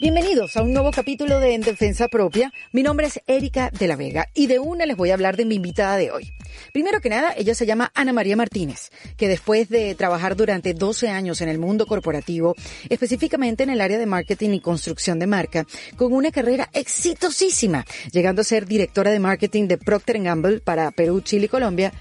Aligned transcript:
Bienvenidos 0.00 0.56
a 0.56 0.62
un 0.62 0.72
nuevo 0.72 0.92
capítulo 0.92 1.40
de 1.40 1.54
En 1.54 1.60
Defensa 1.60 2.06
Propia. 2.06 2.52
Mi 2.70 2.84
nombre 2.84 3.08
es 3.08 3.20
Erika 3.26 3.72
de 3.76 3.88
la 3.88 3.96
Vega 3.96 4.28
y 4.32 4.46
de 4.46 4.60
una 4.60 4.86
les 4.86 4.96
voy 4.96 5.10
a 5.10 5.14
hablar 5.14 5.36
de 5.36 5.44
mi 5.44 5.56
invitada 5.56 5.96
de 5.96 6.12
hoy. 6.12 6.32
Primero 6.72 7.00
que 7.00 7.08
nada, 7.08 7.34
ella 7.36 7.52
se 7.56 7.66
llama 7.66 7.90
Ana 7.96 8.12
María 8.12 8.36
Martínez, 8.36 8.92
que 9.16 9.26
después 9.26 9.68
de 9.68 9.96
trabajar 9.96 10.36
durante 10.36 10.72
12 10.72 11.08
años 11.08 11.40
en 11.40 11.48
el 11.48 11.58
mundo 11.58 11.84
corporativo, 11.84 12.54
específicamente 12.88 13.64
en 13.64 13.70
el 13.70 13.80
área 13.80 13.98
de 13.98 14.06
marketing 14.06 14.50
y 14.50 14.60
construcción 14.60 15.18
de 15.18 15.26
marca, 15.26 15.66
con 15.96 16.12
una 16.12 16.30
carrera 16.30 16.70
exitosísima, 16.74 17.84
llegando 18.12 18.42
a 18.42 18.44
ser 18.44 18.66
directora 18.66 19.10
de 19.10 19.18
marketing 19.18 19.66
de 19.66 19.78
Procter 19.78 20.22
Gamble 20.22 20.60
para 20.60 20.92
Perú, 20.92 21.22
Chile 21.22 21.46
y 21.46 21.48
Colombia, 21.48 21.92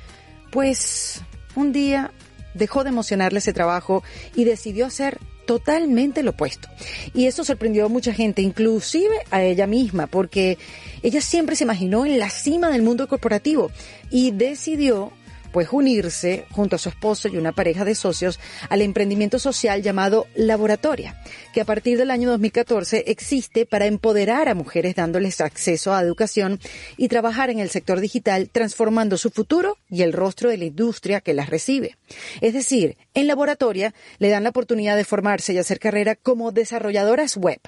pues 0.52 1.24
un 1.56 1.72
día 1.72 2.12
dejó 2.54 2.84
de 2.84 2.90
emocionarle 2.90 3.40
ese 3.40 3.54
trabajo 3.54 4.04
y 4.36 4.44
decidió 4.44 4.86
hacer 4.86 5.18
totalmente 5.48 6.22
lo 6.22 6.32
opuesto. 6.32 6.70
Y 7.16 7.26
eso 7.26 7.44
sorprendió 7.44 7.86
a 7.86 7.90
mucha 7.90 8.14
gente, 8.14 8.44
inclusive 8.44 9.16
a 9.32 9.42
ella 9.42 9.66
misma, 9.66 10.06
porque 10.06 10.60
ella 11.02 11.22
siempre 11.22 11.56
se 11.56 11.64
imaginó 11.64 12.06
en 12.06 12.20
la 12.20 12.30
cima 12.30 12.70
del 12.70 12.84
mundo 12.84 13.08
corporativo 13.08 13.72
y 14.12 14.30
decidió 14.30 15.12
pues 15.58 15.70
unirse 15.72 16.46
junto 16.52 16.76
a 16.76 16.80
su 16.80 16.90
esposo 16.90 17.28
y 17.28 17.38
una 17.38 17.52
pareja 17.52 17.86
de 17.86 17.96
socios 17.96 18.40
al 18.70 18.82
emprendimiento 18.82 19.40
social 19.40 19.82
llamado 19.82 20.28
Laboratoria, 20.36 21.20
que 21.54 21.62
a 21.62 21.66
partir 21.66 21.98
del 21.98 22.12
año 22.12 22.30
2014 22.30 23.06
existe 23.08 23.66
para 23.66 23.88
empoderar 23.88 24.50
a 24.50 24.54
mujeres 24.54 24.96
dándoles 24.96 25.42
acceso 25.42 25.96
a 25.96 26.02
educación 26.02 26.60
y 26.96 27.08
trabajar 27.08 27.50
en 27.50 27.60
el 27.60 27.70
sector 27.72 28.00
digital 28.00 28.50
transformando 28.52 29.18
su 29.18 29.32
futuro 29.32 29.78
y 29.90 30.04
el 30.04 30.14
rostro 30.14 30.50
de 30.50 30.58
la 30.58 30.66
industria 30.66 31.22
que 31.22 31.34
las 31.34 31.50
recibe. 31.50 31.98
Es 32.42 32.54
decir, 32.54 32.98
en 33.18 33.26
Laboratoria 33.26 33.96
le 34.20 34.30
dan 34.30 34.44
la 34.44 34.50
oportunidad 34.50 34.96
de 34.96 35.04
formarse 35.04 35.52
y 35.52 35.58
hacer 35.58 35.80
carrera 35.80 36.16
como 36.16 36.52
desarrolladoras 36.52 37.36
web. 37.36 37.60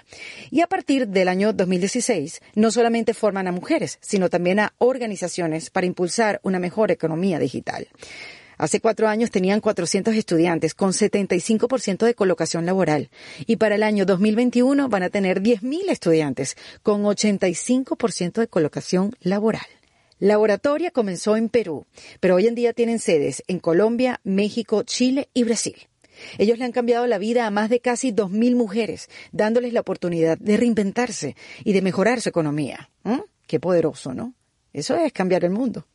Y 0.52 0.62
a 0.62 0.68
partir 0.68 1.08
del 1.08 1.28
año 1.28 1.54
2016 1.54 2.42
no 2.54 2.70
solamente 2.70 3.16
forman 3.16 3.48
a 3.48 3.52
mujeres, 3.52 3.98
sino 4.00 4.30
también 4.30 4.60
a 4.60 4.74
organizaciones 4.78 5.72
para 5.72 5.88
impulsar 5.88 6.40
una 6.44 6.60
mejor 6.60 6.92
economía 6.92 7.40
digital. 7.40 7.88
Hace 8.60 8.80
cuatro 8.80 9.08
años 9.08 9.32
tenían 9.32 9.60
400 9.60 10.14
estudiantes 10.14 10.76
con 10.76 10.92
75% 10.92 12.06
de 12.06 12.14
colocación 12.14 12.68
laboral 12.68 13.10
y 13.48 13.56
para 13.56 13.76
el 13.76 13.82
año 13.84 14.06
2021 14.06 14.88
van 14.88 15.02
a 15.02 15.10
tener 15.10 15.42
10.000 15.42 15.90
estudiantes 15.90 16.58
con 16.84 17.04
85% 17.04 18.34
de 18.34 18.48
colocación 18.48 19.16
laboral. 19.22 19.66
Laboratoria 20.20 20.92
comenzó 20.92 21.38
en 21.38 21.48
Perú, 21.50 21.86
pero 22.20 22.36
hoy 22.36 22.48
en 22.48 22.56
día 22.56 22.74
tienen 22.74 23.00
sedes 23.00 23.42
en 23.48 23.60
Colombia, 23.60 24.20
México, 24.24 24.84
Chile 24.84 25.30
y 25.34 25.46
Brasil. 25.46 25.76
Ellos 26.38 26.58
le 26.60 26.66
han 26.66 26.74
cambiado 26.74 27.08
la 27.08 27.18
vida 27.18 27.46
a 27.46 27.52
más 27.52 27.70
de 27.70 27.80
casi 27.80 28.12
2.000 28.12 28.56
mujeres, 28.56 29.10
dándoles 29.32 29.72
la 29.72 29.80
oportunidad 29.80 30.38
de 30.38 30.58
reinventarse 30.58 31.38
y 31.64 31.72
de 31.72 31.82
mejorar 31.82 32.20
su 32.20 32.28
economía. 32.28 32.90
¿Mm? 33.04 33.20
Qué 33.48 33.62
poderoso, 33.62 34.14
¿no? 34.14 34.34
Eso 34.74 34.96
es 34.98 35.14
cambiar 35.14 35.46
el 35.46 35.52
mundo. 35.52 35.88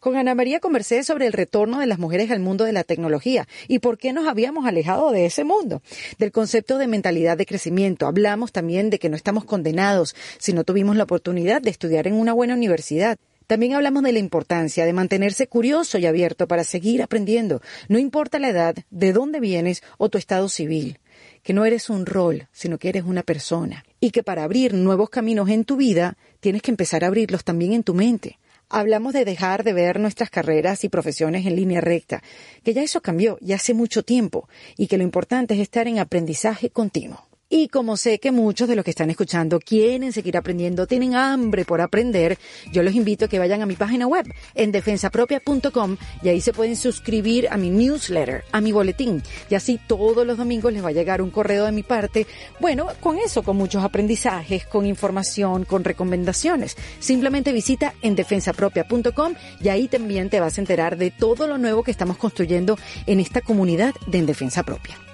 Con 0.00 0.16
Ana 0.16 0.34
María 0.34 0.60
conversé 0.60 1.04
sobre 1.04 1.26
el 1.26 1.34
retorno 1.34 1.78
de 1.78 1.86
las 1.86 1.98
mujeres 1.98 2.30
al 2.30 2.40
mundo 2.40 2.64
de 2.64 2.72
la 2.72 2.84
tecnología 2.84 3.46
y 3.68 3.80
por 3.80 3.98
qué 3.98 4.14
nos 4.14 4.26
habíamos 4.26 4.64
alejado 4.64 5.10
de 5.10 5.26
ese 5.26 5.44
mundo, 5.44 5.82
del 6.18 6.32
concepto 6.32 6.78
de 6.78 6.86
mentalidad 6.86 7.36
de 7.36 7.44
crecimiento. 7.44 8.06
Hablamos 8.06 8.50
también 8.50 8.88
de 8.88 8.98
que 8.98 9.10
no 9.10 9.16
estamos 9.16 9.44
condenados 9.44 10.16
si 10.38 10.54
no 10.54 10.64
tuvimos 10.64 10.96
la 10.96 11.04
oportunidad 11.04 11.60
de 11.60 11.68
estudiar 11.68 12.06
en 12.06 12.14
una 12.14 12.32
buena 12.32 12.54
universidad. 12.54 13.18
También 13.50 13.74
hablamos 13.74 14.04
de 14.04 14.12
la 14.12 14.20
importancia 14.20 14.86
de 14.86 14.92
mantenerse 14.92 15.48
curioso 15.48 15.98
y 15.98 16.06
abierto 16.06 16.46
para 16.46 16.62
seguir 16.62 17.02
aprendiendo, 17.02 17.60
no 17.88 17.98
importa 17.98 18.38
la 18.38 18.50
edad, 18.50 18.76
de 18.90 19.12
dónde 19.12 19.40
vienes 19.40 19.82
o 19.98 20.08
tu 20.08 20.18
estado 20.18 20.48
civil 20.48 21.00
que 21.42 21.52
no 21.52 21.64
eres 21.64 21.90
un 21.90 22.06
rol, 22.06 22.46
sino 22.52 22.78
que 22.78 22.90
eres 22.90 23.02
una 23.02 23.24
persona, 23.24 23.84
y 23.98 24.12
que 24.12 24.22
para 24.22 24.44
abrir 24.44 24.74
nuevos 24.74 25.10
caminos 25.10 25.48
en 25.48 25.64
tu 25.64 25.74
vida 25.74 26.16
tienes 26.38 26.62
que 26.62 26.70
empezar 26.70 27.02
a 27.02 27.08
abrirlos 27.08 27.42
también 27.42 27.72
en 27.72 27.82
tu 27.82 27.92
mente. 27.92 28.38
Hablamos 28.68 29.14
de 29.14 29.24
dejar 29.24 29.64
de 29.64 29.72
ver 29.72 29.98
nuestras 29.98 30.30
carreras 30.30 30.84
y 30.84 30.88
profesiones 30.88 31.44
en 31.44 31.56
línea 31.56 31.80
recta, 31.80 32.22
que 32.62 32.72
ya 32.72 32.84
eso 32.84 33.00
cambió 33.00 33.36
y 33.40 33.52
hace 33.52 33.74
mucho 33.74 34.04
tiempo, 34.04 34.48
y 34.76 34.86
que 34.86 34.96
lo 34.96 35.02
importante 35.02 35.54
es 35.54 35.60
estar 35.60 35.88
en 35.88 35.98
aprendizaje 35.98 36.70
continuo. 36.70 37.29
Y 37.52 37.66
como 37.66 37.96
sé 37.96 38.20
que 38.20 38.30
muchos 38.30 38.68
de 38.68 38.76
los 38.76 38.84
que 38.84 38.92
están 38.92 39.10
escuchando 39.10 39.58
quieren 39.58 40.12
seguir 40.12 40.36
aprendiendo, 40.36 40.86
tienen 40.86 41.16
hambre 41.16 41.64
por 41.64 41.80
aprender, 41.80 42.38
yo 42.70 42.84
los 42.84 42.94
invito 42.94 43.24
a 43.24 43.28
que 43.28 43.40
vayan 43.40 43.60
a 43.60 43.66
mi 43.66 43.74
página 43.74 44.06
web 44.06 44.24
en 44.54 44.70
defensapropia.com 44.70 45.96
y 46.22 46.28
ahí 46.28 46.40
se 46.40 46.52
pueden 46.52 46.76
suscribir 46.76 47.48
a 47.50 47.56
mi 47.56 47.70
newsletter, 47.70 48.44
a 48.52 48.60
mi 48.60 48.70
boletín. 48.70 49.20
Y 49.50 49.56
así 49.56 49.80
todos 49.84 50.24
los 50.24 50.38
domingos 50.38 50.72
les 50.72 50.84
va 50.84 50.90
a 50.90 50.92
llegar 50.92 51.20
un 51.20 51.30
correo 51.30 51.64
de 51.64 51.72
mi 51.72 51.82
parte. 51.82 52.28
Bueno, 52.60 52.86
con 53.00 53.18
eso, 53.18 53.42
con 53.42 53.56
muchos 53.56 53.82
aprendizajes, 53.82 54.64
con 54.64 54.86
información, 54.86 55.64
con 55.64 55.82
recomendaciones. 55.82 56.76
Simplemente 57.00 57.52
visita 57.52 57.94
en 58.00 58.14
defensapropia.com 58.14 59.34
y 59.60 59.70
ahí 59.70 59.88
también 59.88 60.30
te 60.30 60.38
vas 60.38 60.56
a 60.56 60.60
enterar 60.60 60.96
de 60.96 61.10
todo 61.10 61.48
lo 61.48 61.58
nuevo 61.58 61.82
que 61.82 61.90
estamos 61.90 62.16
construyendo 62.16 62.78
en 63.06 63.18
esta 63.18 63.40
comunidad 63.40 63.92
de 64.06 64.18
En 64.18 64.26
Defensa 64.26 64.62
Propia. 64.62 65.09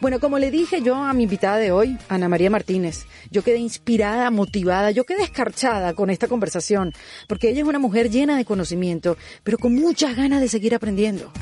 Bueno, 0.00 0.20
como 0.20 0.38
le 0.38 0.52
dije 0.52 0.80
yo 0.80 0.94
a 0.94 1.12
mi 1.12 1.24
invitada 1.24 1.56
de 1.56 1.72
hoy, 1.72 1.98
Ana 2.08 2.28
María 2.28 2.50
Martínez, 2.50 3.06
yo 3.32 3.42
quedé 3.42 3.58
inspirada, 3.58 4.30
motivada, 4.30 4.92
yo 4.92 5.02
quedé 5.02 5.24
escarchada 5.24 5.92
con 5.94 6.08
esta 6.08 6.28
conversación, 6.28 6.92
porque 7.26 7.50
ella 7.50 7.62
es 7.62 7.66
una 7.66 7.80
mujer 7.80 8.08
llena 8.08 8.36
de 8.36 8.44
conocimiento, 8.44 9.16
pero 9.42 9.58
con 9.58 9.74
muchas 9.74 10.16
ganas 10.16 10.40
de 10.40 10.48
seguir 10.48 10.72
aprendiendo. 10.72 11.32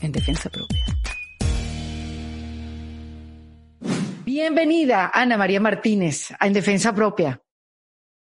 En 0.00 0.12
defensa 0.12 0.50
propia. 0.50 0.84
Bienvenida, 4.24 5.10
Ana 5.12 5.36
María 5.36 5.60
Martínez, 5.60 6.30
a 6.38 6.46
En 6.46 6.52
Defensa 6.52 6.94
Propia. 6.94 7.42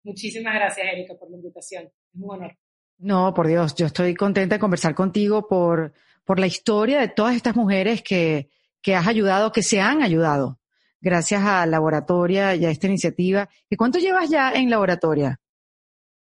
Muchísimas 0.03 0.53
gracias, 0.53 0.85
Erika, 0.85 1.13
por 1.17 1.29
la 1.29 1.38
invitación. 1.38 1.85
Es 1.85 2.22
un 2.22 2.31
honor. 2.31 2.57
No, 2.97 3.33
por 3.33 3.47
Dios, 3.47 3.73
yo 3.75 3.85
estoy 3.85 4.16
contenta 4.16 4.55
de 4.55 4.59
conversar 4.59 4.94
contigo 4.94 5.47
por, 5.47 5.94
por 6.25 6.39
la 6.39 6.47
historia 6.47 6.99
de 6.99 7.07
todas 7.07 7.35
estas 7.35 7.55
mujeres 7.55 8.01
que, 8.01 8.49
que 8.81 8.95
has 8.95 9.07
ayudado, 9.07 9.51
que 9.51 9.63
se 9.63 9.81
han 9.81 10.01
ayudado, 10.01 10.59
gracias 11.01 11.44
a 11.44 11.66
Laboratoria 11.66 12.56
y 12.56 12.66
a 12.66 12.72
esta 12.72 12.88
iniciativa. 12.88 13.50
¿Y 13.69 13.75
cuánto 13.75 14.00
llevas 14.00 14.29
ya 14.29 14.51
en 14.51 14.69
Laboratoria? 14.69 15.40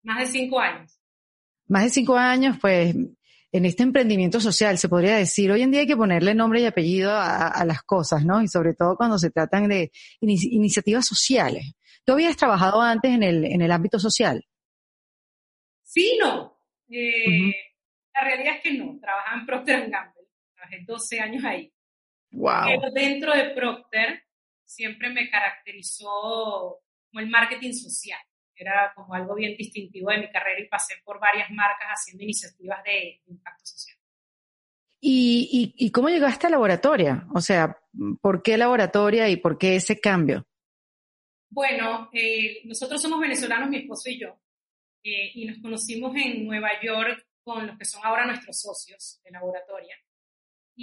Más 0.03 0.19
de 0.19 0.28
cinco 0.28 0.59
años. 0.59 1.00
Más 1.68 1.84
de 1.84 1.90
cinco 1.90 2.18
años, 2.18 2.57
pues, 2.59 2.96
en 3.53 3.66
este 3.66 3.84
emprendimiento 3.84 4.40
social, 4.40 4.78
se 4.78 4.90
podría 4.90 5.18
decir. 5.18 5.52
Hoy 5.52 5.62
en 5.62 5.72
día 5.72 5.81
hay 5.81 5.88
que 5.88 5.97
ponerle 5.97 6.34
nombre 6.34 6.62
y 6.62 6.66
apellido 6.66 7.12
a, 7.13 7.63
las 7.66 7.84
cosas, 7.84 8.25
¿no? 8.25 8.41
Y 8.41 8.47
sobre 8.47 8.73
todo 8.73 8.96
cuando 8.96 9.18
se 9.18 9.29
tratan 9.29 9.68
de 9.68 9.91
iniciativas 10.22 11.06
sociales. 11.06 11.73
¿Tú 12.06 12.13
habías 12.13 12.38
trabajado 12.38 12.81
antes 12.81 13.12
en 13.12 13.23
el, 13.23 13.46
en 13.46 13.62
el 13.62 13.72
ámbito 13.72 14.00
social? 14.00 14.44
Sí, 15.84 16.18
no. 16.19 16.58
Eh, 16.90 17.53
la 18.13 18.23
realidad 18.23 18.56
es 18.56 18.63
que 18.63 18.73
no. 18.73 18.97
Trabajaba 19.00 19.40
en 19.40 19.46
Procter 19.46 19.90
Gamble. 19.90 20.28
Trabajé 20.56 20.84
12 20.85 21.19
años 21.19 21.44
ahí. 21.44 21.73
Pero 22.31 22.92
dentro 22.92 23.36
de 23.36 23.50
Procter 23.52 24.24
siempre 24.66 25.09
me 25.09 25.30
caracterizó 25.30 26.80
como 27.09 27.19
el 27.19 27.30
marketing 27.30 27.74
social. 27.74 28.19
Era 28.56 28.94
como 28.96 29.14
algo 29.14 29.36
bien 29.36 29.58
distintivo 29.58 30.12
de 30.12 30.19
mi 30.19 30.31
carrera 30.31 30.62
y 30.62 30.68
pasé 30.68 30.96
por 31.03 31.20
varias 31.20 31.50
marcas 31.50 31.88
haciendo 31.90 32.24
iniciativas 32.24 32.84
de, 32.84 33.22
impacto 33.25 33.66
social. 33.66 33.97
¿Y, 35.03 35.74
y, 35.75 35.91
cómo 35.91 36.09
llegaste 36.09 36.46
a 36.46 36.52
laboratoria? 36.52 37.25
O 37.34 37.41
sea, 37.41 37.75
¿por 38.22 38.44
qué 38.44 38.56
laboratoria 38.56 39.28
y 39.30 39.38
por 39.38 39.58
qué 39.58 39.75
ese 39.75 40.00
cambio? 40.00 40.46
Bueno, 41.50 42.09
eh, 42.14 42.62
nosotros 42.66 43.02
somos 43.02 43.20
venezolanos, 43.20 43.68
mi 43.70 43.78
esposo 43.78 44.09
y 44.09 44.20
yo, 44.20 44.40
eh, 45.03 45.31
y 45.34 45.46
nos 45.46 45.59
conocimos 45.59 46.16
en 46.16 46.46
Nueva 46.46 46.70
York 46.81 47.25
con 47.44 47.66
los 47.66 47.78
que 47.78 47.86
son 47.86 48.02
ahora 48.06 48.25
nuestros 48.25 48.62
socios 48.62 49.20
de 49.24 49.31
laboratoria. 49.31 49.96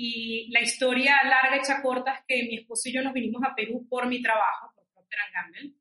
Y 0.01 0.49
la 0.53 0.61
historia 0.61 1.25
larga, 1.25 1.57
hecha 1.57 1.83
corta, 1.83 2.13
es 2.13 2.21
que 2.29 2.45
mi 2.45 2.59
esposo 2.59 2.89
y 2.89 2.93
yo 2.93 3.03
nos 3.03 3.13
vinimos 3.13 3.43
a 3.43 3.53
Perú 3.53 3.85
por 3.91 4.07
mi 4.07 4.23
trabajo, 4.23 4.73
por 4.73 4.87
Procter 4.93 5.19
Gamble. 5.35 5.73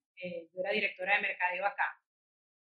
Yo 0.51 0.59
era 0.59 0.71
directora 0.71 1.17
de 1.17 1.21
mercadeo 1.21 1.63
acá. 1.63 2.01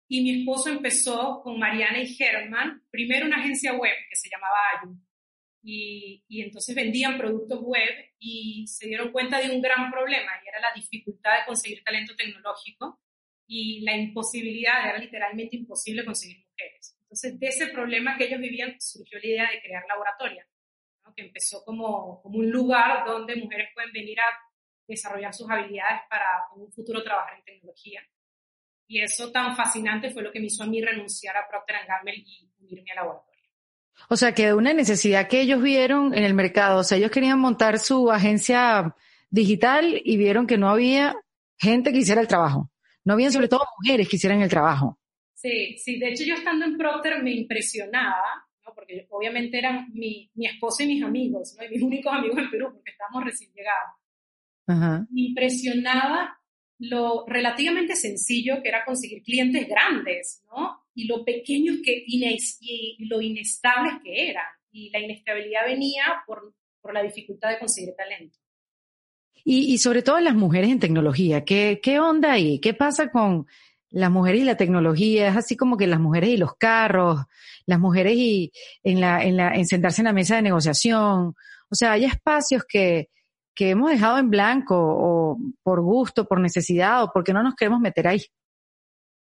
Y 0.06 0.22
mi 0.22 0.38
esposo 0.38 0.70
empezó 0.70 1.40
con 1.42 1.58
Mariana 1.58 1.98
y 1.98 2.14
Germán, 2.14 2.84
primero 2.92 3.26
una 3.26 3.40
agencia 3.40 3.72
web 3.72 3.92
que 4.08 4.14
se 4.14 4.30
llamaba 4.30 4.56
Ayu. 4.72 4.96
Y, 5.64 6.22
y, 6.28 6.42
entonces 6.42 6.76
vendían 6.76 7.18
productos 7.18 7.60
web 7.60 7.90
y 8.20 8.64
se 8.68 8.86
dieron 8.86 9.10
cuenta 9.10 9.40
de 9.40 9.50
un 9.50 9.60
gran 9.60 9.90
problema 9.90 10.30
y 10.44 10.48
era 10.48 10.60
la 10.60 10.72
dificultad 10.76 11.40
de 11.40 11.46
conseguir 11.46 11.82
talento 11.82 12.14
tecnológico 12.14 13.00
y 13.48 13.80
la 13.80 13.96
imposibilidad, 13.96 14.88
era 14.90 14.98
literalmente 14.98 15.56
imposible 15.56 16.04
conseguir 16.04 16.38
mujeres. 16.38 16.96
Entonces 17.00 17.40
de 17.40 17.46
ese 17.48 17.66
problema 17.66 18.16
que 18.16 18.26
ellos 18.26 18.40
vivían 18.40 18.76
surgió 18.80 19.18
la 19.18 19.26
idea 19.26 19.50
de 19.50 19.60
crear 19.60 19.82
laboratorio 19.88 20.44
que 21.14 21.22
empezó 21.22 21.64
como, 21.64 22.20
como 22.22 22.38
un 22.38 22.50
lugar 22.50 23.04
donde 23.06 23.36
mujeres 23.36 23.68
pueden 23.74 23.92
venir 23.92 24.18
a 24.20 24.26
desarrollar 24.86 25.32
sus 25.32 25.50
habilidades 25.50 26.02
para 26.08 26.24
en 26.54 26.62
un 26.62 26.72
futuro 26.72 27.02
trabajar 27.02 27.38
en 27.38 27.44
tecnología. 27.44 28.00
Y 28.86 29.00
eso 29.00 29.32
tan 29.32 29.56
fascinante 29.56 30.10
fue 30.10 30.22
lo 30.22 30.32
que 30.32 30.40
me 30.40 30.46
hizo 30.46 30.62
a 30.62 30.66
mí 30.66 30.80
renunciar 30.80 31.36
a 31.36 31.48
Procter 31.48 31.76
Gamble 31.86 32.14
y 32.16 32.50
unirme 32.60 32.90
al 32.90 32.96
laboratorio. 32.96 33.32
O 34.08 34.16
sea, 34.16 34.34
que 34.34 34.52
una 34.52 34.72
necesidad 34.72 35.28
que 35.28 35.40
ellos 35.40 35.62
vieron 35.62 36.14
en 36.14 36.24
el 36.24 36.34
mercado, 36.34 36.80
o 36.80 36.84
sea, 36.84 36.98
ellos 36.98 37.10
querían 37.10 37.38
montar 37.38 37.78
su 37.78 38.10
agencia 38.10 38.94
digital 39.30 40.00
y 40.04 40.16
vieron 40.16 40.46
que 40.46 40.58
no 40.58 40.68
había 40.68 41.14
gente 41.58 41.92
que 41.92 41.98
hiciera 41.98 42.20
el 42.20 42.28
trabajo. 42.28 42.70
No 43.04 43.14
habían 43.14 43.32
sobre 43.32 43.48
todo 43.48 43.66
mujeres 43.80 44.08
que 44.08 44.16
hicieran 44.16 44.42
el 44.42 44.50
trabajo. 44.50 44.98
Sí, 45.34 45.76
sí. 45.78 45.98
De 45.98 46.10
hecho, 46.10 46.24
yo 46.24 46.34
estando 46.34 46.64
en 46.64 46.76
Procter 46.76 47.22
me 47.22 47.32
impresionaba. 47.32 48.41
Porque 48.82 49.06
obviamente 49.10 49.58
eran 49.58 49.92
mi, 49.92 50.30
mi 50.34 50.46
esposo 50.46 50.82
y 50.82 50.86
mis 50.86 51.02
amigos, 51.02 51.54
¿no? 51.56 51.64
y 51.64 51.68
mis 51.68 51.82
únicos 51.82 52.12
amigos 52.12 52.38
en 52.38 52.50
Perú, 52.50 52.70
porque 52.72 52.90
estábamos 52.90 53.24
recién 53.24 53.52
llegados. 53.52 53.94
Ajá. 54.66 55.06
Me 55.10 55.22
impresionaba 55.22 56.36
lo 56.78 57.24
relativamente 57.26 57.94
sencillo 57.94 58.60
que 58.60 58.68
era 58.68 58.84
conseguir 58.84 59.22
clientes 59.22 59.68
grandes, 59.68 60.42
¿no? 60.46 60.80
Y 60.94 61.06
lo 61.06 61.24
pequeños 61.24 61.76
que, 61.84 62.04
y 62.06 63.06
lo 63.06 63.20
inestables 63.20 63.94
que 64.02 64.30
eran. 64.30 64.46
Y 64.72 64.90
la 64.90 64.98
inestabilidad 64.98 65.66
venía 65.66 66.04
por, 66.26 66.54
por 66.80 66.92
la 66.92 67.02
dificultad 67.02 67.50
de 67.50 67.58
conseguir 67.60 67.94
talento. 67.96 68.36
Y, 69.44 69.72
y 69.72 69.78
sobre 69.78 70.02
todo 70.02 70.18
las 70.20 70.34
mujeres 70.34 70.70
en 70.70 70.80
tecnología, 70.80 71.44
¿qué, 71.44 71.80
¿qué 71.82 72.00
onda 72.00 72.32
ahí? 72.32 72.58
¿Qué 72.58 72.74
pasa 72.74 73.10
con 73.10 73.46
las 73.92 74.10
mujeres 74.10 74.42
y 74.42 74.44
la 74.44 74.56
tecnología? 74.56 75.28
Es 75.28 75.36
así 75.36 75.56
como 75.56 75.76
que 75.76 75.86
las 75.86 76.00
mujeres 76.00 76.30
y 76.30 76.36
los 76.36 76.56
carros, 76.56 77.20
las 77.66 77.78
mujeres 77.78 78.14
y 78.16 78.52
en, 78.82 79.00
la, 79.00 79.22
en, 79.22 79.36
la, 79.36 79.54
en 79.54 79.66
sentarse 79.66 80.00
en 80.00 80.06
la 80.06 80.12
mesa 80.12 80.36
de 80.36 80.42
negociación. 80.42 81.34
O 81.70 81.74
sea, 81.74 81.92
hay 81.92 82.04
espacios 82.04 82.64
que, 82.68 83.08
que 83.54 83.70
hemos 83.70 83.90
dejado 83.90 84.18
en 84.18 84.30
blanco 84.30 84.76
o 84.76 85.38
por 85.62 85.80
gusto, 85.80 86.26
por 86.26 86.40
necesidad 86.40 87.04
o 87.04 87.10
porque 87.12 87.32
no 87.32 87.42
nos 87.42 87.54
queremos 87.54 87.80
meter 87.80 88.08
ahí. 88.08 88.22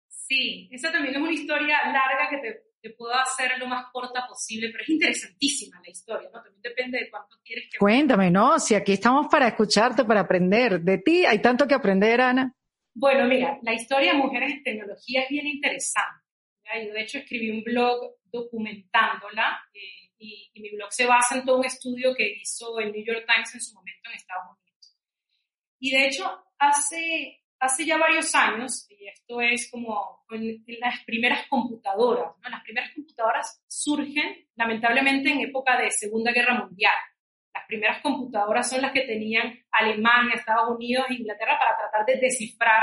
Sí, 0.09 0.69
esa 0.73 0.91
también 0.91 1.15
es 1.15 1.21
una 1.21 1.33
historia 1.33 1.77
larga 1.87 2.31
que 2.31 2.39
te, 2.39 2.63
te, 2.81 2.91
puedo 2.91 3.15
hacer 3.15 3.59
lo 3.59 3.67
más 3.67 3.87
corta 3.93 4.27
posible, 4.27 4.71
pero 4.73 4.83
es 4.83 4.89
interesantísima 4.89 5.81
la 5.85 5.91
historia, 5.91 6.31
¿no? 6.33 6.43
También 6.43 6.63
depende 6.63 6.99
de 6.99 7.11
cuánto 7.11 7.37
quieres 7.45 7.67
que... 7.71 7.79
Cuéntame, 7.79 8.31
¿no? 8.31 8.59
Si 8.59 8.75
aquí 8.75 8.93
estamos 8.95 9.27
para 9.31 9.49
escucharte, 9.49 10.05
para 10.05 10.21
aprender. 10.21 10.81
De 10.81 10.99
ti 10.99 11.27
hay 11.27 11.41
tanto 11.41 11.67
que 11.67 11.75
aprender, 11.75 12.23
Ana. 12.23 12.55
Bueno, 12.95 13.27
mira, 13.27 13.59
la 13.63 13.75
historia 13.75 14.13
de 14.13 14.19
mujeres 14.19 14.53
en 14.53 14.63
tecnología 14.63 15.23
es 15.23 15.29
bien 15.29 15.49
interesante. 15.49 16.25
Yo, 16.65 16.93
de 16.93 17.03
hecho, 17.03 17.19
escribí 17.19 17.51
un 17.51 17.65
blog 17.65 18.15
documentándola. 18.25 19.61
Eh, 19.75 20.11
y, 20.19 20.61
mi 20.61 20.71
blog 20.71 20.93
se 20.93 21.07
basa 21.07 21.37
en 21.37 21.45
todo 21.45 21.59
un 21.59 21.65
estudio 21.65 22.15
que 22.15 22.37
hizo 22.41 22.79
el 22.79 22.93
New 22.93 23.05
York 23.05 23.27
Times 23.27 23.55
en 23.55 23.61
su 23.61 23.75
momento 23.75 24.09
en 24.09 24.17
Estados 24.17 24.45
Unidos. 24.47 24.99
Y 25.81 25.91
de 25.91 26.07
hecho, 26.07 26.45
hace, 26.59 27.43
hace 27.59 27.85
ya 27.85 27.99
varios 27.99 28.35
años, 28.35 28.87
y 28.89 29.09
esto 29.09 29.41
es 29.41 29.71
como 29.71 30.25
las 30.81 31.05
primeras 31.05 31.47
computadoras, 31.49 32.33
¿no? 32.41 32.49
las 32.49 32.63
primeras 32.63 32.95
computadoras 32.95 33.63
surgen 33.67 34.49
lamentablemente 34.55 35.31
en 35.31 35.41
época 35.41 35.77
de 35.77 35.91
Segunda 35.91 36.33
Guerra 36.33 36.65
Mundial. 36.65 36.95
Las 37.55 37.67
primeras 37.67 38.03
computadoras 38.03 38.69
son 38.69 38.83
las 38.83 38.93
que 38.93 39.03
tenían 39.03 39.59
Alemania, 39.71 40.35
Estados 40.35 40.75
Unidos 40.75 41.07
e 41.09 41.15
Inglaterra 41.15 41.59
para 41.59 41.77
tratar 41.77 42.05
de 42.05 42.21
descifrar 42.21 42.83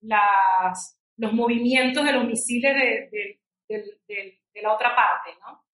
las, 0.00 0.98
los 1.16 1.32
movimientos 1.32 2.04
de 2.04 2.12
los 2.12 2.24
misiles 2.24 2.74
de, 2.74 3.38
de, 3.68 3.84
de, 4.08 4.40
de 4.54 4.62
la 4.62 4.72
otra 4.72 4.94
parte, 4.94 5.30
¿no? 5.40 5.66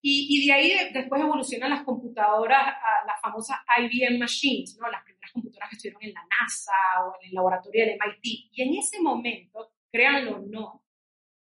Y, 0.00 0.46
de 0.46 0.52
ahí 0.52 0.72
después 0.92 1.20
evolucionan 1.20 1.70
las 1.70 1.82
computadoras, 1.82 2.76
las 3.04 3.20
famosas 3.20 3.58
IBM 3.78 4.18
Machines, 4.18 4.78
¿no? 4.80 4.88
las 4.88 5.02
primeras 5.02 5.32
computadoras 5.32 5.70
que 5.70 5.76
estuvieron 5.76 6.02
en 6.02 6.14
la 6.14 6.22
NASA 6.22 6.72
o 7.04 7.14
en 7.20 7.28
el 7.28 7.34
laboratorio 7.34 7.84
del 7.84 7.98
MIT. 7.98 8.50
Y 8.52 8.62
en 8.62 8.78
ese 8.78 9.02
momento, 9.02 9.72
créanlo 9.90 10.36
o 10.36 10.46
no, 10.46 10.84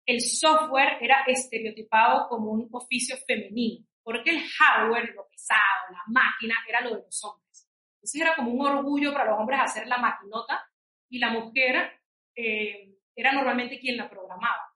el 0.05 0.21
software 0.21 0.99
era 1.01 1.25
estereotipado 1.27 2.29
como 2.29 2.51
un 2.51 2.69
oficio 2.73 3.17
femenino, 3.27 3.87
porque 4.03 4.31
el 4.31 4.43
hardware, 4.43 5.13
lo 5.15 5.29
pesado, 5.29 5.91
la 5.91 6.03
máquina, 6.07 6.57
era 6.69 6.81
lo 6.81 6.97
de 6.97 7.03
los 7.03 7.25
hombres. 7.25 7.69
Entonces 7.97 8.21
era 8.21 8.35
como 8.35 8.53
un 8.53 8.67
orgullo 8.67 9.13
para 9.13 9.31
los 9.31 9.39
hombres 9.39 9.61
hacer 9.61 9.87
la 9.87 9.99
maquinota 9.99 10.65
y 11.09 11.19
la 11.19 11.31
mujer 11.31 12.01
eh, 12.35 12.97
era 13.15 13.33
normalmente 13.33 13.79
quien 13.79 13.97
la 13.97 14.09
programaba 14.09 14.73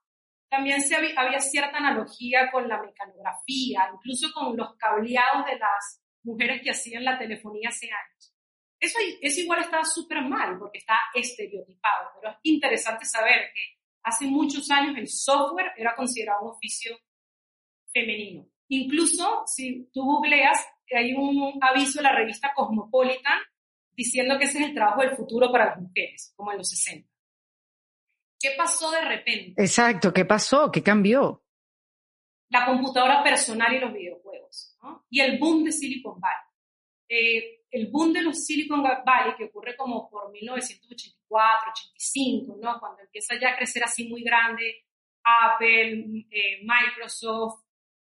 también 0.49 0.79
había, 1.17 1.39
cierta 1.39 1.77
analogía 1.77 2.49
con 2.51 2.67
la 2.67 2.81
mecanografía, 2.81 3.89
incluso 3.93 4.31
con 4.33 4.55
los 4.55 4.75
cableados 4.77 5.45
de 5.45 5.57
las 5.57 6.01
mujeres 6.23 6.61
que 6.61 6.71
hacían 6.71 7.03
la 7.03 7.17
telefonía 7.17 7.69
hace 7.69 7.87
años. 7.87 8.33
Eso, 8.79 8.99
eso 9.21 9.41
igual 9.41 9.61
estaba 9.61 9.83
súper 9.83 10.21
mal 10.21 10.57
porque 10.57 10.79
está 10.79 10.99
estereotipado, 11.13 12.11
pero 12.15 12.33
es 12.33 12.37
interesante 12.43 13.05
saber 13.05 13.51
que 13.53 13.77
hace 14.03 14.25
muchos 14.25 14.69
años 14.71 14.95
el 14.97 15.07
software 15.07 15.71
era 15.75 15.95
considerado 15.95 16.43
un 16.43 16.51
oficio 16.51 16.97
femenino. 17.91 18.47
Incluso 18.69 19.43
si 19.45 19.89
tú 19.93 20.03
googleas, 20.03 20.65
hay 20.95 21.13
un 21.13 21.57
aviso 21.61 21.99
en 21.99 22.03
la 22.03 22.15
revista 22.15 22.53
Cosmopolitan 22.55 23.39
diciendo 23.93 24.37
que 24.37 24.45
ese 24.45 24.59
es 24.59 24.65
el 24.69 24.73
trabajo 24.73 25.01
del 25.01 25.15
futuro 25.15 25.51
para 25.51 25.67
las 25.67 25.79
mujeres, 25.79 26.33
como 26.35 26.51
en 26.51 26.59
los 26.59 26.69
60. 26.69 27.09
¿Qué 28.39 28.51
pasó 28.55 28.91
de 28.91 29.01
repente? 29.01 29.61
Exacto, 29.61 30.13
¿qué 30.13 30.25
pasó? 30.25 30.71
¿Qué 30.71 30.83
cambió? 30.83 31.43
La 32.49 32.65
computadora 32.65 33.23
personal 33.23 33.73
y 33.73 33.79
los 33.79 33.93
videojuegos, 33.93 34.77
¿no? 34.83 35.05
Y 35.09 35.21
el 35.21 35.39
boom 35.39 35.63
de 35.63 35.71
Silicon 35.71 36.19
Valley. 36.19 36.47
Eh, 37.09 37.65
el 37.71 37.87
boom 37.87 38.13
de 38.13 38.21
los 38.21 38.45
Silicon 38.45 38.83
Valley, 38.83 39.35
que 39.37 39.45
ocurre 39.45 39.75
como 39.75 40.09
por 40.09 40.31
1984, 40.31 41.71
85, 41.71 42.57
¿no? 42.61 42.79
Cuando 42.79 43.01
empieza 43.01 43.35
ya 43.39 43.49
a 43.49 43.57
crecer 43.57 43.83
así 43.83 44.07
muy 44.07 44.23
grande, 44.23 44.85
Apple, 45.23 46.25
eh, 46.31 46.61
Microsoft, 46.63 47.66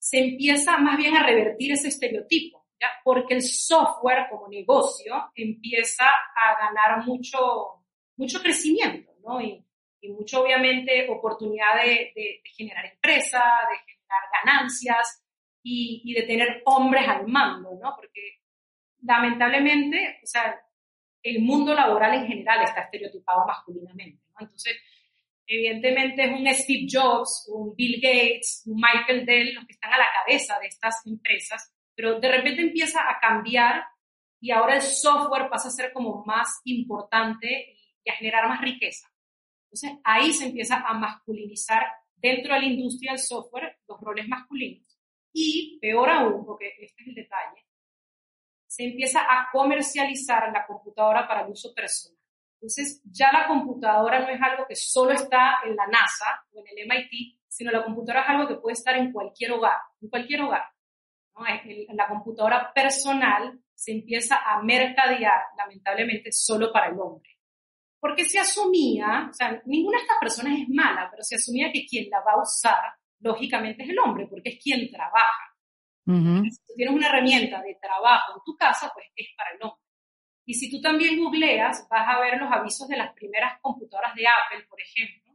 se 0.10 0.20
empieza 0.20 0.78
más 0.78 0.98
bien 0.98 1.18
a 1.18 1.24
revertir 1.26 1.74
ese 1.74 1.90
estereotipo, 1.90 2.66
¿ya? 2.80 2.88
Porque 3.04 3.34
el 3.34 3.42
software 3.42 4.28
como 4.30 4.48
negocio 4.48 5.32
empieza 5.36 6.06
a 6.06 6.66
ganar 6.66 7.06
mucho, 7.06 7.84
mucho 8.16 8.42
crecimiento, 8.42 9.12
¿no? 9.22 9.42
Y, 9.42 9.64
mucho 10.10 10.42
obviamente 10.42 11.06
oportunidad 11.10 11.84
de, 11.84 12.40
generar 12.56 12.86
empresa, 12.86 13.44
de 13.70 13.78
generar 13.80 14.24
ganancias 14.42 15.22
y, 15.62 16.02
y, 16.06 16.14
de 16.14 16.24
tener 16.24 16.62
hombres 16.64 17.06
al 17.10 17.28
mando, 17.28 17.72
¿no? 17.82 17.94
Porque 17.94 18.40
lamentablemente, 19.02 20.22
o 20.24 20.26
sea, 20.26 20.62
el 21.22 21.42
mundo 21.42 21.74
laboral 21.74 22.14
en 22.14 22.28
general 22.28 22.64
está 22.64 22.84
estereotipado 22.84 23.46
masculinamente, 23.46 24.24
¿no? 24.30 24.46
Entonces, 24.46 24.78
evidentemente 25.48 26.26
es 26.26 26.32
un 26.32 26.54
Steve 26.54 26.88
Jobs, 26.92 27.50
un 27.54 27.74
Bill 27.76 28.00
Gates, 28.02 28.64
un 28.66 28.76
Michael 28.76 29.26
Dell 29.26 29.56
los 29.56 29.66
que 29.66 29.74
están 29.74 29.94
a 29.94 29.98
la 29.98 30.08
cabeza 30.14 30.60
de 30.60 30.68
estas 30.68 31.06
empresas, 31.06 31.74
pero 31.96 32.20
de 32.20 32.30
repente 32.30 32.62
empieza 32.62 33.00
a 33.10 33.20
cambiar 33.20 33.84
y 34.40 34.52
ahora 34.52 34.76
el 34.76 34.82
software 34.82 35.50
pasa 35.50 35.70
a 35.70 35.72
ser 35.72 35.94
como 35.94 36.24
más 36.26 36.62
importante 36.66 37.76
y 38.04 38.10
a 38.10 38.14
generar 38.14 38.48
más 38.48 38.62
riqueza. 38.62 39.08
Entonces 39.66 40.00
ahí 40.04 40.34
se 40.34 40.46
empieza 40.46 40.78
a 40.86 40.94
masculinizar 40.94 41.88
dentro 42.16 42.54
de 42.54 42.60
la 42.60 42.66
industria 42.66 43.12
del 43.14 43.20
software 43.20 43.78
los 43.88 44.00
roles 44.02 44.28
masculinos. 44.28 44.86
Y 45.34 45.78
peor 45.80 46.10
aún, 46.10 46.46
porque 46.46 46.74
este 46.80 47.04
es 47.04 47.08
el 47.08 47.16
detalle, 47.16 47.66
se 48.66 48.84
empieza 48.84 49.22
a 49.22 49.50
comercializar 49.52 50.52
la 50.52 50.66
computadora 50.66 51.28
para 51.28 51.42
el 51.42 51.52
uso 51.52 51.74
personal. 51.74 52.17
Entonces 52.60 53.02
ya 53.06 53.32
la 53.32 53.48
computadora 53.48 54.20
no 54.20 54.30
es 54.30 54.42
algo 54.42 54.66
que 54.68 54.76
solo 54.76 55.12
está 55.12 55.58
en 55.66 55.76
la 55.76 55.88
NASA 55.88 56.46
o 56.54 56.60
en 56.60 56.66
el 56.68 56.88
MIT, 56.88 57.40
sino 57.48 57.72
la 57.72 57.84
computadora 57.84 58.24
es 58.24 58.30
algo 58.30 58.48
que 58.48 58.56
puede 58.56 58.74
estar 58.74 58.96
en 58.96 59.12
cualquier 59.12 59.52
hogar, 59.52 59.78
en 60.02 60.10
cualquier 60.10 60.42
hogar. 60.42 60.64
La 61.94 62.08
computadora 62.08 62.72
personal 62.74 63.60
se 63.76 63.92
empieza 63.92 64.38
a 64.38 64.62
mercadear, 64.64 65.42
lamentablemente, 65.56 66.32
solo 66.32 66.72
para 66.72 66.88
el 66.88 67.00
hombre 67.00 67.38
porque 68.00 68.26
se 68.26 68.40
asumía, 68.40 69.28
o 69.30 69.34
sea, 69.34 69.62
ninguna 69.66 69.98
de 69.98 70.04
estas 70.04 70.18
personas 70.20 70.60
es 70.60 70.70
mala, 70.70 71.08
pero 71.10 71.24
se 71.24 71.36
asumía 71.36 71.72
que 71.72 71.86
quien 71.86 72.10
la 72.10 72.20
va 72.20 72.34
a 72.34 72.42
usar, 72.42 72.94
lógicamente, 73.20 73.84
es 73.84 73.90
el 73.90 74.00
hombre, 74.00 74.28
porque 74.28 74.50
es 74.50 74.64
quien 74.64 74.90
trabaja. 74.92 75.44
Si 76.06 76.58
tú 76.66 76.74
tienes 76.76 76.96
una 76.96 77.08
herramienta 77.08 77.62
de 77.62 77.76
trabajo 77.82 78.34
en 78.38 78.44
tu 78.46 78.56
casa, 78.56 78.90
pues 78.94 79.08
es 79.16 79.28
para 79.36 79.52
el 79.52 79.62
hombre. 79.62 79.77
Y 80.48 80.54
si 80.54 80.72
tú 80.72 80.80
también 80.80 81.22
googleas, 81.22 81.86
vas 81.90 82.08
a 82.08 82.20
ver 82.22 82.40
los 82.40 82.50
avisos 82.50 82.88
de 82.88 82.96
las 82.96 83.14
primeras 83.14 83.60
computadoras 83.62 84.16
de 84.16 84.24
Apple, 84.26 84.66
por 84.70 84.80
ejemplo. 84.82 85.34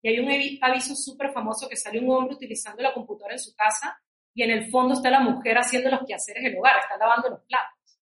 Y 0.00 0.08
hay 0.08 0.20
un 0.20 0.30
aviso 0.62 0.94
súper 0.94 1.32
famoso 1.32 1.68
que 1.68 1.76
sale 1.76 1.98
un 1.98 2.10
hombre 2.10 2.36
utilizando 2.36 2.80
la 2.80 2.94
computadora 2.94 3.34
en 3.34 3.40
su 3.40 3.54
casa 3.56 4.00
y 4.32 4.44
en 4.44 4.50
el 4.52 4.70
fondo 4.70 4.94
está 4.94 5.10
la 5.10 5.20
mujer 5.20 5.58
haciendo 5.58 5.90
los 5.90 6.06
quehaceres 6.06 6.44
del 6.44 6.56
hogar, 6.56 6.78
está 6.78 6.96
lavando 6.96 7.28
los 7.30 7.40
platos. 7.40 7.98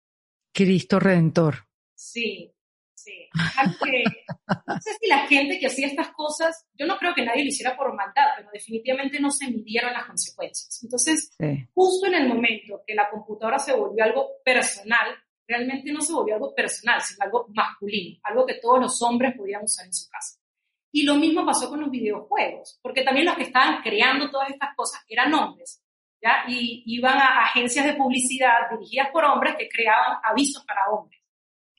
Cristo 0.53 1.01
Redentor. 1.01 1.67
Sí, 1.95 2.55
Sí. 3.05 3.29
no 3.35 4.81
sé 4.81 4.91
si 5.01 5.09
la 5.09 5.27
gente 5.27 5.59
que 5.59 5.67
hacía 5.67 5.89
estas 5.89 6.11
cosas, 6.13 6.67
yo 6.75 6.87
no 6.87 6.97
creo 6.97 7.15
que 7.15 7.25
nadie 7.25 7.43
lo 7.43 7.49
hiciera 7.49 7.77
por 7.77 7.95
maldad, 7.95 8.25
pero 8.37 8.49
definitivamente 8.53 9.21
no 9.21 9.31
se 9.31 9.51
midieron 9.51 9.93
las 9.93 10.07
consecuencias. 10.07 10.81
Entonces, 10.83 11.37
justo 11.75 12.07
en 12.07 12.15
el 12.15 12.29
momento 12.29 12.83
que 12.87 12.95
la 12.95 13.11
computadora 13.11 13.59
se 13.59 13.75
volvió 13.75 14.05
algo 14.05 14.31
personal, 14.45 15.15
realmente 15.47 15.93
no 15.93 16.01
se 16.01 16.13
volvió 16.13 16.35
algo 16.35 16.55
personal, 16.55 17.01
sino 17.01 17.25
algo 17.25 17.47
masculino, 17.55 18.19
algo 18.23 18.47
que 18.47 18.55
todos 18.55 18.81
los 18.81 19.03
hombres 19.03 19.37
podían 19.37 19.65
usar 19.65 19.87
en 19.87 19.93
su 19.93 20.09
casa. 20.09 20.39
Y 20.93 21.03
lo 21.03 21.17
mismo 21.17 21.45
pasó 21.45 21.69
con 21.69 21.81
los 21.81 21.91
videojuegos, 21.91 22.79
porque 22.81 23.03
también 23.03 23.27
los 23.27 23.37
que 23.37 23.43
estaban 23.43 23.83
creando 23.83 24.31
todas 24.31 24.51
estas 24.51 24.75
cosas 24.77 25.05
eran 25.09 25.35
hombres, 25.35 25.83
¿ya? 26.23 26.45
Y 26.47 26.85
iban 26.87 27.19
a 27.19 27.43
agencias 27.43 27.85
de 27.85 27.95
publicidad 27.95 28.71
dirigidas 28.71 29.09
por 29.11 29.25
hombres 29.25 29.57
que 29.59 29.69
creaban 29.69 30.19
avisos 30.23 30.65
para 30.65 30.89
hombres. 30.91 31.21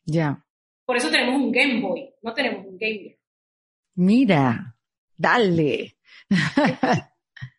Ya. 0.04 0.44
Por 0.86 0.98
eso 0.98 1.10
tenemos 1.10 1.42
un 1.42 1.52
Game 1.52 1.82
Boy, 1.82 2.14
no 2.22 2.34
tenemos 2.34 2.66
un 2.66 2.78
Game 2.78 3.00
Gear. 3.00 3.16
Mira, 3.96 4.76
dale. 5.18 5.98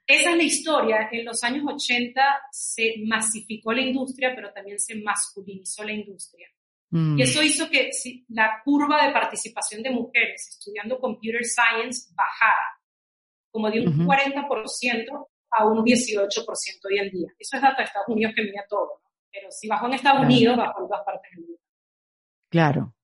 Esa 0.07 0.31
es 0.31 0.37
la 0.37 0.43
historia. 0.43 1.09
En 1.11 1.25
los 1.25 1.43
años 1.43 1.65
80 1.67 2.23
se 2.51 2.95
masificó 3.07 3.73
la 3.73 3.81
industria, 3.81 4.33
pero 4.35 4.53
también 4.53 4.79
se 4.79 4.95
masculinizó 4.97 5.83
la 5.83 5.93
industria. 5.93 6.49
Mm. 6.91 7.19
Y 7.19 7.23
eso 7.23 7.43
hizo 7.43 7.69
que 7.69 7.91
la 8.29 8.63
curva 8.65 9.05
de 9.07 9.13
participación 9.13 9.83
de 9.83 9.91
mujeres 9.91 10.49
estudiando 10.51 10.99
computer 10.99 11.45
science 11.45 12.13
bajara, 12.15 12.81
como 13.51 13.71
de 13.71 13.81
un 13.81 14.07
40% 14.07 15.27
a 15.51 15.67
un 15.67 15.85
18% 15.85 16.37
hoy 16.85 16.99
en 16.99 17.11
día. 17.11 17.29
Eso 17.39 17.57
es 17.57 17.63
data 17.63 17.79
de 17.79 17.85
Estados 17.85 18.09
Unidos 18.09 18.33
que 18.37 18.43
mira 18.43 18.65
todo, 18.69 19.03
pero 19.33 19.51
si 19.51 19.67
bajó 19.67 19.87
en 19.87 19.95
Estados 19.95 20.25
Unidos, 20.25 20.57
bajó 20.57 20.83
en 20.83 20.89
todas 20.89 21.05
partes 21.05 21.31
del 21.33 21.41
mundo. 21.41 21.61
Claro. 22.49 22.95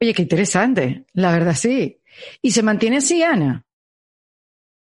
Oye, 0.00 0.12
qué 0.12 0.22
interesante, 0.22 1.06
la 1.14 1.32
verdad 1.32 1.54
sí. 1.54 2.02
¿Y 2.42 2.50
se 2.50 2.62
mantiene 2.62 2.98
así, 2.98 3.22
Ana? 3.22 3.64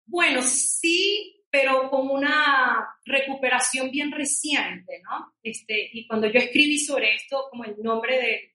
Bueno, 0.07 0.41
sí, 0.43 1.40
pero 1.51 1.91
con 1.91 2.09
una 2.09 2.97
recuperación 3.05 3.91
bien 3.91 4.13
reciente, 4.13 5.03
¿no? 5.03 5.35
Este, 5.43 5.91
y 5.93 6.07
cuando 6.07 6.29
yo 6.29 6.39
escribí 6.39 6.79
sobre 6.79 7.15
esto, 7.15 7.47
como 7.51 7.65
el 7.65 7.77
nombre 7.83 8.19
de, 8.19 8.47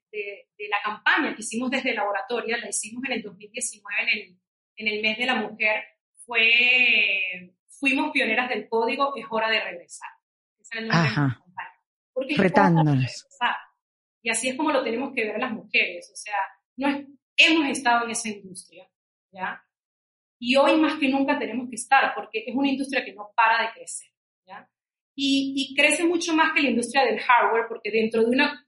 la 0.70 0.78
campaña 0.82 1.36
que 1.36 1.42
hicimos 1.42 1.70
desde 1.70 1.94
laboratorio, 1.94 2.56
la 2.56 2.70
hicimos 2.70 3.04
en 3.04 3.12
el 3.12 3.22
2019, 3.22 4.02
en 4.02 4.10
el, 4.10 4.40
en 4.78 4.88
el 4.88 5.02
mes 5.02 5.18
de 5.18 5.26
la 5.26 5.36
mujer, 5.36 5.84
fue 6.26 7.54
Fuimos 7.80 8.12
pioneras 8.12 8.50
del 8.50 8.70
código, 8.70 9.16
es 9.16 9.26
hora 9.30 9.50
de 9.50 9.60
regresar. 9.60 10.10
Ese 10.60 10.76
es 10.76 10.82
el 10.82 10.88
nombre 10.88 11.10
de 11.10 11.16
la 11.16 11.40
campaña. 11.44 11.82
Porque 12.14 12.36
Retándonos. 12.36 13.28
Y 14.22 14.30
así 14.30 14.50
es 14.50 14.56
como 14.56 14.72
lo 14.72 14.84
tenemos 14.84 15.14
que 15.14 15.26
ver 15.26 15.40
las 15.40 15.52
mujeres. 15.52 16.10
O 16.12 16.16
sea, 16.16 16.38
no 16.78 17.06
hemos 17.38 17.70
estado 17.70 18.06
en 18.06 18.12
esa 18.12 18.30
industria, 18.30 18.90
¿ya? 19.32 19.64
Y 20.40 20.56
hoy 20.56 20.78
más 20.78 21.00
que 21.00 21.08
nunca 21.08 21.38
tenemos 21.40 21.70
que 21.70 21.76
estar, 21.76 22.14
porque 22.14 22.44
es 22.46 22.56
una 22.56 22.70
industria 22.70 23.04
que 23.04 23.14
no 23.14 23.32
para 23.36 23.64
de 23.64 23.74
crecer, 23.74 24.10
¿ya? 24.46 24.70
Y, 25.16 25.54
y 25.56 25.76
crece 25.76 26.06
mucho 26.06 26.36
más 26.36 26.52
que 26.54 26.62
la 26.62 26.70
industria 26.70 27.06
del 27.06 27.20
hardware, 27.20 27.66
porque 27.70 27.90
dentro 27.90 28.22
de 28.22 28.28
una, 28.28 28.68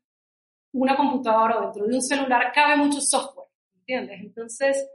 una 0.74 0.96
computadora 0.96 1.58
o 1.58 1.62
dentro 1.64 1.86
de 1.86 1.96
un 1.96 2.02
celular 2.02 2.52
cabe 2.54 2.78
mucho 2.78 3.02
software, 3.02 3.50
¿entiendes? 3.76 4.22
Entonces, 4.22 4.88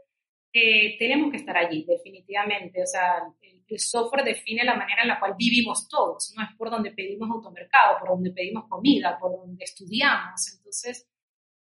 eh, 0.52 0.98
tenemos 0.98 1.30
que 1.30 1.38
estar 1.38 1.56
allí, 1.56 1.84
definitivamente. 1.84 2.82
O 2.82 2.86
sea, 2.86 3.22
el, 3.40 3.62
el, 3.66 3.78
software 3.78 4.24
define 4.24 4.64
la 4.64 4.76
manera 4.76 5.02
en 5.02 5.08
la 5.08 5.18
cual 5.18 5.34
vivimos 5.36 5.88
todos, 5.88 6.32
no 6.36 6.42
es 6.42 6.50
por 6.56 6.70
donde 6.70 6.92
pedimos 6.92 7.30
automercado, 7.30 7.98
por 7.98 8.10
donde 8.10 8.32
pedimos 8.32 8.68
comida, 8.68 9.18
por 9.18 9.36
donde 9.36 9.64
estudiamos. 9.64 10.54
Entonces, 10.56 11.08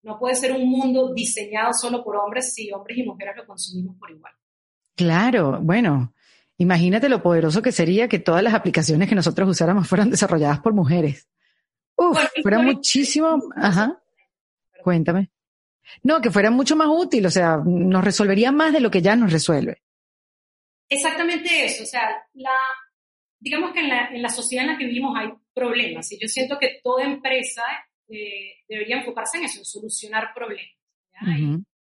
no 0.03 0.19
puede 0.19 0.35
ser 0.35 0.53
un 0.53 0.69
mundo 0.69 1.13
diseñado 1.13 1.73
solo 1.73 2.03
por 2.03 2.17
hombres 2.17 2.53
si 2.55 2.71
hombres 2.73 2.99
y 2.99 3.03
mujeres 3.05 3.37
lo 3.37 3.47
consumimos 3.47 3.97
por 3.97 4.11
igual. 4.11 4.33
Claro, 5.01 5.59
bueno, 5.63 6.13
imagínate 6.59 7.09
lo 7.09 7.23
poderoso 7.23 7.63
que 7.63 7.73
sería 7.73 8.07
que 8.07 8.19
todas 8.19 8.43
las 8.43 8.53
aplicaciones 8.53 9.09
que 9.09 9.15
nosotros 9.15 9.49
usáramos 9.49 9.89
fueran 9.89 10.11
desarrolladas 10.11 10.61
por 10.61 10.75
mujeres. 10.75 11.27
Uf, 11.97 12.19
fuera 12.43 12.59
muchísimo, 12.59 13.39
ajá. 13.57 13.99
Cuéntame. 14.83 15.31
No, 16.03 16.21
que 16.21 16.31
fuera 16.31 16.51
mucho 16.51 16.77
más 16.77 16.89
útil, 16.91 17.25
o 17.25 17.31
sea, 17.31 17.63
nos 17.65 18.05
resolvería 18.05 18.53
más 18.53 18.75
de 18.75 18.81
lo 18.81 18.91
que 18.91 19.01
ya 19.01 19.17
nos 19.17 19.33
resuelve. 19.33 19.81
Exactamente 20.87 21.65
eso, 21.65 21.85
o 21.85 21.87
sea, 21.87 22.03
la, 22.35 22.59
digamos 23.39 23.73
que 23.73 23.81
en 23.81 23.89
la, 23.89 24.09
en 24.09 24.21
la 24.21 24.29
sociedad 24.29 24.67
en 24.67 24.73
la 24.73 24.79
que 24.79 24.85
vivimos 24.85 25.17
hay 25.17 25.33
problemas 25.55 26.13
y 26.13 26.19
yo 26.21 26.29
siento 26.29 26.59
que 26.59 26.79
toda 26.85 27.05
empresa 27.05 27.63
eh, 28.07 28.57
debería 28.69 28.99
enfocarse 28.99 29.39
en 29.39 29.45
eso, 29.45 29.61
en 29.61 29.65
solucionar 29.65 30.35
problemas. 30.35 30.77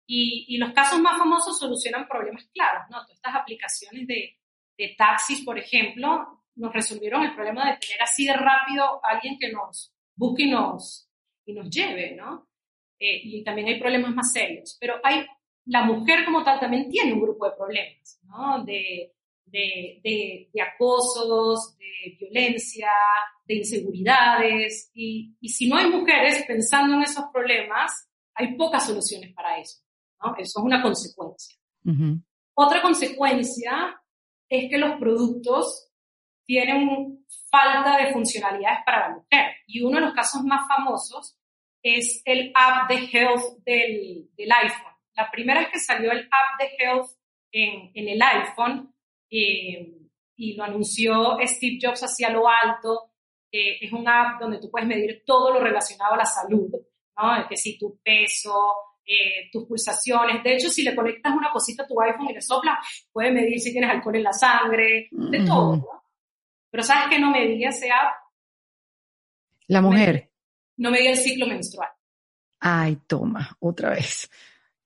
Y, 0.05 0.45
y, 0.50 0.57
los 0.57 0.74
casos 0.74 1.00
más 1.00 1.17
famosos 1.17 1.57
solucionan 1.57 2.07
problemas 2.07 2.45
claros, 2.53 2.83
¿no? 2.89 2.98
Todas 3.03 3.15
estas 3.15 3.36
aplicaciones 3.36 4.05
de, 4.05 4.38
de 4.77 4.95
taxis, 4.98 5.41
por 5.43 5.57
ejemplo, 5.57 6.43
nos 6.55 6.74
resolvieron 6.74 7.24
el 7.24 7.36
problema 7.36 7.72
de 7.72 7.77
tener 7.77 8.01
así 8.01 8.25
de 8.25 8.33
rápido 8.33 8.83
a 9.03 9.12
alguien 9.12 9.38
que 9.39 9.51
nos 9.51 9.93
busque 10.15 10.43
y 10.43 10.51
nos, 10.51 11.10
y 11.45 11.53
nos 11.53 11.69
lleve, 11.69 12.15
¿no? 12.15 12.48
Eh, 13.00 13.22
y 13.24 13.43
también 13.43 13.67
hay 13.67 13.79
problemas 13.79 14.13
más 14.13 14.31
serios, 14.31 14.77
pero 14.79 14.95
hay, 15.03 15.25
la 15.65 15.83
mujer 15.83 16.25
como 16.25 16.43
tal 16.43 16.60
también 16.60 16.89
tiene 16.89 17.13
un 17.13 17.22
grupo 17.22 17.45
de 17.45 17.55
problemas, 17.55 18.19
¿no? 18.24 18.63
De, 18.63 19.13
de, 19.45 20.00
de, 20.03 20.50
de 20.53 20.62
acosos, 20.62 21.77
de 21.77 22.17
violencia, 22.19 22.89
de 23.45 23.55
inseguridades, 23.55 24.91
y, 24.93 25.36
y, 25.39 25.50
si 25.50 25.67
no 25.67 25.77
hay 25.77 25.89
mujeres 25.89 26.43
pensando 26.48 26.95
en 26.95 27.03
esos 27.03 27.25
problemas, 27.31 28.10
hay 28.36 28.55
pocas 28.55 28.86
soluciones 28.86 29.33
para 29.33 29.60
eso, 29.60 29.81
¿no? 30.24 30.36
Eso 30.38 30.60
es 30.60 30.65
una 30.65 30.82
consecuencia. 30.82 31.58
Otra 32.56 32.82
consecuencia 32.82 34.01
es 34.50 34.70
que 34.70 34.77
los 34.77 34.98
productos 35.00 35.89
tienen 36.46 37.25
falta 37.50 37.98
de 37.98 38.13
funcionalidades 38.13 38.80
para 38.86 39.10
la 39.10 39.15
mujer, 39.15 39.56
y 39.68 39.82
uno 39.82 39.98
de 39.98 40.06
los 40.06 40.13
casos 40.13 40.44
más 40.44 40.68
famosos 40.68 41.38
es 41.82 42.22
el 42.25 42.51
app 42.56 42.89
de 42.89 43.10
health 43.12 43.63
del, 43.65 44.30
del 44.36 44.51
iPhone. 44.51 44.94
La 45.15 45.30
primera 45.30 45.60
vez 45.60 45.70
que 45.72 45.80
salió 45.80 46.12
el 46.12 46.22
app 46.22 46.60
de 46.60 46.70
health 46.77 47.10
en, 47.51 47.92
en 47.94 48.10
el 48.10 48.22
iPhone, 48.22 48.94
eh, 49.30 50.00
y 50.36 50.56
lo 50.56 50.63
anunció 50.63 51.38
Steve 51.44 51.80
Jobs 51.82 52.03
hacia 52.03 52.30
lo 52.30 52.48
alto, 52.48 53.12
eh, 53.51 53.77
es 53.82 53.92
un 53.92 54.08
app 54.08 54.39
donde 54.39 54.60
tú 54.60 54.72
puedes 54.72 54.88
medir 54.88 55.24
todo 55.25 55.51
lo 55.51 55.60
relacionado 55.60 56.15
a 56.15 56.18
la 56.18 56.25
salud, 56.25 56.72
¿no? 57.15 57.48
Que 57.48 57.56
si 57.56 57.77
tu 57.77 58.00
peso, 58.03 58.53
eh, 59.05 59.50
tus 59.51 59.65
pulsaciones. 59.65 60.43
De 60.43 60.55
hecho, 60.55 60.69
si 60.69 60.83
le 60.83 60.95
conectas 60.95 61.33
una 61.36 61.51
cosita 61.51 61.83
a 61.83 61.88
tu 61.88 62.00
iPhone 62.01 62.29
y 62.29 62.33
le 62.33 62.41
sopla, 62.41 62.79
puede 63.12 63.31
medir 63.31 63.60
si 63.60 63.72
tienes 63.72 63.89
alcohol 63.89 64.15
en 64.15 64.24
la 64.24 64.33
sangre, 64.33 65.10
de 65.12 65.45
todo, 65.45 65.75
¿no? 65.77 66.03
Pero 66.69 66.83
¿sabes 66.83 67.10
qué 67.10 67.19
no 67.19 67.29
medía 67.31 67.69
ese 67.69 67.91
app? 67.91 68.15
La 69.67 69.81
mujer 69.81 70.31
no 70.77 70.89
me 70.89 71.01
dio 71.01 71.12
el 71.12 71.17
ciclo 71.17 71.48
menstrual. 71.48 71.89
Ay, 72.60 72.98
toma, 73.07 73.55
otra 73.60 73.91
vez. 73.91 74.29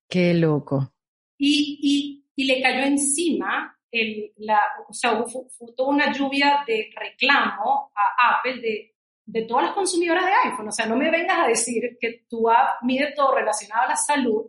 Qué 0.08 0.34
loco. 0.34 0.94
Y, 1.38 1.80
y, 1.82 2.26
y 2.36 2.46
le 2.46 2.62
cayó 2.62 2.84
encima, 2.84 3.78
el, 3.92 4.34
la, 4.38 4.60
o 4.88 4.94
sea, 4.94 5.24
fue, 5.26 5.44
toda 5.76 5.90
una 5.90 6.12
lluvia 6.12 6.64
de 6.66 6.90
reclamo 6.96 7.92
a 7.96 8.40
Apple 8.40 8.62
de, 8.62 8.97
de 9.28 9.42
todas 9.44 9.66
las 9.66 9.74
consumidoras 9.74 10.26
de 10.26 10.50
iPhone. 10.50 10.70
O 10.70 10.72
sea, 10.72 10.86
no 10.86 10.96
me 10.96 11.12
vengas 11.12 11.38
a 11.40 11.48
decir 11.48 11.98
que 12.00 12.26
tu 12.30 12.50
app 12.50 12.82
mide 12.82 13.14
todo 13.16 13.36
relacionado 13.36 13.84
a 13.84 13.90
la 13.90 13.96
salud, 13.96 14.46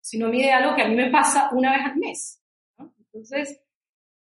sino 0.00 0.28
mide 0.28 0.50
algo 0.50 0.74
que 0.74 0.82
a 0.82 0.88
mí 0.88 0.96
me 0.96 1.10
pasa 1.10 1.50
una 1.52 1.70
vez 1.72 1.84
al 1.84 1.96
mes. 1.96 2.42
Entonces, 2.78 3.60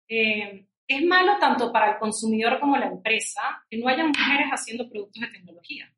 eh, 0.08 0.68
es 0.88 1.04
malo 1.04 1.38
tanto 1.40 1.72
para 1.72 1.94
el 1.94 1.98
consumidor 1.98 2.60
como 2.60 2.78
la 2.78 2.88
empresa 2.88 3.42
que 3.70 3.78
no 3.78 3.90
haya 3.90 4.06
mujeres 4.06 4.48
haciendo 4.52 4.88
productos 4.88 5.22
de 5.22 5.30
tecnología. 5.30 5.92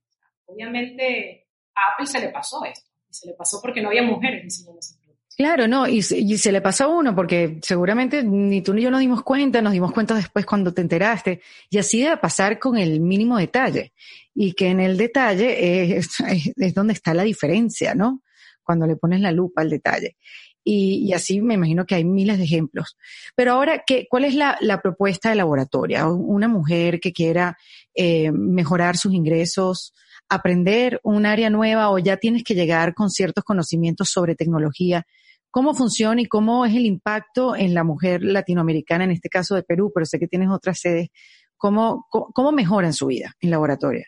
Obviamente 0.46 1.48
a 1.75 1.94
Apple 1.94 2.08
se 2.08 2.22
le 2.22 2.29
pasó 2.29 2.63
esto, 2.63 2.89
y 3.08 3.13
se 3.13 3.27
le 3.27 3.34
pasó 3.34 3.62
porque 3.62 3.82
no 3.82 3.89
había 3.89 4.01
mujeres 4.01 4.44
diseñando 4.44 4.79
ese. 4.79 4.99
Claro, 5.39 5.69
no, 5.69 5.88
y, 5.88 6.01
se 6.01 6.51
le 6.51 6.60
pasó 6.60 6.84
a 6.84 6.88
uno 6.89 7.15
porque 7.15 7.60
seguramente 7.62 8.24
ni 8.24 8.62
tú 8.62 8.74
ni 8.74 8.81
yo 8.81 8.91
nos 8.91 9.00
dimos 9.00 9.24
cuenta, 9.24 9.62
nos 9.62 9.72
dimos 9.72 9.93
cuenta 9.93 10.13
después 10.13 10.46
cuando 10.46 10.74
te 10.74 10.81
enteraste, 10.81 11.39
y 11.69 11.77
así 11.77 12.01
debe 12.01 12.17
pasar 12.17 12.60
con 12.60 12.77
el 12.77 13.00
mínimo 13.00 13.38
detalle, 13.38 13.93
y 14.36 14.51
que 14.51 14.67
en 14.67 14.81
el 14.81 14.98
detalle 14.98 15.96
es, 15.96 16.74
donde 16.75 16.91
está 16.91 17.13
la 17.13 17.24
diferencia, 17.24 17.96
¿no? 17.96 18.22
Cuando 18.62 18.86
le 18.86 18.98
pones 18.98 19.22
la 19.22 19.31
lupa 19.31 19.62
al 19.62 19.69
detalle. 19.69 20.17
Y, 20.62 21.05
y, 21.08 21.13
así 21.13 21.39
me 21.39 21.53
imagino 21.53 21.86
que 21.86 21.96
hay 21.96 22.03
miles 22.03 22.38
de 22.38 22.43
ejemplos. 22.43 22.98
Pero 23.34 23.53
ahora, 23.53 23.84
¿qué, 23.88 24.08
¿cuál 24.10 24.25
es 24.25 24.36
la, 24.36 24.58
propuesta 24.84 25.29
de 25.29 25.36
laboratoria? 25.36 26.05
Una 26.10 26.50
mujer 26.50 27.00
que 27.00 27.13
quiera 27.13 27.58
eh, 27.96 28.29
mejorar 28.34 28.98
sus 28.98 29.13
ingresos, 29.13 29.93
aprender 30.27 31.00
un 31.01 31.25
área 31.25 31.50
nueva 31.50 31.91
o 31.91 31.98
ya 31.98 32.17
tienes 32.17 32.43
que 32.43 32.55
llegar 32.55 32.93
con 32.93 33.10
ciertos 33.10 33.46
conocimientos 33.46 34.10
sobre 34.10 34.36
tecnología. 34.36 35.08
¿Cómo 35.51 35.74
funciona 35.74 36.22
y 36.22 36.25
cómo 36.25 36.65
es 36.65 36.75
el 36.75 36.86
impacto 36.86 37.56
en 37.56 37.74
la 37.74 37.84
mujer 37.84 38.22
latinoamericana, 38.24 39.03
en 39.03 39.12
este 39.12 39.29
caso 39.29 39.56
de 39.56 39.63
Perú, 39.63 39.91
pero 39.94 40.06
sé 40.06 40.20
que 40.20 40.27
tienes 40.27 40.50
otras 40.50 40.79
sedes? 40.79 41.10
¿Cómo, 41.58 42.08
cómo, 42.10 42.51
mejoran 42.51 42.94
su 42.94 43.08
vida 43.08 43.36
en 43.41 43.51
laboratorio? 43.51 44.06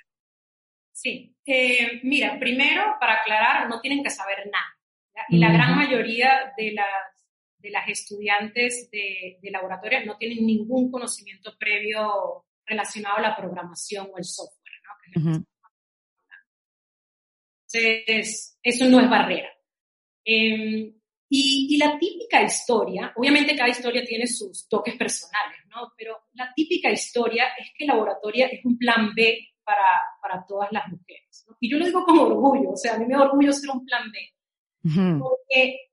Sí, 0.94 1.36
eh, 1.46 2.00
mira, 2.04 2.40
primero, 2.40 2.96
para 3.00 3.16
aclarar, 3.16 3.68
no 3.68 3.82
tienen 3.82 4.04
que 4.04 4.10
saber 4.10 4.50
nada. 4.52 5.28
Y 5.30 5.38
la 5.38 5.52
gran 5.52 5.76
mayoría 5.76 6.54
de 6.56 6.72
las, 6.72 6.86
de 7.58 7.72
las 7.72 7.88
estudiantes 7.90 8.90
de, 8.92 9.38
de 9.42 9.52
laboratorio 9.52 10.06
no 10.06 10.18
tienen 10.18 10.46
ningún 10.46 10.90
conocimiento 10.90 11.58
previo 11.60 12.46
relacionado 12.66 13.18
a 13.18 13.22
la 13.22 13.36
programación 13.36 14.08
o 14.14 14.18
el 14.18 14.24
software, 14.24 14.74
¿no? 15.24 15.46
Entonces, 17.74 18.58
eso 18.64 18.86
no 18.86 19.00
es 19.00 19.10
barrera. 19.10 19.50
Em, 20.26 20.94
y, 21.34 21.78
la 21.78 21.98
típica 21.98 22.44
historia, 22.44 23.14
obviamente 23.16 23.56
cada 23.56 23.70
historia 23.70 24.04
tiene 24.04 24.28
sus 24.28 24.68
toques 24.68 24.98
personales, 24.98 25.60
¿no? 25.70 25.94
Pero 25.98 26.24
la 26.34 26.52
típica 26.54 26.92
historia 26.92 27.46
es 27.58 27.70
que 27.74 27.86
laboratoria 27.86 28.48
es 28.48 28.66
un 28.66 28.78
plan 28.78 29.16
B 29.16 29.54
para, 29.64 30.02
para 30.22 30.46
todas 30.46 30.70
las 30.74 30.90
mujeres. 30.90 31.46
¿no? 31.48 31.56
Y 31.62 31.72
yo 31.72 31.78
lo 31.78 31.86
digo 31.86 32.04
con 32.04 32.20
orgullo, 32.20 32.72
o 32.72 32.76
sea, 32.76 32.96
a 32.96 32.98
mí 32.98 33.06
me 33.06 33.16
orgullo 33.16 33.54
ser 33.54 33.70
un 33.70 33.86
plan 33.86 34.12
B. 34.12 35.20
Porque 35.20 35.92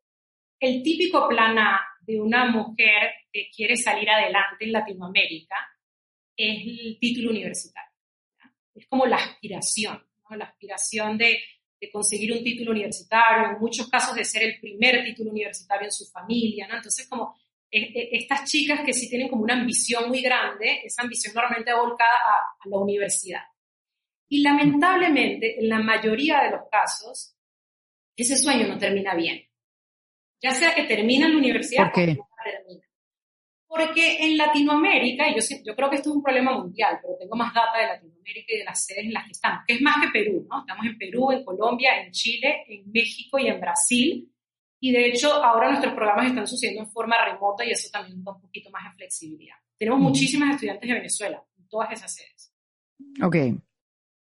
el 0.59 0.83
típico 0.83 1.28
plan 1.28 1.57
A 1.57 1.83
de 2.00 2.21
una 2.21 2.47
mujer 2.47 3.12
que 3.33 3.49
quiere 3.54 3.76
salir 3.76 4.11
adelante 4.11 4.64
en 4.64 4.73
Latinoamérica 4.73 5.54
es 6.37 6.62
el 6.66 6.99
título 6.99 7.30
universitario. 7.30 7.92
Es 8.75 8.88
como 8.88 9.07
la 9.07 9.16
aspiración, 9.16 10.04
la 10.30 10.47
aspiración 10.47 11.16
de, 11.16 11.38
de, 11.80 11.90
conseguir 11.90 12.32
un 12.32 12.42
título 12.42 12.73
universitario, 12.73 13.52
en 13.52 13.61
muchos 13.61 13.88
casos 13.88 14.14
de 14.14 14.25
ser 14.25 14.42
el 14.42 14.61
primer 14.61 15.04
título 15.04 15.30
universitario 15.30 15.87
en 15.87 15.92
su 15.92 16.06
familia. 16.06 16.66
¿no? 16.68 16.76
Entonces, 16.76 17.06
como 17.08 17.37
eh, 17.70 17.82
eh, 17.82 18.08
estas 18.12 18.50
chicas 18.50 18.80
que 18.85 18.92
sí 18.92 19.08
tienen 19.08 19.28
como 19.28 19.42
una 19.42 19.54
ambición 19.54 20.08
muy 20.08 20.23
grande, 20.23 20.80
esa 20.85 21.02
ambición 21.02 21.35
normalmente 21.35 21.73
volcada 21.75 22.11
a, 22.11 22.64
a 22.64 22.68
la 22.68 22.78
universidad. 22.78 23.42
Y 24.28 24.42
lamentablemente, 24.42 25.58
en 25.58 25.68
la 25.68 25.78
mayoría 25.78 26.42
de 26.42 26.50
los 26.50 26.68
casos, 26.70 27.35
ese 28.16 28.37
sueño 28.37 28.66
no 28.66 28.78
termina 28.78 29.14
bien. 29.14 29.49
Ya 30.40 30.52
sea 30.52 30.75
que 30.75 30.85
termina 30.85 31.26
en 31.26 31.32
la 31.32 31.38
universidad 31.38 31.85
o 31.85 31.87
no 31.87 31.92
termina. 31.92 32.88
Porque 33.69 34.25
en 34.25 34.39
Latinoamérica, 34.39 35.29
y 35.29 35.35
yo, 35.35 35.57
yo 35.63 35.77
creo 35.77 35.91
que 35.91 35.97
esto 35.97 36.09
es 36.09 36.17
un 36.17 36.23
problema 36.23 36.59
mundial, 36.59 36.99
pero 37.03 37.19
tengo 37.21 37.37
más 37.37 37.53
data 37.53 37.79
de 37.79 37.87
Latinoamérica 37.87 38.55
y 38.55 38.59
de 38.59 38.65
las 38.65 38.85
sedes 38.85 39.05
en 39.05 39.13
las 39.13 39.27
que 39.27 39.33
estamos, 39.33 39.61
que 39.67 39.75
es 39.75 39.83
más 39.83 39.97
que 40.01 40.09
Perú, 40.09 40.47
¿no? 40.49 40.61
Estamos 40.61 40.87
en 40.87 40.97
Perú, 40.97 41.31
en 41.33 41.45
Colombia, 41.45 42.03
en 42.03 42.11
Chile, 42.11 42.65
en 42.67 42.91
México 42.91 43.39
y 43.39 43.49
en 43.49 43.61
Brasil. 43.61 44.33
Y 44.81 44.93
de 44.93 45.09
hecho, 45.09 45.33
ahora 45.33 45.69
nuestros 45.69 45.93
programas 45.93 46.29
están 46.29 46.47
sucediendo 46.47 46.85
en 46.85 46.91
forma 46.91 47.23
remota 47.23 47.65
y 47.65 47.73
eso 47.73 47.91
también 47.93 48.25
da 48.25 48.33
un 48.33 48.41
poquito 48.41 48.71
más 48.71 48.85
de 48.85 48.97
flexibilidad. 48.97 49.57
Tenemos 49.77 50.01
muchísimas 50.01 50.55
estudiantes 50.55 50.89
de 50.89 50.95
Venezuela 50.95 51.45
en 51.59 51.69
todas 51.69 51.93
esas 51.93 52.15
sedes. 52.15 52.55
Ok. 53.23 53.37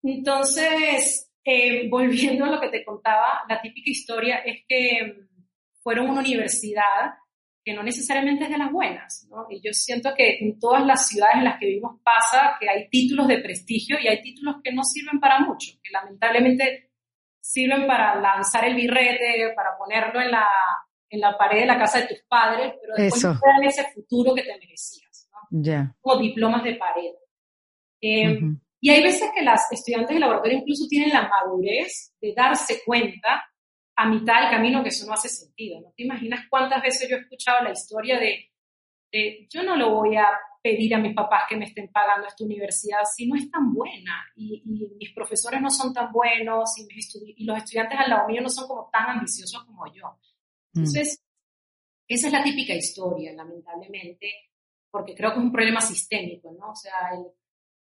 Entonces, 0.03 1.31
eh, 1.43 1.87
volviendo 1.89 2.45
a 2.45 2.49
lo 2.49 2.59
que 2.59 2.69
te 2.69 2.83
contaba, 2.83 3.43
la 3.47 3.61
típica 3.61 3.89
historia 3.89 4.37
es 4.37 4.63
que 4.67 5.03
mm, 5.03 5.43
fueron 5.81 6.09
una 6.09 6.21
universidad 6.21 7.13
que 7.63 7.73
no 7.73 7.83
necesariamente 7.83 8.45
es 8.45 8.49
de 8.49 8.57
las 8.57 8.71
buenas, 8.71 9.27
¿no? 9.29 9.45
Y 9.49 9.61
yo 9.61 9.71
siento 9.71 10.13
que 10.15 10.37
en 10.39 10.59
todas 10.59 10.83
las 10.85 11.07
ciudades 11.07 11.35
en 11.37 11.43
las 11.43 11.59
que 11.59 11.67
vivimos 11.67 11.99
pasa 12.03 12.57
que 12.59 12.67
hay 12.67 12.89
títulos 12.89 13.27
de 13.27 13.37
prestigio 13.39 13.97
y 14.01 14.07
hay 14.07 14.21
títulos 14.21 14.55
que 14.63 14.73
no 14.73 14.83
sirven 14.83 15.19
para 15.19 15.39
mucho, 15.39 15.73
que 15.83 15.91
lamentablemente 15.91 16.91
sirven 17.39 17.85
para 17.85 18.15
lanzar 18.19 18.65
el 18.65 18.75
birrete, 18.75 19.53
para 19.55 19.77
ponerlo 19.77 20.21
en 20.21 20.31
la, 20.31 20.47
en 21.09 21.19
la 21.19 21.37
pared 21.37 21.61
de 21.61 21.65
la 21.67 21.77
casa 21.77 21.99
de 21.99 22.07
tus 22.07 22.21
padres, 22.27 22.73
pero 22.81 22.95
después 22.95 23.19
Eso. 23.19 23.33
no 23.33 23.39
te 23.39 23.47
dan 23.47 23.63
ese 23.63 23.91
futuro 23.93 24.33
que 24.33 24.43
te 24.43 24.57
merecías, 24.57 25.29
¿no? 25.31 25.61
Ya. 25.61 25.95
Como 26.01 26.21
diplomas 26.21 26.63
de 26.63 26.75
pared. 26.75 27.11
Eh, 28.01 28.37
Ujú. 28.37 28.57
y 28.79 28.89
hay 28.89 29.03
veces 29.03 29.29
que 29.35 29.43
las 29.43 29.71
estudiantes 29.71 30.15
de 30.15 30.19
laboratorio 30.19 30.57
incluso 30.57 30.87
tienen 30.89 31.09
la 31.09 31.27
madurez 31.27 32.15
de 32.19 32.33
darse 32.35 32.81
cuenta 32.83 33.43
a 34.01 34.09
mitad 34.09 34.41
del 34.41 34.49
camino 34.49 34.81
que 34.81 34.89
eso 34.89 35.05
no 35.05 35.13
hace 35.13 35.29
sentido. 35.29 35.79
¿No 35.81 35.93
te 35.95 36.03
imaginas 36.03 36.45
cuántas 36.49 36.81
veces 36.81 37.09
yo 37.09 37.17
he 37.17 37.19
escuchado 37.19 37.63
la 37.63 37.71
historia 37.71 38.19
de, 38.19 38.51
de, 39.11 39.47
yo 39.49 39.63
no 39.63 39.75
lo 39.75 39.95
voy 39.95 40.15
a 40.17 40.27
pedir 40.63 40.93
a 40.95 40.99
mis 40.99 41.15
papás 41.15 41.43
que 41.49 41.55
me 41.57 41.65
estén 41.65 41.91
pagando 41.91 42.27
esta 42.27 42.43
universidad 42.43 42.99
si 43.03 43.27
no 43.27 43.35
es 43.35 43.49
tan 43.49 43.73
buena 43.73 44.23
y, 44.35 44.61
y 44.65 44.95
mis 44.95 45.11
profesores 45.13 45.59
no 45.61 45.69
son 45.69 45.93
tan 45.93 46.11
buenos 46.11 46.77
y, 46.77 46.85
mis 46.85 47.07
estu- 47.07 47.33
y 47.35 47.43
los 47.45 47.57
estudiantes 47.57 47.99
al 47.99 48.09
lado 48.09 48.27
mío 48.27 48.41
no 48.41 48.49
son 48.49 48.67
como 48.67 48.89
tan 48.91 49.09
ambiciosos 49.09 49.63
como 49.65 49.85
yo. 49.93 50.07
Mm. 50.73 50.79
Entonces, 50.79 51.23
esa 52.07 52.27
es 52.27 52.33
la 52.33 52.43
típica 52.43 52.73
historia, 52.73 53.33
lamentablemente, 53.33 54.31
porque 54.91 55.15
creo 55.15 55.31
que 55.31 55.39
es 55.39 55.43
un 55.45 55.51
problema 55.51 55.81
sistémico, 55.81 56.51
¿no? 56.51 56.71
O 56.71 56.75
sea, 56.75 56.93
el, 57.13 57.25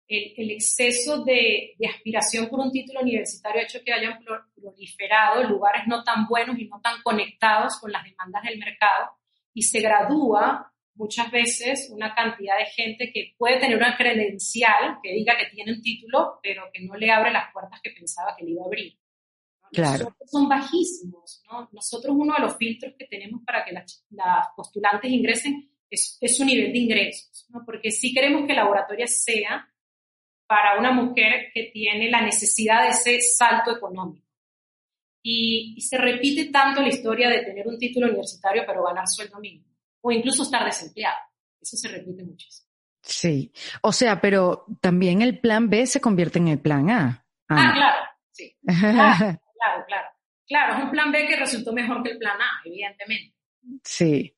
el, 0.08 0.34
el 0.38 0.52
exceso 0.52 1.24
de, 1.24 1.76
de, 1.78 1.88
aspiración 1.88 2.48
por 2.48 2.60
un 2.60 2.72
título 2.72 3.02
universitario 3.02 3.62
ha 3.62 3.64
hecho 3.64 3.80
que 3.84 3.94
hayan 3.94 4.20
proliferado 4.56 5.44
lugares 5.44 5.84
no 5.88 6.04
tan 6.04 6.28
buenos 6.28 6.58
y 6.58 6.66
no 6.66 6.80
tan 6.82 7.02
conectados 7.02 7.80
con 7.80 7.92
las 7.92 8.04
demandas 8.04 8.44
del 8.44 8.58
mercado 8.58 9.12
y 9.54 9.64
se 9.64 9.82
gradúa 9.82 10.72
muchas 10.98 11.32
veces 11.32 11.90
una 11.92 12.14
cantidad 12.14 12.58
de 12.58 12.66
gente 12.66 13.12
que 13.14 13.34
puede 13.38 13.60
tener 13.60 13.78
una 13.78 13.96
credencial 13.96 15.00
que 15.02 15.14
diga 15.14 15.38
que 15.38 15.56
tiene 15.56 15.74
un 15.74 15.82
título, 15.82 16.40
pero 16.42 16.64
que 16.74 16.84
no 16.84 16.96
le 16.96 17.12
abre 17.12 17.32
las 17.32 17.52
puertas 17.54 17.80
que 17.82 17.92
pensaba 17.92 18.36
que 18.36 18.46
le 18.46 18.52
iba 18.52 18.64
a 18.64 18.66
abrir. 18.66 18.98
Claro. 19.72 20.16
Son 20.26 20.48
bajísimos, 20.48 21.44
¿no? 21.52 21.70
Nosotros 21.72 22.16
uno 22.18 22.34
de 22.36 22.42
los 22.42 22.58
filtros 22.58 22.94
que 22.98 23.06
tenemos 23.06 23.42
para 23.46 23.66
que 23.66 23.74
las, 23.74 24.06
las 24.12 24.48
postulantes 24.56 25.12
ingresen 25.12 25.70
es, 25.90 26.18
es, 26.20 26.38
su 26.38 26.46
nivel 26.46 26.72
de 26.72 26.80
ingresos, 26.80 27.46
¿no? 27.50 27.64
Porque 27.66 27.92
sí 27.92 28.14
queremos 28.14 28.46
que 28.46 28.54
el 28.54 28.58
laboratorio 28.58 29.06
sea 29.08 29.68
para 30.48 30.80
una 30.80 30.92
mujer 30.92 31.52
que 31.54 31.70
tiene 31.74 32.10
la 32.10 32.22
necesidad 32.22 32.84
de 32.84 32.90
ese 32.90 33.22
salto 33.22 33.76
económico. 33.76 34.26
Y, 35.22 35.74
y, 35.76 35.82
se 35.82 35.98
repite 35.98 36.46
tanto 36.46 36.82
la 36.82 36.88
historia 36.88 37.30
de 37.30 37.44
tener 37.44 37.68
un 37.68 37.78
título 37.78 38.08
universitario 38.08 38.64
pero 38.66 38.86
ganar 38.86 39.08
sueldo 39.08 39.40
mínimo, 39.40 39.68
o 40.00 40.12
incluso 40.12 40.44
estar 40.44 40.64
desempleado. 40.64 41.18
Eso 41.60 41.76
se 41.76 41.90
repite 41.90 42.24
muchísimo. 42.24 42.70
Sí, 43.02 43.52
o 43.82 43.92
sea, 43.92 44.22
pero 44.22 44.66
también 44.80 45.22
el 45.22 45.40
plan 45.40 45.70
B 45.70 45.86
se 45.86 46.00
convierte 46.00 46.40
en 46.40 46.48
el 46.48 46.60
plan 46.60 46.90
A. 46.90 47.26
Ah, 47.50 47.56
ah 47.58 47.74
claro, 47.74 48.06
sí. 48.32 48.56
Claro, 48.64 49.86
claro, 49.86 49.86
claro. 49.88 50.08
Claro, 50.48 50.78
es 50.78 50.84
un 50.84 50.92
plan 50.92 51.12
B 51.12 51.28
que 51.28 51.36
resultó 51.36 51.74
mejor 51.74 52.04
que 52.04 52.12
el 52.12 52.18
plan 52.18 52.40
A, 52.40 52.62
evidentemente. 52.64 53.36
Sí. 53.84 54.37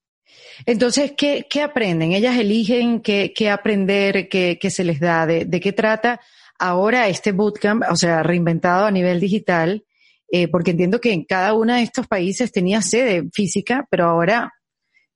Entonces, 0.66 1.14
¿qué, 1.18 1.46
qué 1.50 1.62
aprenden? 1.62 2.12
Ellas 2.12 2.38
eligen 2.38 3.02
qué, 3.02 3.34
qué 3.36 3.50
aprender, 3.50 4.30
qué, 4.30 4.58
qué, 4.60 4.70
se 4.70 4.84
les 4.84 5.00
da, 5.00 5.26
de, 5.26 5.46
de, 5.46 5.60
qué 5.60 5.74
trata 5.74 6.20
ahora 6.60 7.08
este 7.08 7.32
bootcamp, 7.32 7.84
o 7.90 7.96
sea, 7.96 8.22
reinventado 8.22 8.86
a 8.86 8.92
nivel 8.92 9.20
digital, 9.20 9.86
eh, 10.32 10.48
porque 10.48 10.72
entiendo 10.72 11.00
que 11.00 11.14
en 11.14 11.24
cada 11.24 11.54
uno 11.54 11.74
de 11.74 11.82
estos 11.82 12.08
países 12.08 12.52
tenía 12.52 12.82
sede 12.82 13.24
física, 13.34 13.88
pero 13.90 14.06
ahora 14.06 14.54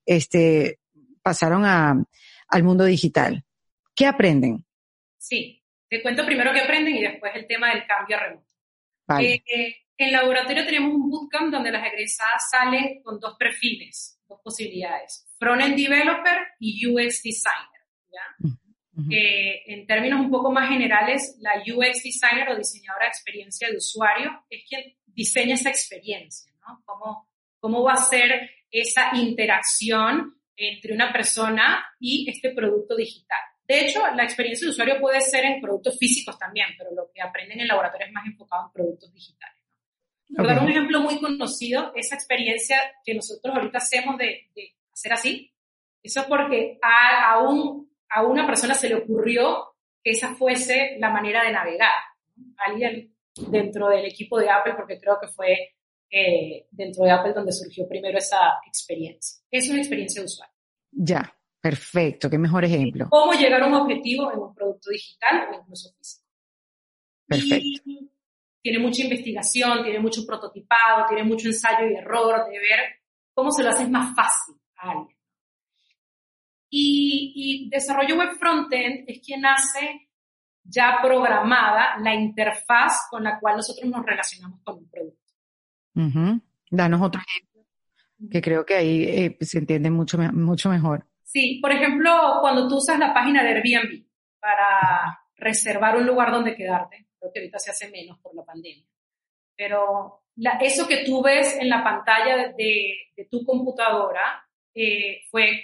este, 0.06 0.80
pasaron 1.22 1.66
a, 1.66 2.04
al 2.48 2.64
mundo 2.64 2.86
digital. 2.86 3.44
¿Qué 3.96 4.08
aprenden? 4.08 4.66
Sí, 5.18 5.62
te 5.88 6.02
cuento 6.02 6.26
primero 6.26 6.52
qué 6.54 6.62
aprenden 6.62 6.96
y 6.96 7.02
después 7.02 7.34
el 7.36 7.46
tema 7.46 7.70
del 7.70 7.86
cambio 7.86 8.18
remoto. 8.18 8.54
Vale. 9.06 9.44
Eh, 9.46 9.76
en 9.98 10.12
laboratorio 10.12 10.66
tenemos 10.66 10.94
un 10.94 11.10
bootcamp 11.10 11.52
donde 11.52 11.72
las 11.72 11.86
egresadas 11.86 12.50
salen 12.50 13.02
con 13.04 13.20
dos 13.20 13.36
perfiles, 13.38 14.13
dos 14.34 14.42
posibilidades, 14.44 15.28
front-end 15.40 15.76
developer 15.76 16.38
y 16.60 16.88
UX 16.88 17.22
designer. 17.24 17.82
¿ya? 18.12 18.22
Uh 18.40 18.50
-huh. 18.50 19.14
eh, 19.14 19.64
en 19.68 19.88
términos 19.88 20.20
un 20.20 20.30
poco 20.30 20.52
más 20.52 20.70
generales, 20.70 21.38
la 21.40 21.54
UX 21.62 22.04
designer 22.04 22.50
o 22.50 22.58
diseñadora 22.58 23.06
de 23.06 23.10
experiencia 23.10 23.70
de 23.70 23.78
usuario 23.78 24.46
es 24.50 24.64
quien 24.68 24.96
diseña 25.06 25.56
esa 25.56 25.70
experiencia, 25.70 26.52
¿no? 26.68 26.82
Cómo, 26.86 27.30
cómo 27.60 27.84
va 27.84 27.94
a 27.94 27.98
ser 27.98 28.50
esa 28.70 29.12
interacción 29.16 30.36
entre 30.56 30.94
una 30.94 31.12
persona 31.12 31.86
y 32.00 32.30
este 32.30 32.52
producto 32.52 32.96
digital. 32.96 33.40
De 33.68 33.86
hecho, 33.86 34.02
la 34.16 34.24
experiencia 34.24 34.68
de 34.68 34.72
usuario 34.72 35.00
puede 35.00 35.22
ser 35.22 35.46
en 35.46 35.62
productos 35.62 35.98
físicos 35.98 36.38
también, 36.38 36.68
pero 36.78 36.92
lo 36.94 37.10
que 37.14 37.22
aprenden 37.22 37.60
en 37.60 37.62
el 37.62 37.68
laboratorio 37.70 38.08
es 38.08 38.14
más 38.14 38.26
enfocado 38.26 38.68
en 38.68 38.74
productos 38.74 39.14
digitales. 39.14 39.53
Okay. 40.34 40.46
dar 40.46 40.64
un 40.64 40.70
ejemplo 40.70 41.02
muy 41.02 41.20
conocido, 41.20 41.92
esa 41.96 42.16
experiencia 42.16 42.78
que 43.06 43.14
nosotros 43.14 43.56
ahorita 43.56 43.78
hacemos 43.78 44.18
de, 44.18 44.50
de 44.56 44.76
hacer 44.92 45.14
así, 45.14 45.54
eso 46.02 46.22
es 46.22 46.26
porque 46.26 46.80
a, 46.82 47.34
a, 47.34 47.40
un, 47.48 47.90
a, 48.10 48.24
una 48.24 48.46
persona 48.46 48.74
se 48.74 48.90
le 48.90 48.96
ocurrió 48.96 49.76
que 50.04 50.12
esa 50.12 50.36
fuese 50.36 50.98
la 51.00 51.10
manera 51.10 51.44
de 51.44 51.52
navegar. 51.52 51.92
Alguien 52.58 53.16
dentro 53.50 53.90
del 53.90 54.06
equipo 54.06 54.38
de 54.38 54.50
Apple, 54.50 54.74
porque 54.76 55.00
creo 55.00 55.18
que 55.20 55.28
fue 55.28 55.76
eh, 56.10 56.68
dentro 56.72 57.06
de 57.06 57.12
Apple 57.12 57.34
donde 57.34 57.52
surgió 57.52 57.88
primero 57.88 58.18
esa 58.18 58.60
experiencia. 58.68 59.42
Es 59.50 59.70
una 59.70 59.80
experiencia 59.80 60.22
de 60.22 60.26
usuario. 60.26 60.54
Ya, 60.92 61.36
perfecto, 61.62 62.30
qué 62.30 62.38
mejor 62.38 62.66
ejemplo. 62.66 63.08
Cómo 63.10 63.34
llegar 63.34 63.64
a 63.64 63.68
un 63.68 63.74
objetivo 63.76 64.32
en 64.32 64.40
un 64.40 64.54
producto 64.54 64.90
digital 64.90 65.48
o 65.50 65.60
incluso 65.62 65.92
físico. 65.94 66.28
Perfecto. 67.26 67.82
Y 67.86 68.12
tiene 68.64 68.80
mucha 68.80 69.04
investigación, 69.04 69.84
tiene 69.84 70.00
mucho 70.00 70.26
prototipado, 70.26 71.06
tiene 71.10 71.24
mucho 71.24 71.50
ensayo 71.50 71.86
y 71.86 71.96
error 71.96 72.46
de 72.50 72.58
ver 72.58 72.80
cómo 73.34 73.52
se 73.52 73.62
lo 73.62 73.70
haces 73.70 73.90
más 73.90 74.16
fácil 74.16 74.56
a 74.78 74.92
alguien. 74.92 75.18
Y, 76.70 77.34
y 77.36 77.70
desarrollo 77.70 78.16
web 78.16 78.30
frontend 78.40 79.04
es 79.06 79.20
quien 79.24 79.46
hace 79.46 80.10
ya 80.64 81.00
programada 81.02 81.98
la 82.00 82.16
interfaz 82.16 83.08
con 83.12 83.26
la 83.26 83.38
cual 83.38 83.58
nosotros 83.58 83.92
nos 83.92 84.06
relacionamos 84.06 84.62
con 84.64 84.78
un 84.78 84.90
producto. 84.90 85.34
Uh 85.96 86.02
-huh. 86.02 86.42
Danos 86.72 87.02
otro 87.02 87.22
ejemplo, 87.22 87.66
que 88.32 88.42
creo 88.42 88.66
que 88.66 88.76
ahí 88.76 89.04
eh, 89.04 89.38
se 89.42 89.60
entiende 89.60 89.92
mucho, 89.92 90.18
mucho 90.18 90.70
mejor. 90.70 91.06
Sí, 91.24 91.60
por 91.62 91.72
ejemplo, 91.72 92.38
cuando 92.42 92.68
tú 92.68 92.78
usas 92.78 92.98
la 92.98 93.14
página 93.14 93.44
de 93.44 93.50
Airbnb 93.50 94.06
para 94.40 95.20
reservar 95.36 95.98
un 95.98 96.08
lugar 96.08 96.32
donde 96.32 96.56
quedarte, 96.56 97.08
creo 97.24 97.34
que 97.34 97.40
ahorita 97.40 97.60
se 97.60 97.72
hace 97.72 97.90
menos 97.90 98.20
por 98.20 98.36
la 98.36 98.44
pandemia, 98.44 98.86
pero 99.56 100.24
la, 100.36 100.58
eso 100.62 100.88
que 100.88 101.04
tú 101.06 101.22
ves 101.22 101.58
en 101.58 101.70
la 101.70 101.84
pantalla 101.84 102.50
de, 102.58 102.98
de, 103.16 103.26
tu 103.26 103.46
computadora 103.46 104.46
eh, 104.74 105.22
fue 105.30 105.64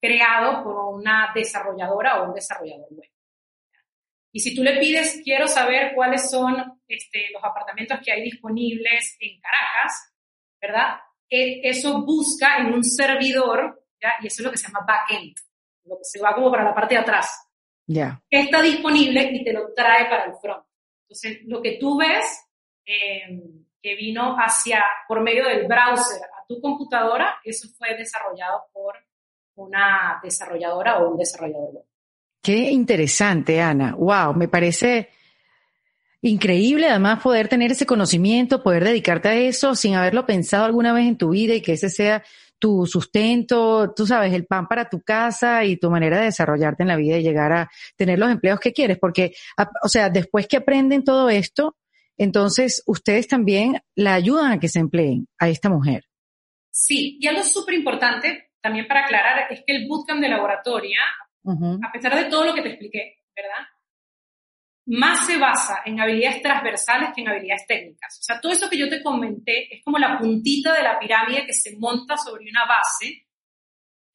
creado 0.00 0.62
por 0.62 0.94
una 0.94 1.32
desarrolladora 1.34 2.22
o 2.22 2.28
un 2.28 2.34
desarrollador 2.34 2.88
web. 2.90 3.10
Y 4.32 4.40
si 4.40 4.54
tú 4.54 4.62
le 4.62 4.78
pides, 4.78 5.20
quiero 5.22 5.46
saber 5.46 5.94
cuáles 5.94 6.28
son 6.30 6.80
este, 6.88 7.30
los 7.32 7.42
apartamentos 7.44 8.00
que 8.04 8.12
hay 8.12 8.22
disponibles 8.22 9.16
en 9.20 9.40
Caracas, 9.40 10.12
¿verdad? 10.60 10.98
E, 11.30 11.60
eso 11.62 12.02
busca 12.04 12.58
en 12.58 12.74
un 12.74 12.84
servidor, 12.84 13.84
¿ya? 14.00 14.14
Y 14.20 14.26
eso 14.26 14.42
es 14.42 14.46
lo 14.46 14.50
que 14.50 14.58
se 14.58 14.66
llama 14.66 14.84
backend, 14.86 15.36
lo 15.84 15.96
que 15.98 16.04
se 16.04 16.20
va 16.20 16.34
como 16.34 16.50
para 16.50 16.64
la 16.64 16.74
parte 16.74 16.94
de 16.94 17.00
atrás. 17.00 17.48
Ya. 17.86 18.20
Está 18.28 18.62
disponible 18.62 19.30
y 19.32 19.44
te 19.44 19.52
lo 19.52 19.72
trae 19.72 20.06
para 20.06 20.24
el 20.24 20.34
front. 20.40 20.64
Entonces, 21.14 21.42
lo 21.46 21.62
que 21.62 21.78
tú 21.78 21.96
ves 21.96 22.24
eh, 22.84 23.40
que 23.80 23.94
vino 23.94 24.36
hacia, 24.36 24.82
por 25.06 25.22
medio 25.22 25.46
del 25.46 25.68
browser 25.68 26.22
a 26.22 26.44
tu 26.48 26.60
computadora, 26.60 27.36
eso 27.44 27.68
fue 27.78 27.96
desarrollado 27.96 28.64
por 28.72 28.94
una 29.54 30.18
desarrolladora 30.22 30.98
o 30.98 31.12
un 31.12 31.18
desarrollador 31.18 31.70
web. 31.72 31.84
Qué 32.42 32.70
interesante, 32.70 33.60
Ana. 33.60 33.94
Wow, 33.94 34.34
me 34.34 34.48
parece 34.48 35.08
increíble 36.20 36.88
además 36.88 37.22
poder 37.22 37.48
tener 37.48 37.70
ese 37.70 37.86
conocimiento, 37.86 38.62
poder 38.62 38.82
dedicarte 38.82 39.28
a 39.28 39.34
eso 39.34 39.76
sin 39.76 39.94
haberlo 39.94 40.26
pensado 40.26 40.64
alguna 40.64 40.92
vez 40.92 41.06
en 41.06 41.16
tu 41.16 41.30
vida 41.30 41.54
y 41.54 41.62
que 41.62 41.74
ese 41.74 41.90
sea 41.90 42.24
tu 42.64 42.86
sustento, 42.86 43.92
tú 43.94 44.06
sabes, 44.06 44.32
el 44.32 44.46
pan 44.46 44.66
para 44.66 44.88
tu 44.88 45.02
casa 45.02 45.66
y 45.66 45.76
tu 45.76 45.90
manera 45.90 46.16
de 46.16 46.24
desarrollarte 46.24 46.82
en 46.82 46.88
la 46.88 46.96
vida 46.96 47.18
y 47.18 47.22
llegar 47.22 47.52
a 47.52 47.70
tener 47.94 48.18
los 48.18 48.30
empleos 48.30 48.58
que 48.58 48.72
quieres. 48.72 48.96
Porque, 48.98 49.34
o 49.82 49.88
sea, 49.88 50.08
después 50.08 50.48
que 50.48 50.56
aprenden 50.56 51.04
todo 51.04 51.28
esto, 51.28 51.76
entonces 52.16 52.82
ustedes 52.86 53.28
también 53.28 53.82
la 53.94 54.14
ayudan 54.14 54.52
a 54.52 54.60
que 54.60 54.70
se 54.70 54.78
empleen 54.78 55.28
a 55.38 55.50
esta 55.50 55.68
mujer. 55.68 56.06
Sí, 56.70 57.18
y 57.20 57.26
algo 57.26 57.42
súper 57.42 57.74
importante 57.74 58.52
también 58.62 58.88
para 58.88 59.04
aclarar 59.04 59.52
es 59.52 59.62
que 59.66 59.76
el 59.76 59.86
bootcamp 59.86 60.22
de 60.22 60.30
laboratoria, 60.30 61.00
a 61.44 61.92
pesar 61.92 62.16
de 62.16 62.30
todo 62.30 62.46
lo 62.46 62.54
que 62.54 62.62
te 62.62 62.70
expliqué, 62.70 63.18
¿verdad? 63.36 63.68
Más 64.86 65.26
se 65.26 65.38
basa 65.38 65.82
en 65.84 65.98
habilidades 66.00 66.42
transversales 66.42 67.10
que 67.14 67.22
en 67.22 67.28
habilidades 67.28 67.66
técnicas. 67.66 68.18
O 68.20 68.22
sea, 68.22 68.40
todo 68.40 68.52
eso 68.52 68.68
que 68.68 68.78
yo 68.78 68.88
te 68.88 69.02
comenté 69.02 69.74
es 69.74 69.82
como 69.82 69.98
la 69.98 70.18
puntita 70.18 70.74
de 70.74 70.82
la 70.82 70.98
pirámide 70.98 71.46
que 71.46 71.54
se 71.54 71.76
monta 71.78 72.16
sobre 72.16 72.48
una 72.50 72.66
base, 72.66 73.26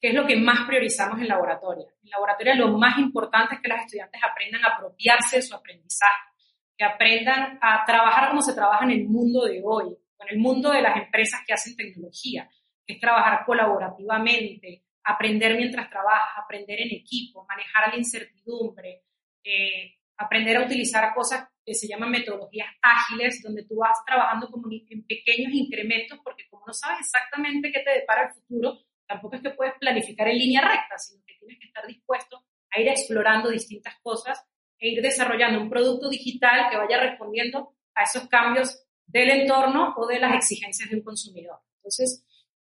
que 0.00 0.08
es 0.08 0.14
lo 0.14 0.26
que 0.26 0.36
más 0.36 0.66
priorizamos 0.66 1.20
en 1.20 1.28
laboratoria. 1.28 1.86
En 2.02 2.10
laboratoria 2.10 2.54
lo 2.54 2.78
más 2.78 2.98
importante 2.98 3.56
es 3.56 3.60
que 3.60 3.68
los 3.68 3.80
estudiantes 3.80 4.20
aprendan 4.22 4.64
a 4.64 4.74
apropiarse 4.76 5.36
de 5.36 5.42
su 5.42 5.54
aprendizaje, 5.54 6.30
que 6.78 6.84
aprendan 6.84 7.58
a 7.60 7.84
trabajar 7.84 8.28
como 8.28 8.40
se 8.40 8.54
trabaja 8.54 8.84
en 8.84 8.92
el 8.92 9.08
mundo 9.08 9.44
de 9.44 9.60
hoy, 9.64 9.96
en 10.20 10.28
el 10.28 10.38
mundo 10.38 10.70
de 10.70 10.82
las 10.82 10.96
empresas 10.96 11.40
que 11.46 11.52
hacen 11.52 11.76
tecnología 11.76 12.48
es 12.90 13.00
trabajar 13.00 13.44
colaborativamente, 13.46 14.84
aprender 15.04 15.56
mientras 15.56 15.88
trabajas, 15.88 16.42
aprender 16.42 16.80
en 16.80 16.90
equipo, 16.92 17.46
manejar 17.48 17.88
la 17.88 17.96
incertidumbre, 17.96 19.02
eh, 19.44 19.94
aprender 20.20 20.58
a 20.58 20.64
utilizar 20.66 21.14
cosas 21.14 21.48
que 21.64 21.74
se 21.74 21.88
llaman 21.88 22.10
metodologías 22.10 22.68
ágiles, 22.82 23.42
donde 23.42 23.64
tú 23.64 23.76
vas 23.76 23.96
trabajando 24.06 24.50
como 24.50 24.68
en 24.70 25.06
pequeños 25.06 25.52
incrementos, 25.52 26.18
porque 26.22 26.46
como 26.50 26.66
no 26.66 26.72
sabes 26.74 27.00
exactamente 27.00 27.72
qué 27.72 27.80
te 27.80 27.90
depara 28.00 28.28
el 28.28 28.34
futuro, 28.34 28.78
tampoco 29.06 29.36
es 29.36 29.42
que 29.42 29.50
puedes 29.50 29.74
planificar 29.80 30.28
en 30.28 30.38
línea 30.38 30.60
recta, 30.60 30.98
sino 30.98 31.24
que 31.26 31.34
tienes 31.38 31.58
que 31.58 31.66
estar 31.66 31.86
dispuesto 31.86 32.44
a 32.70 32.80
ir 32.80 32.88
explorando 32.88 33.48
distintas 33.48 33.94
cosas 34.02 34.44
e 34.78 34.90
ir 34.90 35.02
desarrollando 35.02 35.60
un 35.60 35.70
producto 35.70 36.10
digital 36.10 36.68
que 36.70 36.76
vaya 36.76 37.00
respondiendo 37.00 37.74
a 37.94 38.04
esos 38.04 38.28
cambios 38.28 38.86
del 39.06 39.30
entorno 39.30 39.94
o 39.96 40.06
de 40.06 40.20
las 40.20 40.34
exigencias 40.34 40.90
de 40.90 40.96
un 40.96 41.02
consumidor. 41.02 41.60
Entonces, 41.76 42.24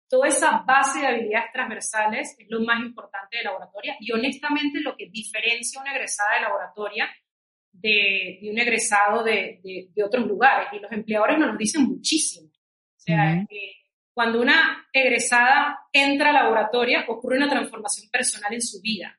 Toda 0.09 0.27
esa 0.29 0.65
base 0.67 1.01
de 1.01 1.07
habilidades 1.07 1.53
transversales 1.53 2.35
es 2.39 2.47
lo 2.49 2.63
más 2.63 2.81
importante 2.81 3.37
de 3.37 3.45
laboratoria 3.45 3.95
y 4.01 4.11
honestamente 4.11 4.81
lo 4.81 4.97
que 4.97 5.11
diferencia 5.11 5.83
una 5.83 5.93
egresada 5.93 6.37
de 6.37 6.41
laboratoria 6.41 7.11
de, 7.73 8.39
de 8.43 8.51
un 8.51 8.59
egresado 8.59 9.23
de, 9.23 9.61
de, 9.63 10.05
otros 10.05 10.27
lugares. 10.27 10.69
Y 10.73 10.79
los 10.79 10.91
empleadores 10.93 11.39
nos 11.39 11.53
lo 11.53 11.57
dicen 11.57 11.85
muchísimo. 11.85 12.49
O 12.49 13.01
sea, 13.01 13.47
cuando 14.13 14.41
una 14.41 14.89
egresada 14.93 15.79
entra 15.93 16.31
a 16.31 16.33
laboratoria 16.33 17.05
ocurre 17.09 17.37
una 17.37 17.49
transformación 17.49 18.11
personal 18.11 18.53
en 18.53 18.63
su 18.63 18.81
vida. 18.81 19.19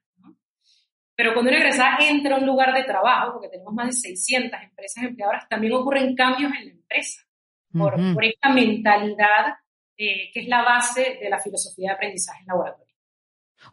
Pero 1.15 1.33
cuando 1.33 1.51
una 1.51 1.59
egresada 1.59 1.97
entra 1.99 2.35
a 2.35 2.39
un 2.39 2.45
lugar 2.45 2.73
de 2.73 2.83
trabajo, 2.83 3.33
porque 3.33 3.49
tenemos 3.49 3.73
más 3.73 3.87
de 3.87 3.93
600 3.93 4.59
empresas 4.61 5.03
empleadoras, 5.03 5.49
también 5.49 5.73
ocurren 5.73 6.15
cambios 6.15 6.51
en 6.57 6.65
la 6.65 6.71
empresa 6.71 7.21
por, 7.73 7.93
por 8.13 8.23
esta 8.23 8.49
mentalidad 8.49 9.55
eh, 10.01 10.31
que 10.33 10.39
es 10.39 10.47
la 10.47 10.63
base 10.63 11.17
de 11.21 11.29
la 11.29 11.39
filosofía 11.39 11.89
de 11.89 11.95
aprendizaje 11.95 12.39
en 12.39 12.47
laboratorio. 12.47 12.88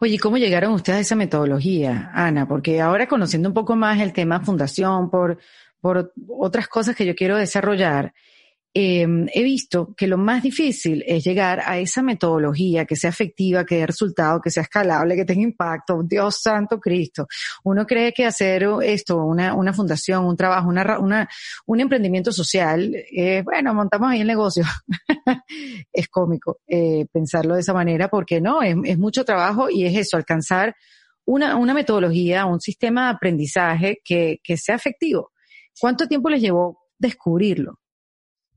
Oye, 0.01 0.19
¿cómo 0.19 0.37
llegaron 0.37 0.73
ustedes 0.73 0.99
a 0.99 1.01
esa 1.01 1.17
metodología, 1.17 2.11
Ana? 2.15 2.47
Porque 2.47 2.81
ahora 2.81 3.07
conociendo 3.07 3.49
un 3.49 3.55
poco 3.55 3.77
más 3.77 4.01
el 4.01 4.13
tema 4.13 4.41
fundación, 4.41 5.11
por, 5.11 5.39
por 5.81 6.13
otras 6.39 6.69
cosas 6.69 6.95
que 6.95 7.07
yo 7.07 7.15
quiero 7.15 7.37
desarrollar, 7.37 8.13
Em, 8.79 9.27
he 9.33 9.43
visto 9.43 9.95
que 9.97 10.07
lo 10.07 10.19
más 10.19 10.43
difícil 10.43 11.03
es 11.07 11.25
llegar 11.25 11.63
a 11.65 11.79
esa 11.79 12.03
metodología 12.03 12.85
que 12.85 12.95
sea 12.95 13.09
efectiva, 13.09 13.65
que 13.65 13.77
dé 13.77 13.87
resultado, 13.87 14.39
que 14.39 14.51
sea 14.51 14.65
escalable, 14.65 15.17
que 15.17 15.25
tenga 15.25 15.45
impacto. 15.45 16.03
Dios 16.03 16.43
santo 16.43 16.79
Cristo. 16.79 17.27
Uno 17.65 17.87
cree 17.87 18.13
que 18.13 18.27
hacer 18.27 18.69
esto, 18.83 19.17
una, 19.25 19.73
fundación, 19.73 20.27
un 20.27 20.37
trabajo, 20.37 20.69
una, 20.69 20.99
una, 20.99 21.27
un 21.65 21.81
emprendimiento 21.81 22.33
social, 22.33 22.95
eh, 22.95 23.41
bueno, 23.43 23.73
montamos 23.73 24.11
ahí 24.11 24.21
el 24.21 24.27
negocio. 24.27 24.65
es 25.91 26.09
cómico 26.09 26.59
eh, 26.67 27.07
pensarlo 27.11 27.55
de 27.55 27.61
esa 27.61 27.73
manera 27.73 28.09
porque 28.09 28.43
no, 28.43 28.61
es, 28.61 28.77
es 28.85 28.99
mucho 28.99 29.25
trabajo 29.25 29.71
y 29.71 29.87
es 29.87 29.97
eso, 29.97 30.19
alcanzar 30.19 30.77
una, 31.25 31.57
una 31.57 31.73
metodología, 31.73 32.45
un 32.45 32.61
sistema 32.61 33.07
de 33.07 33.15
aprendizaje 33.15 34.03
que, 34.05 34.39
que 34.45 34.59
sea 34.59 34.75
efectivo. 34.75 35.33
¿Cuánto 35.81 36.07
tiempo 36.07 36.29
les 36.29 36.43
llevó 36.43 36.79
descubrirlo? 36.99 37.79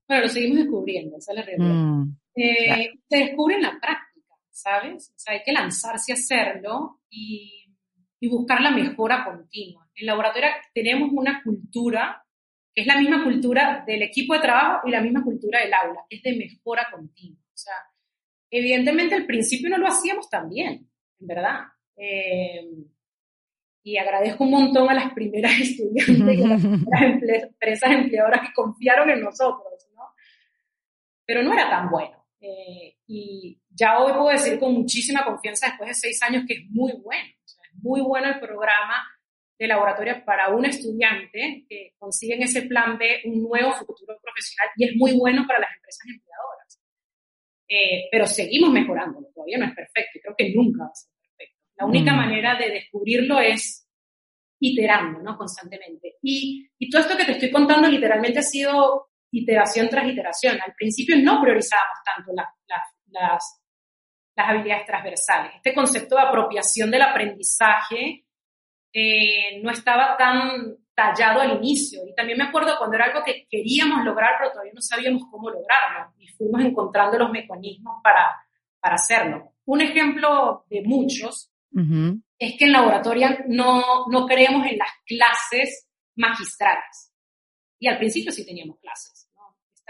Bueno, 0.10 0.24
lo 0.24 0.30
seguimos 0.30 0.58
descubriendo, 0.58 1.17
esa 1.17 1.32
es 1.34 1.38
la 1.38 1.45
realidad. 1.45 1.69
Mm, 1.69 2.17
eh, 2.34 2.93
Se 3.08 3.17
descubre 3.17 3.56
en 3.56 3.62
la 3.62 3.80
práctica, 3.80 4.34
¿sabes? 4.50 5.13
O 5.15 5.19
sea, 5.19 5.36
hay 5.36 5.43
que 5.45 5.52
lanzarse 5.52 6.12
a 6.12 6.15
hacerlo 6.15 7.02
y, 7.12 7.76
y 8.19 8.28
buscar 8.28 8.60
la 8.60 8.72
mejora 8.72 9.24
continua. 9.24 9.88
En 9.93 10.08
laboratorio 10.08 10.50
tenemos 10.74 11.12
una 11.12 11.43
cultura 11.43 12.26
que 12.74 12.82
es 12.82 12.88
la 12.88 12.98
misma 13.00 13.24
cultura 13.24 13.84
del 13.86 14.02
equipo 14.02 14.34
de 14.34 14.39
trabajo 14.39 14.88
y 14.88 14.91
la 14.91 15.02
misma 15.02 15.24
cultura 15.24 15.60
del 15.60 15.74
aula, 15.76 16.04
es 16.10 16.24
de 16.24 16.36
mejora 16.36 16.88
continua. 16.91 17.43
O 17.54 17.58
sea, 17.58 17.76
evidentemente 18.50 19.13
al 19.13 19.28
principio 19.28 19.69
no 19.69 19.78
lo 19.78 19.88
hacíamos 19.88 20.28
tan 20.28 20.50
bien, 20.50 20.89
en 21.19 21.28
verdad. 21.28 21.60
Eh, 21.95 22.67
y 23.84 23.98
agradezco 23.98 24.43
un 24.43 24.52
montón 24.52 24.89
a 24.89 24.95
las 24.95 25.13
primeras 25.13 25.52
estudiantes 25.60 26.39
y 26.39 26.43
a 26.43 26.48
las 26.48 26.62
primeras 26.65 27.43
empresas 27.43 27.91
empleadoras 27.91 28.41
que 28.48 28.54
confiaron 28.56 29.12
en 29.12 29.22
nosotros 29.22 29.88
pero 31.30 31.44
no 31.44 31.54
era 31.54 31.70
tan 31.70 31.92
bueno. 31.92 32.26
Eh, 32.42 32.96
y 33.06 33.62
ya 33.70 34.00
hoy 34.00 34.13
puedo 34.13 34.30
decir 34.30 34.60
con 34.60 34.74
muchísima 34.74 35.24
confianza, 35.24 35.68
después 35.68 35.89
de 35.89 35.94
seis 35.94 36.24
años, 36.24 36.44
que 36.48 36.56
es 36.56 36.62
muy 36.72 36.92
bueno. 37.04 37.30
O 37.46 37.48
sea, 37.48 37.62
es 37.72 37.84
muy 37.84 38.02
bueno 38.02 38.30
el 38.30 38.39
programa 38.39 39.08
de 39.60 39.68
laboratorio 39.68 40.26
para 40.26 40.50
un 40.50 40.65
estudiante 40.65 41.68
que 41.70 41.94
consigue 42.00 42.34
en 42.34 42.42
ese 42.42 42.63
plan 42.63 42.98
B 42.98 43.22
un 43.26 43.44
nuevo 43.44 43.74
futuro 43.74 44.18
profesional 44.20 44.70
y 44.76 44.86
es 44.86 44.96
muy 44.96 45.12
bueno 45.20 45.46
para 45.46 45.60
las 45.60 45.70
empresas 45.76 46.08
empleadoras. 46.08 46.82
Eh, 47.68 48.08
pero 48.12 48.26
seguimos 48.26 48.72
mejorándolo, 48.72 49.28
todavía 49.32 49.60
no 49.60 49.65
es 49.65 49.76
perfecto 49.76 50.10
y 50.15 50.22
creo 50.22 50.36
que 50.36 50.52
nunca 50.56 50.86
va 50.86 50.89
a 50.89 50.96
ser 50.96 51.12
perfecto. 51.22 51.62
La 51.78 51.86
única 51.86 52.12
mm. 52.12 52.18
manera 52.18 52.56
de 52.56 52.72
descubrirlo 52.72 53.39
es 53.39 53.88
iterando, 54.60 55.22
¿no? 55.22 55.38
Constantemente. 55.38 56.15
Y, 56.24 56.68
y 56.80 56.89
todo 56.89 57.04
esto 57.04 57.15
que 57.15 57.26
te 57.26 57.34
estoy 57.34 57.52
contando 57.52 57.88
literalmente 57.88 58.39
ha 58.39 58.42
sido 58.42 59.09
iteración 59.32 59.89
tras 59.89 60.08
iteración. 60.08 60.60
Al 60.65 60.74
principio 60.74 61.15
no 61.22 61.42
priorizábamos 61.42 61.98
tanto 62.04 62.32
las, 62.34 62.48
las, 63.08 63.62
habilidades 64.36 64.86
transversales. 64.86 65.52
Este 65.56 65.74
concepto 65.74 66.15
de 66.15 66.22
apropiación 66.22 66.89
del 66.89 67.02
aprendizaje 67.02 68.24
eh, 68.94 69.62
no 69.62 69.70
estaba 69.70 70.15
tan 70.15 70.78
tallado 70.96 71.42
al 71.42 71.58
inicio. 71.58 72.02
Y 72.08 72.15
también 72.15 72.38
me 72.38 72.46
acuerdo 72.46 72.78
cuando 72.78 72.96
era 72.96 73.06
algo 73.06 73.24
que 73.24 73.48
queríamos 73.50 74.04
lograr, 74.06 74.36
pero 74.38 74.52
todavía 74.52 74.74
no 74.74 74.82
sabíamos 74.82 75.24
cómo 75.30 75.50
lograrlo. 75.50 76.13
Y 76.18 76.28
fuimos 76.30 76.62
encontrando 76.62 77.18
los 77.18 77.32
mecanismos 77.32 78.00
para, 78.02 78.28
para 78.80 78.96
hacerlo. 78.96 79.54
Un 79.65 79.82
ejemplo 79.82 80.65
de 80.70 80.84
muchos 80.86 81.52
es 82.39 82.58
que 82.58 82.65
en 82.65 82.72
laboratorio 82.72 83.28
no, 83.48 84.08
no 84.10 84.26
creemos 84.26 84.65
en 84.65 84.78
las 84.78 84.89
clases 85.06 85.88
magistrales. 86.15 87.09
Y 87.80 87.88
al 87.88 87.98
principio 87.98 88.32
sí 88.32 88.46
teníamos 88.46 88.78
clases 88.80 89.30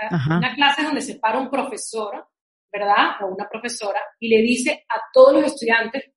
una 0.08 0.56
clase 0.56 0.84
donde 0.84 1.02
se 1.02 1.15
para 1.15 1.39
un 1.39 1.49
profesor, 1.49 2.28
¿verdad? 2.71 3.21
O 3.21 3.28
una 3.28 3.47
profesora 3.49 3.99
y 4.19 4.30
le 4.30 4.41
dice 4.41 4.86
a 4.88 5.02
todos 5.12 5.34
los 5.34 5.43
estudiantes 5.45 6.12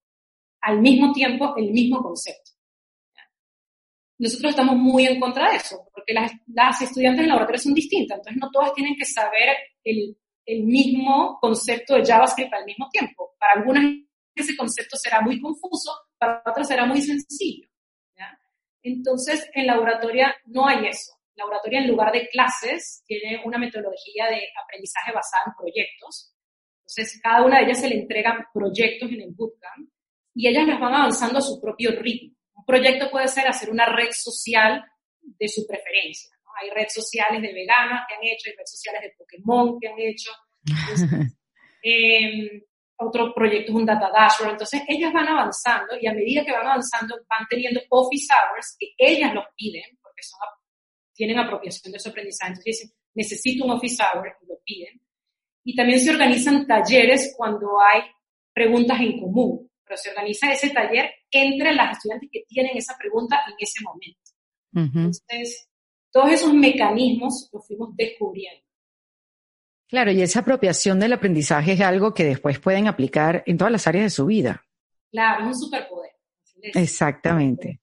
al 0.60 0.80
mismo 0.80 1.12
tiempo 1.12 1.54
el 1.56 1.70
mismo 1.70 2.02
concepto. 2.02 2.52
Nosotros 4.18 4.50
estamos 4.50 4.76
muy 4.76 5.06
en 5.06 5.18
contra 5.18 5.50
de 5.50 5.56
eso, 5.56 5.88
porque 5.92 6.12
las, 6.12 6.30
las 6.46 6.80
estudiantes 6.80 7.24
en 7.24 7.28
laboratorio 7.28 7.60
son 7.60 7.74
distintas, 7.74 8.18
entonces 8.18 8.40
no 8.40 8.50
todas 8.52 8.72
tienen 8.72 8.94
que 8.96 9.04
saber 9.04 9.56
el, 9.82 10.16
el 10.46 10.62
mismo 10.62 11.38
concepto 11.40 11.94
de 11.94 12.04
JavaScript 12.04 12.52
al 12.54 12.64
mismo 12.64 12.88
tiempo. 12.88 13.34
Para 13.38 13.54
algunas 13.54 13.84
ese 14.34 14.56
concepto 14.56 14.96
será 14.96 15.20
muy 15.20 15.40
confuso, 15.40 15.90
para 16.16 16.40
otras 16.46 16.68
será 16.68 16.86
muy 16.86 17.00
sencillo. 17.00 17.68
Entonces, 18.84 19.48
en 19.54 19.66
laboratorio 19.66 20.26
no 20.46 20.66
hay 20.66 20.86
eso. 20.86 21.12
Laboratorio 21.34 21.80
en 21.80 21.88
lugar 21.88 22.12
de 22.12 22.28
clases 22.28 23.02
tiene 23.06 23.42
una 23.44 23.58
metodología 23.58 24.26
de 24.26 24.48
aprendizaje 24.62 25.12
basada 25.12 25.44
en 25.46 25.54
proyectos. 25.56 26.34
Entonces, 26.80 27.20
cada 27.22 27.44
una 27.44 27.58
de 27.58 27.64
ellas 27.64 27.80
se 27.80 27.88
le 27.88 28.00
entregan 28.00 28.44
proyectos 28.52 29.10
en 29.10 29.20
el 29.22 29.30
bootcamp 29.34 29.88
y 30.34 30.48
ellas 30.48 30.66
las 30.66 30.80
van 30.80 30.94
avanzando 30.94 31.38
a 31.38 31.42
su 31.42 31.60
propio 31.60 31.92
ritmo. 32.00 32.36
Un 32.54 32.64
proyecto 32.64 33.10
puede 33.10 33.28
ser 33.28 33.46
hacer 33.46 33.70
una 33.70 33.86
red 33.86 34.10
social 34.12 34.84
de 35.20 35.48
su 35.48 35.66
preferencia. 35.66 36.30
Hay 36.60 36.70
redes 36.70 36.92
sociales 36.92 37.40
de 37.40 37.52
veganas 37.52 38.04
que 38.06 38.14
han 38.14 38.22
hecho, 38.22 38.50
hay 38.50 38.56
redes 38.56 38.70
sociales 38.70 39.02
de 39.02 39.14
Pokémon 39.16 39.78
que 39.80 39.88
han 39.88 39.98
hecho. 39.98 40.30
eh, 41.82 42.62
otro 42.96 43.34
proyecto 43.34 43.72
es 43.72 43.76
un 43.76 43.86
data 43.86 44.10
dashboard. 44.12 44.52
Entonces, 44.52 44.82
ellas 44.86 45.12
van 45.12 45.28
avanzando 45.28 45.96
y 46.00 46.06
a 46.06 46.12
medida 46.12 46.44
que 46.44 46.52
van 46.52 46.66
avanzando, 46.66 47.16
van 47.28 47.46
teniendo 47.48 47.80
office 47.90 48.32
hours 48.32 48.76
que 48.78 48.94
ellas 48.98 49.34
los 49.34 49.44
piden, 49.56 49.98
porque 50.02 50.22
son, 50.22 50.38
tienen 51.22 51.38
apropiación 51.38 51.92
de 51.92 52.00
su 52.00 52.08
aprendizaje. 52.08 52.50
Entonces, 52.50 52.80
dicen, 52.80 52.90
necesito 53.14 53.64
un 53.64 53.70
office 53.70 54.02
hour 54.02 54.26
y 54.42 54.46
lo 54.48 54.58
piden. 54.64 55.00
Y 55.62 55.76
también 55.76 56.00
se 56.00 56.10
organizan 56.10 56.66
talleres 56.66 57.32
cuando 57.36 57.80
hay 57.80 58.00
preguntas 58.52 59.00
en 59.00 59.20
común, 59.20 59.70
pero 59.84 59.96
se 59.96 60.10
organiza 60.10 60.50
ese 60.50 60.70
taller 60.70 61.12
entre 61.30 61.74
las 61.74 61.96
estudiantes 61.96 62.28
que 62.32 62.42
tienen 62.48 62.76
esa 62.76 62.98
pregunta 62.98 63.38
en 63.46 63.54
ese 63.56 63.84
momento. 63.84 64.18
Entonces, 64.74 65.68
todos 66.10 66.32
esos 66.32 66.52
mecanismos 66.52 67.48
los 67.52 67.64
fuimos 67.68 67.94
descubriendo. 67.94 68.66
Claro, 69.86 70.10
y 70.10 70.22
esa 70.22 70.40
apropiación 70.40 70.98
del 70.98 71.12
aprendizaje 71.12 71.74
es 71.74 71.80
algo 71.82 72.14
que 72.14 72.24
después 72.24 72.58
pueden 72.58 72.88
aplicar 72.88 73.44
en 73.46 73.58
todas 73.58 73.70
las 73.70 73.86
áreas 73.86 74.06
de 74.06 74.10
su 74.10 74.26
vida. 74.26 74.66
Claro, 75.12 75.42
es 75.42 75.46
un 75.46 75.54
superpoder. 75.54 76.10
Exactamente. 76.74 77.80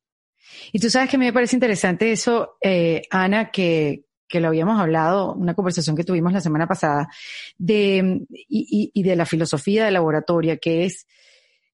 Y 0.71 0.79
tú 0.79 0.89
sabes 0.89 1.09
que 1.09 1.15
a 1.15 1.19
mí 1.19 1.25
me 1.25 1.33
parece 1.33 1.55
interesante 1.55 2.11
eso, 2.11 2.57
eh, 2.61 3.01
Ana, 3.09 3.51
que, 3.51 4.05
que 4.27 4.39
lo 4.39 4.49
habíamos 4.49 4.79
hablado, 4.79 5.33
una 5.33 5.53
conversación 5.53 5.95
que 5.95 6.03
tuvimos 6.03 6.33
la 6.33 6.41
semana 6.41 6.67
pasada, 6.67 7.09
de, 7.57 8.21
y, 8.29 8.91
y 8.93 9.03
de 9.03 9.15
la 9.15 9.25
filosofía 9.25 9.85
de 9.85 9.91
laboratoria, 9.91 10.57
que 10.57 10.85
es 10.85 11.07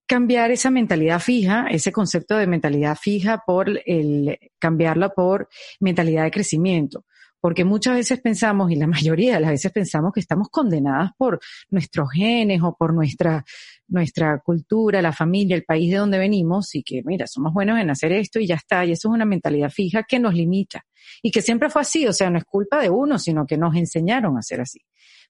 cambiar 0.06 0.52
esa 0.52 0.70
mentalidad 0.70 1.20
fija, 1.20 1.68
ese 1.70 1.92
concepto 1.92 2.38
de 2.38 2.48
mentalidad 2.48 2.96
fija 2.96 3.44
por 3.46 3.82
el, 3.86 4.38
cambiarla 4.60 5.10
por 5.10 5.50
mentalidad 5.80 6.24
de 6.24 6.32
crecimiento 6.32 7.06
porque 7.46 7.64
muchas 7.64 7.94
veces 7.94 8.22
pensamos, 8.22 8.72
y 8.72 8.76
la 8.76 8.88
mayoría 8.88 9.36
de 9.36 9.40
las 9.40 9.52
veces 9.52 9.72
pensamos 9.72 10.12
que 10.12 10.20
estamos 10.20 10.50
condenadas 10.50 11.12
por 11.16 11.40
nuestros 11.70 12.10
genes 12.12 12.60
o 12.64 12.76
por 12.76 12.92
nuestra, 12.92 13.46
nuestra 13.88 14.40
cultura, 14.40 15.00
la 15.00 15.14
familia, 15.14 15.56
el 15.56 15.64
país 15.64 15.92
de 15.92 15.98
donde 15.98 16.18
venimos, 16.18 16.74
y 16.74 16.82
que, 16.82 17.04
mira, 17.06 17.28
somos 17.28 17.54
buenos 17.54 17.80
en 17.80 17.92
hacer 17.92 18.14
esto 18.14 18.40
y 18.40 18.48
ya 18.48 18.56
está, 18.56 18.84
y 18.84 18.94
eso 18.94 19.10
es 19.10 19.14
una 19.14 19.26
mentalidad 19.26 19.70
fija 19.70 20.02
que 20.10 20.18
nos 20.18 20.34
limita, 20.34 20.88
y 21.22 21.30
que 21.30 21.44
siempre 21.44 21.70
fue 21.70 21.84
así, 21.84 22.08
o 22.08 22.14
sea, 22.14 22.32
no 22.32 22.40
es 22.40 22.46
culpa 22.46 22.82
de 22.82 22.90
uno, 22.90 23.20
sino 23.20 23.46
que 23.46 23.60
nos 23.60 23.76
enseñaron 23.76 24.40
a 24.40 24.42
ser 24.42 24.62
así. 24.62 24.80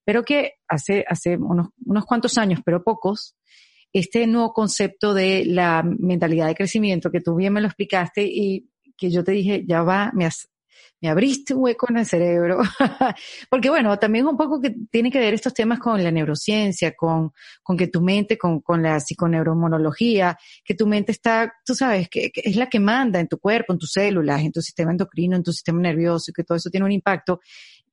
Pero 0.05 0.23
que 0.23 0.53
hace, 0.69 1.03
hace 1.09 1.35
unos, 1.35 1.67
unos 1.85 2.05
cuantos 2.05 2.37
años, 2.37 2.61
pero 2.63 2.81
pocos, 2.81 3.35
este 3.91 4.25
nuevo 4.25 4.53
concepto 4.53 5.13
de 5.13 5.43
la 5.43 5.83
mentalidad 5.83 6.47
de 6.47 6.55
crecimiento, 6.55 7.11
que 7.11 7.19
tú 7.19 7.35
bien 7.35 7.51
me 7.51 7.59
lo 7.59 7.67
explicaste 7.67 8.23
y 8.25 8.69
que 8.95 9.11
yo 9.11 9.21
te 9.21 9.33
dije, 9.33 9.65
ya 9.67 9.83
va, 9.83 10.13
me 10.13 10.25
has 10.25 10.47
me 11.01 11.09
abriste 11.09 11.53
un 11.53 11.63
hueco 11.63 11.87
en 11.89 11.97
el 11.97 12.05
cerebro. 12.05 12.59
Porque 13.49 13.69
bueno, 13.69 13.97
también 13.99 14.25
un 14.27 14.37
poco 14.37 14.61
que 14.61 14.75
tiene 14.89 15.11
que 15.11 15.19
ver 15.19 15.33
estos 15.33 15.53
temas 15.53 15.79
con 15.79 16.03
la 16.03 16.11
neurociencia, 16.11 16.95
con, 16.95 17.31
con 17.61 17.77
que 17.77 17.87
tu 17.87 18.01
mente, 18.01 18.37
con, 18.37 18.61
con 18.61 18.81
la 18.81 18.99
psiconeuromonología, 18.99 20.37
que 20.63 20.73
tu 20.73 20.87
mente 20.87 21.11
está, 21.11 21.53
tú 21.65 21.75
sabes, 21.75 22.09
que, 22.09 22.31
que, 22.31 22.41
es 22.43 22.55
la 22.55 22.67
que 22.67 22.79
manda 22.79 23.19
en 23.19 23.27
tu 23.27 23.37
cuerpo, 23.37 23.73
en 23.73 23.79
tus 23.79 23.91
células, 23.91 24.41
en 24.41 24.51
tu 24.51 24.61
sistema 24.61 24.91
endocrino, 24.91 25.35
en 25.35 25.43
tu 25.43 25.51
sistema 25.51 25.79
nervioso, 25.79 26.31
y 26.31 26.33
que 26.33 26.43
todo 26.43 26.57
eso 26.57 26.69
tiene 26.69 26.85
un 26.85 26.91
impacto 26.91 27.39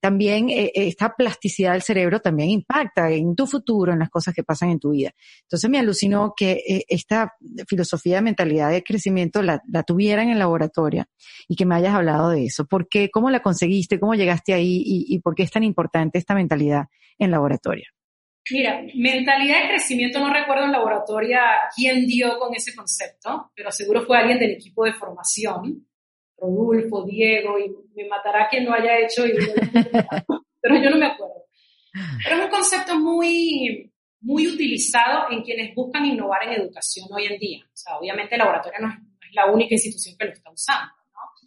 también 0.02 0.50
eh, 0.50 0.72
esta 0.74 1.14
plasticidad 1.14 1.72
del 1.72 1.82
cerebro 1.82 2.18
también 2.18 2.50
impacta 2.50 3.08
en 3.08 3.36
tu 3.36 3.46
futuro, 3.46 3.92
en 3.92 4.00
las 4.00 4.10
cosas 4.10 4.34
que 4.34 4.42
pasan 4.42 4.70
en 4.70 4.80
tu 4.80 4.90
vida. 4.90 5.12
Entonces 5.42 5.70
me 5.70 5.78
alucinó 5.78 6.34
que 6.36 6.60
eh, 6.68 6.84
esta 6.88 7.34
filosofía 7.68 8.16
de 8.16 8.22
mentalidad 8.22 8.72
de 8.72 8.82
crecimiento 8.82 9.42
la, 9.42 9.62
la, 9.68 9.84
tuvieran 9.84 10.28
en 10.28 10.40
laboratorio 10.40 11.04
y 11.46 11.54
que 11.54 11.66
me 11.66 11.76
hayas 11.76 11.94
hablado 11.94 12.30
de 12.30 12.46
eso. 12.46 12.66
¿Por 12.66 12.88
qué? 12.88 13.10
¿Cómo 13.10 13.30
la 13.30 13.42
conseguiste? 13.42 14.00
¿Cómo 14.00 14.16
llegaste 14.16 14.52
ahí? 14.52 14.82
¿Y, 14.84 15.14
y 15.14 15.20
por 15.20 15.36
qué 15.36 15.44
es 15.44 15.52
tan 15.52 15.62
importante 15.62 16.18
esta 16.18 16.34
mentalidad 16.34 16.86
en 17.20 17.30
laboratorio? 17.30 17.84
Mira, 18.50 18.82
mentalidad 18.96 19.62
de 19.62 19.68
crecimiento, 19.68 20.18
no 20.18 20.34
recuerdo 20.34 20.64
en 20.64 20.72
laboratorio 20.72 21.38
quién 21.76 22.08
dio 22.08 22.40
con 22.40 22.52
ese 22.56 22.74
concepto, 22.74 23.52
pero 23.54 23.70
seguro 23.70 24.02
fue 24.02 24.18
alguien 24.18 24.40
del 24.40 24.50
equipo 24.50 24.84
de 24.84 24.94
formación 24.94 25.86
Rodulfo, 26.42 27.05
Diego, 27.05 27.59
y 27.59 27.70
me 27.94 28.09
matará 28.09 28.48
quien 28.48 28.64
lo 28.64 28.74
haya 28.74 28.98
hecho, 28.98 29.24
y, 29.24 29.33
pero 30.61 30.76
yo 30.83 30.90
no 30.90 30.98
me 30.98 31.07
acuerdo. 31.07 31.46
Pero 32.24 32.37
es 32.37 32.44
un 32.44 32.50
concepto 32.50 32.98
muy, 32.98 33.92
muy 34.20 34.46
utilizado 34.48 35.31
en 35.31 35.42
quienes 35.42 35.74
buscan 35.74 36.05
innovar 36.07 36.42
en 36.44 36.62
educación 36.62 37.07
hoy 37.11 37.26
en 37.26 37.38
día. 37.38 37.64
O 37.64 37.76
sea, 37.76 37.98
obviamente 37.98 38.35
el 38.35 38.40
laboratorio 38.40 38.81
no 38.81 38.88
es, 38.88 38.94
la 39.35 39.50
única 39.50 39.74
institución 39.74 40.14
que 40.18 40.26
lo 40.26 40.33
está 40.33 40.50
usando. 40.50 40.92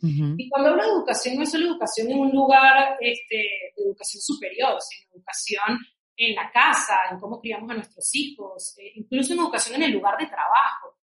¿no? 0.02 0.36
Y 0.38 0.50
cuando 0.50 0.70
hablo 0.70 0.84
de 0.84 0.90
educación, 0.90 1.36
no 1.36 1.44
es 1.44 1.52
solo 1.52 1.68
educación 1.68 2.10
en 2.10 2.18
un 2.18 2.32
lugar 2.32 2.98
este, 3.00 3.36
de 3.36 3.84
educación 3.84 4.22
superior, 4.22 4.76
sino 4.82 5.12
educación 5.14 5.78
en 6.18 6.36
la 6.36 6.50
casa, 6.52 6.96
en 7.12 7.20
cómo 7.20 7.40
criamos 7.40 7.70
a 7.70 7.76
nuestros 7.76 8.10
hijos, 8.16 8.76
eh, 8.80 8.94
incluso 8.96 9.34
en 9.34 9.40
educación 9.40 9.76
en 9.76 9.84
el 9.84 9.92
lugar 9.92 10.18
de 10.18 10.26
trabajo. 10.26 10.95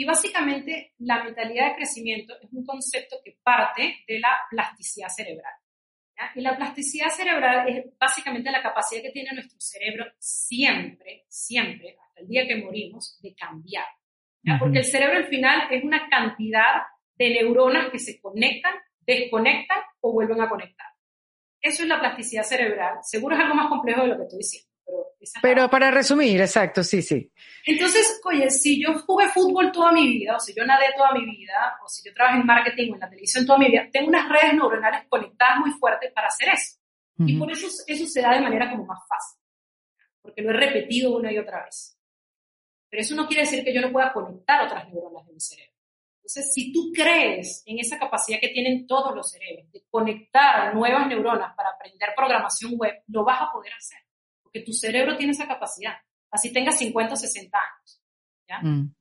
Y 0.00 0.04
básicamente 0.06 0.94
la 1.00 1.22
mentalidad 1.22 1.68
de 1.68 1.76
crecimiento 1.76 2.32
es 2.40 2.50
un 2.54 2.64
concepto 2.64 3.16
que 3.22 3.36
parte 3.42 3.98
de 4.08 4.18
la 4.18 4.30
plasticidad 4.50 5.08
cerebral. 5.10 5.52
¿ya? 6.16 6.32
Y 6.36 6.40
la 6.40 6.56
plasticidad 6.56 7.10
cerebral 7.10 7.68
es 7.68 7.84
básicamente 7.98 8.50
la 8.50 8.62
capacidad 8.62 9.02
que 9.02 9.10
tiene 9.10 9.34
nuestro 9.34 9.60
cerebro 9.60 10.06
siempre, 10.18 11.26
siempre, 11.28 11.98
hasta 12.02 12.22
el 12.22 12.28
día 12.28 12.48
que 12.48 12.56
morimos, 12.56 13.18
de 13.20 13.34
cambiar. 13.34 13.84
¿ya? 14.42 14.56
Porque 14.58 14.78
el 14.78 14.86
cerebro 14.86 15.18
al 15.18 15.26
final 15.26 15.68
es 15.70 15.84
una 15.84 16.08
cantidad 16.08 16.80
de 17.16 17.28
neuronas 17.34 17.90
que 17.90 17.98
se 17.98 18.18
conectan, 18.22 18.72
desconectan 19.00 19.82
o 20.00 20.14
vuelven 20.14 20.40
a 20.40 20.48
conectar. 20.48 20.86
Eso 21.60 21.82
es 21.82 21.90
la 21.90 22.00
plasticidad 22.00 22.44
cerebral. 22.44 23.00
Seguro 23.02 23.36
es 23.36 23.42
algo 23.42 23.54
más 23.54 23.68
complejo 23.68 24.00
de 24.00 24.08
lo 24.08 24.16
que 24.16 24.22
estoy 24.22 24.38
diciendo. 24.38 24.69
Pero 25.42 25.68
para 25.68 25.90
resumir, 25.90 26.40
exacto, 26.40 26.82
sí, 26.82 27.02
sí. 27.02 27.30
Entonces, 27.66 28.20
oye, 28.24 28.50
si 28.50 28.82
yo 28.82 28.98
jugué 29.00 29.28
fútbol 29.28 29.70
toda 29.70 29.92
mi 29.92 30.06
vida, 30.06 30.36
o 30.36 30.40
si 30.40 30.54
yo 30.54 30.64
nadé 30.64 30.86
toda 30.96 31.12
mi 31.12 31.24
vida, 31.24 31.78
o 31.84 31.88
si 31.88 32.08
yo 32.08 32.14
trabajé 32.14 32.38
en 32.38 32.46
marketing 32.46 32.92
o 32.92 32.94
en 32.94 33.00
la 33.00 33.10
televisión 33.10 33.46
toda 33.46 33.58
mi 33.58 33.66
vida, 33.66 33.88
tengo 33.92 34.08
unas 34.08 34.28
redes 34.28 34.54
neuronales 34.54 35.06
conectadas 35.08 35.58
muy 35.58 35.70
fuertes 35.72 36.12
para 36.12 36.28
hacer 36.28 36.48
eso. 36.48 36.78
Uh 37.18 37.24
-huh. 37.24 37.30
Y 37.30 37.38
por 37.38 37.50
eso 37.50 37.66
eso 37.86 38.06
se 38.06 38.22
da 38.22 38.32
de 38.32 38.40
manera 38.40 38.70
como 38.70 38.86
más 38.86 39.00
fácil, 39.06 39.40
porque 40.22 40.42
lo 40.42 40.50
he 40.50 40.54
repetido 40.54 41.16
una 41.16 41.30
y 41.30 41.38
otra 41.38 41.64
vez. 41.64 41.98
Pero 42.88 43.02
eso 43.02 43.14
no 43.14 43.26
quiere 43.26 43.42
decir 43.42 43.62
que 43.62 43.74
yo 43.74 43.80
no 43.80 43.92
pueda 43.92 44.12
conectar 44.12 44.64
otras 44.64 44.88
neuronas 44.88 45.26
de 45.26 45.32
mi 45.34 45.40
cerebro. 45.40 45.70
Entonces, 46.16 46.52
si 46.52 46.72
tú 46.72 46.92
crees 46.94 47.62
en 47.66 47.78
esa 47.78 47.98
capacidad 47.98 48.38
que 48.40 48.48
tienen 48.48 48.86
todos 48.86 49.14
los 49.14 49.30
cerebros 49.30 49.70
de 49.72 49.82
conectar 49.90 50.74
nuevas 50.74 51.06
neuronas 51.08 51.54
para 51.54 51.70
aprender 51.70 52.10
programación 52.16 52.72
web, 52.76 53.02
lo 53.08 53.24
vas 53.24 53.42
a 53.42 53.52
poder 53.52 53.72
hacer 53.72 53.98
porque 54.50 54.64
tu 54.64 54.72
cerebro 54.72 55.16
tiene 55.16 55.32
esa 55.32 55.46
capacidad, 55.46 55.94
así 56.30 56.52
tengas 56.52 56.78
50 56.78 57.14
o 57.14 57.16
60 57.16 57.58
años. 57.58 58.02
Mm. 58.62 58.92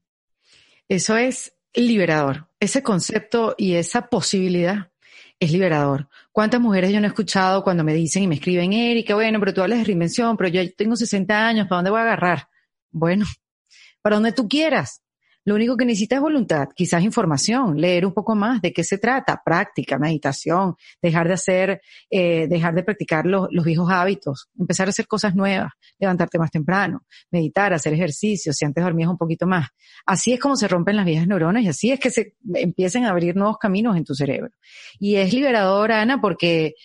Eso 0.88 1.18
es 1.18 1.54
liberador. 1.74 2.50
Ese 2.60 2.84
concepto 2.84 3.56
y 3.58 3.76
esa 3.76 4.08
posibilidad 4.10 4.92
es 5.40 5.52
liberador. 5.52 6.08
¿Cuántas 6.32 6.60
mujeres 6.60 6.92
yo 6.92 7.00
no 7.00 7.08
he 7.08 7.10
escuchado 7.10 7.64
cuando 7.64 7.84
me 7.84 7.94
dicen 7.94 8.24
y 8.24 8.28
me 8.28 8.36
escriben, 8.36 8.74
Erika, 8.74 9.16
bueno, 9.16 9.40
pero 9.40 9.54
tú 9.54 9.62
hablas 9.62 9.80
de 9.80 9.86
reinvención, 9.86 10.38
pero 10.38 10.50
yo 10.50 10.74
tengo 10.74 10.96
60 10.96 11.48
años, 11.48 11.68
¿para 11.68 11.78
dónde 11.78 11.92
voy 11.92 12.00
a 12.00 12.04
agarrar? 12.04 12.50
Bueno, 12.92 13.26
para 14.02 14.18
donde 14.18 14.34
tú 14.34 14.48
quieras. 14.48 15.02
Lo 15.50 15.56
único 15.56 15.76
que 15.76 15.84
necesitas 15.84 16.18
es 16.18 16.22
voluntad, 16.22 16.68
quizás 16.76 17.02
información, 17.02 17.76
leer 17.82 18.06
un 18.06 18.14
poco 18.14 18.36
más 18.36 18.62
de 18.62 18.72
qué 18.72 18.84
se 18.84 19.00
trata, 19.00 19.42
práctica, 19.44 19.98
meditación, 19.98 20.76
dejar 21.02 21.28
de 21.28 21.34
hacer, 21.34 21.82
eh, 22.08 22.48
dejar 22.48 22.76
de 22.76 22.84
practicar 22.84 23.26
los, 23.26 23.48
los, 23.50 23.66
viejos 23.66 23.92
hábitos, 23.92 24.48
empezar 24.60 24.86
a 24.86 24.92
hacer 24.92 25.08
cosas 25.08 25.34
nuevas, 25.34 25.72
levantarte 25.98 26.38
más 26.38 26.52
temprano, 26.52 27.04
meditar, 27.32 27.74
hacer 27.74 27.96
ejercicio, 27.96 28.54
si 28.54 28.64
antes 28.64 28.84
dormías 28.84 29.10
un 29.10 29.18
poquito 29.18 29.48
más. 29.48 29.70
Así 30.06 30.34
es 30.34 30.40
como 30.40 30.56
se 30.56 30.68
rompen 30.68 30.96
las 30.96 31.06
viejas 31.06 31.26
neuronas 31.26 31.64
y 31.64 31.68
así 31.68 31.92
es 31.92 32.00
que 32.00 32.12
se 32.12 32.36
empiezan 32.54 33.06
a 33.06 33.10
abrir 33.10 33.36
nuevos 33.36 33.58
caminos 33.58 33.98
en 33.98 34.04
tu 34.04 34.14
cerebro. 34.14 34.52
Y 35.00 35.16
es 35.16 35.34
liberador, 35.34 35.92
Ana, 35.92 36.22
porque, 36.22 36.76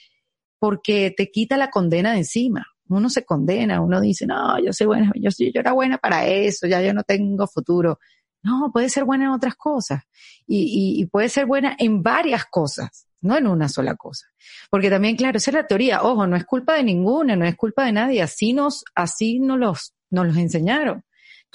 porque 0.58 1.12
te 1.14 1.30
quita 1.30 1.58
la 1.58 1.68
condena 1.68 2.12
de 2.12 2.18
encima 2.20 2.66
uno 2.88 3.08
se 3.08 3.24
condena, 3.24 3.80
uno 3.80 3.98
dice, 4.00 4.26
no, 4.26 4.62
yo 4.62 4.72
soy 4.72 4.86
buena, 4.86 5.10
yo, 5.14 5.30
yo 5.38 5.60
era 5.60 5.72
buena 5.72 5.96
para 5.96 6.26
eso, 6.26 6.66
ya 6.66 6.82
yo 6.82 6.92
no 6.92 7.02
tengo 7.02 7.46
futuro. 7.46 7.98
No, 8.44 8.70
puede 8.72 8.90
ser 8.90 9.04
buena 9.04 9.24
en 9.24 9.30
otras 9.30 9.56
cosas 9.56 10.04
y, 10.46 10.58
y, 10.58 11.02
y, 11.02 11.06
puede 11.06 11.30
ser 11.30 11.46
buena 11.46 11.74
en 11.78 12.02
varias 12.02 12.44
cosas, 12.44 13.08
no 13.22 13.36
en 13.36 13.46
una 13.46 13.70
sola 13.70 13.96
cosa. 13.96 14.26
Porque 14.70 14.90
también, 14.90 15.16
claro, 15.16 15.38
esa 15.38 15.50
es 15.50 15.54
la 15.54 15.66
teoría. 15.66 16.02
Ojo, 16.02 16.26
no 16.26 16.36
es 16.36 16.44
culpa 16.44 16.74
de 16.74 16.84
ninguna, 16.84 17.36
no 17.36 17.46
es 17.46 17.56
culpa 17.56 17.86
de 17.86 17.92
nadie. 17.92 18.20
Así 18.20 18.52
nos, 18.52 18.84
así 18.94 19.40
nos 19.40 19.58
los, 19.58 19.94
nos 20.10 20.26
los 20.26 20.36
enseñaron. 20.36 21.04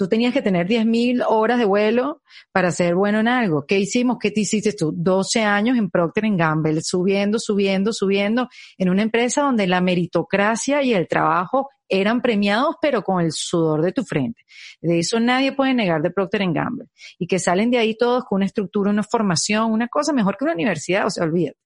Tú 0.00 0.08
tenías 0.08 0.32
que 0.32 0.42
tener 0.42 0.66
10.000 0.66 1.24
horas 1.28 1.58
de 1.58 1.66
vuelo 1.66 2.22
para 2.52 2.72
ser 2.72 2.94
bueno 2.94 3.20
en 3.20 3.28
algo. 3.28 3.66
¿Qué 3.66 3.78
hicimos? 3.78 4.16
¿Qué 4.18 4.30
te 4.30 4.40
hiciste 4.40 4.72
tú? 4.72 4.92
12 4.96 5.42
años 5.42 5.76
en 5.76 5.90
Procter 5.90 6.24
Gamble, 6.36 6.80
subiendo, 6.82 7.38
subiendo, 7.38 7.92
subiendo, 7.92 8.48
en 8.78 8.88
una 8.88 9.02
empresa 9.02 9.42
donde 9.42 9.66
la 9.66 9.80
meritocracia 9.80 10.82
y 10.82 10.94
el 10.94 11.06
trabajo 11.06 11.68
eran 11.90 12.22
premiados, 12.22 12.76
pero 12.80 13.02
con 13.02 13.22
el 13.22 13.32
sudor 13.32 13.82
de 13.82 13.92
tu 13.92 14.04
frente. 14.04 14.42
De 14.80 14.98
eso 15.00 15.20
nadie 15.20 15.52
puede 15.52 15.74
negar 15.74 16.00
de 16.00 16.10
Procter 16.10 16.42
Gamble. 16.52 16.86
Y 17.18 17.26
que 17.26 17.38
salen 17.38 17.70
de 17.70 17.78
ahí 17.78 17.96
todos 17.96 18.24
con 18.24 18.36
una 18.36 18.46
estructura, 18.46 18.90
una 18.90 19.02
formación, 19.02 19.72
una 19.72 19.88
cosa 19.88 20.12
mejor 20.12 20.36
que 20.36 20.44
una 20.44 20.54
universidad, 20.54 21.06
o 21.06 21.10
sea, 21.10 21.24
olvídate. 21.24 21.58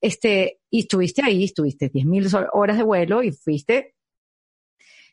Este, 0.00 0.60
y 0.70 0.80
estuviste 0.80 1.22
ahí, 1.24 1.44
estuviste 1.44 1.90
10.000 1.90 2.50
horas 2.52 2.76
de 2.76 2.82
vuelo 2.82 3.22
y 3.22 3.32
fuiste 3.32 3.94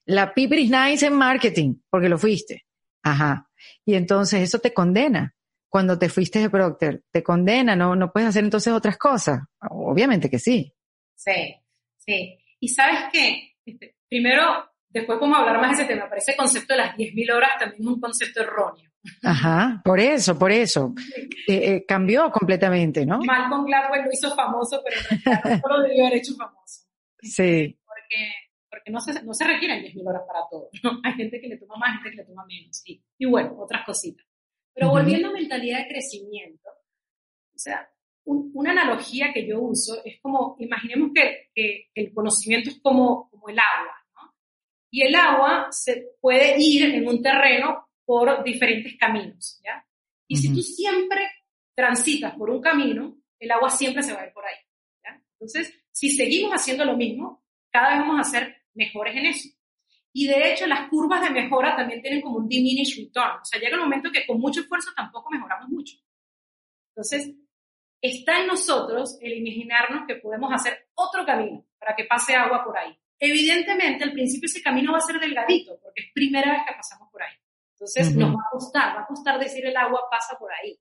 la 0.05 0.33
Piperis 0.33 0.69
Nice 0.69 1.05
en 1.05 1.13
marketing, 1.13 1.75
porque 1.89 2.09
lo 2.09 2.17
fuiste. 2.17 2.65
Ajá. 3.01 3.49
Y 3.85 3.95
entonces 3.95 4.41
eso 4.41 4.59
te 4.59 4.73
condena. 4.73 5.35
Cuando 5.69 5.97
te 5.97 6.09
fuiste 6.09 6.39
de 6.39 6.51
Procter, 6.51 7.03
te 7.11 7.23
condena, 7.23 7.75
no, 7.75 7.95
no 7.95 8.11
puedes 8.11 8.29
hacer 8.29 8.43
entonces 8.43 8.71
otras 8.71 8.97
cosas. 8.97 9.39
Obviamente 9.71 10.29
que 10.29 10.37
sí. 10.37 10.71
Sí, 11.15 11.55
sí. 11.97 12.37
Y 12.59 12.67
sabes 12.67 13.05
qué, 13.11 13.53
este, 13.65 13.92
primero, 14.13 14.69
después 14.89 15.17
podemos 15.17 15.39
hablar 15.39 15.59
más 15.59 15.75
de 15.75 15.83
ese 15.83 15.91
tema, 15.91 16.05
pero 16.07 16.19
ese 16.19 16.35
concepto 16.35 16.75
de 16.75 16.81
las 16.81 16.95
10.000 16.95 17.33
horas 17.33 17.49
también 17.57 17.81
es 17.81 17.87
un 17.87 17.99
concepto 17.99 18.41
erróneo. 18.41 18.91
Ajá, 19.23 19.81
por 19.83 19.99
eso, 19.99 20.37
por 20.37 20.51
eso. 20.51 20.93
Eh, 21.47 21.73
eh, 21.73 21.85
cambió 21.87 22.31
completamente, 22.31 23.07
¿no? 23.07 23.19
Malcolm 23.25 23.65
Gladwell 23.65 24.03
lo 24.03 24.11
hizo 24.11 24.35
famoso, 24.35 24.83
pero 24.85 25.57
no 25.67 25.77
lo 25.77 25.83
debió 25.83 26.05
haber 26.05 26.19
hecho 26.19 26.35
famoso. 26.35 26.83
Sí. 27.23 27.75
Porque, 27.87 28.33
porque 28.69 28.91
no, 28.91 28.99
se, 28.99 29.23
no 29.23 29.33
se 29.33 29.45
requieren 29.45 29.83
10.000 29.83 30.07
horas 30.07 30.21
para 30.27 30.41
todo. 30.47 30.69
¿no? 30.83 30.99
Hay 31.03 31.13
gente 31.13 31.41
que 31.41 31.47
le 31.47 31.57
toma 31.57 31.75
más, 31.77 31.95
gente 32.03 32.11
que 32.11 32.17
le 32.17 32.25
toma 32.25 32.45
menos. 32.45 32.83
Y, 32.85 33.03
y 33.17 33.25
bueno, 33.25 33.55
otras 33.57 33.83
cositas. 33.83 34.27
Pero 34.75 34.89
volviendo 34.89 35.29
a 35.29 35.33
mentalidad 35.33 35.79
de 35.79 35.87
crecimiento, 35.87 36.69
o 36.69 37.57
sea, 37.57 37.89
una 38.25 38.71
analogía 38.71 39.31
que 39.33 39.47
yo 39.47 39.59
uso 39.59 40.01
es 40.05 40.19
como, 40.21 40.55
imaginemos 40.59 41.11
que, 41.13 41.49
que, 41.53 41.89
el 41.95 42.13
conocimiento 42.13 42.69
es 42.69 42.79
como, 42.81 43.29
como 43.29 43.49
el 43.49 43.57
agua. 43.59 44.02
Y 44.93 45.01
el 45.01 45.15
agua 45.15 45.69
se 45.71 46.11
puede 46.21 46.55
ir 46.59 46.93
en 46.93 47.07
un 47.07 47.19
terreno 47.19 47.87
por 48.05 48.43
diferentes 48.43 48.95
caminos, 48.95 49.59
¿ya? 49.63 49.83
Y 50.27 50.37
si 50.37 50.53
tú 50.53 50.61
siempre 50.61 51.31
transitas 51.73 52.35
por 52.35 52.51
un 52.51 52.61
camino, 52.61 53.17
el 53.39 53.49
agua 53.49 53.71
siempre 53.71 54.03
se 54.03 54.13
va 54.13 54.21
a 54.21 54.27
ir 54.27 54.33
por 54.33 54.45
ahí, 54.45 54.53
¿ya? 55.03 55.19
Entonces, 55.31 55.73
si 55.91 56.11
seguimos 56.11 56.51
haciendo 56.51 56.85
lo 56.85 56.95
mismo, 56.95 57.43
cada 57.71 57.89
vez 57.89 57.99
vamos 58.01 58.19
a 58.19 58.29
ser 58.29 58.55
mejores 58.75 59.15
en 59.15 59.25
eso. 59.25 59.49
Y 60.13 60.27
de 60.27 60.53
hecho, 60.53 60.67
las 60.67 60.87
curvas 60.89 61.23
de 61.23 61.31
mejora 61.31 61.75
también 61.75 61.99
tienen 62.03 62.21
como 62.21 62.37
un 62.37 62.47
diminished 62.47 63.03
return. 63.03 63.41
O 63.41 63.45
sea, 63.45 63.59
llega 63.59 63.77
un 63.77 63.85
momento 63.85 64.11
que 64.11 64.27
con 64.27 64.39
mucho 64.39 64.61
esfuerzo 64.61 64.91
tampoco 64.95 65.31
mejoramos 65.31 65.69
mucho. 65.69 65.97
Entonces, 66.89 67.33
está 67.99 68.41
en 68.41 68.45
nosotros 68.45 69.17
el 69.21 69.33
imaginarnos 69.39 70.05
que 70.05 70.17
podemos 70.17 70.53
hacer 70.53 70.89
otro 70.93 71.25
camino 71.25 71.65
para 71.79 71.95
que 71.95 72.03
pase 72.03 72.35
agua 72.35 72.63
por 72.63 72.77
ahí. 72.77 72.95
Evidentemente, 73.25 74.03
al 74.03 74.11
principio 74.11 74.47
ese 74.47 74.61
camino 74.61 74.91
va 74.91 74.97
a 74.97 75.01
ser 75.01 75.17
delgadito, 75.17 75.79
porque 75.81 76.01
es 76.01 76.11
primera 76.13 76.51
vez 76.51 76.63
que 76.67 76.75
pasamos 76.75 77.09
por 77.09 77.23
ahí. 77.23 77.33
Entonces 77.71 78.13
nos 78.17 78.31
va 78.31 78.41
a 78.45 78.49
costar, 78.51 78.97
va 78.97 79.01
a 79.03 79.05
costar 79.05 79.39
decir 79.39 79.65
el 79.65 79.77
agua 79.77 80.01
pasa 80.11 80.37
por 80.37 80.51
ahí. 80.51 80.77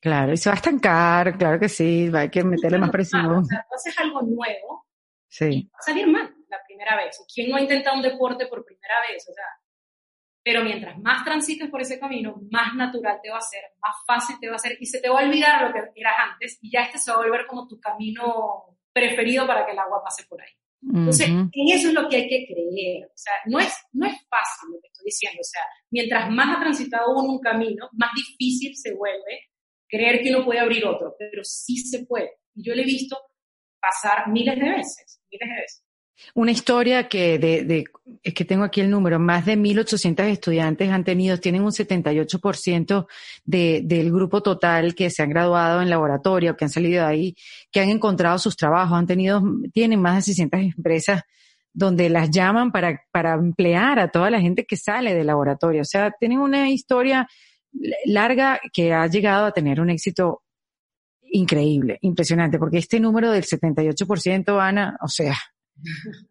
Claro, 0.00 0.32
y 0.32 0.36
se 0.36 0.48
va 0.50 0.54
a 0.54 0.56
estancar, 0.56 1.38
claro 1.38 1.60
que 1.60 1.68
sí, 1.68 2.08
va 2.08 2.22
a 2.22 2.28
que 2.28 2.42
meterle 2.42 2.78
más 2.78 2.90
presión. 2.90 3.26
o 3.26 3.44
sea, 3.44 3.64
tú 3.68 3.76
haces 3.76 3.96
algo 4.00 4.22
nuevo 4.22 4.88
sí. 5.28 5.70
va 5.72 5.78
a 5.78 5.82
salir 5.82 6.08
mal 6.08 6.34
la 6.48 6.58
primera 6.66 6.96
vez. 6.96 7.24
¿Quién 7.32 7.48
no 7.48 7.56
ha 7.56 7.60
intentado 7.60 7.94
un 7.94 8.02
deporte 8.02 8.46
por 8.48 8.64
primera 8.64 8.96
vez? 9.08 9.28
O 9.30 9.32
sea, 9.32 9.46
pero 10.42 10.64
mientras 10.64 10.98
más 10.98 11.24
transites 11.24 11.70
por 11.70 11.80
ese 11.80 12.00
camino, 12.00 12.40
más 12.50 12.74
natural 12.74 13.20
te 13.22 13.30
va 13.30 13.38
a 13.38 13.40
ser, 13.40 13.62
más 13.80 13.94
fácil 14.04 14.40
te 14.40 14.48
va 14.48 14.56
a 14.56 14.58
ser 14.58 14.76
y 14.80 14.86
se 14.86 15.00
te 15.00 15.08
va 15.08 15.20
a 15.20 15.24
olvidar 15.24 15.62
lo 15.62 15.72
que 15.72 15.78
eras 15.94 16.14
antes 16.32 16.58
y 16.60 16.72
ya 16.72 16.80
este 16.80 16.98
se 16.98 17.12
va 17.12 17.18
a 17.18 17.20
volver 17.20 17.46
como 17.46 17.68
tu 17.68 17.78
camino 17.78 18.76
preferido 18.92 19.46
para 19.46 19.64
que 19.64 19.70
el 19.70 19.78
agua 19.78 20.02
pase 20.02 20.24
por 20.28 20.42
ahí. 20.42 20.50
Entonces, 20.92 21.28
en 21.28 21.68
eso 21.72 21.88
es 21.88 21.94
lo 21.94 22.08
que 22.08 22.16
hay 22.16 22.28
que 22.28 22.46
creer. 22.46 23.06
O 23.06 23.16
sea, 23.16 23.32
no 23.46 23.58
es, 23.58 23.72
no 23.92 24.06
es 24.06 24.14
fácil 24.28 24.70
lo 24.72 24.80
que 24.80 24.88
estoy 24.88 25.04
diciendo. 25.06 25.40
O 25.40 25.44
sea, 25.44 25.62
mientras 25.90 26.30
más 26.30 26.56
ha 26.56 26.60
transitado 26.60 27.12
uno 27.12 27.32
un 27.32 27.40
camino, 27.40 27.88
más 27.92 28.10
difícil 28.14 28.76
se 28.76 28.94
vuelve 28.94 29.48
creer 29.88 30.22
que 30.22 30.30
uno 30.30 30.44
puede 30.44 30.60
abrir 30.60 30.84
otro. 30.84 31.14
Pero 31.18 31.42
sí 31.44 31.76
se 31.76 32.04
puede. 32.04 32.30
Y 32.54 32.64
yo 32.64 32.74
lo 32.74 32.82
he 32.82 32.84
visto 32.84 33.16
pasar 33.80 34.28
miles 34.28 34.58
de 34.58 34.70
veces, 34.70 35.20
miles 35.30 35.48
de 35.48 35.60
veces. 35.60 35.83
Una 36.34 36.52
historia 36.52 37.08
que 37.08 37.38
de, 37.38 37.64
de, 37.64 37.84
es 38.22 38.34
que 38.34 38.44
tengo 38.44 38.64
aquí 38.64 38.80
el 38.80 38.90
número, 38.90 39.18
más 39.18 39.46
de 39.46 39.56
1.800 39.56 40.24
estudiantes 40.24 40.90
han 40.90 41.04
tenido, 41.04 41.38
tienen 41.38 41.62
un 41.62 41.70
78% 41.70 43.06
de, 43.44 43.82
del 43.84 44.12
grupo 44.12 44.42
total 44.42 44.94
que 44.94 45.10
se 45.10 45.22
han 45.22 45.30
graduado 45.30 45.82
en 45.82 45.90
laboratorio, 45.90 46.56
que 46.56 46.64
han 46.64 46.70
salido 46.70 47.04
de 47.04 47.10
ahí, 47.10 47.36
que 47.70 47.80
han 47.80 47.88
encontrado 47.88 48.38
sus 48.38 48.56
trabajos, 48.56 48.96
han 48.96 49.06
tenido, 49.06 49.42
tienen 49.72 50.00
más 50.00 50.16
de 50.16 50.22
600 50.22 50.60
empresas 50.76 51.22
donde 51.72 52.08
las 52.08 52.30
llaman 52.30 52.70
para, 52.70 53.02
para 53.10 53.34
emplear 53.34 53.98
a 53.98 54.08
toda 54.08 54.30
la 54.30 54.40
gente 54.40 54.64
que 54.64 54.76
sale 54.76 55.14
del 55.14 55.26
laboratorio. 55.26 55.82
O 55.82 55.84
sea, 55.84 56.12
tienen 56.12 56.38
una 56.38 56.70
historia 56.70 57.26
larga 58.06 58.60
que 58.72 58.92
ha 58.92 59.06
llegado 59.08 59.46
a 59.46 59.52
tener 59.52 59.80
un 59.80 59.90
éxito 59.90 60.42
increíble, 61.22 61.98
impresionante, 62.02 62.58
porque 62.58 62.78
este 62.78 63.00
número 63.00 63.32
del 63.32 63.44
78%, 63.44 64.60
Ana, 64.60 64.96
o 65.02 65.08
sea, 65.08 65.34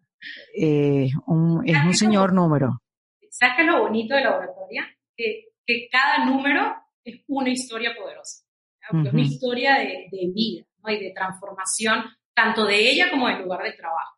eh, 0.58 1.10
un, 1.28 1.68
es 1.68 1.78
un 1.84 1.94
señor 1.94 2.34
número. 2.34 2.82
¿Sabes 3.30 3.56
qué 3.56 3.62
es 3.64 3.68
lo 3.68 3.82
bonito 3.82 4.16
de 4.16 4.22
la 4.22 4.38
oratoria? 4.38 4.88
Que, 5.16 5.46
que 5.66 5.88
cada 5.92 6.26
número 6.26 6.76
es 7.04 7.24
una 7.28 7.50
historia 7.50 7.96
poderosa. 7.96 8.46
una 8.92 9.22
historia 9.22 9.76
de, 9.80 10.08
de 10.12 10.32
vida 10.34 10.66
¿no? 10.84 10.92
y 10.92 11.00
de 11.00 11.12
transformación, 11.12 12.04
tanto 12.34 12.66
de 12.66 12.90
ella 12.90 13.10
como 13.10 13.28
del 13.28 13.42
lugar 13.42 13.64
de 13.64 13.74
trabajo. 13.74 14.18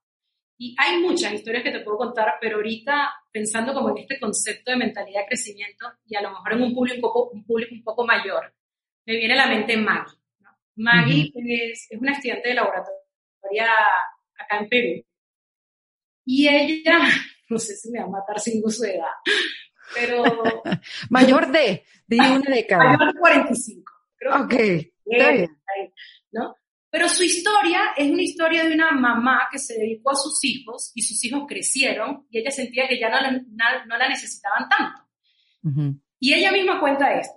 Y 0.58 0.76
hay 0.78 1.02
muchas 1.02 1.34
historias 1.34 1.64
que 1.64 1.72
te 1.72 1.82
puedo 1.82 1.98
contar, 1.98 2.36
pero 2.40 2.58
ahorita 2.58 3.12
pensando 3.32 3.74
como 3.74 3.90
en 3.90 3.98
este 4.00 4.20
concepto 4.20 4.72
de 4.72 4.78
mentalidad 4.78 5.22
de 5.22 5.28
crecimiento 5.28 5.86
y 6.06 6.16
a 6.16 6.22
lo 6.22 6.30
mejor 6.30 6.54
en 6.54 6.62
un 6.62 6.74
público 6.74 6.96
un 6.96 7.02
poco, 7.02 7.30
un 7.32 7.46
público 7.46 7.76
un 7.76 7.84
poco 7.84 8.06
mayor, 8.06 8.54
me 9.06 9.18
viene 9.18 9.34
a 9.34 9.46
la 9.46 9.48
mente 9.48 9.76
Maggie. 9.76 10.18
¿no? 10.40 10.50
Maggie 10.78 11.32
es, 11.36 11.88
es, 11.90 12.00
una 12.00 12.14
estudiante 12.14 12.50
de 12.50 12.56
laboratoria 12.56 13.68
acá 14.38 14.60
en 14.60 14.70
Perú 14.70 15.06
y 16.26 16.48
ella, 16.48 17.00
no 17.50 17.60
sé 17.60 17.76
si 17.76 17.92
me 17.92 18.00
va 18.00 18.06
a 18.06 18.10
matar 18.10 18.40
sin 18.40 18.62
gozo 18.62 18.84
de 18.84 18.96
edad, 18.96 19.16
pero... 19.94 20.24
Mayor 21.10 21.52
de, 21.52 21.84
de 22.08 22.18
una 22.18 22.54
década. 22.54 22.84
Mayor 22.84 23.14
de 23.14 23.20
45. 23.20 23.92
Creo 24.18 24.44
ok, 24.44 24.54
está 24.54 25.32
bien. 25.32 25.50
¿no? 26.32 26.56
Pero 26.90 27.10
su 27.10 27.24
historia 27.24 27.92
es 27.98 28.10
una 28.10 28.22
historia 28.22 28.64
de 28.64 28.74
una 28.74 28.92
mamá 28.92 29.48
que 29.52 29.60
se 29.60 29.78
dedicó 29.78 30.12
a 30.12 30.16
sus 30.16 30.42
hijos 30.46 30.92
y 30.96 31.02
sus 31.02 31.24
hijos 31.26 31.44
crecieron 31.46 32.26
y 32.30 32.40
ella 32.40 32.52
sentía 32.52 32.88
que 32.88 32.98
ya 32.98 33.10
no, 33.10 33.20
la, 33.20 33.32
no 33.86 33.98
la 33.98 34.08
necesitaban 34.08 34.70
tanto. 34.70 35.02
Y 36.20 36.34
ella 36.34 36.52
misma 36.52 36.80
cuenta 36.80 37.20
esto. 37.20 37.36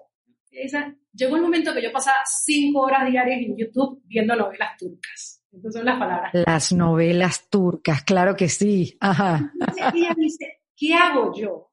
Llegó 1.12 1.36
el 1.36 1.42
momento 1.42 1.74
que 1.74 1.82
yo 1.82 1.90
pasaba 1.90 2.18
cinco 2.24 2.82
horas 2.82 3.10
diarias 3.10 3.40
en 3.40 3.56
YouTube 3.56 4.00
viendo 4.04 4.36
novelas 4.36 4.76
turcas. 4.76 5.37
Estas 5.52 5.72
son 5.72 5.84
las 5.84 5.98
palabras. 5.98 6.32
Las 6.34 6.72
novelas 6.72 7.48
turcas, 7.48 8.02
claro 8.04 8.36
que 8.36 8.48
sí. 8.48 8.96
Ajá. 9.00 9.52
ella 9.94 10.14
dice, 10.16 10.60
¿qué 10.76 10.94
hago 10.94 11.32
yo? 11.34 11.68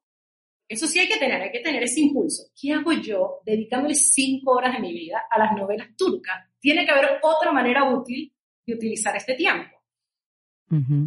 Eso 0.68 0.86
sí 0.86 0.98
hay 0.98 1.06
que 1.06 1.18
tener, 1.18 1.40
hay 1.40 1.52
que 1.52 1.60
tener 1.60 1.82
ese 1.82 2.00
impulso. 2.00 2.50
¿Qué 2.60 2.72
hago 2.72 2.92
yo 2.92 3.40
dedicándole 3.44 3.94
cinco 3.94 4.52
horas 4.52 4.74
de 4.74 4.80
mi 4.80 4.92
vida 4.92 5.24
a 5.30 5.38
las 5.38 5.52
novelas 5.52 5.88
turcas? 5.96 6.48
Tiene 6.58 6.84
que 6.84 6.90
haber 6.90 7.20
otra 7.22 7.52
manera 7.52 7.88
útil 7.88 8.32
de 8.66 8.74
utilizar 8.74 9.14
este 9.16 9.34
tiempo. 9.34 9.76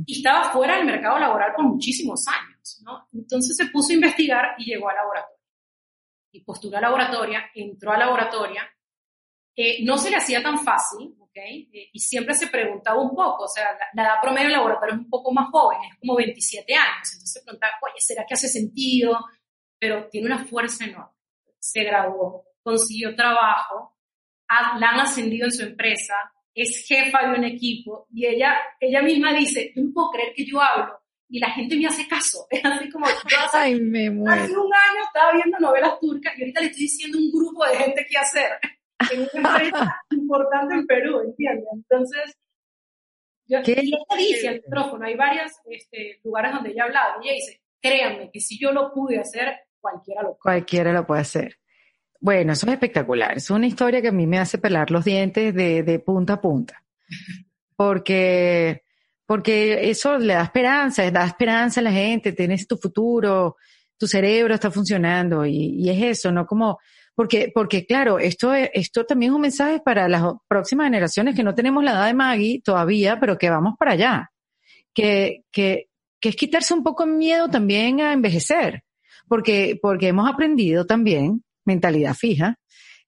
Y 0.06 0.18
estaba 0.18 0.52
fuera 0.52 0.78
del 0.78 0.86
mercado 0.86 1.20
laboral 1.20 1.52
por 1.54 1.66
muchísimos 1.66 2.26
años, 2.30 2.82
¿no? 2.86 3.10
Entonces 3.12 3.58
se 3.58 3.66
puso 3.66 3.92
a 3.92 3.96
investigar 3.96 4.56
y 4.58 4.72
llegó 4.72 4.90
a 4.90 4.94
laboratorio. 4.94 5.38
Y 6.32 6.44
postuló 6.46 6.78
a 6.78 6.82
laboratoria, 6.82 7.50
entró 7.54 7.92
a 7.92 7.98
laboratoria. 7.98 8.64
Eh, 9.62 9.84
no 9.84 9.98
se 9.98 10.10
le 10.10 10.16
hacía 10.16 10.42
tan 10.42 10.58
fácil, 10.64 11.14
eh, 11.36 11.90
y 11.92 12.00
siempre 12.00 12.34
se 12.34 12.48
preguntaba 12.48 13.02
un 13.02 13.10
poco, 13.10 13.44
o 13.44 13.48
sea, 13.50 13.78
la, 13.94 14.04
edad 14.04 14.22
promedio 14.22 14.48
del 14.48 14.54
laboratorio 14.54 14.96
es 14.96 15.02
un 15.02 15.10
poco 15.10 15.34
más 15.34 15.50
joven, 15.52 15.80
es 15.92 16.00
como 16.00 16.16
27 16.16 16.74
años, 16.74 17.12
entonces 17.12 17.34
se 17.34 17.42
preguntaba, 17.44 17.74
oye, 17.82 18.00
¿será 18.00 18.26
que 18.26 18.36
hace 18.36 18.48
sentido? 18.48 19.20
Pero 19.78 20.08
tiene 20.08 20.28
una 20.28 20.46
fuerza 20.46 20.86
enorme. 20.86 21.12
Se 21.60 21.84
graduó, 21.84 22.46
consiguió 22.64 23.14
trabajo, 23.18 23.98
la 24.48 24.92
han 24.92 25.00
ascendido 25.02 25.48
en 25.48 25.52
su 25.52 25.64
empresa, 25.64 26.14
es 26.56 26.86
jefa 26.88 27.28
de 27.28 27.38
un 27.38 27.44
equipo 27.44 28.08
y 28.14 28.28
ella, 28.28 28.56
ella 28.80 29.02
misma 29.02 29.34
dice, 29.34 29.74
yo 29.76 29.82
no 29.84 29.92
puedo 29.94 30.12
creer 30.12 30.34
que 30.34 30.46
yo 30.46 30.62
hablo 30.62 31.02
y 31.28 31.38
la 31.38 31.50
gente 31.50 31.76
me 31.76 31.86
hace 31.86 32.08
caso. 32.08 32.48
Es 32.50 32.64
así 32.64 32.90
como 32.90 33.08
yo 33.08 33.38
hace, 33.46 33.58
Ay, 33.58 33.76
me 33.76 34.08
hace 34.08 34.58
un 34.58 34.74
año 34.74 35.04
estaba 35.06 35.34
viendo 35.34 35.60
novelas 35.60 36.00
turcas 36.00 36.34
y 36.38 36.44
ahorita 36.44 36.62
le 36.62 36.68
estoy 36.68 36.84
diciendo 36.84 37.18
un 37.18 37.30
grupo 37.30 37.66
de 37.66 37.76
gente 37.76 38.08
qué 38.10 38.18
hacer 38.18 38.52
en 39.12 39.22
una 39.22 39.58
empresa 39.58 40.02
importante 40.12 40.76
en 40.76 40.88
Perú, 40.88 41.22
¿entiendes? 41.22 41.68
Entonces, 41.74 42.38
yo, 43.48 43.64
¿Qué? 43.64 43.82
y 43.82 43.94
ella 43.94 44.18
dice 44.18 44.48
al 44.48 44.56
micrófono, 44.56 45.06
hay 45.06 45.16
varios 45.16 45.52
este, 45.66 46.20
lugares 46.24 46.54
donde 46.54 46.72
ella 46.72 46.84
ha 46.84 46.86
hablado, 46.86 47.22
y 47.22 47.30
ella 47.30 47.36
dice, 47.36 47.62
créanme 47.82 48.30
que 48.32 48.40
si 48.40 48.60
yo 48.60 48.72
lo 48.72 48.92
pude 48.94 49.20
hacer, 49.20 49.56
cualquiera 49.80 50.22
lo 50.22 50.30
puede 50.30 50.42
Cualquiera 50.42 50.94
lo 50.94 51.08
puede 51.08 51.22
hacer. 51.22 51.58
Bueno, 52.22 52.54
eso 52.54 52.66
es 52.68 52.74
espectacular. 52.74 53.38
Es 53.38 53.50
una 53.50 53.66
historia 53.66 54.02
que 54.02 54.10
a 54.10 54.14
mí 54.14 54.28
me 54.28 54.40
hace 54.40 54.58
pelar 54.58 54.92
los 54.92 55.06
dientes 55.06 55.54
de, 55.54 55.84
de 55.84 56.00
punta 56.00 56.34
a 56.34 56.42
punta. 56.42 56.84
Porque, 57.76 58.84
porque 59.26 59.90
eso 59.90 60.18
le 60.18 60.34
da 60.34 60.44
esperanza, 60.44 61.10
da 61.12 61.26
esperanza 61.26 61.80
a 61.80 61.84
la 61.84 61.92
gente, 61.94 62.34
tienes 62.34 62.68
tu 62.68 62.78
futuro, 62.78 63.56
tu 63.98 64.06
cerebro 64.06 64.54
está 64.54 64.70
funcionando 64.70 65.46
y, 65.46 65.76
y 65.82 65.90
es 65.90 66.20
eso, 66.20 66.32
¿no? 66.32 66.46
Como, 66.46 66.80
porque, 67.20 67.52
porque 67.54 67.86
claro, 67.86 68.18
esto, 68.18 68.54
esto 68.54 69.06
también 69.06 69.34
es 69.34 69.36
un 69.36 69.42
mensaje 69.42 69.82
para 69.84 70.08
las 70.08 70.24
próximas 70.48 70.86
generaciones 70.86 71.36
que 71.36 71.44
no 71.44 71.54
tenemos 71.54 71.84
la 71.84 71.92
edad 71.92 72.06
de 72.06 72.14
Maggie 72.14 72.62
todavía, 72.64 73.20
pero 73.20 73.38
que 73.38 73.50
vamos 73.50 73.74
para 73.78 73.92
allá. 73.92 74.32
Que, 74.94 75.44
que, 75.52 75.90
que 76.22 76.30
es 76.30 76.38
quitarse 76.38 76.74
un 76.74 76.82
poco 76.82 77.06
miedo 77.06 77.50
también 77.50 78.00
a 78.00 78.14
envejecer. 78.14 78.84
Porque, 79.28 79.78
porque 79.82 80.08
hemos 80.08 80.30
aprendido 80.30 80.86
también 80.86 81.44
mentalidad 81.66 82.14
fija, 82.14 82.58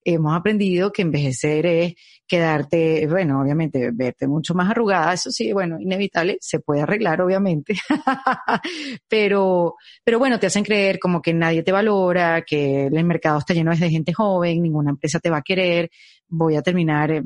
hemos 0.04 0.36
aprendido 0.36 0.92
que 0.92 1.02
envejecer 1.02 1.66
es 1.66 1.94
quedarte, 2.28 3.06
bueno, 3.08 3.42
obviamente, 3.42 3.92
verte 3.92 4.28
mucho 4.28 4.54
más 4.54 4.70
arrugada, 4.70 5.14
eso 5.14 5.32
sí, 5.32 5.52
bueno, 5.52 5.78
inevitable, 5.80 6.38
se 6.40 6.60
puede 6.60 6.82
arreglar, 6.82 7.22
obviamente, 7.22 7.76
pero, 9.10 9.76
pero 10.04 10.18
bueno, 10.18 10.40
te 10.40 10.48
hacen 10.48 10.64
creer 10.64 10.98
como 10.98 11.22
que 11.22 11.34
nadie 11.34 11.62
te 11.62 11.74
valora, 11.74 12.44
que 12.44 12.86
el 12.86 13.04
mercado 13.04 13.40
está 13.40 13.54
lleno 13.54 13.76
de 13.76 13.90
gente 13.90 14.14
joven, 14.14 14.62
ninguna 14.62 14.92
empresa 14.92 15.20
te 15.20 15.30
va 15.30 15.38
a 15.38 15.42
querer, 15.42 15.90
voy 16.28 16.56
a 16.56 16.62
terminar 16.62 17.12
eh, 17.12 17.22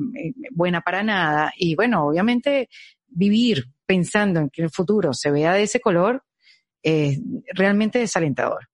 buena 0.50 0.80
para 0.80 1.02
nada, 1.02 1.52
y 1.56 1.76
bueno, 1.76 2.08
obviamente, 2.08 2.68
vivir 3.06 3.64
pensando 3.86 4.40
en 4.40 4.50
que 4.50 4.62
el 4.62 4.70
futuro 4.70 5.12
se 5.14 5.30
vea 5.30 5.52
de 5.52 5.62
ese 5.62 5.80
color 5.80 6.24
es 6.82 7.20
realmente 7.54 7.98
desalentador. 7.98 8.68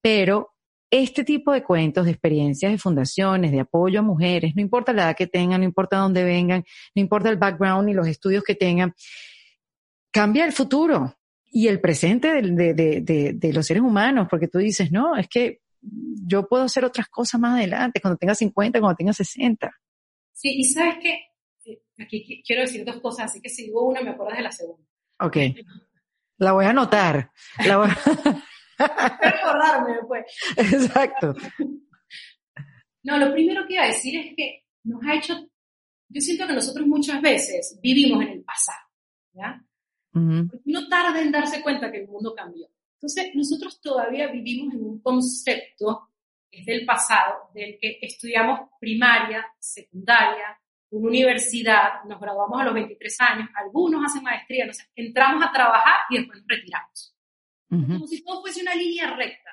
Pero 0.00 0.53
este 0.90 1.24
tipo 1.24 1.52
de 1.52 1.62
cuentos, 1.62 2.04
de 2.04 2.12
experiencias 2.12 2.70
de 2.70 2.78
fundaciones, 2.78 3.50
de 3.50 3.60
apoyo 3.60 4.00
a 4.00 4.02
mujeres, 4.02 4.54
no 4.54 4.62
importa 4.62 4.92
la 4.92 5.04
edad 5.04 5.16
que 5.16 5.26
tengan, 5.26 5.60
no 5.60 5.64
importa 5.66 5.98
dónde 5.98 6.24
vengan, 6.24 6.64
no 6.94 7.02
importa 7.02 7.30
el 7.30 7.36
background 7.36 7.86
ni 7.88 7.94
los 7.94 8.06
estudios 8.06 8.44
que 8.44 8.54
tengan, 8.54 8.94
cambia 10.10 10.44
el 10.44 10.52
futuro 10.52 11.16
y 11.44 11.68
el 11.68 11.80
presente 11.80 12.42
de, 12.42 13.52
los 13.52 13.66
seres 13.66 13.82
humanos, 13.82 14.28
porque 14.30 14.48
tú 14.48 14.58
dices, 14.58 14.90
no, 14.92 15.16
es 15.16 15.28
que 15.28 15.60
yo 15.80 16.48
puedo 16.48 16.64
hacer 16.64 16.84
otras 16.84 17.08
cosas 17.08 17.40
más 17.40 17.58
adelante, 17.58 18.00
cuando 18.00 18.16
tenga 18.16 18.34
50, 18.34 18.80
cuando 18.80 18.96
tenga 18.96 19.12
60. 19.12 19.70
Sí, 20.32 20.50
y 20.56 20.64
sabes 20.64 20.96
que 21.00 21.12
eh, 21.66 21.82
aquí 22.00 22.42
quiero 22.44 22.62
decir 22.62 22.84
dos 22.84 23.00
cosas, 23.00 23.30
así 23.30 23.40
que 23.40 23.48
si 23.48 23.64
digo 23.64 23.86
una 23.86 24.00
me 24.00 24.10
acuerdas 24.10 24.38
de 24.38 24.42
la 24.42 24.52
segunda. 24.52 24.84
Ok. 25.20 25.36
La 26.38 26.52
voy 26.52 26.64
a 26.64 26.70
anotar. 26.70 27.30
La 27.64 27.76
voy 27.78 27.88
recordarme 28.78 29.94
después. 29.96 30.24
Exacto. 30.56 31.34
No, 33.02 33.18
lo 33.18 33.32
primero 33.32 33.66
que 33.66 33.74
iba 33.74 33.84
a 33.84 33.88
decir 33.88 34.18
es 34.18 34.34
que 34.36 34.64
nos 34.84 35.02
ha 35.04 35.14
hecho, 35.14 35.34
yo 36.08 36.20
siento 36.20 36.46
que 36.46 36.54
nosotros 36.54 36.86
muchas 36.86 37.20
veces 37.20 37.78
vivimos 37.82 38.22
en 38.22 38.28
el 38.28 38.44
pasado, 38.44 38.88
¿ya? 39.32 39.62
No 40.12 40.88
tarda 40.88 41.20
en 41.20 41.32
darse 41.32 41.60
cuenta 41.60 41.90
que 41.90 42.02
el 42.02 42.08
mundo 42.08 42.34
cambió. 42.34 42.68
Entonces, 42.94 43.34
nosotros 43.34 43.80
todavía 43.80 44.28
vivimos 44.28 44.72
en 44.72 44.84
un 44.84 45.02
concepto 45.02 46.10
que 46.50 46.60
es 46.60 46.66
del 46.66 46.86
pasado, 46.86 47.50
del 47.52 47.78
que 47.80 47.98
estudiamos 48.00 48.70
primaria, 48.78 49.44
secundaria, 49.58 50.56
una 50.90 51.08
universidad, 51.08 52.04
nos 52.04 52.20
graduamos 52.20 52.60
a 52.60 52.64
los 52.64 52.74
23 52.74 53.20
años, 53.20 53.48
algunos 53.56 54.04
hacen 54.04 54.22
maestría, 54.22 54.66
no 54.66 54.72
sé, 54.72 54.84
entramos 54.94 55.44
a 55.44 55.50
trabajar 55.50 56.00
y 56.10 56.18
después 56.18 56.38
nos 56.38 56.48
retiramos 56.48 57.13
como 57.82 58.06
si 58.06 58.22
todo 58.22 58.40
fuese 58.40 58.62
una 58.62 58.74
línea 58.74 59.14
recta. 59.14 59.50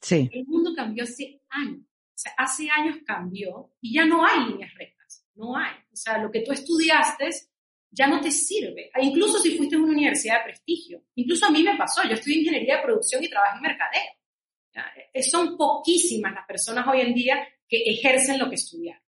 Sí. 0.00 0.28
El 0.32 0.46
mundo 0.46 0.72
cambió 0.74 1.04
hace 1.04 1.42
años. 1.50 1.80
O 1.80 2.18
sea, 2.22 2.32
hace 2.36 2.68
años 2.70 2.98
cambió 3.06 3.72
y 3.80 3.94
ya 3.94 4.04
no 4.04 4.24
hay 4.24 4.50
líneas 4.50 4.74
rectas. 4.74 5.26
No 5.34 5.56
hay. 5.56 5.74
O 5.92 5.96
sea, 5.96 6.18
lo 6.18 6.30
que 6.30 6.40
tú 6.40 6.52
estudiaste 6.52 7.30
ya 7.90 8.06
no 8.06 8.20
te 8.20 8.30
sirve. 8.30 8.90
Incluso 9.00 9.38
si 9.38 9.56
fuiste 9.56 9.76
a 9.76 9.78
una 9.78 9.92
universidad 9.92 10.38
de 10.38 10.52
prestigio. 10.52 11.02
Incluso 11.14 11.46
a 11.46 11.50
mí 11.50 11.62
me 11.62 11.76
pasó. 11.76 12.02
Yo 12.04 12.14
estudié 12.14 12.38
ingeniería 12.38 12.76
de 12.76 12.82
producción 12.82 13.22
y 13.22 13.28
trabajo 13.28 13.56
en 13.56 13.62
mercadeo. 13.62 14.12
Eh, 15.12 15.22
son 15.22 15.56
poquísimas 15.56 16.32
las 16.34 16.46
personas 16.46 16.86
hoy 16.88 17.02
en 17.02 17.14
día 17.14 17.46
que 17.68 17.82
ejercen 17.84 18.38
lo 18.38 18.48
que 18.48 18.54
estudiaron. 18.54 19.02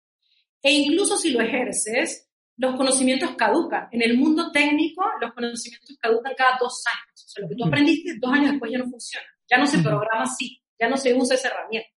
E 0.61 0.71
incluso 0.71 1.17
si 1.17 1.31
lo 1.31 1.41
ejerces, 1.41 2.29
los 2.57 2.75
conocimientos 2.75 3.35
caducan. 3.35 3.87
En 3.91 4.01
el 4.01 4.17
mundo 4.17 4.51
técnico, 4.51 5.03
los 5.19 5.33
conocimientos 5.33 5.97
caducan 5.99 6.33
cada 6.37 6.57
dos 6.59 6.83
años. 6.87 7.12
Sea, 7.34 7.43
lo 7.43 7.49
que 7.49 7.55
tú 7.55 7.65
aprendiste 7.65 8.17
dos 8.19 8.34
años 8.34 8.51
después 8.51 8.71
ya 8.71 8.77
no 8.77 8.89
funciona. 8.89 9.25
Ya 9.49 9.57
no 9.57 9.67
se 9.67 9.79
programa 9.79 10.23
así. 10.23 10.61
Ya 10.79 10.89
no 10.89 10.97
se 10.97 11.13
usa 11.13 11.36
esa 11.36 11.49
herramienta. 11.49 11.89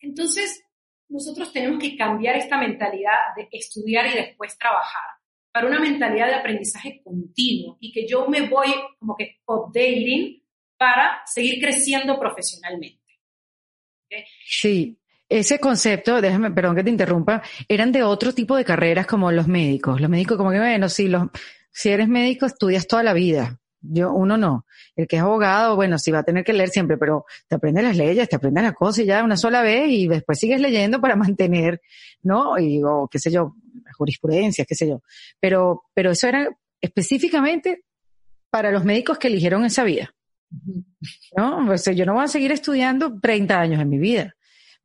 Entonces, 0.00 0.62
nosotros 1.08 1.52
tenemos 1.52 1.80
que 1.80 1.96
cambiar 1.96 2.36
esta 2.36 2.58
mentalidad 2.58 3.34
de 3.36 3.48
estudiar 3.50 4.06
y 4.06 4.14
después 4.14 4.56
trabajar 4.58 5.02
para 5.52 5.66
una 5.66 5.80
mentalidad 5.80 6.26
de 6.26 6.34
aprendizaje 6.34 7.00
continuo 7.02 7.78
y 7.80 7.92
que 7.92 8.06
yo 8.06 8.28
me 8.28 8.48
voy 8.48 8.68
como 8.98 9.16
que 9.16 9.38
updating 9.46 10.42
para 10.76 11.22
seguir 11.26 11.60
creciendo 11.60 12.18
profesionalmente. 12.18 13.02
Sí, 14.46 14.98
ese 15.28 15.58
concepto, 15.58 16.20
déjame, 16.20 16.50
perdón 16.52 16.76
que 16.76 16.84
te 16.84 16.90
interrumpa, 16.90 17.42
eran 17.68 17.92
de 17.92 18.02
otro 18.02 18.32
tipo 18.32 18.56
de 18.56 18.64
carreras 18.64 19.06
como 19.06 19.30
los 19.32 19.48
médicos. 19.48 20.00
Los 20.00 20.08
médicos 20.08 20.36
como 20.36 20.50
que, 20.50 20.58
bueno, 20.58 20.88
si, 20.88 21.08
los, 21.08 21.28
si 21.70 21.90
eres 21.90 22.08
médico 22.08 22.46
estudias 22.46 22.86
toda 22.86 23.02
la 23.02 23.12
vida. 23.12 23.60
Yo, 23.80 24.12
uno 24.12 24.36
no. 24.36 24.66
El 24.96 25.06
que 25.06 25.16
es 25.16 25.22
abogado, 25.22 25.76
bueno, 25.76 25.98
sí 25.98 26.10
va 26.10 26.20
a 26.20 26.22
tener 26.24 26.44
que 26.44 26.52
leer 26.52 26.68
siempre, 26.68 26.96
pero 26.96 27.24
te 27.46 27.56
aprendes 27.56 27.84
las 27.84 27.96
leyes, 27.96 28.28
te 28.28 28.36
aprendes 28.36 28.64
las 28.64 28.74
cosas 28.74 29.04
ya 29.04 29.22
una 29.22 29.36
sola 29.36 29.62
vez 29.62 29.88
y 29.88 30.08
después 30.08 30.38
sigues 30.38 30.60
leyendo 30.60 31.00
para 31.00 31.16
mantener, 31.16 31.80
¿no? 32.22 32.58
Y, 32.58 32.82
o 32.84 33.08
qué 33.10 33.18
sé 33.18 33.30
yo, 33.30 33.54
jurisprudencia, 33.96 34.64
qué 34.64 34.74
sé 34.74 34.88
yo. 34.88 35.02
Pero, 35.40 35.84
pero 35.94 36.10
eso 36.10 36.26
era 36.26 36.48
específicamente 36.80 37.84
para 38.50 38.70
los 38.70 38.84
médicos 38.84 39.18
que 39.18 39.28
eligieron 39.28 39.64
esa 39.64 39.84
vida. 39.84 40.14
¿No? 41.36 41.62
Pues 41.66 41.84
yo 41.94 42.06
no 42.06 42.14
voy 42.14 42.24
a 42.24 42.28
seguir 42.28 42.52
estudiando 42.52 43.20
30 43.20 43.60
años 43.60 43.82
en 43.82 43.88
mi 43.90 43.98
vida 43.98 44.34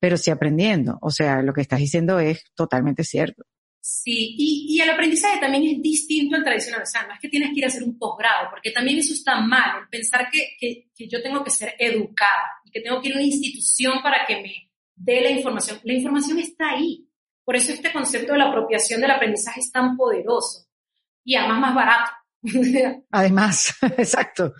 pero 0.04 0.18
sí 0.18 0.32
aprendiendo. 0.32 0.98
O 1.00 1.12
sea, 1.12 1.42
lo 1.42 1.54
que 1.54 1.62
estás 1.62 1.80
diciendo 1.80 2.20
es 2.20 2.44
totalmente 2.56 3.06
cierto. 3.06 3.46
Sí, 3.86 4.36
y, 4.38 4.80
el 4.80 4.90
aprendizaje 4.90 5.42
también 5.42 5.76
es 5.76 5.82
distinto 5.82 6.38
al 6.38 6.44
tradicional. 6.44 6.84
O 6.84 6.86
sea, 6.86 7.06
no 7.06 7.14
es 7.14 7.20
que 7.20 7.28
tienes 7.28 7.50
que 7.50 7.60
ir 7.60 7.66
a 7.66 7.68
hacer 7.68 7.84
un 7.84 7.98
posgrado, 7.98 8.50
porque 8.50 8.72
también 8.72 8.98
eso 8.98 9.14
está 9.14 9.42
mal, 9.42 9.82
el 9.82 9.90
pensar 9.90 10.30
que, 10.32 10.56
que, 10.58 10.88
que 10.96 11.10
yo 11.10 11.22
tengo 11.22 11.44
que 11.44 11.50
ser 11.50 11.76
educada 11.78 12.62
y 12.64 12.72
que 12.72 12.80
tengo 12.80 13.02
que 13.02 13.10
ir 13.10 13.16
a 13.16 13.18
una 13.18 13.26
institución 13.26 14.02
para 14.02 14.26
que 14.26 14.42
me 14.42 14.72
dé 14.96 15.20
la 15.20 15.32
información. 15.32 15.82
La 15.84 15.96
información 15.96 16.40
está 16.40 16.70
ahí. 16.70 17.10
Por 17.44 17.58
eso 17.58 17.74
este 17.74 17.92
concepto 17.92 18.32
de 18.32 18.40
la 18.40 18.46
apropiación 18.46 19.02
del 19.02 19.12
aprendizaje 19.12 19.60
es 19.60 19.70
tan 19.70 19.98
poderoso 19.98 20.66
y 21.26 21.36
además 21.36 21.60
más 21.60 21.76
barato. 21.76 22.12
además, 23.12 23.76
exacto. 23.98 24.54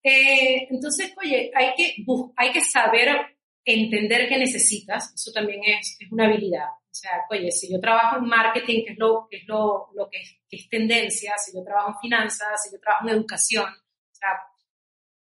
Eh, 0.00 0.68
entonces, 0.70 1.12
oye, 1.20 1.50
hay 1.56 1.74
que, 1.76 2.04
hay 2.36 2.52
que 2.52 2.60
saber 2.60 3.36
entender 3.72 4.28
qué 4.28 4.38
necesitas, 4.38 5.12
eso 5.14 5.32
también 5.32 5.60
es, 5.64 5.96
es, 5.98 6.10
una 6.10 6.26
habilidad. 6.26 6.66
O 6.68 6.94
sea, 6.94 7.12
oye, 7.30 7.50
si 7.50 7.72
yo 7.72 7.80
trabajo 7.80 8.16
en 8.16 8.24
marketing, 8.24 8.84
que 8.84 8.92
es 8.92 8.98
lo, 8.98 9.26
que 9.30 9.38
es, 9.38 9.44
lo, 9.46 9.88
lo 9.94 10.08
que, 10.08 10.18
es, 10.18 10.38
que 10.48 10.56
es 10.56 10.68
tendencia, 10.68 11.34
si 11.38 11.56
yo 11.56 11.62
trabajo 11.62 11.90
en 11.90 12.00
finanzas, 12.00 12.62
si 12.62 12.74
yo 12.74 12.80
trabajo 12.80 13.08
en 13.08 13.14
educación, 13.14 13.64
o 13.64 14.14
sea, 14.14 14.28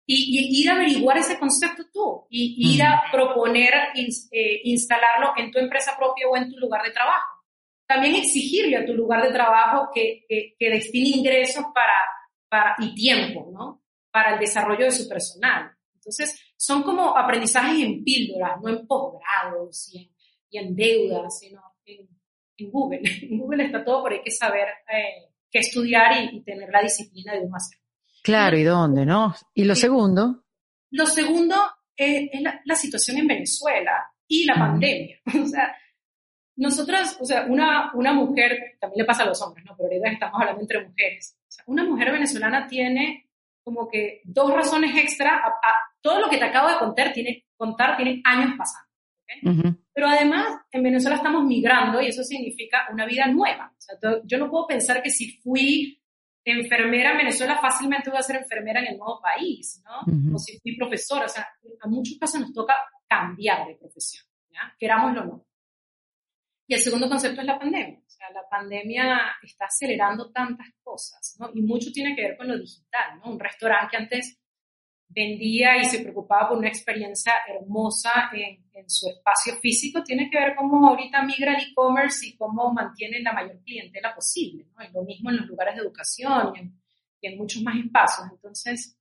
y, 0.06 0.60
ir 0.62 0.70
a 0.70 0.74
averiguar 0.74 1.18
ese 1.18 1.38
concepto 1.38 1.84
tú, 1.92 2.26
y, 2.30 2.74
ir 2.74 2.82
a 2.82 3.02
proponer 3.12 3.74
eh, 3.94 4.60
instalarlo 4.64 5.32
en 5.36 5.50
tu 5.50 5.58
empresa 5.58 5.96
propia 5.96 6.26
o 6.28 6.36
en 6.36 6.50
tu 6.50 6.58
lugar 6.58 6.82
de 6.82 6.92
trabajo. 6.92 7.44
También 7.86 8.16
exigirle 8.16 8.76
a 8.76 8.86
tu 8.86 8.94
lugar 8.94 9.22
de 9.22 9.32
trabajo 9.32 9.90
que, 9.94 10.24
que, 10.28 10.54
que 10.58 10.70
destine 10.70 11.08
ingresos 11.08 11.64
para, 11.74 11.94
para, 12.48 12.76
y 12.78 12.94
tiempo, 12.94 13.50
¿no? 13.52 13.82
Para 14.10 14.34
el 14.34 14.40
desarrollo 14.40 14.84
de 14.84 14.92
su 14.92 15.08
personal. 15.08 15.72
Entonces, 15.94 16.40
son 16.58 16.82
como 16.82 17.16
aprendizajes 17.16 17.84
en 17.84 18.02
píldoras, 18.02 18.60
no 18.60 18.68
en 18.68 18.86
posgrados 18.86 19.94
y 19.94 20.02
en, 20.02 20.10
y 20.50 20.58
en 20.58 20.74
deudas, 20.74 21.38
sino 21.38 21.62
en, 21.86 22.08
Google. 22.70 23.00
En 23.22 23.38
Google 23.38 23.64
está 23.64 23.84
todo, 23.84 24.02
pero 24.02 24.16
hay 24.16 24.22
que 24.22 24.32
saber 24.32 24.66
eh, 24.92 25.30
qué 25.50 25.60
estudiar 25.60 26.12
y, 26.32 26.42
tener 26.42 26.68
la 26.70 26.82
disciplina 26.82 27.32
de 27.32 27.40
uno 27.40 27.56
hacer. 27.56 27.78
Claro, 28.24 28.58
¿y 28.58 28.64
dónde, 28.64 29.06
no? 29.06 29.34
¿Y 29.54 29.64
lo 29.64 29.76
segundo? 29.76 30.44
Lo 30.90 31.06
segundo 31.06 31.54
es, 31.96 32.28
la, 32.64 32.74
situación 32.74 33.18
en 33.18 33.28
Venezuela 33.28 34.12
y 34.26 34.44
la 34.44 34.54
pandemia. 34.54 35.20
O 35.40 35.46
sea, 35.46 35.76
nosotras, 36.56 37.16
o 37.20 37.24
sea, 37.24 37.46
una, 37.48 37.92
una 37.94 38.12
mujer, 38.12 38.76
también 38.80 39.02
le 39.02 39.06
pasa 39.06 39.22
a 39.22 39.26
los 39.26 39.40
hombres, 39.40 39.64
¿no? 39.64 39.76
Pero 39.76 39.88
ahorita 39.88 40.10
estamos 40.10 40.40
hablando 40.40 40.62
entre 40.62 40.84
mujeres. 40.84 41.38
O 41.40 41.50
sea, 41.50 41.64
una 41.68 41.84
mujer 41.84 42.10
venezolana 42.10 42.66
tiene 42.66 43.27
como 43.68 43.86
que 43.86 44.22
dos 44.24 44.50
razones 44.50 44.96
extra 44.96 45.36
a, 45.36 45.74
todo 46.00 46.20
lo 46.20 46.30
que 46.30 46.38
te 46.38 46.44
acabo 46.44 46.70
de 46.70 46.78
contar 46.78 47.12
tiene, 47.12 47.44
contar 47.54 47.98
tiene 47.98 48.22
años 48.24 48.54
pasando. 48.56 48.88
Pero 49.92 50.08
además, 50.08 50.46
en 50.72 50.82
Venezuela 50.82 51.16
estamos 51.16 51.44
migrando 51.44 52.00
y 52.00 52.06
eso 52.06 52.22
significa 52.22 52.86
una 52.90 53.04
vida 53.04 53.26
nueva. 53.26 53.70
O 53.76 53.78
sea, 53.78 53.96
yo 54.24 54.38
no 54.38 54.48
puedo 54.50 54.66
pensar 54.66 55.02
que 55.02 55.10
si 55.10 55.38
fui 55.42 56.00
enfermera 56.44 57.10
en 57.10 57.18
Venezuela, 57.18 57.58
fácilmente 57.60 58.08
voy 58.08 58.18
a 58.18 58.22
ser 58.22 58.36
enfermera 58.36 58.80
en 58.80 58.92
el 58.92 58.96
nuevo 58.96 59.20
país, 59.20 59.82
¿no? 59.84 60.34
O 60.34 60.38
si 60.38 60.58
fui 60.60 60.74
profesora, 60.76 61.26
o 61.26 61.28
sea, 61.28 61.46
a 61.82 61.88
muchos 61.88 62.16
casos 62.18 62.40
nos 62.40 62.54
toca 62.54 62.74
cambiar 63.06 63.66
de 63.66 63.74
profesión, 63.74 64.24
¿ya? 64.50 64.74
Querámoslo 64.78 65.20
o 65.20 65.24
no. 65.24 65.46
Y 66.70 66.74
el 66.74 66.80
segundo 66.80 67.08
concepto 67.08 67.40
es 67.40 67.46
la 67.46 67.58
pandemia. 67.58 67.98
O 68.06 68.10
sea, 68.10 68.30
la 68.30 68.46
pandemia 68.48 69.18
está 69.42 69.64
acelerando 69.64 70.30
tantas 70.30 70.66
cosas, 70.82 71.34
¿no? 71.40 71.50
Y 71.54 71.62
mucho 71.62 71.90
tiene 71.90 72.14
que 72.14 72.22
ver 72.22 72.36
con 72.36 72.46
lo 72.46 72.58
digital, 72.58 73.18
¿no? 73.18 73.32
Un 73.32 73.40
restaurante 73.40 73.90
que 73.90 73.96
antes 73.96 74.38
vendía 75.08 75.78
y 75.78 75.86
se 75.86 76.00
preocupaba 76.00 76.50
por 76.50 76.58
una 76.58 76.68
experiencia 76.68 77.32
hermosa 77.48 78.28
en, 78.34 78.68
en 78.74 78.90
su 78.90 79.08
espacio 79.08 79.56
físico, 79.56 80.02
tiene 80.02 80.28
que 80.30 80.38
ver 80.38 80.54
cómo 80.54 80.86
ahorita 80.86 81.22
migra 81.22 81.54
el 81.54 81.70
e-commerce 81.70 82.26
y 82.26 82.36
cómo 82.36 82.70
mantiene 82.70 83.22
la 83.22 83.32
mayor 83.32 83.62
clientela 83.64 84.14
posible, 84.14 84.66
¿no? 84.76 84.84
Y 84.84 84.92
lo 84.92 85.02
mismo 85.04 85.30
en 85.30 85.38
los 85.38 85.46
lugares 85.46 85.74
de 85.74 85.80
educación 85.80 86.52
y 86.54 86.58
en, 86.58 86.82
y 87.22 87.28
en 87.28 87.38
muchos 87.38 87.62
más 87.62 87.78
espacios. 87.78 88.28
Entonces, 88.30 88.97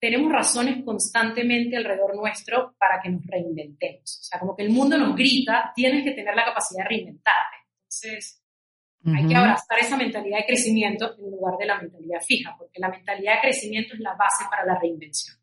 tenemos 0.00 0.32
razones 0.32 0.82
constantemente 0.84 1.76
alrededor 1.76 2.16
nuestro 2.16 2.74
para 2.78 3.00
que 3.02 3.10
nos 3.10 3.24
reinventemos. 3.26 4.20
O 4.20 4.24
sea, 4.24 4.40
como 4.40 4.56
que 4.56 4.62
el 4.62 4.70
mundo 4.70 4.96
nos 4.96 5.14
grita, 5.14 5.72
tienes 5.74 6.02
que 6.04 6.12
tener 6.12 6.34
la 6.34 6.46
capacidad 6.46 6.84
de 6.84 6.88
reinventarte. 6.88 7.56
Entonces, 7.82 8.42
hay 9.04 9.26
que 9.26 9.34
abrazar 9.34 9.78
esa 9.78 9.96
mentalidad 9.96 10.38
de 10.38 10.46
crecimiento 10.46 11.14
en 11.18 11.30
lugar 11.30 11.54
de 11.58 11.66
la 11.66 11.80
mentalidad 11.80 12.20
fija, 12.26 12.54
porque 12.58 12.80
la 12.80 12.90
mentalidad 12.90 13.34
de 13.34 13.40
crecimiento 13.40 13.94
es 13.94 14.00
la 14.00 14.14
base 14.14 14.44
para 14.50 14.64
la 14.64 14.78
reinvención. 14.78 15.36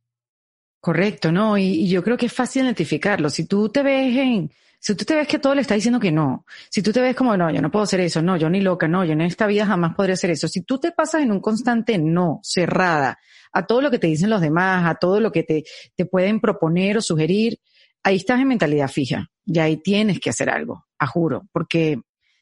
Correcto, 0.79 1.31
¿no? 1.31 1.57
Y, 1.57 1.87
yo 1.87 2.03
creo 2.03 2.17
que 2.17 2.27
es 2.27 2.33
fácil 2.33 2.63
identificarlo. 2.63 3.29
Si 3.29 3.45
tú 3.45 3.69
te 3.69 3.83
ves 3.83 4.15
en, 4.15 4.51
si 4.79 4.95
tú 4.95 5.05
te 5.05 5.15
ves 5.15 5.27
que 5.27 5.39
todo 5.39 5.55
le 5.55 5.61
está 5.61 5.73
diciendo 5.75 5.99
que 5.99 6.11
no, 6.11 6.45
si 6.69 6.81
tú 6.81 6.91
te 6.91 7.01
ves 7.01 7.15
como, 7.15 7.35
no, 7.35 7.51
yo 7.51 7.61
no 7.61 7.71
puedo 7.71 7.83
hacer 7.83 7.99
eso, 7.99 8.21
no, 8.21 8.37
yo 8.37 8.49
ni 8.49 8.61
loca, 8.61 8.87
no, 8.87 9.03
yo 9.03 9.13
en 9.13 9.21
esta 9.21 9.47
vida 9.47 9.65
jamás 9.65 9.95
podría 9.95 10.13
hacer 10.13 10.29
eso. 10.29 10.47
Si 10.47 10.61
tú 10.61 10.79
te 10.79 10.91
pasas 10.91 11.23
en 11.23 11.31
un 11.31 11.41
constante 11.41 11.97
no, 11.97 12.39
cerrada, 12.43 13.19
a 13.51 13.65
todo 13.65 13.81
lo 13.81 13.91
que 13.91 13.99
te 13.99 14.07
dicen 14.07 14.29
los 14.29 14.41
demás, 14.41 14.85
a 14.85 14.95
todo 14.95 15.19
lo 15.19 15.31
que 15.31 15.43
te, 15.43 15.63
te 15.95 16.05
pueden 16.05 16.39
proponer 16.39 16.97
o 16.97 17.01
sugerir, 17.01 17.59
ahí 18.03 18.17
estás 18.17 18.39
en 18.39 18.47
mentalidad 18.47 18.87
fija 18.87 19.29
y 19.45 19.59
ahí 19.59 19.77
tienes 19.77 20.19
que 20.19 20.29
hacer 20.29 20.49
algo, 20.49 20.85
a 20.99 21.07
juro, 21.07 21.47
porque 21.51 21.99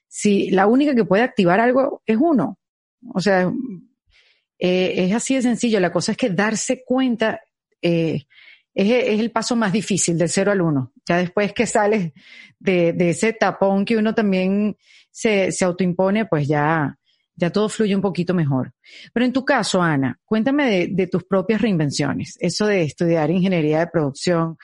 si 0.08 0.50
la 0.50 0.68
única 0.68 0.96
que 0.96 1.06
puede 1.06 1.24
activar 1.24 1.60
algo 1.60 2.02
es 2.06 2.18
uno, 2.20 2.58
o 3.14 3.20
sea, 3.20 3.52
eh, 4.58 4.94
es 4.98 5.14
así 5.14 5.36
de 5.36 5.42
sencillo, 5.42 5.80
la 5.80 5.92
cosa 5.92 6.14
es 6.14 6.18
que 6.18 6.30
darse 6.30 6.84
cuenta 6.86 7.42
eh, 7.82 8.26
es, 8.74 8.92
es, 8.92 9.20
el 9.20 9.32
paso 9.32 9.56
más 9.56 9.72
difícil 9.72 10.18
del 10.18 10.30
cero 10.30 10.52
al 10.52 10.62
uno. 10.62 10.92
Ya 11.08 11.18
después 11.18 11.54
que 11.54 11.66
sales 11.66 12.12
de, 12.60 12.94
de 12.94 13.10
ese 13.12 13.34
tapón 13.34 13.86
que 13.86 13.98
uno 13.98 14.14
también 14.14 14.76
se, 15.12 15.52
se 15.52 15.66
autoimpone, 15.66 16.26
pues 16.26 16.48
ya, 16.48 16.98
ya 17.36 17.50
todo 17.50 17.70
fluye 17.70 17.96
un 17.96 18.02
poquito 18.02 18.34
mejor. 18.34 18.74
Pero 19.14 19.26
en 19.26 19.34
tu 19.34 19.44
caso, 19.44 19.82
Ana, 19.82 20.20
cuéntame 20.24 20.88
de, 20.88 21.08
tus 21.08 21.24
propias 21.26 21.62
reinvenciones, 21.62 22.38
eso 22.40 22.66
de 22.66 22.84
estudiar 22.84 23.30
ingeniería 23.30 23.80
de 23.80 23.88
producción, 23.88 24.58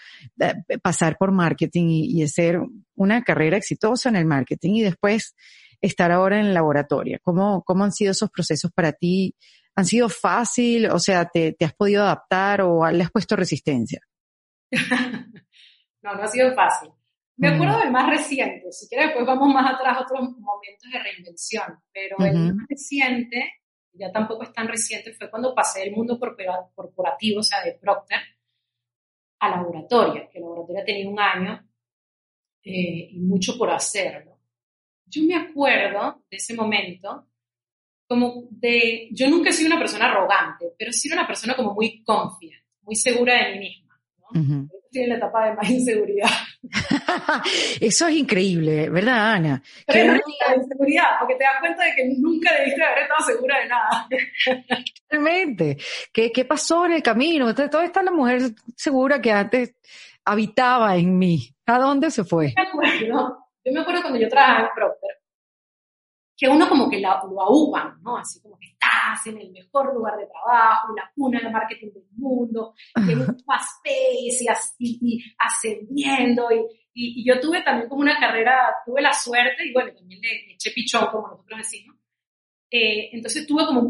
pasar 0.81 1.17
por 1.17 1.31
marketing 1.31 1.87
y, 1.89 2.23
hacer 2.23 2.59
una 2.95 3.23
carrera 3.23 3.57
exitosa 3.57 4.09
en 4.09 4.15
el 4.15 4.25
marketing 4.25 4.75
y 4.75 4.81
después 4.83 5.35
estar 5.81 6.11
ahora 6.11 6.39
en 6.39 6.47
el 6.47 6.53
laboratorio. 6.53 7.19
¿Cómo, 7.23 7.63
cómo 7.63 7.83
han 7.83 7.91
sido 7.91 8.11
esos 8.11 8.29
procesos 8.29 8.71
para 8.71 8.93
ti? 8.93 9.35
¿Han 9.75 9.85
sido 9.85 10.07
fácil? 10.07 10.87
O 10.91 10.99
sea, 10.99 11.25
¿te, 11.25 11.53
te 11.53 11.65
has 11.65 11.73
podido 11.73 12.03
adaptar 12.03 12.61
o 12.61 12.89
le 12.89 13.03
has 13.03 13.11
puesto 13.11 13.35
resistencia? 13.35 13.99
no, 16.01 16.15
no 16.15 16.23
ha 16.23 16.27
sido 16.27 16.53
fácil. 16.53 16.91
Me 17.41 17.47
acuerdo 17.47 17.79
del 17.79 17.89
más 17.89 18.07
reciente, 18.07 18.71
si 18.71 18.87
quieres 18.87 19.07
después 19.07 19.25
vamos 19.25 19.51
más 19.51 19.73
atrás 19.73 19.97
a 19.97 20.01
otros 20.01 20.19
momentos 20.37 20.91
de 20.91 20.99
reinvención, 20.99 21.63
pero 21.91 22.15
el 22.19 22.53
más 22.53 22.67
reciente, 22.69 23.53
ya 23.93 24.11
tampoco 24.11 24.43
es 24.43 24.53
tan 24.53 24.67
reciente, 24.67 25.11
fue 25.13 25.27
cuando 25.27 25.55
pasé 25.55 25.79
del 25.79 25.91
mundo 25.91 26.19
corporativo, 26.19 27.39
o 27.39 27.43
sea, 27.43 27.63
de 27.63 27.79
Procter, 27.81 28.19
a 29.39 29.49
laboratorio, 29.49 30.29
que 30.31 30.39
laboratorio 30.39 30.85
tenía 30.85 31.09
un 31.09 31.19
año 31.19 31.67
eh, 32.63 33.09
y 33.09 33.19
mucho 33.19 33.57
por 33.57 33.71
hacer, 33.71 34.23
Yo 35.07 35.23
me 35.23 35.35
acuerdo 35.35 36.23
de 36.29 36.37
ese 36.37 36.53
momento 36.53 37.25
como 38.07 38.43
de, 38.51 39.09
yo 39.13 39.27
nunca 39.27 39.49
he 39.49 39.53
sido 39.53 39.71
una 39.71 39.79
persona 39.79 40.11
arrogante, 40.11 40.75
pero 40.77 40.91
sí 40.91 41.11
una 41.11 41.25
persona 41.25 41.55
como 41.55 41.73
muy 41.73 42.03
confiante, 42.03 42.67
muy 42.83 42.95
segura 42.95 43.33
de 43.33 43.53
mí 43.53 43.59
misma, 43.61 43.99
¿no? 44.19 44.69
Estoy 44.85 45.03
en 45.03 45.09
la 45.09 45.15
etapa 45.15 45.49
de 45.49 45.55
más 45.55 45.69
inseguridad. 45.71 46.29
Eso 47.81 48.07
es 48.07 48.15
increíble, 48.15 48.89
¿verdad, 48.89 49.33
Ana? 49.33 49.63
Pero 49.87 50.13
es 50.13 50.21
inseguridad, 50.55 51.19
porque 51.19 51.35
te 51.35 51.43
das 51.43 51.59
cuenta 51.59 51.83
de 51.83 51.95
que 51.95 52.05
nunca 52.19 52.53
debiste 52.55 52.83
haber 52.83 53.03
estado 53.03 53.25
segura 53.25 53.59
de 53.59 53.67
nada. 53.67 54.07
Realmente. 55.09 55.77
¿Qué, 56.13 56.31
¿Qué 56.31 56.45
pasó 56.45 56.85
en 56.85 56.93
el 56.93 57.03
camino? 57.03 57.49
Entonces, 57.49 57.71
toda 57.71 57.85
esta 57.85 58.03
la 58.03 58.11
mujer 58.11 58.41
segura 58.75 59.21
que 59.21 59.31
antes 59.31 59.75
habitaba 60.25 60.95
en 60.95 61.17
mí. 61.17 61.49
¿A 61.65 61.79
dónde 61.79 62.11
se 62.11 62.23
fue? 62.23 62.49
Yo 62.49 62.63
me 62.63 62.89
acuerdo, 62.89 63.37
yo 63.63 63.73
me 63.73 63.79
acuerdo 63.79 64.01
cuando 64.01 64.19
yo 64.19 64.27
trabajaba 64.27 64.67
en 64.67 64.73
Procter, 64.75 65.17
que 66.37 66.47
uno 66.47 66.67
como 66.67 66.89
que 66.89 66.99
lo 66.99 67.09
ahuban, 67.09 68.01
¿no? 68.01 68.17
Así 68.17 68.41
como 68.41 68.57
que 68.59 68.70
estás 68.91 69.27
en 69.27 69.39
el 69.39 69.51
mejor 69.51 69.93
lugar 69.93 70.17
de 70.17 70.27
trabajo, 70.27 70.89
en 70.89 70.95
la 70.95 71.11
cuna 71.15 71.39
del 71.39 71.51
marketing 71.51 71.91
del 71.93 72.07
mundo, 72.17 72.73
en 72.95 73.19
un 73.19 73.39
fast 73.45 73.83
pace 73.83 74.45
y, 74.79 75.23
ascendiendo. 75.37 76.49
Y, 76.51 77.21
y, 77.21 77.25
yo 77.25 77.39
tuve 77.39 77.61
también 77.63 77.89
como 77.89 78.01
una 78.01 78.19
carrera, 78.19 78.75
tuve 78.85 79.01
la 79.01 79.13
suerte 79.13 79.65
y 79.65 79.73
bueno, 79.73 79.93
también 79.93 80.21
le, 80.21 80.53
eché 80.53 80.71
pichón, 80.71 81.07
como 81.11 81.29
nosotros 81.29 81.59
decimos. 81.59 81.97
Eh, 82.69 83.09
entonces 83.11 83.45
tuve 83.45 83.65
como 83.65 83.81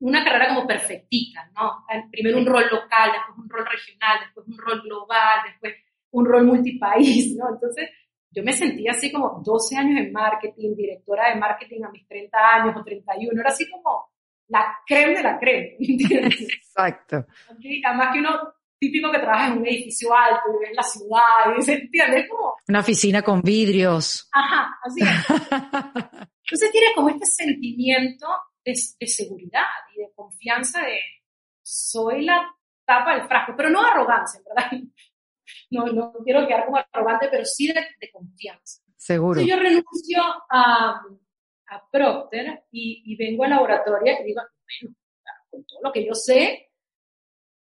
una 0.00 0.24
carrera 0.24 0.54
como 0.54 0.66
perfectita, 0.66 1.50
¿no? 1.54 1.84
Primero 2.10 2.38
un 2.38 2.46
rol 2.46 2.64
local, 2.70 3.10
después 3.12 3.38
un 3.38 3.48
rol 3.48 3.66
regional, 3.66 4.20
después 4.24 4.48
un 4.48 4.58
rol 4.58 4.82
global, 4.82 5.40
después 5.46 5.74
un 6.12 6.24
rol 6.24 6.46
multipaís, 6.46 7.36
¿no? 7.36 7.50
Entonces 7.52 7.90
yo 8.30 8.42
me 8.42 8.54
sentía 8.54 8.92
así 8.92 9.12
como 9.12 9.42
12 9.44 9.76
años 9.76 10.00
en 10.00 10.12
marketing, 10.12 10.74
directora 10.74 11.28
de 11.28 11.38
marketing 11.38 11.82
a 11.82 11.90
mis 11.90 12.06
30 12.08 12.38
años 12.38 12.76
o 12.78 12.82
31, 12.82 13.38
era 13.38 13.50
así 13.50 13.68
como 13.68 14.11
la 14.52 14.78
creme 14.86 15.14
de 15.14 15.22
la 15.22 15.38
creme, 15.38 15.76
¿entiendes? 15.80 16.40
Exacto. 16.42 17.26
Además 17.84 18.08
que 18.12 18.18
uno 18.18 18.54
típico 18.78 19.10
que 19.10 19.18
trabaja 19.18 19.46
en 19.46 19.58
un 19.58 19.66
edificio 19.66 20.14
alto 20.14 20.42
y 20.60 20.68
en 20.68 20.74
la 20.74 20.82
ciudad 20.82 21.56
y 21.56 21.62
se 21.62 21.74
entiende 21.74 22.28
como... 22.28 22.56
Una 22.68 22.80
oficina 22.80 23.22
con 23.22 23.40
vidrios. 23.40 24.28
Ajá, 24.32 24.76
así 24.82 25.00
es. 25.02 25.08
Entonces 26.44 26.70
tiene 26.72 26.88
como 26.94 27.08
este 27.08 27.26
sentimiento 27.26 28.26
de, 28.64 28.74
de, 29.00 29.06
seguridad 29.06 29.62
y 29.94 30.00
de 30.00 30.12
confianza 30.14 30.82
de 30.82 31.00
soy 31.62 32.24
la 32.24 32.54
tapa 32.84 33.14
del 33.14 33.28
frasco, 33.28 33.54
pero 33.56 33.70
no 33.70 33.80
arrogancia, 33.80 34.40
¿verdad? 34.44 34.72
no, 35.70 35.86
no 35.86 36.12
quiero 36.24 36.46
quedar 36.46 36.66
como 36.66 36.78
arrogante, 36.78 37.28
pero 37.30 37.44
sí 37.44 37.68
de, 37.68 38.10
confianza. 38.12 38.82
Seguro. 38.96 39.40
Entonces 39.40 39.56
yo 39.56 39.62
renuncio 39.62 40.22
a, 40.50 41.00
a 41.72 41.82
Procter 41.90 42.64
y, 42.70 43.02
y, 43.06 43.16
vengo 43.16 43.44
al 43.44 43.50
laboratorio 43.50 44.12
y 44.20 44.24
digo, 44.24 44.42
bueno, 44.42 44.96
con 45.50 45.64
todo 45.64 45.80
lo 45.82 45.92
que 45.92 46.06
yo 46.06 46.14
sé, 46.14 46.70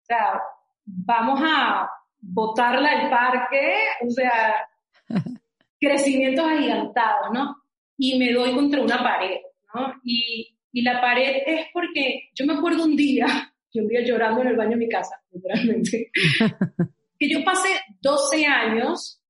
o 0.01 0.05
sea, 0.05 0.41
vamos 0.85 1.39
a 1.43 1.89
botarla 2.19 2.99
del 2.99 3.09
parque, 3.09 3.73
o 4.05 4.09
sea, 4.11 4.55
crecimientos 5.79 6.45
agigantados, 6.45 7.31
¿no? 7.33 7.55
Y 7.97 8.19
me 8.19 8.31
doy 8.33 8.53
contra 8.53 8.81
una 8.81 9.01
pared, 9.01 9.37
¿no? 9.73 9.93
Y, 10.03 10.57
y 10.71 10.81
la 10.81 10.99
pared 11.01 11.43
es 11.45 11.67
porque 11.73 12.29
yo 12.35 12.45
me 12.45 12.53
acuerdo 12.53 12.83
un 12.83 12.95
día, 12.95 13.25
y 13.71 13.79
un 13.79 13.87
día 13.87 14.01
llorando 14.05 14.41
en 14.41 14.49
el 14.49 14.55
baño 14.55 14.71
de 14.71 14.77
mi 14.77 14.89
casa, 14.89 15.21
literalmente, 15.31 16.11
que 17.19 17.29
yo 17.29 17.43
pasé 17.43 17.69
12 18.01 18.45
años, 18.45 19.21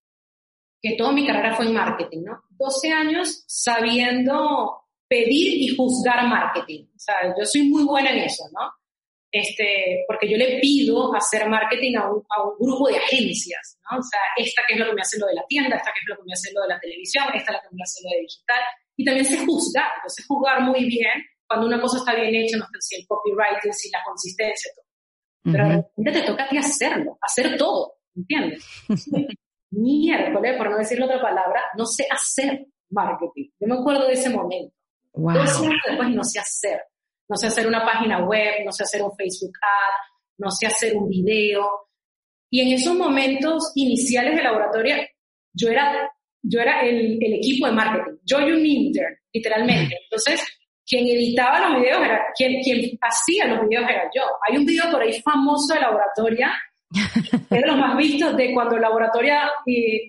que 0.85 0.95
toda 0.95 1.11
mi 1.11 1.25
carrera 1.25 1.55
fue 1.55 1.65
en 1.65 1.73
marketing, 1.73 2.25
¿no? 2.25 2.43
12 2.51 2.91
años 2.91 3.43
sabiendo 3.47 4.83
pedir 5.07 5.57
y 5.63 5.75
juzgar 5.75 6.27
marketing. 6.27 6.85
O 6.95 6.99
sea, 6.99 7.15
yo 7.35 7.43
soy 7.43 7.63
muy 7.63 7.83
buena 7.83 8.11
en 8.11 8.19
eso, 8.19 8.43
¿no? 8.53 8.71
Este, 9.31 10.05
porque 10.07 10.29
yo 10.29 10.37
le 10.37 10.59
pido 10.59 11.13
hacer 11.15 11.49
marketing 11.49 11.97
a 11.97 12.11
un, 12.11 12.23
a 12.29 12.43
un, 12.43 12.53
grupo 12.59 12.87
de 12.87 12.97
agencias, 12.97 13.79
¿no? 13.89 13.97
O 13.97 14.03
sea, 14.03 14.19
esta 14.37 14.61
que 14.67 14.75
es 14.75 14.79
lo 14.79 14.85
que 14.85 14.93
me 14.93 15.01
hace 15.01 15.17
lo 15.19 15.25
de 15.25 15.33
la 15.33 15.45
tienda, 15.47 15.75
esta 15.75 15.91
que 15.91 15.99
es 15.99 16.07
lo 16.07 16.17
que 16.17 16.23
me 16.23 16.33
hace 16.33 16.53
lo 16.53 16.61
de 16.61 16.67
la 16.67 16.79
televisión, 16.79 17.25
esta 17.33 17.51
es 17.51 17.57
la 17.57 17.61
que 17.61 17.75
me 17.75 17.81
hace 17.81 18.01
lo 18.03 18.09
de 18.11 18.21
digital. 18.21 18.61
Y 18.95 19.05
también 19.05 19.25
sé 19.25 19.37
juzgar, 19.43 19.91
yo 20.03 20.09
sé 20.09 20.23
juzgar 20.27 20.61
muy 20.61 20.85
bien 20.85 21.17
cuando 21.47 21.65
una 21.65 21.81
cosa 21.81 21.97
está 21.97 22.13
bien 22.13 22.35
hecha, 22.35 22.57
no 22.57 22.65
sé 22.65 22.77
si 22.79 22.95
el 23.01 23.07
copywriting, 23.07 23.73
si 23.73 23.89
la 23.89 24.03
consistencia, 24.05 24.71
todo. 24.75 24.85
Pero 25.51 25.67
de 25.67 25.75
repente 25.77 26.21
te 26.21 26.27
toca 26.27 26.43
a 26.45 26.49
ti 26.49 26.57
hacerlo, 26.57 27.17
hacer 27.21 27.57
todo, 27.57 27.95
¿entiendes? 28.15 28.63
Miércoles, 29.75 30.55
por 30.57 30.69
no 30.69 30.77
decir 30.77 31.01
otra 31.01 31.21
palabra, 31.21 31.61
no 31.77 31.85
sé 31.85 32.05
hacer 32.09 32.65
marketing. 32.89 33.49
Yo 33.59 33.67
me 33.67 33.75
acuerdo 33.75 34.07
de 34.07 34.13
ese 34.13 34.29
momento. 34.29 34.73
Wow. 35.13 35.33
Dos 35.33 35.61
años 35.61 35.81
después 35.87 36.09
no 36.09 36.23
sé 36.23 36.39
hacer. 36.39 36.81
No 37.27 37.35
sé 37.35 37.47
hacer 37.47 37.67
una 37.67 37.83
página 37.83 38.25
web, 38.25 38.63
no 38.63 38.71
sé 38.71 38.83
hacer 38.83 39.01
un 39.01 39.15
Facebook 39.15 39.53
ad, 39.61 39.93
no 40.37 40.51
sé 40.51 40.67
hacer 40.67 40.95
un 40.95 41.09
video. 41.09 41.67
Y 42.49 42.61
en 42.61 42.73
esos 42.73 42.95
momentos 42.95 43.71
iniciales 43.75 44.35
de 44.35 44.43
laboratorio, 44.43 44.95
yo 45.53 45.69
era, 45.69 46.09
yo 46.41 46.59
era 46.59 46.81
el, 46.81 47.17
el 47.21 47.33
equipo 47.33 47.65
de 47.65 47.73
marketing. 47.73 48.17
Yo 48.23 48.39
y 48.41 48.51
un 48.51 48.65
intern, 48.65 49.15
literalmente. 49.33 49.97
Entonces, 50.03 50.41
quien 50.85 51.07
editaba 51.07 51.69
los 51.69 51.81
videos 51.81 52.01
era, 52.03 52.25
quien, 52.37 52.61
quien 52.61 52.97
hacía 53.01 53.47
los 53.47 53.67
videos 53.67 53.89
era 53.89 54.03
yo. 54.15 54.21
Hay 54.47 54.57
un 54.57 54.65
video 54.65 54.91
por 54.91 55.01
ahí 55.01 55.19
famoso 55.21 55.73
de 55.73 55.79
Laboratoria, 55.79 56.53
es 56.91 57.49
de 57.49 57.67
los 57.67 57.77
más 57.77 57.97
vistos 57.97 58.35
de 58.37 58.53
cuando 58.53 58.77
Laboratoria, 58.77 59.51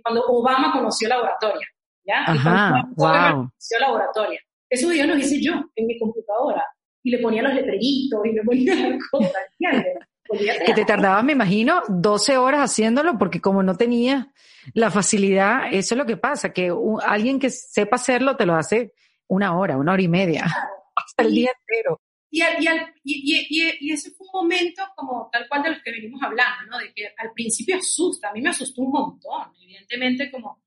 cuando 0.02 0.24
Obama 0.26 0.72
conoció 0.72 1.08
Laboratoria. 1.08 1.66
¿ya? 2.06 2.22
Ajá, 2.26 2.84
y 2.90 2.94
cuando 2.94 3.36
conoció 3.36 3.78
Laboratoria. 3.80 4.40
Esos 4.68 4.90
videos 4.90 5.08
los 5.08 5.18
hice 5.18 5.40
yo 5.42 5.52
en 5.74 5.86
mi 5.86 5.98
computadora 5.98 6.64
y 7.02 7.10
le 7.10 7.18
ponía 7.18 7.42
los 7.42 7.54
letreritos 7.54 8.20
y 8.24 8.32
le 8.32 8.42
ponía 8.42 8.74
las 8.74 8.98
cosas, 9.10 9.32
¿entiendes? 9.58 9.94
Que 10.66 10.74
te 10.74 10.84
tardabas, 10.84 11.22
me 11.22 11.32
imagino, 11.32 11.82
12 11.88 12.36
horas 12.36 12.68
haciéndolo 12.68 13.16
porque 13.16 13.40
como 13.40 13.62
no 13.62 13.76
tenía 13.76 14.32
la 14.74 14.90
facilidad, 14.90 15.68
eso 15.72 15.94
es 15.94 15.98
lo 15.98 16.04
que 16.04 16.16
pasa, 16.16 16.52
que 16.52 16.72
alguien 17.04 17.38
que 17.38 17.50
sepa 17.50 17.94
hacerlo 17.94 18.36
te 18.36 18.44
lo 18.44 18.56
hace 18.56 18.92
una 19.28 19.56
hora, 19.56 19.76
una 19.76 19.92
hora 19.92 20.02
y 20.02 20.08
media, 20.08 20.46
hasta 20.96 21.22
el 21.22 21.32
día 21.32 21.50
entero. 21.60 22.00
Y, 22.30 22.42
y, 23.04 23.76
y, 23.80 23.92
ese 23.92 24.10
fue 24.10 24.26
un 24.26 24.42
momento 24.42 24.82
como 24.94 25.28
tal 25.32 25.48
cual 25.48 25.62
de 25.62 25.70
los 25.70 25.82
que 25.82 25.92
venimos 25.92 26.20
hablando, 26.22 26.70
¿no? 26.70 26.78
De 26.78 26.92
que 26.92 27.06
al 27.16 27.32
principio 27.32 27.76
asusta, 27.76 28.30
a 28.30 28.32
mí 28.32 28.42
me 28.42 28.50
asustó 28.50 28.82
un 28.82 28.90
montón, 28.90 29.52
evidentemente 29.62 30.30
como, 30.30 30.62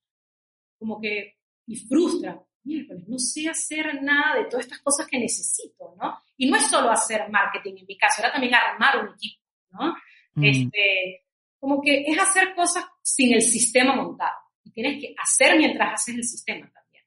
como 0.77 0.99
que, 0.99 1.37
y 1.67 1.75
frustra, 1.75 2.41
miércoles, 2.63 3.07
no 3.07 3.19
sé 3.19 3.49
hacer 3.49 4.01
nada 4.01 4.37
de 4.37 4.45
todas 4.45 4.65
estas 4.65 4.79
cosas 4.79 5.07
que 5.07 5.19
necesito, 5.19 5.95
¿no? 6.01 6.21
Y 6.37 6.49
no 6.49 6.57
es 6.57 6.65
solo 6.67 6.89
hacer 6.89 7.29
marketing 7.29 7.75
en 7.79 7.85
mi 7.85 7.97
caso, 7.97 8.21
era 8.21 8.31
también 8.31 8.55
armar 8.55 9.05
un 9.05 9.13
equipo, 9.13 9.43
¿no? 9.71 9.95
Mm. 10.35 10.43
Este, 10.45 11.25
como 11.59 11.81
que 11.81 12.03
es 12.07 12.17
hacer 12.17 12.55
cosas 12.55 12.85
sin 13.01 13.33
el 13.33 13.41
sistema 13.41 13.95
montado. 13.95 14.37
Y 14.63 14.71
tienes 14.71 15.01
que 15.01 15.13
hacer 15.21 15.57
mientras 15.57 15.93
haces 15.93 16.15
el 16.15 16.23
sistema 16.23 16.71
también. 16.71 17.03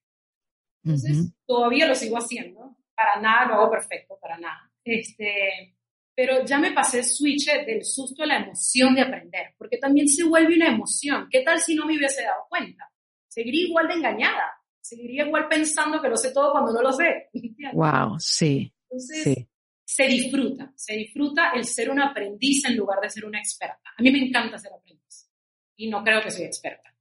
Entonces, 0.84 1.32
todavía 1.46 1.86
lo 1.86 1.94
sigo 1.94 2.18
haciendo. 2.18 2.76
Para 3.02 3.20
nada 3.20 3.46
lo 3.46 3.54
hago 3.54 3.70
perfecto, 3.70 4.16
para 4.20 4.38
nada. 4.38 4.70
Este, 4.84 5.74
pero 6.14 6.44
ya 6.44 6.58
me 6.58 6.72
pasé 6.72 6.98
el 6.98 7.04
switch 7.04 7.46
del 7.66 7.84
susto 7.84 8.22
a 8.22 8.26
la 8.26 8.36
emoción 8.36 8.94
de 8.94 9.00
aprender, 9.00 9.54
porque 9.58 9.78
también 9.78 10.06
se 10.08 10.24
vuelve 10.24 10.54
una 10.54 10.68
emoción. 10.68 11.26
¿Qué 11.30 11.40
tal 11.40 11.58
si 11.58 11.74
no 11.74 11.84
me 11.84 11.96
hubiese 11.96 12.22
dado 12.22 12.44
cuenta? 12.48 12.90
Seguiría 13.26 13.66
igual 13.66 13.88
de 13.88 13.94
engañada, 13.94 14.52
seguiría 14.80 15.26
igual 15.26 15.48
pensando 15.48 16.00
que 16.00 16.08
lo 16.08 16.16
sé 16.16 16.32
todo 16.32 16.52
cuando 16.52 16.72
no 16.72 16.82
lo 16.82 16.92
sé. 16.92 17.30
Wow, 17.72 18.20
sí. 18.20 18.72
Entonces, 18.88 19.46
se 19.84 20.04
disfruta, 20.04 20.72
se 20.76 20.94
disfruta 20.94 21.50
el 21.54 21.64
ser 21.64 21.90
un 21.90 22.00
aprendiz 22.00 22.64
en 22.66 22.76
lugar 22.76 23.00
de 23.00 23.10
ser 23.10 23.24
una 23.24 23.38
experta. 23.38 23.90
A 23.96 24.02
mí 24.02 24.12
me 24.12 24.18
encanta 24.18 24.58
ser 24.58 24.72
aprendiz 24.72 25.28
y 25.76 25.88
no 25.88 26.04
creo 26.04 26.22
que 26.22 26.30
soy 26.30 26.44
experta. 26.44 26.94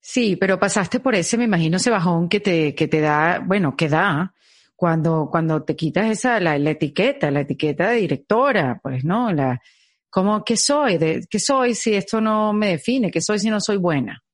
Sí, 0.00 0.36
pero 0.36 0.58
pasaste 0.58 0.98
por 0.98 1.14
ese, 1.14 1.36
me 1.36 1.44
imagino, 1.44 1.76
ese 1.76 1.90
bajón 1.90 2.28
que 2.28 2.40
te, 2.40 2.74
que 2.74 2.88
te 2.88 3.00
da, 3.00 3.40
bueno, 3.44 3.76
que 3.76 3.88
da 3.88 4.34
cuando, 4.80 5.28
cuando 5.30 5.62
te 5.62 5.76
quitas 5.76 6.10
esa, 6.10 6.40
la, 6.40 6.56
etiqueta, 6.56 7.30
la 7.30 7.42
etiqueta 7.42 7.90
de 7.90 7.96
directora, 7.96 8.80
pues, 8.82 9.04
¿no? 9.04 9.30
La, 9.30 9.60
¿cómo, 10.08 10.42
qué 10.42 10.56
soy? 10.56 10.96
De, 10.96 11.26
¿Qué 11.28 11.38
soy 11.38 11.74
si 11.74 11.92
esto 11.92 12.18
no 12.18 12.54
me 12.54 12.68
define? 12.68 13.10
¿Qué 13.10 13.20
soy 13.20 13.38
si 13.38 13.50
no 13.50 13.60
soy 13.60 13.76
buena? 13.76 14.24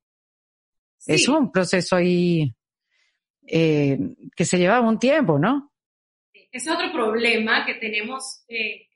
Es 1.05 1.28
un 1.28 1.51
proceso 1.51 1.97
ahí, 1.97 2.55
eh, 3.44 3.99
que 4.36 4.44
se 4.44 4.57
lleva 4.57 4.80
un 4.80 5.01
tiempo, 5.01 5.36
¿no? 5.36 5.72
Ese 6.32 6.70
es 6.70 6.76
otro 6.76 6.92
problema 6.92 7.66
que 7.66 7.74
tenemos, 7.74 8.44
eh, 8.47 8.86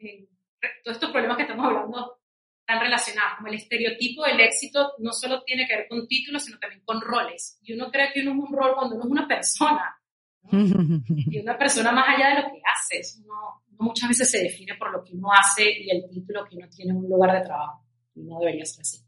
todos 0.85 0.99
estos 0.99 1.11
problemas 1.11 1.37
que 1.37 1.43
estamos 1.43 1.67
hablando 1.67 2.21
están 2.61 2.81
relacionados, 2.81 3.39
como 3.39 3.49
el 3.49 3.55
estereotipo 3.55 4.23
del 4.23 4.39
éxito 4.39 4.93
no 4.99 5.13
solo 5.13 5.43
tiene 5.43 5.67
que 5.67 5.79
ver 5.79 5.89
con 5.89 6.07
títulos, 6.07 6.45
sino 6.45 6.61
también 6.61 6.83
con 6.85 7.01
roles. 7.01 7.59
Y 7.63 7.73
uno 7.73 7.91
cree 7.91 8.13
que 8.13 8.21
uno 8.21 8.31
es 8.35 8.51
un 8.51 8.57
rol 8.57 8.75
cuando 8.77 8.95
uno 8.95 9.05
es 9.05 9.11
una 9.11 9.27
persona. 9.27 10.00
y 10.53 11.39
una 11.41 11.57
persona 11.59 11.93
más 11.93 12.09
allá 12.09 12.29
de 12.29 12.43
lo 12.43 12.49
que 12.51 12.61
haces. 12.75 13.21
Uno, 13.25 13.63
muchas 13.79 14.09
veces 14.09 14.31
se 14.31 14.43
define 14.43 14.75
por 14.75 14.91
lo 14.93 15.03
que 15.05 15.15
uno 15.15 15.29
hace 15.33 15.65
y 15.71 15.91
el 15.91 16.09
título 16.09 16.45
que 16.49 16.57
uno 16.57 16.69
tiene 16.69 16.93
en 16.93 16.99
un 16.99 17.09
lugar 17.09 17.39
de 17.39 17.45
trabajo. 17.45 17.85
Y 18.15 18.23
no 18.23 18.39
debería 18.39 18.65
ser 18.65 18.83
así. 18.83 18.99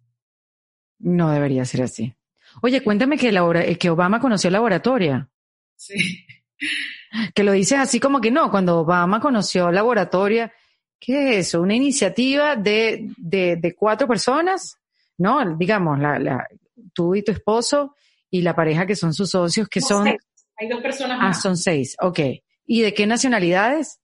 No 0.99 1.30
debería 1.30 1.64
ser 1.64 1.83
así. 1.83 2.14
Oye, 2.62 2.83
cuéntame 2.83 3.16
que, 3.16 3.30
que 3.78 3.91
Obama 3.91 4.20
conoció 4.20 4.51
laboratoria. 4.51 5.28
Sí. 5.76 5.95
Que 7.35 7.43
lo 7.43 7.53
dices 7.53 7.78
así 7.78 8.01
como 8.01 8.20
que 8.20 8.30
no, 8.30 8.51
cuando 8.51 8.80
Obama 8.80 9.20
conoció 9.20 9.70
Laboratoria, 9.70 10.53
¿qué 10.99 11.39
es 11.39 11.49
eso? 11.49 11.61
Una 11.61 11.74
iniciativa 11.74 12.57
de, 12.57 13.11
de, 13.18 13.74
cuatro 13.76 14.09
personas, 14.09 14.78
¿no? 15.18 15.57
Digamos, 15.57 15.99
la, 15.99 16.18
la, 16.18 16.49
tú 16.95 17.14
y 17.14 17.22
tu 17.22 17.33
esposo 17.33 17.95
y 18.30 18.41
la 18.41 18.57
pareja 18.57 18.87
que 18.87 18.97
son 18.97 19.12
sus 19.12 19.30
socios, 19.30 19.68
que 19.68 19.80
son... 19.80 20.16
Hay 20.62 20.68
dos 20.68 20.80
personas 20.80 21.18
ah, 21.20 21.24
más. 21.24 21.38
Ah, 21.38 21.40
son 21.40 21.56
seis, 21.56 21.96
ok. 22.00 22.20
¿Y 22.66 22.82
de 22.82 22.94
qué 22.94 23.04
nacionalidades? 23.04 24.00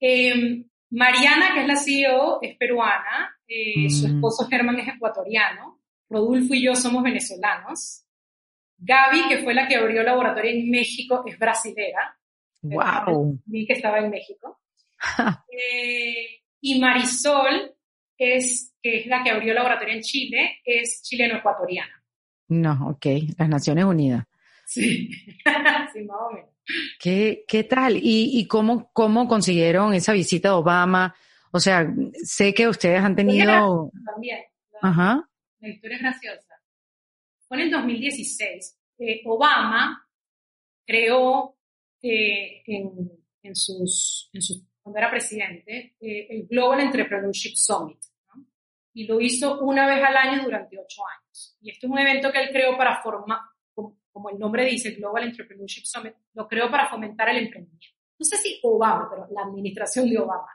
Em, 0.00 0.64
Mariana, 0.88 1.52
que 1.52 1.60
es 1.60 1.66
la 1.66 1.76
CEO, 1.76 2.38
es 2.40 2.56
peruana, 2.56 3.36
eh, 3.46 3.90
su 3.90 4.08
mm. 4.08 4.14
esposo 4.14 4.48
Germán 4.48 4.78
es 4.78 4.88
ecuatoriano, 4.88 5.78
Rodolfo 6.08 6.54
y 6.54 6.64
yo 6.64 6.74
somos 6.74 7.02
venezolanos, 7.02 8.06
Gaby, 8.78 9.28
que 9.28 9.38
fue 9.44 9.52
la 9.52 9.68
que 9.68 9.76
abrió 9.76 10.00
el 10.00 10.06
laboratorio 10.06 10.52
en 10.52 10.70
México, 10.70 11.22
es 11.26 11.38
brasilera. 11.38 12.18
Wow. 12.62 13.38
Vi 13.44 13.66
que 13.66 13.74
estaba 13.74 13.98
en 13.98 14.10
México. 14.10 14.58
Eh, 15.54 16.40
y 16.62 16.80
Marisol, 16.80 17.74
es, 18.16 18.74
que 18.82 19.00
es 19.00 19.06
la 19.06 19.22
que 19.22 19.30
abrió 19.30 19.50
el 19.50 19.56
laboratorio 19.56 19.94
en 19.94 20.00
Chile, 20.00 20.60
es 20.64 21.02
chileno-ecuatoriana. 21.02 22.02
No, 22.48 22.88
ok, 22.88 23.06
las 23.36 23.48
Naciones 23.50 23.84
Unidas. 23.84 24.24
Sí, 24.74 25.10
sí, 25.92 26.04
más 26.04 26.16
o 26.30 26.32
menos. 26.32 26.50
¿Qué, 26.98 27.44
qué 27.46 27.64
tal? 27.64 27.96
¿Y, 27.96 28.38
y 28.38 28.46
cómo, 28.46 28.90
cómo 28.92 29.28
consiguieron 29.28 29.92
esa 29.92 30.12
visita 30.12 30.50
a 30.50 30.56
Obama? 30.56 31.14
O 31.50 31.60
sea, 31.60 31.86
sé 32.22 32.54
que 32.54 32.68
ustedes 32.68 33.00
han 33.00 33.14
tenido... 33.14 33.90
También. 34.06 34.38
Ajá. 34.80 35.28
La 35.60 35.68
historia 35.68 35.96
es 35.96 36.02
graciosa 36.02 36.52
fue 37.52 37.60
en 37.60 37.64
el 37.64 37.70
2016. 37.70 38.80
Eh, 38.98 39.20
Obama 39.26 40.08
creó 40.86 41.58
eh, 42.00 42.62
en, 42.66 43.54
sus, 43.54 44.30
cuando 44.80 44.98
era 44.98 45.10
presidente 45.10 45.96
eh, 46.00 46.28
el 46.30 46.46
Global 46.46 46.80
Entrepreneurship 46.80 47.54
Summit. 47.54 47.98
Y 48.94 49.06
lo 49.06 49.20
hizo 49.20 49.60
una 49.60 49.86
vez 49.86 50.02
al 50.02 50.16
año 50.16 50.44
durante 50.44 50.78
ocho 50.78 51.02
años. 51.06 51.58
Y 51.60 51.72
esto 51.72 51.86
es 51.86 51.92
un 51.92 51.98
evento 51.98 52.32
que 52.32 52.40
él 52.40 52.48
creó 52.52 52.74
para 52.78 53.02
formar, 53.02 53.40
como, 54.12 54.30
el 54.30 54.38
nombre 54.38 54.66
dice, 54.66 54.92
Global 54.92 55.24
Entrepreneurship 55.24 55.84
Summit, 55.84 56.14
lo 56.34 56.46
creó 56.46 56.70
para 56.70 56.88
fomentar 56.88 57.28
el 57.30 57.44
emprendimiento. 57.44 57.98
No 58.18 58.24
sé 58.24 58.36
si 58.36 58.60
Obama, 58.62 59.08
pero 59.10 59.26
la 59.32 59.42
administración 59.42 60.08
de 60.08 60.18
Obama. 60.18 60.48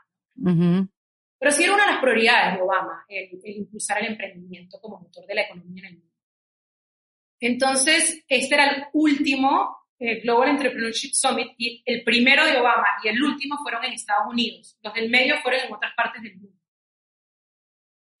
Pero 1.38 1.52
sí 1.52 1.64
era 1.64 1.74
una 1.74 1.86
de 1.86 1.92
las 1.92 2.00
prioridades 2.00 2.56
de 2.56 2.62
Obama, 2.62 3.04
el, 3.08 3.40
el 3.42 3.56
impulsar 3.56 3.98
el 3.98 4.12
emprendimiento 4.12 4.80
como 4.80 5.00
motor 5.00 5.26
de 5.26 5.34
la 5.34 5.42
economía 5.42 5.82
en 5.82 5.86
el 5.86 5.98
mundo. 5.98 6.08
Entonces, 7.40 8.24
este 8.28 8.54
era 8.54 8.70
el 8.70 8.84
último 8.92 9.78
eh, 10.00 10.20
Global 10.20 10.50
Entrepreneurship 10.50 11.12
Summit 11.12 11.52
y 11.56 11.82
el 11.84 12.04
primero 12.04 12.44
de 12.46 12.56
Obama 12.56 12.86
y 13.02 13.08
el 13.08 13.20
último 13.22 13.56
fueron 13.62 13.84
en 13.84 13.92
Estados 13.92 14.30
Unidos. 14.30 14.78
Los 14.82 14.94
del 14.94 15.10
medio 15.10 15.36
fueron 15.42 15.66
en 15.66 15.72
otras 15.72 15.92
partes 15.96 16.22
del 16.22 16.36
mundo. 16.36 16.56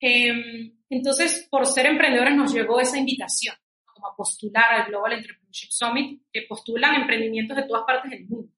Em, 0.00 0.76
entonces, 0.88 1.46
por 1.50 1.66
ser 1.66 1.86
emprendedores 1.86 2.34
nos 2.34 2.52
llegó 2.52 2.80
esa 2.80 2.98
invitación, 2.98 3.56
como 3.98 4.12
a 4.12 4.16
postular 4.16 4.72
al 4.72 4.86
Global 4.88 5.14
Entrepreneurship 5.14 5.70
Summit, 5.70 6.22
que 6.32 6.42
postulan 6.48 6.94
emprendimientos 6.94 7.56
de 7.56 7.64
todas 7.64 7.84
partes 7.84 8.10
del 8.10 8.26
mundo. 8.26 8.52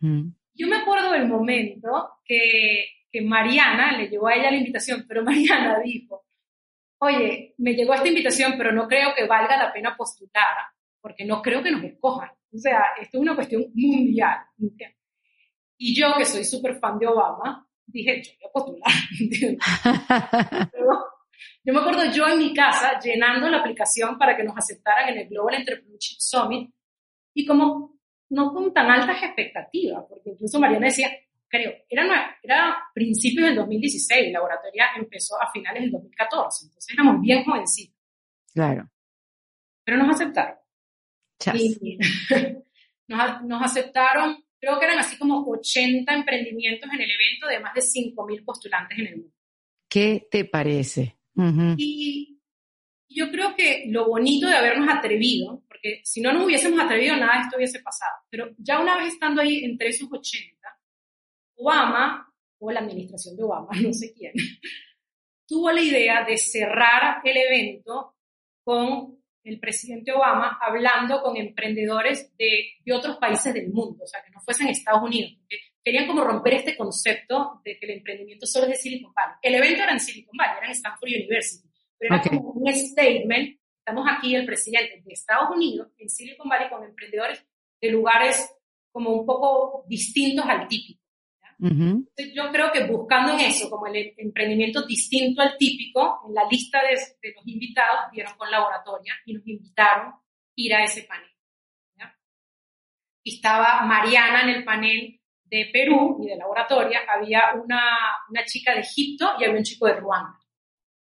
Mm. 0.00 0.30
Yo 0.54 0.66
me 0.66 0.76
acuerdo 0.76 1.12
del 1.12 1.28
momento 1.28 2.10
que, 2.24 2.86
que 3.12 3.20
Mariana 3.20 3.98
le 3.98 4.08
llegó 4.08 4.28
a 4.28 4.34
ella 4.34 4.50
la 4.50 4.56
invitación, 4.56 5.04
pero 5.06 5.22
Mariana 5.24 5.78
dijo, 5.80 6.24
oye, 6.98 7.54
me 7.58 7.74
llegó 7.74 7.94
esta 7.94 8.08
invitación, 8.08 8.54
pero 8.56 8.72
no 8.72 8.88
creo 8.88 9.14
que 9.14 9.26
valga 9.26 9.56
la 9.56 9.72
pena 9.72 9.96
postular, 9.96 10.56
porque 11.00 11.24
no 11.24 11.42
creo 11.42 11.62
que 11.62 11.70
nos 11.70 11.84
escojan. 11.84 12.30
O 12.52 12.58
sea, 12.58 12.82
esto 13.00 13.18
es 13.18 13.22
una 13.22 13.34
cuestión 13.34 13.66
mundial. 13.74 14.38
Y 15.76 15.94
yo, 15.94 16.14
que 16.16 16.24
soy 16.24 16.44
súper 16.44 16.78
fan 16.78 16.98
de 16.98 17.06
Obama, 17.06 17.68
dije, 17.86 18.22
yo 18.22 18.32
voy 18.40 18.48
a 18.48 18.52
postular. 18.52 18.92
yo 21.62 21.74
me 21.74 21.80
acuerdo 21.80 22.10
yo 22.12 22.26
en 22.26 22.38
mi 22.38 22.54
casa 22.54 22.98
llenando 22.98 23.48
la 23.48 23.58
aplicación 23.58 24.16
para 24.18 24.36
que 24.36 24.44
nos 24.44 24.56
aceptaran 24.56 25.10
en 25.10 25.18
el 25.18 25.28
Global 25.28 25.56
Entrepreneurship 25.56 26.16
Summit 26.18 26.70
y 27.34 27.44
como 27.44 27.98
no 28.30 28.52
con 28.52 28.72
tan 28.72 28.90
altas 28.90 29.22
expectativas, 29.22 30.04
porque 30.08 30.30
incluso 30.30 30.58
Mariana 30.58 30.86
decía, 30.86 31.10
creo, 31.48 31.72
era, 31.88 32.38
era 32.42 32.76
principios 32.94 33.46
del 33.46 33.56
2016, 33.56 34.26
la 34.26 34.38
laboratoria 34.38 34.86
empezó 34.96 35.40
a 35.40 35.50
finales 35.50 35.82
del 35.82 35.90
2014, 35.90 36.66
entonces 36.66 36.94
éramos 36.94 37.20
bien 37.20 37.44
jovencitos. 37.44 37.96
Claro. 38.54 38.88
Pero 39.84 39.98
nos 39.98 40.14
aceptaron. 40.14 40.56
nos, 43.08 43.42
nos, 43.42 43.62
aceptaron, 43.62 44.44
creo 44.60 44.78
que 44.78 44.84
eran 44.84 44.98
así 44.98 45.18
como 45.18 45.44
80 45.46 46.12
emprendimientos 46.12 46.88
en 46.92 47.00
el 47.00 47.10
evento 47.10 47.46
de 47.48 47.60
más 47.60 47.74
de 47.74 47.80
5.000 47.80 48.44
postulantes 48.44 48.98
en 48.98 49.06
el 49.06 49.16
mundo. 49.16 49.34
¿Qué 49.88 50.28
te 50.30 50.44
parece? 50.44 51.19
Y 51.76 52.40
yo 53.08 53.30
creo 53.30 53.54
que 53.56 53.84
lo 53.88 54.06
bonito 54.06 54.46
de 54.46 54.56
habernos 54.56 54.88
atrevido, 54.88 55.62
porque 55.68 56.00
si 56.04 56.20
no 56.20 56.32
nos 56.32 56.44
hubiésemos 56.44 56.78
atrevido, 56.80 57.16
nada 57.16 57.38
de 57.38 57.42
esto 57.42 57.56
hubiese 57.56 57.80
pasado. 57.80 58.12
Pero 58.30 58.50
ya 58.58 58.80
una 58.80 58.96
vez 58.96 59.14
estando 59.14 59.42
ahí 59.42 59.64
entre 59.64 59.88
esos 59.88 60.08
80, 60.10 60.56
Obama, 61.56 62.32
o 62.58 62.70
la 62.70 62.80
administración 62.80 63.36
de 63.36 63.42
Obama, 63.42 63.68
no 63.82 63.92
sé 63.92 64.12
quién, 64.14 64.32
tuvo 65.46 65.72
la 65.72 65.80
idea 65.80 66.24
de 66.24 66.36
cerrar 66.36 67.20
el 67.24 67.36
evento 67.36 68.14
con 68.62 69.18
el 69.42 69.58
presidente 69.58 70.12
Obama 70.12 70.58
hablando 70.60 71.22
con 71.22 71.36
emprendedores 71.36 72.36
de, 72.36 72.74
de, 72.84 72.92
otros 72.92 73.16
países 73.16 73.54
del 73.54 73.70
mundo, 73.70 74.04
o 74.04 74.06
sea, 74.06 74.22
que 74.22 74.30
no 74.30 74.40
fuesen 74.40 74.68
Estados 74.68 75.02
Unidos, 75.02 75.32
porque 75.38 75.56
querían 75.90 76.06
como 76.06 76.22
romper 76.22 76.54
este 76.54 76.76
concepto 76.76 77.60
de 77.64 77.76
que 77.76 77.86
el 77.86 77.98
emprendimiento 77.98 78.46
solo 78.46 78.66
es 78.66 78.70
de 78.70 78.76
Silicon 78.76 79.12
Valley. 79.12 79.34
El 79.42 79.56
evento 79.56 79.82
era 79.82 79.90
en 79.90 79.98
Silicon 79.98 80.36
Valley, 80.36 80.58
era 80.58 80.66
en 80.66 80.72
Stanford 80.72 81.08
University, 81.08 81.68
pero 81.98 82.14
era 82.14 82.22
como 82.22 82.50
un 82.50 82.72
statement, 82.72 83.58
estamos 83.78 84.06
aquí 84.08 84.36
el 84.36 84.46
presidente 84.46 85.02
de 85.04 85.12
Estados 85.12 85.50
Unidos 85.52 85.88
en 85.98 86.08
Silicon 86.08 86.48
Valley 86.48 86.70
con 86.70 86.84
emprendedores 86.84 87.44
de 87.80 87.90
lugares 87.90 88.54
como 88.92 89.10
un 89.10 89.26
poco 89.26 89.84
distintos 89.88 90.46
al 90.46 90.68
típico. 90.68 91.00
Yo 91.58 92.50
creo 92.52 92.70
que 92.70 92.84
buscando 92.84 93.32
en 93.32 93.40
eso, 93.40 93.68
como 93.68 93.88
el 93.88 94.14
emprendimiento 94.16 94.86
distinto 94.86 95.42
al 95.42 95.56
típico, 95.58 96.20
en 96.28 96.34
la 96.34 96.44
lista 96.48 96.78
de, 96.82 97.32
los 97.34 97.46
invitados 97.46 98.12
dieron 98.12 98.34
con 98.38 98.48
laboratoria 98.48 99.14
y 99.26 99.34
nos 99.34 99.44
invitaron 99.44 100.12
a 100.12 100.22
ir 100.54 100.72
a 100.72 100.84
ese 100.84 101.02
panel. 101.02 101.26
Y 103.22 103.34
estaba 103.34 103.82
Mariana 103.82 104.44
en 104.44 104.48
el 104.50 104.64
panel 104.64 105.19
de 105.50 105.68
Perú 105.72 106.18
y 106.22 106.28
de 106.28 106.36
laboratoria, 106.36 107.00
había 107.08 107.54
una, 107.54 107.82
una 108.28 108.44
chica 108.44 108.72
de 108.72 108.80
Egipto 108.80 109.32
y 109.38 109.44
había 109.44 109.58
un 109.58 109.64
chico 109.64 109.86
de 109.86 109.94
Ruanda. 109.94 110.38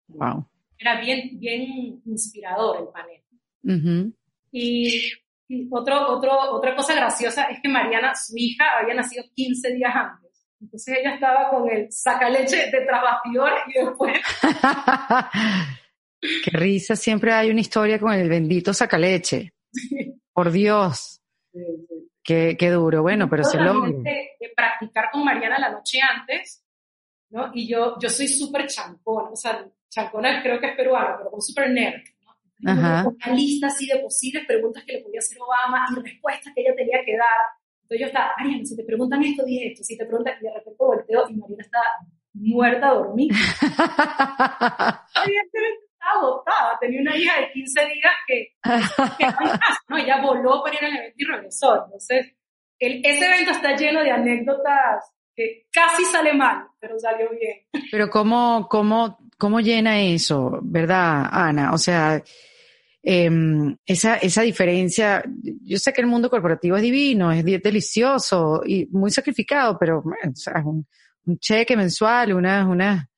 Wow. 0.08 0.46
Era 0.78 1.00
bien, 1.00 1.38
bien 1.38 2.00
inspirador 2.06 2.78
el 2.80 2.88
panel. 2.88 4.14
Y, 4.50 5.12
y 5.46 5.68
otro, 5.70 6.16
otro, 6.16 6.32
otra 6.52 6.74
cosa 6.74 6.94
graciosa 6.94 7.44
es 7.44 7.60
que 7.60 7.68
Mariana, 7.68 8.14
su 8.14 8.32
hija, 8.36 8.64
había 8.80 8.94
nacido 8.94 9.24
15 9.34 9.74
días 9.74 9.94
antes. 9.94 10.46
Entonces 10.60 10.98
ella 10.98 11.14
estaba 11.14 11.50
con 11.50 11.70
el 11.70 11.90
sacaleche 11.90 12.70
de 12.70 12.84
bastidores 12.86 13.60
y 13.68 13.84
después... 13.84 14.18
Qué 16.20 16.50
risa, 16.50 16.96
siempre 16.96 17.32
hay 17.32 17.50
una 17.50 17.60
historia 17.60 17.98
con 17.98 18.12
el 18.12 18.28
bendito 18.28 18.74
sacaleche. 18.74 19.54
Por 20.32 20.50
Dios. 20.50 21.20
Qué, 22.30 22.56
qué, 22.56 22.70
duro, 22.70 23.02
bueno, 23.02 23.28
pero 23.28 23.42
se 23.42 23.58
logra. 23.58 23.90
De, 23.90 24.36
de, 24.38 24.52
practicar 24.54 25.10
con 25.10 25.24
Mariana 25.24 25.58
la 25.58 25.72
noche 25.72 25.98
antes, 26.00 26.64
¿no? 27.30 27.50
Y 27.52 27.66
yo, 27.66 27.98
yo 27.98 28.08
soy 28.08 28.28
súper 28.28 28.68
chancona, 28.68 29.30
o 29.30 29.34
sea, 29.34 29.66
chancona 29.88 30.40
creo 30.40 30.60
que 30.60 30.68
es 30.68 30.76
peruana, 30.76 31.16
pero 31.18 31.30
como 31.30 31.42
súper 31.42 31.70
nerd, 31.70 32.00
¿no? 32.20 32.70
Ajá. 32.70 33.08
Una 33.08 33.34
lista 33.34 33.66
así 33.66 33.84
de 33.88 33.98
posibles 33.98 34.46
preguntas 34.46 34.84
que 34.84 34.92
le 34.92 35.00
podía 35.00 35.18
hacer 35.18 35.38
Obama 35.40 35.84
y 35.90 35.94
respuestas 36.02 36.52
que 36.54 36.60
ella 36.60 36.76
tenía 36.76 36.98
que 37.04 37.16
dar. 37.16 37.40
Entonces 37.82 38.00
yo 38.00 38.06
estaba, 38.06 38.32
Mariana, 38.38 38.64
si 38.64 38.76
te 38.76 38.84
preguntan 38.84 39.24
esto, 39.24 39.44
di 39.44 39.66
esto, 39.66 39.82
si 39.82 39.98
te 39.98 40.06
preguntan, 40.06 40.34
y 40.40 40.44
de 40.44 40.54
repente 40.54 40.76
volteo 40.78 41.28
y 41.28 41.34
Mariana 41.34 41.64
está 41.64 41.80
muerta 42.34 42.90
a 42.90 42.94
dormir. 42.94 43.32
Evidentemente 45.26 45.89
estaba 46.00 46.18
agotada, 46.18 46.78
tenía 46.80 47.00
una 47.00 47.16
hija 47.16 47.40
de 47.40 47.52
15 47.52 47.80
días 47.86 48.12
que, 48.26 48.54
que 49.18 49.26
¿no? 49.88 49.96
Ella 49.98 50.20
voló 50.22 50.62
para 50.62 50.76
ir 50.76 50.84
al 50.84 50.96
evento 50.96 51.16
y 51.16 51.24
regresó. 51.24 51.84
Entonces, 51.84 52.32
el, 52.78 53.00
ese 53.04 53.26
evento 53.26 53.50
está 53.50 53.76
lleno 53.76 54.02
de 54.02 54.10
anécdotas 54.10 55.12
que 55.34 55.66
casi 55.72 56.04
sale 56.04 56.34
mal, 56.34 56.66
pero 56.78 56.98
salió 56.98 57.28
bien. 57.30 57.66
Pero 57.90 58.08
¿cómo, 58.08 58.66
cómo, 58.68 59.18
cómo 59.38 59.60
llena 59.60 60.00
eso, 60.00 60.58
verdad, 60.62 61.28
Ana? 61.30 61.72
O 61.72 61.78
sea, 61.78 62.22
eh, 63.02 63.30
esa, 63.86 64.16
esa 64.16 64.42
diferencia, 64.42 65.22
yo 65.62 65.78
sé 65.78 65.92
que 65.92 66.00
el 66.00 66.06
mundo 66.06 66.30
corporativo 66.30 66.76
es 66.76 66.82
divino, 66.82 67.30
es 67.32 67.44
delicioso 67.44 68.62
y 68.64 68.86
muy 68.86 69.10
sacrificado, 69.10 69.78
pero 69.78 70.02
bueno, 70.02 70.32
o 70.32 70.36
sea, 70.36 70.62
un, 70.64 70.86
un, 71.24 71.38
cheque 71.38 71.76
mensual, 71.76 72.32
una, 72.32 72.66
una, 72.66 73.09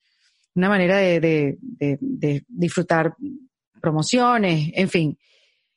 una 0.55 0.69
manera 0.69 0.99
de, 0.99 1.21
de, 1.21 1.59
de, 1.61 1.99
de, 2.01 2.45
disfrutar 2.49 3.15
promociones, 3.81 4.71
en 4.75 4.89
fin. 4.89 5.19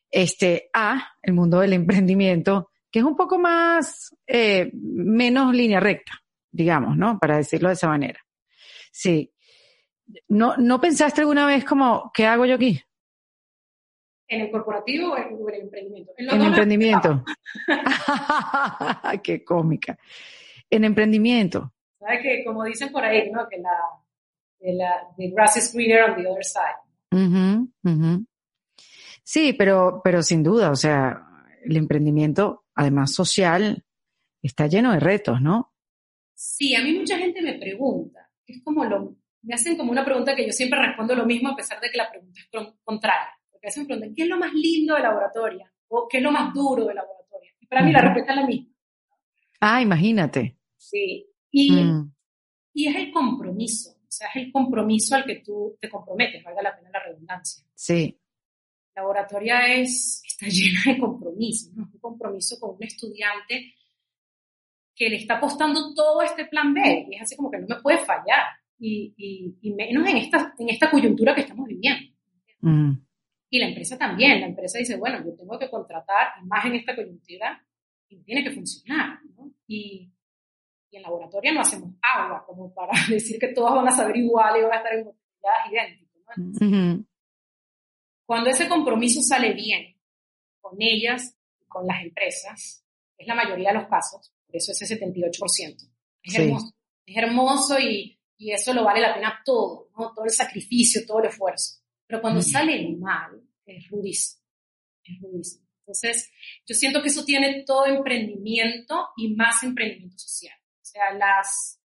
Este, 0.10 0.70
a 0.74 1.14
el 1.22 1.34
mundo 1.34 1.60
del 1.60 1.74
emprendimiento, 1.74 2.70
que 2.92 3.00
es 3.00 3.06
un 3.06 3.16
poco 3.16 3.38
más, 3.38 4.16
eh, 4.28 4.72
menos 4.74 5.54
línea 5.54 5.80
recta, 5.80 6.14
digamos, 6.52 6.96
¿no? 6.96 7.18
Para 7.20 7.38
decirlo 7.38 7.70
de 7.70 7.74
esa 7.74 7.88
manera. 7.88 8.20
Sí. 8.92 9.32
¿No, 10.30 10.56
¿No 10.58 10.80
pensaste 10.80 11.22
alguna 11.22 11.48
vez 11.48 11.66
como, 11.66 12.12
¿qué 12.14 12.26
hago 12.26 12.46
yo 12.46 12.56
aquí? 12.56 12.80
¿En 14.28 14.42
el 14.42 14.52
corporativo 14.52 15.14
o 15.14 15.18
en 15.18 15.38
el 15.48 15.62
emprendimiento? 15.62 16.12
En, 16.18 16.30
el 16.30 16.48
emprendimiento. 16.48 17.24
Qué 19.24 19.44
cómica. 19.44 19.98
En 20.70 20.84
emprendimiento. 20.84 21.74
¿Sabes 22.00 22.22
que 22.22 22.44
Como 22.44 22.64
dicen 22.64 22.92
por 22.92 23.04
ahí, 23.04 23.30
¿no? 23.32 23.48
Que 23.48 23.58
la, 23.60 23.72
la 24.62 25.14
the 25.18 25.30
grass 25.30 25.58
is 25.58 25.74
greener 25.74 26.04
on 26.10 26.16
the 26.22 26.28
other 26.28 26.44
side. 26.44 26.80
Uh 27.12 27.70
-huh, 27.84 28.26
Sí, 29.24 29.54
pero, 29.54 30.02
pero 30.04 30.22
sin 30.22 30.44
duda, 30.44 30.70
o 30.70 30.76
sea, 30.76 31.26
el 31.64 31.78
emprendimiento, 31.78 32.66
además 32.76 33.14
social, 33.14 33.84
está 34.44 34.68
lleno 34.68 34.92
de 34.94 35.00
retos, 35.00 35.42
¿no? 35.42 35.74
Sí, 36.36 36.76
a 36.76 36.84
mí 36.84 36.94
mucha 36.94 37.18
gente 37.18 37.42
me 37.42 37.54
pregunta, 37.54 38.30
es 38.46 38.62
como 38.64 38.86
lo, 38.86 39.16
me 39.42 39.56
hacen 39.56 39.78
como 39.78 39.92
una 39.92 40.06
pregunta 40.06 40.36
que 40.36 40.46
yo 40.46 40.52
siempre 40.52 40.80
respondo 40.80 41.16
lo 41.16 41.26
mismo 41.26 41.50
a 41.50 41.56
pesar 41.56 41.80
de 41.80 41.90
que 41.90 41.98
la 41.98 42.10
pregunta 42.10 42.40
es 42.40 42.74
contraria 42.84 43.36
porque 43.56 43.68
a 43.68 43.70
veces 43.70 43.84
me 43.84 43.88
preguntan, 43.88 44.14
¿qué 44.16 44.24
es 44.24 44.30
lo 44.30 44.38
más 44.38 44.54
lindo 44.54 44.96
de 44.96 45.02
laboratoria? 45.02 45.72
¿O 45.88 46.08
qué 46.10 46.18
es 46.18 46.24
lo 46.24 46.32
más 46.32 46.54
duro 46.54 46.86
de 46.86 46.94
laboratoria? 46.94 47.52
Y 47.60 47.68
para 47.68 47.84
mí 47.84 47.92
la 47.92 48.02
respuesta 48.02 48.34
es 48.34 48.38
la 48.38 48.46
misma. 48.46 48.76
Ah, 49.62 49.82
imagínate. 49.82 50.58
Sí. 50.78 51.26
Y, 51.52 51.72
mm. 51.72 52.14
y 52.74 52.88
es 52.88 52.96
el 52.98 53.12
compromiso, 53.12 53.95
sea, 54.16 54.28
es 54.30 54.36
el 54.36 54.52
compromiso 54.52 55.16
al 55.16 55.26
que 55.26 55.38
tú 55.38 55.78
te 55.80 55.90
comprometes, 55.90 56.44
valga 56.44 56.62
la 56.62 56.76
pena 56.76 56.90
la 56.92 57.04
redundancia. 57.04 57.66
Sí. 57.74 58.20
Laboratoria 58.96 59.74
es, 59.74 60.22
está 60.26 60.46
llena 60.50 60.82
de 60.88 61.00
compromiso, 61.00 61.72
¿no? 61.76 61.90
un 61.92 62.00
compromiso 62.00 62.60
con 62.60 62.76
un 62.76 62.84
estudiante 62.84 63.74
que 64.96 65.10
le 65.10 65.18
está 65.18 65.36
apostando 65.36 65.94
todo 65.94 66.22
este 66.22 66.46
plan 66.46 66.74
B 66.74 67.08
y 67.10 67.16
es 67.16 67.22
así 67.22 67.36
como 67.36 67.52
que 67.52 67.58
no 67.58 67.68
me 67.68 67.82
puede 67.82 67.98
fallar 67.98 68.46
y, 68.80 69.14
y, 69.18 69.58
y 69.62 69.74
menos 69.74 70.08
en 70.08 70.18
esta, 70.18 70.54
en 70.58 70.70
esta 70.70 70.90
coyuntura 70.90 71.36
que 71.36 71.42
estamos 71.42 71.68
viviendo. 71.68 72.14
Mm. 72.62 72.94
Y 73.50 73.60
la 73.60 73.68
empresa 73.68 73.98
también, 73.98 74.42
la 74.42 74.48
empresa 74.48 74.80
dice, 74.80 74.98
bueno, 74.98 75.24
yo 75.24 75.36
tengo 75.36 75.58
que 75.60 75.70
contratar, 75.70 76.30
más 76.46 76.66
en 76.66 76.76
esta 76.76 76.96
coyuntura, 76.96 77.64
y 78.10 78.24
tiene 78.24 78.44
que 78.44 78.52
funcionar, 78.52 79.20
¿no? 79.36 79.52
Y 79.68 80.12
en 80.98 81.04
laboratorio 81.04 81.54
no 81.54 81.62
hacemos 81.62 81.92
agua 82.02 82.44
como 82.46 82.74
para 82.74 82.94
decir 83.10 83.40
que 83.40 83.50
todos 83.50 83.76
van 83.76 83.88
a 83.88 83.92
saber 83.92 84.18
igual 84.18 84.60
y 84.60 84.64
van 84.64 84.74
a 84.74 84.76
estar 84.78 84.94
en 84.94 85.12
idénticos, 85.72 86.38
¿no? 86.38 87.06
Cuando 88.26 88.50
ese 88.50 88.68
compromiso 88.68 89.22
sale 89.22 89.54
bien 89.54 89.96
con 90.60 90.76
ellas, 90.80 91.38
con 91.68 91.86
las 91.86 92.02
empresas, 92.02 92.84
es 93.18 93.28
la 93.28 93.36
mayoría 93.36 93.70
de 93.70 93.80
los 93.80 93.88
casos, 93.88 94.34
por 94.46 94.56
eso 94.56 94.72
ese 94.72 95.00
78%. 95.00 95.90
Es 96.24 96.36
hermoso, 96.40 96.74
es 97.06 97.18
hermoso 97.18 97.80
y, 97.80 98.20
y 98.38 98.52
eso 98.52 98.74
lo 98.74 98.84
vale 98.84 99.02
la 99.02 99.14
pena 99.14 99.42
todo, 99.46 99.90
¿no? 99.96 100.12
Todo 100.14 100.26
el 100.26 100.32
sacrificio, 100.32 101.06
todo 101.06 101.20
el 101.20 101.28
esfuerzo. 101.28 101.82
Pero 102.08 102.22
cuando 102.22 102.42
sale 102.42 102.96
mal, 102.98 103.42
es 103.66 103.88
rudísimo. 103.90 104.44
Es 105.04 105.22
rudísimo. 105.22 105.66
Entonces, 105.82 106.32
yo 106.66 106.74
siento 106.74 107.02
que 107.02 107.10
eso 107.10 107.24
tiene 107.24 107.64
todo 107.64 107.86
emprendimiento 107.86 109.10
y 109.18 109.36
más 109.36 109.62
emprendimiento 109.62 110.18
social. 110.18 110.58
O 110.96 110.98
sea, 110.98 111.14
las, 111.14 111.82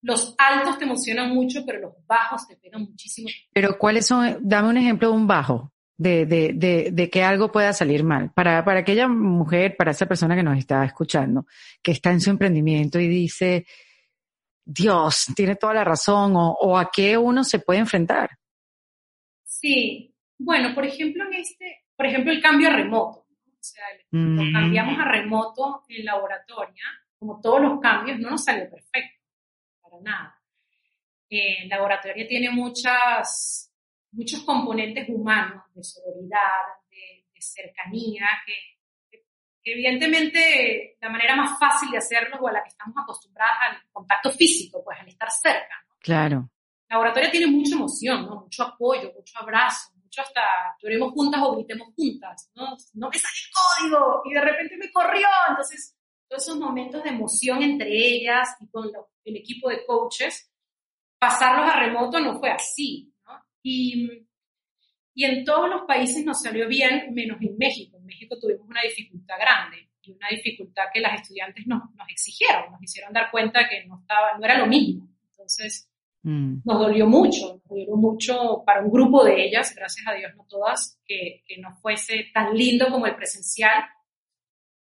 los 0.00 0.34
altos 0.38 0.78
te 0.78 0.84
emocionan 0.84 1.34
mucho, 1.34 1.64
pero 1.66 1.78
los 1.78 2.06
bajos 2.06 2.46
te 2.48 2.56
pegan 2.56 2.82
muchísimo. 2.82 3.28
Pero 3.52 3.76
¿cuáles 3.76 4.06
son? 4.06 4.38
Dame 4.40 4.70
un 4.70 4.78
ejemplo 4.78 5.10
de 5.10 5.14
un 5.14 5.26
bajo, 5.26 5.74
de, 5.98 6.24
de, 6.24 6.52
de, 6.54 6.88
de 6.90 7.10
que 7.10 7.22
algo 7.22 7.52
pueda 7.52 7.74
salir 7.74 8.02
mal. 8.02 8.32
Para, 8.32 8.64
para 8.64 8.80
aquella 8.80 9.08
mujer, 9.08 9.76
para 9.76 9.90
esa 9.90 10.06
persona 10.06 10.34
que 10.34 10.42
nos 10.42 10.56
está 10.56 10.82
escuchando, 10.86 11.44
que 11.82 11.92
está 11.92 12.12
en 12.12 12.22
su 12.22 12.30
emprendimiento 12.30 12.98
y 12.98 13.08
dice, 13.08 13.66
Dios, 14.64 15.26
tiene 15.36 15.56
toda 15.56 15.74
la 15.74 15.84
razón, 15.84 16.34
o, 16.34 16.52
o 16.52 16.78
a 16.78 16.90
qué 16.90 17.18
uno 17.18 17.44
se 17.44 17.58
puede 17.58 17.80
enfrentar. 17.80 18.30
Sí, 19.44 20.14
bueno, 20.38 20.74
por 20.74 20.86
ejemplo, 20.86 21.24
en 21.26 21.34
este, 21.34 21.84
por 21.94 22.06
ejemplo, 22.06 22.32
el 22.32 22.40
cambio 22.40 22.68
a 22.68 22.72
remoto. 22.72 23.18
O 23.18 23.62
sea, 23.62 23.84
lo 24.12 24.44
mm. 24.44 24.52
cambiamos 24.54 24.98
a 24.98 25.04
remoto 25.04 25.84
en 25.90 26.06
laboratoria, 26.06 26.82
como 27.20 27.38
todos 27.40 27.60
los 27.60 27.80
cambios, 27.80 28.18
no 28.18 28.30
nos 28.30 28.42
salió 28.42 28.68
perfecto, 28.68 29.20
para 29.82 30.00
nada. 30.00 30.42
Eh, 31.28 31.68
laboratorio 31.68 32.26
tiene 32.26 32.50
muchas, 32.50 33.70
muchos 34.12 34.42
componentes 34.42 35.06
humanos 35.08 35.62
de 35.74 35.84
sororidad, 35.84 36.80
de, 36.90 37.26
cercanía, 37.42 38.26
que, 38.44 38.52
evidentemente 39.62 40.98
la 41.00 41.08
manera 41.08 41.36
más 41.36 41.58
fácil 41.58 41.90
de 41.90 41.96
hacerlo 41.96 42.36
o 42.38 42.48
a 42.48 42.52
la 42.52 42.62
que 42.62 42.68
estamos 42.68 42.94
acostumbradas 43.02 43.56
al 43.70 43.90
contacto 43.90 44.30
físico, 44.30 44.82
pues 44.84 44.98
al 45.00 45.08
estar 45.08 45.30
cerca. 45.30 45.86
Claro. 46.00 46.50
Laboratorio 46.88 47.30
tiene 47.30 47.46
mucha 47.46 47.76
emoción, 47.76 48.26
¿no? 48.26 48.42
mucho 48.42 48.64
apoyo, 48.64 49.12
mucho 49.14 49.38
abrazo, 49.38 49.92
mucho 50.02 50.20
hasta 50.20 50.42
lloremos 50.82 51.12
juntas 51.12 51.40
o 51.42 51.54
gritemos 51.56 51.88
juntas, 51.94 52.50
¿no? 52.54 52.76
No 52.94 53.08
me 53.08 53.18
sale 53.18 53.38
el 53.38 53.90
código 53.90 54.22
y 54.26 54.34
de 54.34 54.40
repente 54.40 54.76
me 54.76 54.90
corrió. 54.90 55.26
Entonces, 55.48 55.96
todos 56.30 56.44
esos 56.44 56.58
momentos 56.58 57.02
de 57.02 57.10
emoción 57.10 57.60
entre 57.62 57.90
ellas 57.90 58.48
y 58.60 58.68
con 58.68 58.88
el 59.24 59.36
equipo 59.36 59.68
de 59.68 59.84
coaches, 59.84 60.48
pasarlos 61.18 61.68
a 61.68 61.80
remoto 61.80 62.20
no 62.20 62.38
fue 62.38 62.50
así, 62.50 63.12
¿no? 63.26 63.32
Y, 63.64 64.08
y 65.12 65.24
en 65.24 65.44
todos 65.44 65.68
los 65.68 65.82
países 65.82 66.24
nos 66.24 66.40
salió 66.40 66.68
bien, 66.68 67.12
menos 67.12 67.42
en 67.42 67.58
México. 67.58 67.96
En 67.98 68.06
México 68.06 68.38
tuvimos 68.40 68.66
una 68.68 68.80
dificultad 68.82 69.34
grande 69.40 69.90
y 70.02 70.12
una 70.12 70.28
dificultad 70.30 70.84
que 70.94 71.00
las 71.00 71.20
estudiantes 71.20 71.66
nos, 71.66 71.82
nos 71.96 72.08
exigieron, 72.08 72.70
nos 72.70 72.82
hicieron 72.82 73.12
dar 73.12 73.30
cuenta 73.32 73.68
que 73.68 73.84
no, 73.86 74.00
estaba, 74.00 74.38
no 74.38 74.44
era 74.44 74.56
lo 74.56 74.66
mismo. 74.66 75.08
Entonces, 75.32 75.90
mm. 76.22 76.60
nos 76.64 76.78
dolió 76.78 77.08
mucho, 77.08 77.54
nos 77.54 77.64
dolió 77.64 77.96
mucho 77.96 78.62
para 78.64 78.82
un 78.82 78.92
grupo 78.92 79.24
de 79.24 79.46
ellas, 79.46 79.74
gracias 79.74 80.06
a 80.06 80.14
Dios 80.14 80.32
no 80.36 80.46
todas, 80.48 81.00
que, 81.04 81.42
que 81.44 81.58
no 81.58 81.74
fuese 81.82 82.28
tan 82.32 82.56
lindo 82.56 82.88
como 82.88 83.06
el 83.06 83.16
presencial. 83.16 83.82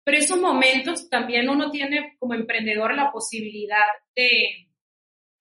Pero 0.06 0.18
esos 0.20 0.39
momentos 0.39 1.10
también 1.10 1.49
uno 1.49 1.72
tiene 1.72 2.16
como 2.20 2.36
emprendedor 2.36 2.93
la 2.93 3.12
posibilidad 3.12 3.84
de, 4.16 4.70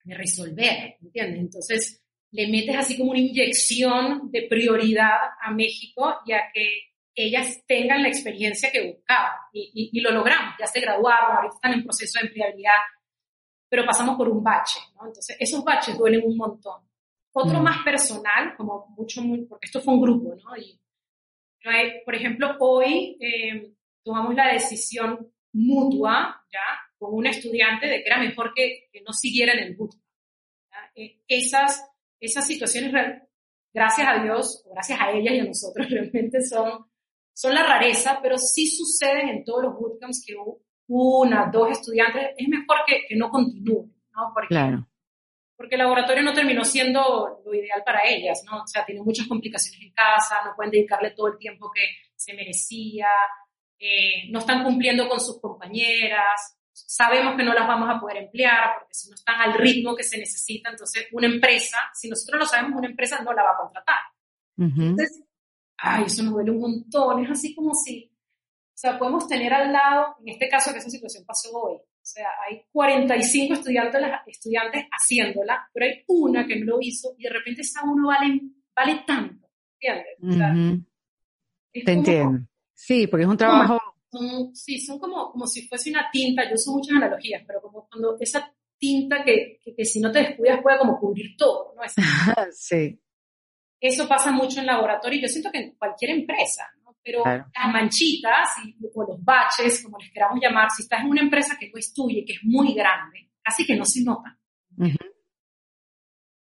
de 0.03 0.15
resolver, 0.15 0.97
¿entiendes? 1.01 1.39
Entonces, 1.39 2.03
le 2.31 2.47
metes 2.47 2.75
así 2.75 2.97
como 2.97 3.11
una 3.11 3.19
inyección 3.19 4.31
de 4.31 4.47
prioridad 4.49 5.17
a 5.39 5.51
México 5.51 6.15
y 6.25 6.33
a 6.33 6.49
que 6.51 6.95
ellas 7.13 7.63
tengan 7.67 8.01
la 8.01 8.09
experiencia 8.09 8.71
que 8.71 8.91
buscaban. 8.91 9.37
Y, 9.53 9.91
y, 9.93 10.01
lo 10.01 10.11
logramos, 10.11 10.55
ya 10.59 10.65
se 10.65 10.81
graduaron, 10.81 11.37
ahorita 11.37 11.55
están 11.55 11.73
en 11.73 11.83
proceso 11.83 12.19
de 12.19 12.27
empleabilidad, 12.27 12.81
pero 13.69 13.85
pasamos 13.85 14.17
por 14.17 14.27
un 14.29 14.43
bache, 14.43 14.79
¿no? 14.95 15.07
Entonces, 15.07 15.37
esos 15.39 15.63
baches 15.63 15.95
duelen 15.95 16.23
un 16.25 16.37
montón. 16.37 16.81
Otro 17.33 17.59
mm. 17.59 17.63
más 17.63 17.83
personal, 17.83 18.55
como 18.57 18.87
mucho, 18.97 19.21
muy, 19.21 19.45
porque 19.45 19.67
esto 19.67 19.79
fue 19.79 19.93
un 19.93 20.01
grupo, 20.01 20.35
¿no? 20.35 20.57
Y, 20.57 20.79
por 22.03 22.15
ejemplo, 22.15 22.55
hoy 22.59 23.15
eh, 23.19 23.75
tomamos 24.05 24.33
la 24.35 24.53
decisión 24.53 25.33
mutua, 25.51 26.41
¿ya? 26.53 26.59
Con 26.97 27.13
un 27.13 27.27
estudiante 27.27 27.87
de 27.87 28.01
que 28.01 28.07
era 28.07 28.19
mejor 28.19 28.53
que, 28.55 28.87
que 28.93 29.01
no 29.01 29.11
siguiera 29.11 29.51
en 29.53 29.59
el 29.59 29.75
bootcamp. 29.75 30.01
Eh, 30.95 31.19
esas, 31.27 31.83
esas 32.21 32.47
situaciones, 32.47 32.93
gracias 33.73 34.07
a 34.07 34.23
Dios, 34.23 34.63
o 34.65 34.73
gracias 34.73 35.01
a 35.01 35.11
ellas 35.11 35.33
y 35.33 35.39
a 35.39 35.45
nosotros, 35.45 35.89
realmente 35.89 36.41
son 36.41 36.85
son 37.35 37.53
la 37.53 37.63
rareza, 37.63 38.19
pero 38.23 38.37
sí 38.37 38.65
suceden 38.65 39.27
en 39.27 39.43
todos 39.43 39.63
los 39.63 39.73
bootcamps 39.75 40.23
que 40.25 40.35
una, 40.87 41.49
dos 41.51 41.69
estudiantes, 41.69 42.29
es 42.37 42.47
mejor 42.47 42.77
que, 42.87 43.05
que 43.07 43.15
no 43.15 43.29
continúen, 43.29 43.93
¿no? 44.15 44.31
Porque, 44.33 44.47
claro. 44.47 44.87
Porque 45.57 45.75
el 45.75 45.79
laboratorio 45.79 46.23
no 46.23 46.33
terminó 46.33 46.63
siendo 46.63 47.41
lo 47.43 47.53
ideal 47.53 47.83
para 47.85 48.07
ellas, 48.07 48.41
¿no? 48.45 48.61
O 48.61 48.67
sea, 48.67 48.85
tienen 48.85 49.03
muchas 49.03 49.27
complicaciones 49.27 49.81
en 49.81 49.93
casa, 49.93 50.43
no 50.45 50.55
pueden 50.55 50.71
dedicarle 50.71 51.11
todo 51.11 51.27
el 51.27 51.37
tiempo 51.37 51.69
que 51.73 51.81
se 52.15 52.33
merecía, 52.33 53.09
eh, 53.79 54.29
no 54.29 54.39
están 54.39 54.63
cumpliendo 54.63 55.07
con 55.07 55.19
sus 55.19 55.39
compañeras, 55.39 56.57
sabemos 56.75 57.35
que 57.35 57.43
no 57.43 57.53
las 57.53 57.67
vamos 57.67 57.89
a 57.89 57.99
poder 57.99 58.17
emplear 58.17 58.75
porque 58.77 58.93
si 58.93 59.09
no 59.09 59.15
están 59.15 59.41
al 59.41 59.53
ritmo 59.53 59.95
que 59.95 60.03
se 60.03 60.17
necesita, 60.17 60.69
entonces 60.69 61.07
una 61.11 61.27
empresa, 61.27 61.77
si 61.93 62.09
nosotros 62.09 62.39
lo 62.39 62.45
sabemos, 62.45 62.77
una 62.79 62.89
empresa 62.89 63.21
no 63.23 63.33
la 63.33 63.43
va 63.43 63.51
a 63.51 63.57
contratar. 63.57 63.99
Entonces, 64.57 65.23
ay, 65.77 66.05
eso 66.05 66.23
nos 66.23 66.33
duele 66.33 66.51
un 66.51 66.61
montón, 66.61 67.23
es 67.23 67.31
así 67.31 67.53
como 67.53 67.73
si, 67.73 68.11
o 68.11 68.77
sea, 68.77 68.97
podemos 68.97 69.27
tener 69.27 69.53
al 69.53 69.71
lado, 69.71 70.15
en 70.21 70.29
este 70.29 70.49
caso 70.49 70.71
que 70.71 70.79
esa 70.79 70.89
situación 70.89 71.25
pasó 71.25 71.51
hoy, 71.53 71.75
o 71.75 72.07
sea, 72.07 72.27
hay 72.47 72.63
45 72.71 73.53
estudiantes, 73.55 74.01
estudiantes 74.27 74.85
haciéndola, 74.91 75.69
pero 75.73 75.85
hay 75.87 76.03
una 76.07 76.45
que 76.45 76.59
no 76.59 76.65
lo 76.65 76.77
hizo 76.81 77.15
y 77.17 77.23
de 77.23 77.29
repente 77.29 77.61
esa 77.61 77.81
uno 77.83 78.07
vale, 78.07 78.41
vale 78.75 79.03
tanto, 79.07 79.49
¿entiendes? 79.73 80.83
Te 81.73 81.91
entiendo. 81.91 82.47
Sí, 82.75 83.07
porque 83.07 83.23
es 83.23 83.29
un 83.29 83.37
trabajo... 83.37 83.79
sí, 84.53 84.79
son 84.79 84.99
como, 84.99 85.31
como 85.31 85.47
si 85.47 85.67
fuese 85.67 85.89
una 85.89 86.09
tinta, 86.11 86.43
yo 86.47 86.53
uso 86.53 86.73
muchas 86.73 86.97
analogías, 86.97 87.43
pero 87.47 87.61
como 87.61 87.87
cuando 87.87 88.17
esa 88.19 88.53
tinta 88.77 89.23
que, 89.23 89.59
que, 89.63 89.73
que 89.73 89.85
si 89.85 89.99
no 89.99 90.11
te 90.11 90.19
descuidas 90.19 90.61
puede 90.61 90.77
como 90.77 90.99
cubrir 90.99 91.35
todo, 91.37 91.73
¿no? 91.75 91.83
Es, 91.83 91.95
sí. 92.57 92.99
Eso 93.79 94.07
pasa 94.07 94.31
mucho 94.31 94.59
en 94.59 94.67
laboratorio, 94.67 95.21
yo 95.21 95.27
siento 95.27 95.51
que 95.51 95.59
en 95.59 95.75
cualquier 95.75 96.11
empresa, 96.11 96.63
¿no? 96.83 96.95
pero 97.03 97.23
las 97.23 97.71
manchitas 97.71 98.49
o 98.93 99.03
los 99.03 99.23
baches, 99.23 99.83
como 99.83 99.97
les 99.99 100.11
queramos 100.11 100.39
llamar, 100.41 100.69
si 100.71 100.81
estás 100.83 101.01
en 101.01 101.09
una 101.09 101.21
empresa 101.21 101.55
que 101.59 101.69
no 101.69 101.77
es 101.77 101.93
tuya 101.93 102.19
y 102.19 102.25
que 102.25 102.33
es 102.33 102.39
muy 102.43 102.73
grande, 102.73 103.29
casi 103.43 103.65
que 103.65 103.75
no 103.75 103.85
se 103.85 104.03
nota. 104.03 104.37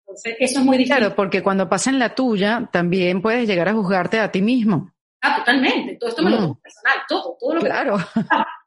Entonces, 0.10 0.36
eso 0.40 0.60
es 0.60 0.66
muy 0.66 0.78
difícil. 0.78 0.98
Claro, 0.98 1.16
porque 1.16 1.44
cuando 1.44 1.70
pasa 1.70 1.92
en 1.92 2.00
la 2.00 2.16
tuya, 2.16 2.68
también 2.72 3.22
puedes 3.22 3.48
llegar 3.48 3.70
a 3.70 3.74
juzgarte 3.74 4.20
a 4.20 4.32
ti 4.32 4.42
mismo. 4.42 4.92
Ah, 5.22 5.38
totalmente. 5.38 5.96
Todo 5.96 6.10
esto 6.10 6.24
me 6.24 6.32
lo 6.32 6.38
mm. 6.38 6.42
tomo 6.42 6.60
personal, 6.62 6.98
todo, 7.08 7.38
todo 7.40 7.54
lo 7.56 7.62
que... 7.62 7.66
Claro. 7.68 7.98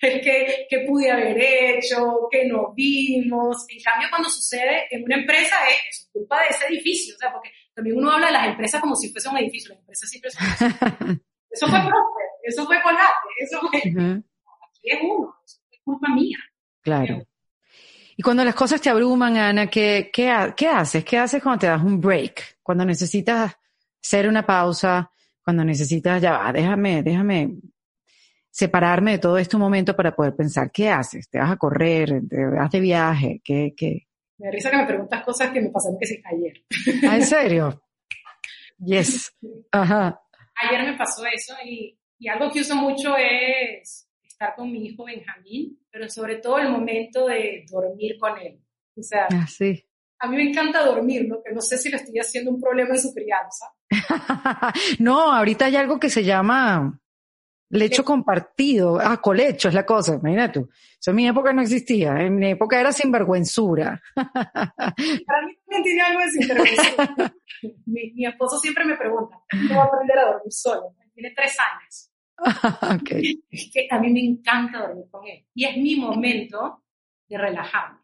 que, 0.00 0.66
que 0.68 0.78
pude 0.80 1.10
haber 1.10 1.36
hecho, 1.40 2.28
que 2.30 2.46
no 2.46 2.72
vimos. 2.74 3.64
En 3.68 3.82
cambio, 3.82 4.08
cuando 4.10 4.28
sucede 4.28 4.86
en 4.90 5.04
una 5.04 5.16
empresa, 5.16 5.56
es, 5.68 5.76
es 5.90 6.10
culpa 6.12 6.40
de 6.42 6.48
ese 6.48 6.66
edificio, 6.66 7.14
o 7.14 7.18
sea, 7.18 7.32
porque 7.32 7.50
también 7.74 7.96
uno 7.96 8.10
habla 8.10 8.26
de 8.26 8.32
las 8.32 8.48
empresas 8.48 8.80
como 8.80 8.96
si 8.96 9.10
fuese 9.10 9.28
un 9.28 9.38
edificio, 9.38 9.70
las 9.70 9.80
empresas 9.80 10.10
siempre 10.10 10.30
son 10.30 10.42
Eso 11.50 11.66
fue 11.66 11.78
Prosper, 11.78 12.26
eso 12.44 12.66
fue 12.66 12.82
Colate, 12.82 13.04
eso 13.40 13.60
fue... 13.60 13.78
Aquí 13.78 14.90
es 14.90 14.98
uno, 15.02 15.34
eso 15.44 15.60
es 15.70 15.80
culpa 15.84 16.08
mía. 16.08 16.38
Claro. 16.80 17.22
Y 18.16 18.22
cuando 18.22 18.42
las 18.42 18.54
cosas 18.54 18.80
te 18.80 18.88
abruman, 18.88 19.36
Ana, 19.36 19.68
¿qué, 19.68 20.10
qué, 20.12 20.52
qué 20.56 20.68
haces? 20.68 21.04
¿Qué 21.04 21.18
haces 21.18 21.42
cuando 21.42 21.60
te 21.60 21.66
das 21.66 21.82
un 21.82 22.00
break? 22.00 22.58
Cuando 22.62 22.86
necesitas 22.86 23.54
hacer 24.02 24.28
una 24.28 24.44
pausa, 24.46 25.11
cuando 25.44 25.64
necesitas, 25.64 26.22
ya 26.22 26.32
va, 26.32 26.52
déjame, 26.52 27.02
déjame 27.02 27.56
separarme 28.50 29.12
de 29.12 29.18
todo 29.18 29.38
este 29.38 29.56
momento 29.56 29.96
para 29.96 30.14
poder 30.14 30.36
pensar, 30.36 30.70
¿qué 30.70 30.90
haces? 30.90 31.28
¿Te 31.28 31.38
vas 31.38 31.50
a 31.50 31.56
correr? 31.56 32.22
¿Te 32.28 32.44
vas 32.46 32.70
de 32.70 32.80
viaje? 32.80 33.40
¿Qué, 33.42 33.72
qué? 33.76 34.06
Me 34.38 34.50
risa 34.50 34.70
que 34.70 34.76
me 34.76 34.86
preguntas 34.86 35.24
cosas 35.24 35.50
que 35.50 35.60
me 35.60 35.70
pasaron 35.70 35.98
que 35.98 36.06
se 36.06 36.22
ayer. 36.24 36.64
¿Ah, 37.08 37.16
en 37.16 37.24
serio? 37.24 37.82
Yes. 38.78 39.34
Ajá. 39.72 40.20
Ayer 40.54 40.90
me 40.90 40.96
pasó 40.98 41.24
eso 41.26 41.54
y, 41.64 41.98
y 42.18 42.28
algo 42.28 42.50
que 42.50 42.60
uso 42.60 42.76
mucho 42.76 43.16
es 43.16 44.08
estar 44.22 44.54
con 44.54 44.70
mi 44.70 44.86
hijo 44.86 45.04
Benjamín, 45.04 45.78
pero 45.90 46.08
sobre 46.08 46.36
todo 46.36 46.58
el 46.58 46.68
momento 46.68 47.26
de 47.26 47.64
dormir 47.70 48.18
con 48.18 48.38
él. 48.38 48.60
O 48.96 49.02
sea, 49.02 49.28
ah, 49.30 49.46
sí. 49.46 49.82
a 50.18 50.28
mí 50.28 50.36
me 50.36 50.50
encanta 50.50 50.84
dormir, 50.84 51.26
¿no? 51.26 51.42
Que 51.42 51.52
no 51.52 51.60
sé 51.60 51.78
si 51.78 51.88
le 51.88 51.96
estoy 51.96 52.18
haciendo 52.18 52.50
un 52.50 52.60
problema 52.60 52.90
en 52.90 53.00
su 53.00 53.14
crianza. 53.14 53.72
no, 54.98 55.32
ahorita 55.32 55.66
hay 55.66 55.76
algo 55.76 56.00
que 56.00 56.10
se 56.10 56.24
llama 56.24 56.98
Lecho 57.72 58.04
compartido, 58.04 59.00
ah, 59.00 59.16
colecho 59.16 59.68
es 59.68 59.74
la 59.74 59.86
cosa, 59.86 60.16
imagínate 60.16 60.60
tú. 60.60 60.68
Eso 61.00 61.10
en 61.10 61.16
mi 61.16 61.26
época 61.26 61.54
no 61.54 61.62
existía, 61.62 62.20
en 62.20 62.36
mi 62.36 62.50
época 62.50 62.78
era 62.78 62.92
sinvergüenzura. 62.92 64.02
Para 64.14 65.46
mí 65.46 65.56
también 65.64 65.82
tiene 65.82 66.02
algo 66.02 66.20
de 66.20 66.30
sinvergüenzura. 66.30 67.34
mi, 67.86 68.26
esposo 68.26 68.58
siempre 68.58 68.84
me 68.84 68.96
pregunta, 68.96 69.38
¿cómo 69.50 69.74
va 69.74 69.84
a 69.84 69.86
aprender 69.86 70.18
a 70.18 70.32
dormir 70.32 70.52
solo? 70.52 70.94
Tiene 71.14 71.32
tres 71.34 71.56
años. 71.58 73.00
okay. 73.00 73.42
Es 73.50 73.70
que 73.72 73.88
a 73.90 73.98
mí 73.98 74.12
me 74.12 74.20
encanta 74.20 74.86
dormir 74.86 75.06
con 75.10 75.26
él. 75.26 75.46
Y 75.54 75.64
es 75.64 75.76
mi 75.78 75.96
momento 75.96 76.82
de 77.26 77.38
relajarme. 77.38 78.01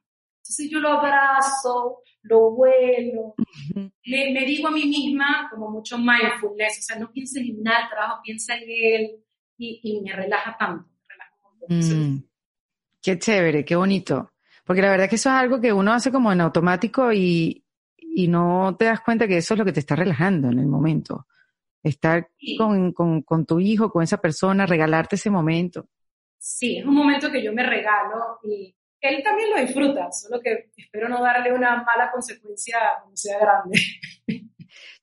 Entonces 0.49 0.70
yo 0.70 0.80
lo 0.80 0.88
abrazo, 0.88 1.99
lo 2.22 2.53
vuelo, 2.53 3.34
me, 3.74 4.32
me, 4.32 4.46
digo 4.46 4.68
a 4.68 4.70
mí 4.70 4.86
misma 4.86 5.46
como 5.51 5.70
mucho 5.70 5.99
mindfulness, 5.99 6.78
o 6.78 6.82
sea, 6.82 6.99
no 6.99 7.12
pienses 7.12 7.46
en 7.46 7.62
nada, 7.62 7.86
trabajo, 7.90 8.22
piensa 8.24 8.57
en 8.57 8.64
él, 8.66 9.24
y, 9.59 10.01
me 10.03 10.12
relaja 10.12 10.57
tanto. 10.59 10.88
Mm, 11.68 12.18
qué 13.03 13.18
chévere, 13.18 13.64
qué 13.64 13.76
bonito. 13.76 14.32
Porque 14.64 14.82
la 14.82 14.90
verdad 14.90 15.09
que 15.09 15.16
eso 15.16 15.28
es 15.28 15.34
algo 15.34 15.61
que 15.61 15.72
uno 15.72 15.92
hace 15.92 16.11
como 16.11 16.32
en 16.32 16.40
automático 16.40 17.12
y, 17.12 17.62
y 17.96 18.28
no 18.28 18.74
te 18.78 18.86
das 18.86 19.01
cuenta 19.01 19.26
que 19.26 19.38
eso 19.38 19.55
es 19.55 19.59
lo 19.59 19.64
que 19.64 19.72
te 19.72 19.80
está 19.80 19.96
relajando 19.96 20.49
en 20.49 20.59
el 20.59 20.66
momento. 20.66 21.26
Estar 21.82 22.30
con, 22.57 22.92
con, 22.92 23.22
con, 23.22 23.44
tu 23.46 23.61
hijo, 23.61 23.90
con 23.90 24.03
esa 24.03 24.18
persona, 24.18 24.66
regalarte 24.66 25.16
ese 25.16 25.30
momento. 25.30 25.88
Sí, 26.38 26.78
es 26.78 26.86
un 26.86 26.94
momento 26.94 27.30
que 27.30 27.42
yo 27.42 27.53
me 27.53 27.64
regalo 27.64 28.38
y 28.44 28.74
él 29.01 29.22
también 29.22 29.51
lo 29.51 29.61
disfruta, 29.61 30.11
solo 30.11 30.40
que 30.40 30.70
espero 30.76 31.09
no 31.09 31.22
darle 31.22 31.53
una 31.53 31.76
mala 31.76 32.11
consecuencia 32.12 32.78
cuando 33.01 33.16
sea 33.16 33.38
grande. 33.38 33.80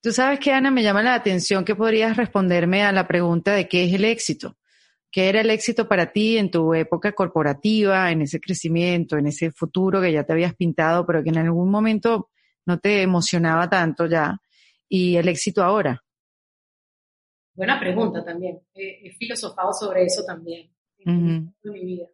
Tú 0.02 0.12
sabes 0.12 0.40
que, 0.40 0.52
Ana, 0.52 0.70
me 0.70 0.84
llama 0.84 1.02
la 1.02 1.16
atención 1.16 1.66
que 1.66 1.76
podrías 1.76 2.16
responderme 2.18 2.84
a 2.84 2.92
la 2.92 3.08
pregunta 3.08 3.54
de 3.54 3.68
qué 3.68 3.86
es 3.86 3.94
el 3.94 4.06
éxito. 4.06 4.58
¿Qué 5.12 5.30
era 5.30 5.42
el 5.42 5.50
éxito 5.50 5.88
para 5.88 6.12
ti 6.12 6.38
en 6.38 6.52
tu 6.52 6.74
época 6.74 7.14
corporativa, 7.14 8.12
en 8.12 8.22
ese 8.22 8.42
crecimiento, 8.42 9.18
en 9.18 9.28
ese 9.28 9.50
futuro 9.50 10.02
que 10.02 10.12
ya 10.12 10.26
te 10.26 10.34
habías 10.34 10.54
pintado, 10.54 11.06
pero 11.06 11.24
que 11.24 11.30
en 11.30 11.38
algún 11.38 11.72
momento 11.72 12.30
no 12.66 12.80
te 12.80 13.02
emocionaba 13.02 13.70
tanto 13.70 14.08
ya? 14.08 14.38
¿Y 14.90 15.16
el 15.16 15.30
éxito 15.30 15.64
ahora? 15.64 16.04
Buena 17.54 17.80
pregunta 17.80 18.24
también. 18.24 18.60
He, 18.74 19.12
filosofado 19.14 19.72
sobre 19.72 20.04
eso 20.04 20.24
también 20.26 20.70
en 20.98 21.54
mi 21.64 21.86
vida. 21.86 22.08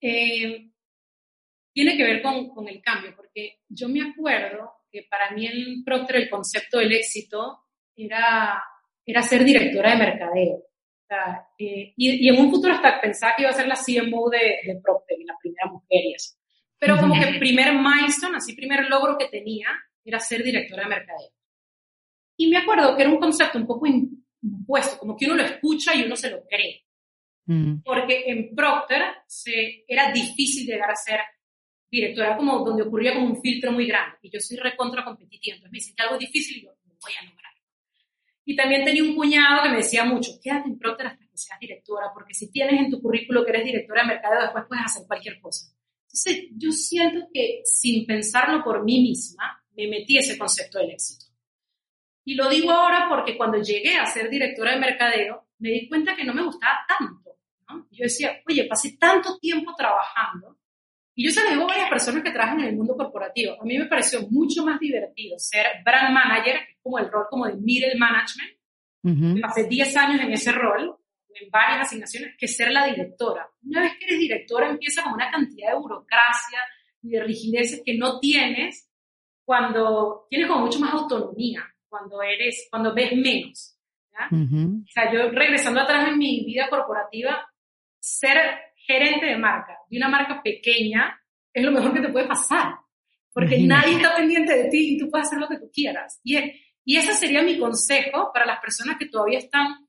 Eh, 0.00 0.70
tiene 1.76 1.94
que 1.94 2.04
ver 2.04 2.22
con, 2.22 2.48
con, 2.48 2.66
el 2.68 2.80
cambio, 2.80 3.12
porque 3.14 3.58
yo 3.68 3.86
me 3.86 4.00
acuerdo 4.00 4.76
que 4.90 5.06
para 5.10 5.32
mí 5.32 5.46
en 5.46 5.84
Procter 5.84 6.16
el 6.16 6.30
concepto 6.30 6.78
del 6.78 6.90
éxito 6.90 7.64
era, 7.94 8.64
era 9.04 9.20
ser 9.20 9.44
directora 9.44 9.90
de 9.90 9.98
mercadeo. 9.98 10.62
Eh, 11.58 11.92
y, 11.98 12.28
en 12.30 12.40
un 12.40 12.50
futuro 12.50 12.72
hasta 12.72 12.98
pensaba 12.98 13.34
que 13.36 13.42
iba 13.42 13.50
a 13.50 13.54
ser 13.54 13.68
la 13.68 13.76
CMO 13.76 14.30
de, 14.30 14.60
de 14.64 14.80
Procter, 14.82 15.18
la 15.26 15.36
primera 15.38 15.66
mujer 15.70 16.00
y 16.02 16.14
eso. 16.14 16.36
Pero 16.78 16.96
como 16.96 17.12
que 17.12 17.28
el 17.28 17.38
primer 17.38 17.74
milestone, 17.74 18.38
así 18.38 18.56
primer 18.56 18.88
logro 18.88 19.18
que 19.18 19.28
tenía, 19.28 19.68
era 20.02 20.18
ser 20.18 20.42
directora 20.42 20.84
de 20.84 20.88
mercadeo. 20.88 21.30
Y 22.38 22.48
me 22.48 22.56
acuerdo 22.56 22.96
que 22.96 23.02
era 23.02 23.10
un 23.10 23.20
concepto 23.20 23.58
un 23.58 23.66
poco 23.66 23.86
impuesto, 23.86 24.98
como 24.98 25.14
que 25.14 25.26
uno 25.26 25.34
lo 25.34 25.42
escucha 25.42 25.94
y 25.94 26.04
uno 26.04 26.16
se 26.16 26.30
lo 26.30 26.42
cree. 26.46 26.86
Mm. 27.44 27.82
Porque 27.84 28.24
en 28.28 28.54
Procter 28.54 29.02
se, 29.26 29.84
era 29.86 30.10
difícil 30.10 30.66
llegar 30.66 30.90
a 30.90 30.96
ser 30.96 31.20
directora, 31.90 32.36
como 32.36 32.64
donde 32.64 32.82
ocurría 32.82 33.14
como 33.14 33.26
un 33.26 33.40
filtro 33.40 33.72
muy 33.72 33.86
grande. 33.86 34.18
Y 34.22 34.30
yo 34.30 34.40
soy 34.40 34.56
recontra 34.56 35.04
competitiva, 35.04 35.56
entonces 35.56 35.72
me 35.72 35.76
dicen 35.76 35.94
que 35.96 36.02
algo 36.02 36.18
difícil 36.18 36.58
y 36.58 36.64
yo 36.64 36.70
no 36.84 36.94
voy 37.00 37.12
a 37.20 37.24
lograr. 37.24 37.52
Y 38.48 38.54
también 38.54 38.84
tenía 38.84 39.02
un 39.02 39.16
cuñado 39.16 39.64
que 39.64 39.70
me 39.70 39.76
decía 39.78 40.04
mucho, 40.04 40.30
quédate 40.40 40.68
en 40.68 40.78
Procter 40.78 41.08
hasta 41.08 41.26
que 41.26 41.36
seas 41.36 41.58
directora, 41.58 42.12
porque 42.14 42.32
si 42.32 42.50
tienes 42.50 42.80
en 42.80 42.90
tu 42.90 43.02
currículo 43.02 43.44
que 43.44 43.50
eres 43.50 43.64
directora 43.64 44.02
de 44.02 44.08
mercadeo, 44.08 44.42
después 44.42 44.64
puedes 44.68 44.84
hacer 44.84 45.06
cualquier 45.06 45.40
cosa. 45.40 45.66
Entonces, 46.04 46.48
yo 46.56 46.70
siento 46.70 47.26
que 47.34 47.62
sin 47.64 48.06
pensarlo 48.06 48.62
por 48.62 48.84
mí 48.84 49.02
misma, 49.02 49.64
me 49.76 49.88
metí 49.88 50.16
ese 50.16 50.38
concepto 50.38 50.78
del 50.78 50.92
éxito. 50.92 51.26
Y 52.24 52.34
lo 52.34 52.48
digo 52.48 52.70
ahora 52.70 53.06
porque 53.08 53.36
cuando 53.36 53.58
llegué 53.58 53.96
a 53.96 54.06
ser 54.06 54.30
directora 54.30 54.72
de 54.72 54.80
mercadeo, 54.80 55.48
me 55.58 55.70
di 55.70 55.88
cuenta 55.88 56.14
que 56.16 56.24
no 56.24 56.32
me 56.32 56.44
gustaba 56.44 56.84
tanto. 56.88 57.38
¿no? 57.68 57.88
Yo 57.90 58.04
decía, 58.04 58.40
oye, 58.48 58.64
pasé 58.64 58.96
tanto 58.96 59.38
tiempo 59.38 59.74
trabajando. 59.76 60.55
Y 61.18 61.24
yo 61.24 61.30
se 61.30 61.42
lo 61.42 61.50
digo 61.50 61.62
a 61.62 61.68
varias 61.68 61.88
personas 61.88 62.22
que 62.22 62.30
trabajan 62.30 62.60
en 62.60 62.66
el 62.66 62.76
mundo 62.76 62.94
corporativo. 62.94 63.56
A 63.60 63.64
mí 63.64 63.78
me 63.78 63.86
pareció 63.86 64.20
mucho 64.30 64.62
más 64.64 64.78
divertido 64.78 65.38
ser 65.38 65.66
brand 65.82 66.12
manager, 66.12 66.58
que 66.66 66.72
es 66.72 66.78
como 66.82 66.98
el 66.98 67.10
rol 67.10 67.26
como 67.30 67.46
de 67.46 67.54
middle 67.54 67.96
management. 67.96 69.40
Pasé 69.40 69.64
10 69.64 69.96
años 69.96 70.20
en 70.20 70.32
ese 70.32 70.52
rol 70.52 70.94
en 71.40 71.50
varias 71.50 71.86
asignaciones 71.86 72.34
que 72.38 72.46
ser 72.46 72.70
la 72.70 72.86
directora. 72.86 73.48
Una 73.62 73.80
vez 73.80 73.92
que 73.98 74.04
eres 74.04 74.18
directora 74.18 74.68
empieza 74.68 75.02
con 75.02 75.14
una 75.14 75.30
cantidad 75.30 75.70
de 75.70 75.78
burocracia 75.78 76.60
y 77.02 77.10
de 77.10 77.22
rigideces 77.22 77.82
que 77.84 77.96
no 77.96 78.18
tienes 78.20 78.90
cuando 79.44 80.26
tienes 80.28 80.48
como 80.48 80.66
mucho 80.66 80.80
más 80.80 80.92
autonomía, 80.92 81.62
cuando 81.88 82.20
eres, 82.20 82.66
cuando 82.70 82.94
ves 82.94 83.16
menos. 83.16 83.78
O 84.32 84.92
sea, 84.92 85.12
yo 85.12 85.30
regresando 85.30 85.80
atrás 85.80 86.08
en 86.08 86.18
mi 86.18 86.44
vida 86.44 86.68
corporativa, 86.68 87.46
ser 88.00 88.65
gerente 88.86 89.26
de 89.26 89.36
marca, 89.36 89.78
de 89.90 89.96
una 89.96 90.08
marca 90.08 90.42
pequeña, 90.42 91.18
es 91.52 91.64
lo 91.64 91.72
mejor 91.72 91.92
que 91.92 92.00
te 92.00 92.08
puede 92.08 92.26
pasar. 92.26 92.74
Porque 93.32 93.58
nadie 93.58 93.96
está 93.96 94.16
pendiente 94.16 94.56
de 94.56 94.68
ti 94.70 94.94
y 94.94 94.98
tú 94.98 95.10
puedes 95.10 95.26
hacer 95.26 95.38
lo 95.38 95.48
que 95.48 95.58
tú 95.58 95.70
quieras. 95.70 96.20
Y, 96.24 96.38
y 96.84 96.96
ese 96.96 97.12
sería 97.12 97.42
mi 97.42 97.58
consejo 97.58 98.30
para 98.32 98.46
las 98.46 98.60
personas 98.60 98.96
que 98.98 99.06
todavía 99.06 99.38
están 99.38 99.86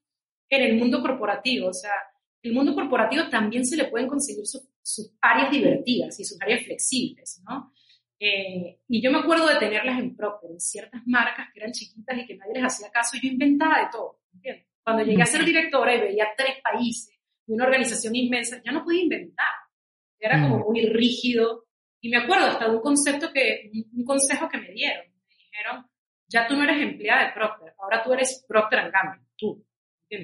en 0.50 0.64
el 0.64 0.76
mundo 0.76 1.02
corporativo. 1.02 1.70
O 1.70 1.74
sea, 1.74 1.94
el 2.42 2.54
mundo 2.54 2.76
corporativo 2.76 3.30
también 3.30 3.66
se 3.66 3.78
le 3.78 3.86
pueden 3.86 4.08
conseguir 4.08 4.46
sus 4.46 5.14
áreas 5.22 5.52
divertidas 5.52 6.20
y 6.20 6.26
sus 6.26 6.42
áreas 6.42 6.66
flexibles, 6.66 7.42
¿no? 7.48 7.72
Eh, 8.20 8.80
y 8.88 9.02
yo 9.02 9.12
me 9.12 9.20
acuerdo 9.20 9.48
de 9.48 9.60
tenerlas 9.60 10.00
en 10.00 10.16
Procter, 10.16 10.52
en 10.52 10.60
ciertas 10.60 11.04
marcas 11.06 11.48
que 11.54 11.60
eran 11.60 11.72
chiquitas 11.72 12.18
y 12.18 12.26
que 12.26 12.36
nadie 12.36 12.54
les 12.56 12.64
hacía 12.64 12.90
caso, 12.90 13.18
yo 13.22 13.30
inventaba 13.30 13.80
de 13.80 13.90
todo, 13.92 14.22
¿entiendes? 14.34 14.66
Cuando 14.84 15.04
llegué 15.04 15.22
a 15.22 15.26
ser 15.26 15.46
directora 15.46 15.96
y 15.96 16.00
veía 16.00 16.28
tres 16.36 16.56
países 16.64 17.17
y 17.48 17.54
una 17.54 17.66
organización 17.66 18.16
inmensa, 18.16 18.62
ya 18.64 18.72
no 18.72 18.84
podía 18.84 19.04
inventar. 19.04 19.54
Era 20.20 20.42
como 20.42 20.66
muy 20.66 20.86
rígido. 20.88 21.66
Y 22.02 22.10
me 22.10 22.18
acuerdo 22.18 22.48
hasta 22.48 22.68
de 22.68 22.76
un 22.76 22.82
concepto 22.82 23.32
que, 23.32 23.72
un 23.94 24.04
consejo 24.04 24.50
que 24.50 24.58
me 24.58 24.72
dieron. 24.72 25.06
Me 25.30 25.36
dijeron, 25.36 25.86
ya 26.28 26.48
tú 26.48 26.56
no 26.56 26.64
eres 26.64 26.82
empleada 26.82 27.28
de 27.28 27.34
Procter, 27.34 27.74
ahora 27.80 28.04
tú 28.04 28.14
eres 28.14 28.46
Procter 28.48 28.92
Gamble, 28.92 29.26
tú. 29.36 29.64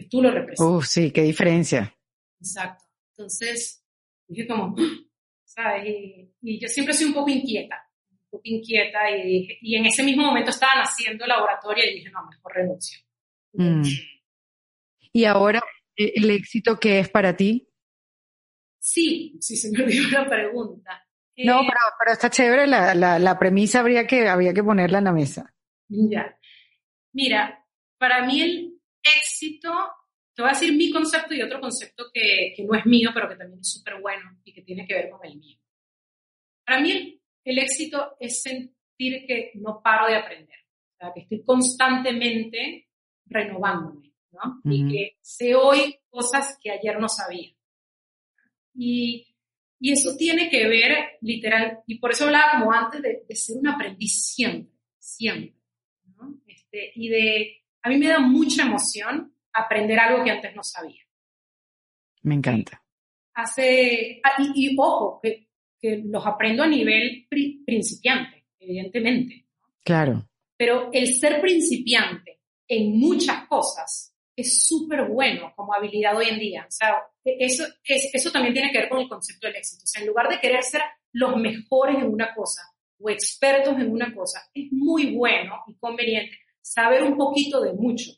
Tú 0.09 0.21
lo 0.21 0.32
representas. 0.32 0.76
Uf, 0.76 0.86
sí, 0.86 1.11
qué 1.11 1.24
diferencia. 1.24 1.93
Exacto. 2.39 2.86
Entonces, 3.11 3.86
dije 4.28 4.47
como, 4.47 4.76
¿sabes? 5.43 5.84
Y, 6.41 6.59
yo 6.59 6.67
siempre 6.67 6.93
soy 6.93 7.07
un 7.07 7.13
poco 7.13 7.30
inquieta, 7.30 7.76
un 8.09 8.30
poco 8.30 8.41
inquieta 8.45 9.09
y 9.11 9.39
dije, 9.39 9.57
y 9.61 9.76
en 9.76 9.86
ese 9.86 10.03
mismo 10.03 10.24
momento 10.24 10.51
estaban 10.51 10.80
haciendo 10.80 11.26
laboratorio 11.26 11.84
y 11.86 11.95
dije, 11.95 12.09
no, 12.11 12.26
mejor 12.26 12.53
renuncio. 12.53 12.99
Mm. 13.53 13.84
¿Y 15.11 15.26
ahora 15.26 15.61
el 15.95 16.29
éxito 16.29 16.79
qué 16.79 16.99
es 16.99 17.09
para 17.09 17.35
ti? 17.35 17.69
Sí, 18.79 19.37
sí 19.39 19.55
se 19.55 19.71
me 19.71 19.83
olvidó 19.83 20.09
la 20.21 20.29
pregunta. 20.29 21.07
No, 21.37 21.61
eh, 21.61 21.65
pero, 21.67 21.79
pero, 21.99 22.11
está 22.11 22.29
chévere, 22.29 22.67
la, 22.67 22.93
la, 22.93 23.17
la 23.17 23.39
premisa 23.39 23.79
habría 23.79 24.05
que, 24.05 24.27
habría 24.27 24.53
que 24.53 24.63
ponerla 24.63 24.99
en 24.99 25.03
la 25.05 25.13
mesa. 25.13 25.53
Ya. 25.87 26.37
Mira, 27.13 27.65
para 27.97 28.25
mí 28.25 28.41
el, 28.41 28.73
éxito, 29.03 29.71
te 30.33 30.41
voy 30.41 30.49
a 30.49 30.53
decir 30.53 30.75
mi 30.75 30.91
concepto 30.91 31.33
y 31.33 31.41
otro 31.41 31.59
concepto 31.59 32.05
que, 32.13 32.53
que 32.55 32.63
no 32.63 32.75
es 32.75 32.85
mío, 32.85 33.11
pero 33.13 33.29
que 33.29 33.35
también 33.35 33.59
es 33.59 33.71
súper 33.71 33.99
bueno 34.01 34.39
y 34.43 34.53
que 34.53 34.61
tiene 34.61 34.87
que 34.87 34.93
ver 34.93 35.09
con 35.09 35.23
el 35.25 35.37
mío. 35.37 35.59
Para 36.65 36.79
mí 36.79 37.21
el, 37.43 37.59
éxito 37.59 38.15
es 38.19 38.41
sentir 38.41 39.25
que 39.27 39.51
no 39.55 39.81
paro 39.83 40.07
de 40.07 40.15
aprender, 40.15 40.57
o 40.93 40.97
sea, 40.97 41.13
que 41.13 41.21
estoy 41.21 41.43
constantemente 41.43 42.87
renovándome, 43.25 44.12
¿no? 44.34 44.61
Y 44.65 44.91
que 44.91 45.17
sé 45.21 45.55
hoy 45.55 45.95
cosas 46.09 46.57
que 46.61 46.71
ayer 46.71 46.99
no 46.99 47.07
sabía. 47.07 47.49
Y, 48.75 49.27
y, 49.79 49.91
eso 49.91 50.15
tiene 50.17 50.49
que 50.49 50.67
ver, 50.67 51.17
literal, 51.21 51.79
y 51.86 51.99
por 51.99 52.11
eso 52.11 52.25
hablaba 52.25 52.59
como 52.59 52.71
antes 52.71 53.01
de, 53.01 53.23
de 53.27 53.36
ser 53.36 53.57
un 53.57 53.67
aprendiz 53.67 54.25
siempre, 54.25 54.73
siempre, 54.97 55.55
¿no? 56.17 56.41
Este, 56.47 56.91
y 56.95 57.09
de 57.09 57.63
a 57.84 57.89
mí 57.89 57.97
me 57.97 58.07
da 58.07 58.19
mucha 58.19 58.63
emoción 58.63 59.36
aprender 59.53 59.99
algo 59.99 60.23
que 60.23 60.31
antes 60.31 60.55
no 60.55 60.63
sabía. 60.63 61.03
Me 62.23 62.36
encanta. 62.36 62.81
Hace, 63.36 64.21
ah, 64.23 64.41
y, 64.55 64.75
ojo, 64.77 65.19
que, 65.21 65.47
los 66.05 66.25
aprendo 66.25 66.63
a 66.63 66.67
nivel 66.67 67.27
principiante, 67.29 68.45
evidentemente. 68.57 69.47
Claro. 69.84 70.29
Pero 70.55 70.89
el 70.93 71.13
ser 71.13 71.41
principiante 71.41 72.39
en 72.65 72.97
muchas 72.97 73.47
cosas 73.49 74.12
es 74.36 74.65
súper 74.65 75.05
bueno 75.05 75.53
como 75.55 75.73
habilidad 75.73 76.15
hoy 76.15 76.27
en 76.29 76.39
día. 76.39 76.65
O 76.67 76.71
sea, 76.71 76.97
eso, 77.23 77.65
es, 77.84 78.09
eso 78.13 78.31
también 78.31 78.53
tiene 78.53 78.71
que 78.71 78.79
ver 78.79 78.89
con 78.89 78.99
el 78.99 79.09
concepto 79.09 79.47
del 79.47 79.57
éxito. 79.57 79.84
O 79.84 79.88
sea, 79.88 80.01
en 80.01 80.07
lugar 80.07 80.29
de 80.29 80.39
querer 80.39 80.63
ser 80.63 80.81
los 81.11 81.36
mejores 81.38 81.97
en 81.97 82.11
una 82.11 82.34
cosa 82.34 82.61
o 82.99 83.09
expertos 83.09 83.77
en 83.79 83.91
una 83.91 84.13
cosa, 84.13 84.41
es 84.53 84.71
muy 84.71 85.15
bueno 85.15 85.55
y 85.67 85.75
conveniente 85.75 86.38
saber 86.61 87.03
un 87.03 87.17
poquito 87.17 87.61
de 87.61 87.73
mucho. 87.73 88.11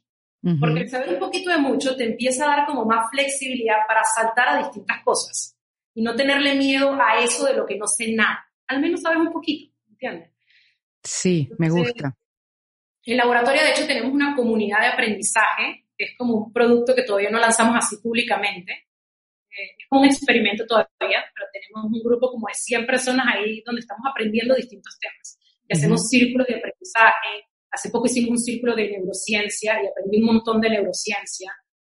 Porque 0.59 0.81
el 0.81 0.89
saber 0.89 1.09
un 1.09 1.19
poquito 1.19 1.49
de 1.49 1.57
mucho 1.57 1.95
te 1.95 2.05
empieza 2.05 2.45
a 2.45 2.57
dar 2.57 2.67
como 2.67 2.85
más 2.85 3.09
flexibilidad 3.09 3.77
para 3.87 4.03
saltar 4.03 4.49
a 4.49 4.57
distintas 4.59 5.03
cosas 5.03 5.57
y 5.95 6.03
no 6.03 6.15
tenerle 6.15 6.53
miedo 6.53 6.93
a 6.93 7.17
eso 7.23 7.47
de 7.47 7.55
lo 7.55 7.65
que 7.65 7.77
no 7.77 7.87
sé 7.87 8.13
nada. 8.13 8.45
Al 8.67 8.79
menos 8.79 9.01
sabes 9.01 9.17
un 9.17 9.31
poquito, 9.31 9.73
¿entiendes? 9.89 10.29
Sí, 11.01 11.49
me 11.57 11.69
gusta. 11.69 12.15
En 13.05 13.17
laboratorio, 13.17 13.63
de 13.63 13.71
hecho, 13.71 13.87
tenemos 13.87 14.11
una 14.11 14.35
comunidad 14.35 14.81
de 14.81 14.87
aprendizaje, 14.87 15.84
es 15.97 16.17
como 16.17 16.35
un 16.35 16.53
producto 16.53 16.93
que 16.93 17.03
todavía 17.03 17.29
no 17.29 17.39
lanzamos 17.39 17.75
así 17.77 17.97
públicamente. 17.97 18.71
Eh, 19.51 19.71
es 19.77 19.87
un 19.89 20.05
experimento 20.05 20.65
todavía, 20.65 21.23
pero 21.33 21.47
tenemos 21.53 21.91
un 21.91 22.03
grupo 22.03 22.31
como 22.31 22.47
de 22.47 22.53
100 22.53 22.85
personas 22.85 23.25
ahí 23.33 23.61
donde 23.65 23.81
estamos 23.81 24.05
aprendiendo 24.09 24.55
distintos 24.55 24.97
temas. 24.99 25.39
Y 25.67 25.75
hacemos 25.75 26.07
círculos 26.09 26.47
de 26.47 26.55
aprendizaje, 26.55 27.47
Hace 27.75 27.89
poco 27.89 28.05
hicimos 28.05 28.29
un 28.29 28.37
círculo 28.37 28.73
de 28.73 28.89
neurociencia 28.89 29.73
y 29.83 29.87
aprendí 29.87 30.21
un 30.21 30.27
montón 30.27 30.61
de 30.61 30.69
neurociencia 30.69 31.51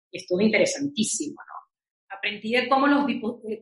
y 0.10 0.18
estuvo 0.18 0.42
interesantísimo, 0.42 1.36
¿no? 1.36 2.18
Aprendí 2.18 2.54
de 2.54 2.68
cómo, 2.68 2.88
los, 2.88 3.06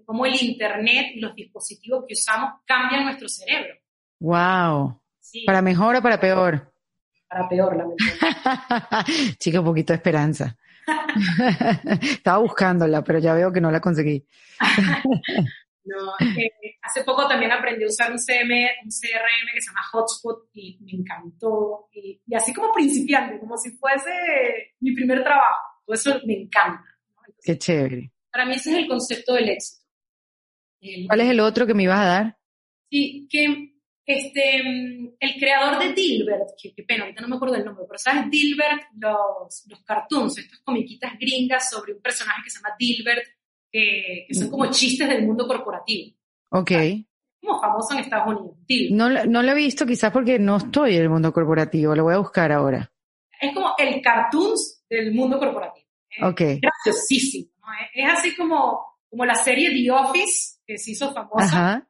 cómo 0.05 0.25
el 0.25 0.41
Internet 0.41 1.07
y 1.13 1.19
los 1.19 1.35
dispositivos 1.35 2.05
que 2.07 2.13
usamos 2.13 2.61
cambian 2.65 3.03
nuestro 3.03 3.27
cerebro. 3.27 3.75
¡Wow! 4.21 5.01
¿Para 5.45 5.61
mejor 5.61 5.97
o 5.97 6.01
para 6.01 6.17
peor? 6.17 6.73
Para 7.35 7.49
peor, 7.49 7.75
lamentablemente. 7.75 9.35
Chica, 9.39 9.59
un 9.59 9.65
poquito 9.65 9.91
de 9.91 9.97
esperanza. 9.97 10.55
Estaba 12.01 12.37
buscándola, 12.37 13.03
pero 13.03 13.19
ya 13.19 13.33
veo 13.33 13.51
que 13.51 13.59
no 13.59 13.71
la 13.71 13.81
conseguí. 13.81 14.25
No, 15.87 16.13
eh, 16.19 16.49
hace 16.81 17.03
poco 17.03 17.27
también 17.27 17.51
aprendí 17.51 17.83
a 17.83 17.87
usar 17.87 18.11
un, 18.11 18.17
CM, 18.17 18.71
un 18.83 18.89
CRM 18.89 19.53
que 19.53 19.61
se 19.61 19.67
llama 19.67 19.83
Hotspot 19.91 20.49
y 20.53 20.79
me 20.81 20.93
encantó. 20.93 21.89
Y, 21.93 22.19
así 22.35 22.51
como 22.55 22.73
principiante, 22.73 23.39
como 23.39 23.55
si 23.55 23.69
fuese 23.77 24.73
mi 24.79 24.95
primer 24.95 25.23
trabajo. 25.23 25.83
Todo 25.85 25.93
eso 25.93 26.19
me 26.25 26.41
encanta. 26.41 26.83
Qué 27.39 27.59
chévere. 27.59 28.11
Para 28.31 28.47
mí 28.47 28.55
ese 28.55 28.71
es 28.71 28.77
el 28.77 28.87
concepto 28.87 29.35
del 29.35 29.49
éxito. 29.49 29.85
¿Cuál 31.05 31.21
es 31.21 31.29
el 31.29 31.39
otro 31.39 31.67
que 31.67 31.75
me 31.75 31.83
ibas 31.83 31.99
a 31.99 32.05
dar? 32.05 32.37
Sí, 32.89 33.27
que 33.29 33.74
este, 34.05 34.59
el 35.19 35.39
creador 35.39 35.79
de 35.79 35.93
Dilbert, 35.93 36.49
que, 36.61 36.73
qué 36.73 36.83
pena, 36.83 37.03
ahorita 37.03 37.21
no 37.21 37.27
me 37.27 37.35
acuerdo 37.37 37.55
del 37.55 37.65
nombre, 37.65 37.85
pero 37.87 37.97
¿sabes? 37.97 38.29
Dilbert, 38.29 38.83
los, 38.99 39.65
los 39.67 39.83
cartoons, 39.83 40.37
estas 40.37 40.59
comiquitas 40.59 41.13
gringas 41.19 41.69
sobre 41.69 41.93
un 41.93 42.01
personaje 42.01 42.41
que 42.43 42.49
se 42.49 42.59
llama 42.59 42.75
Dilbert, 42.77 43.25
que, 43.71 44.27
son 44.31 44.49
como 44.49 44.69
chistes 44.71 45.09
del 45.09 45.25
mundo 45.25 45.47
corporativo. 45.47 46.15
Ok. 46.51 46.71
Como 47.41 47.59
famoso 47.59 47.93
en 47.93 47.99
Estados 47.99 48.27
Unidos. 48.27 48.91
No, 48.91 49.09
no 49.09 49.43
lo 49.43 49.51
he 49.51 49.55
visto 49.55 49.85
quizás 49.85 50.11
porque 50.11 50.39
no 50.39 50.57
estoy 50.57 50.95
en 50.95 51.01
el 51.01 51.09
mundo 51.09 51.33
corporativo, 51.33 51.95
lo 51.95 52.03
voy 52.03 52.13
a 52.13 52.19
buscar 52.19 52.51
ahora. 52.51 52.91
Es 53.41 53.53
como 53.53 53.73
el 53.77 54.01
cartoons 54.01 54.83
del 54.89 55.13
mundo 55.13 55.39
corporativo. 55.39 55.87
Ok. 56.21 56.41
Es 56.41 56.61
graciosísimo, 56.61 57.51
¿no? 57.59 57.67
Es, 57.93 58.09
así 58.11 58.35
como, 58.35 58.99
como 59.09 59.25
la 59.25 59.35
serie 59.35 59.71
The 59.71 59.91
Office, 59.91 60.59
que 60.65 60.77
se 60.77 60.91
hizo 60.91 61.13
famosa. 61.13 61.43
Ajá. 61.43 61.89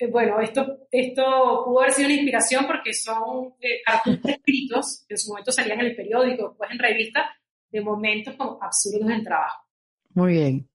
Eh, 0.00 0.06
bueno, 0.06 0.40
esto, 0.40 0.88
esto 0.90 1.62
pudo 1.66 1.80
haber 1.80 1.92
sido 1.92 2.06
una 2.06 2.14
inspiración 2.14 2.66
porque 2.66 2.94
son 2.94 3.54
eh, 3.60 3.82
cartoons 3.84 4.24
escritos, 4.24 5.04
que 5.06 5.14
en 5.14 5.18
su 5.18 5.30
momento 5.30 5.52
salían 5.52 5.80
en 5.80 5.86
el 5.86 5.94
periódico, 5.94 6.48
después 6.48 6.70
en 6.70 6.78
revista, 6.78 7.30
de 7.70 7.80
momentos 7.82 8.34
como 8.34 8.58
absurdos 8.62 9.10
en 9.10 9.22
trabajo. 9.22 9.68
Muy 10.14 10.32
bien. 10.32 10.70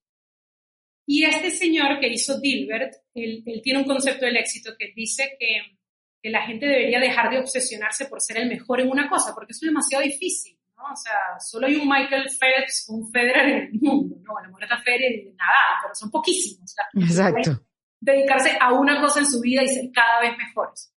Y 1.07 1.23
este 1.23 1.49
señor 1.49 1.99
que 1.99 2.07
hizo 2.07 2.39
Dilbert, 2.39 2.93
él, 3.15 3.43
él 3.47 3.61
tiene 3.63 3.80
un 3.80 3.86
concepto 3.86 4.26
del 4.26 4.38
éxito 4.38 4.73
que 4.78 4.93
dice 4.95 5.36
que, 5.39 5.80
que, 6.21 6.30
la 6.30 6.45
gente 6.45 6.67
debería 6.67 6.99
dejar 6.99 7.32
de 7.32 7.39
obsesionarse 7.39 8.05
por 8.05 8.21
ser 8.21 8.38
el 8.38 8.49
mejor 8.49 8.80
en 8.82 8.89
una 8.89 9.09
cosa, 9.09 9.34
porque 9.34 9.53
eso 9.53 9.65
es 9.65 9.71
demasiado 9.71 10.03
difícil, 10.03 10.57
¿no? 10.78 10.84
O 10.84 10.95
sea, 10.95 11.39
solo 11.39 11.67
hay 11.67 11.76
un 11.76 11.88
Michael 11.88 12.28
Phelps, 12.39 12.86
un 12.89 13.11
Federer 13.11 13.49
en 13.49 13.57
el 13.57 13.73
mundo, 13.73 14.17
¿no? 14.21 14.34
Bueno, 14.34 14.49
Morata 14.51 14.82
Federer 14.84 15.11
y 15.13 15.26
Nadal, 15.26 15.82
pero 15.84 15.95
son 15.95 16.11
poquísimos. 16.11 16.73
Exacto. 16.93 17.65
Dedicarse 18.06 18.58
a 18.60 18.72
una 18.74 19.01
cosa 19.01 19.20
en 19.20 19.26
su 19.26 19.41
vida 19.41 19.64
y 19.64 19.68
ser 19.68 19.91
cada 19.91 20.20
vez 20.22 20.38
mejores. 20.38 20.93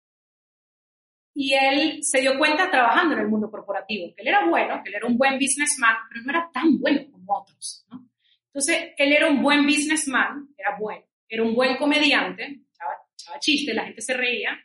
Y 1.34 1.54
él 1.54 2.00
se 2.02 2.20
dio 2.20 2.38
cuenta 2.38 2.70
trabajando 2.70 3.14
en 3.14 3.22
el 3.22 3.28
mundo 3.28 3.50
corporativo, 3.50 4.14
que 4.14 4.24
él 4.24 4.28
era 4.28 4.46
bueno, 4.46 4.82
que 4.84 4.90
él 4.90 4.96
era 4.96 5.08
un 5.08 5.18
buen 5.18 5.36
businessman, 5.40 5.96
pero 6.10 6.22
no 6.24 6.32
era 6.32 6.50
tan 6.52 6.80
bueno 6.80 7.12
como 7.12 7.38
otros, 7.38 7.86
¿no? 7.90 8.10
Entonces, 8.48 8.90
él 8.98 9.14
era 9.14 9.30
un 9.30 9.42
buen 9.42 9.66
businessman, 9.66 10.50
era 10.58 10.76
bueno, 10.80 11.06
era 11.30 11.44
un 11.44 11.54
buen 11.54 11.78
comediante, 11.78 12.64
echaba, 12.74 13.40
chistes, 13.40 13.76
la 13.76 13.86
gente 13.86 14.02
se 14.02 14.16
reía, 14.16 14.58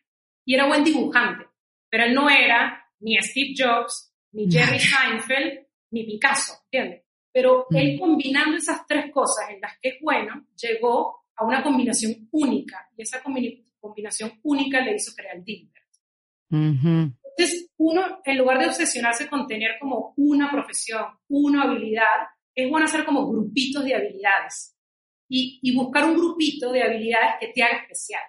y 0.44 0.54
era 0.54 0.66
buen 0.66 0.82
dibujante, 0.82 1.44
pero 1.90 2.04
él 2.04 2.14
no 2.14 2.30
era 2.30 2.84
ni 3.00 3.20
Steve 3.20 3.54
Jobs, 3.56 4.14
ni 4.32 4.50
Jerry 4.50 4.78
Seinfeld, 4.80 5.66
ni 5.90 6.04
Picasso, 6.04 6.54
¿entiendes? 6.70 7.04
Pero 7.30 7.66
él 7.70 7.98
combinando 7.98 8.56
esas 8.56 8.86
tres 8.86 9.12
cosas 9.12 9.50
en 9.50 9.60
las 9.60 9.78
que 9.78 9.90
es 9.90 9.94
bueno, 10.00 10.46
llegó 10.56 11.21
a 11.36 11.44
una 11.44 11.62
combinación 11.62 12.28
única, 12.30 12.88
y 12.96 13.02
esa 13.02 13.22
combinación 13.80 14.32
única 14.42 14.80
le 14.80 14.96
hizo 14.96 15.12
crear 15.14 15.42
Dilbert. 15.42 15.86
Entonces, 16.50 17.70
uno, 17.78 18.20
en 18.24 18.38
lugar 18.38 18.58
de 18.58 18.66
obsesionarse 18.66 19.26
con 19.28 19.46
tener 19.46 19.72
como 19.80 20.12
una 20.16 20.50
profesión, 20.50 21.04
una 21.28 21.62
habilidad, 21.62 22.28
es 22.54 22.68
bueno 22.68 22.84
hacer 22.84 23.04
como 23.04 23.26
grupitos 23.30 23.84
de 23.84 23.94
habilidades 23.94 24.76
y, 25.28 25.58
y 25.62 25.74
buscar 25.74 26.04
un 26.04 26.14
grupito 26.14 26.70
de 26.70 26.82
habilidades 26.82 27.36
que 27.40 27.48
te 27.48 27.62
haga 27.62 27.78
especial. 27.78 28.22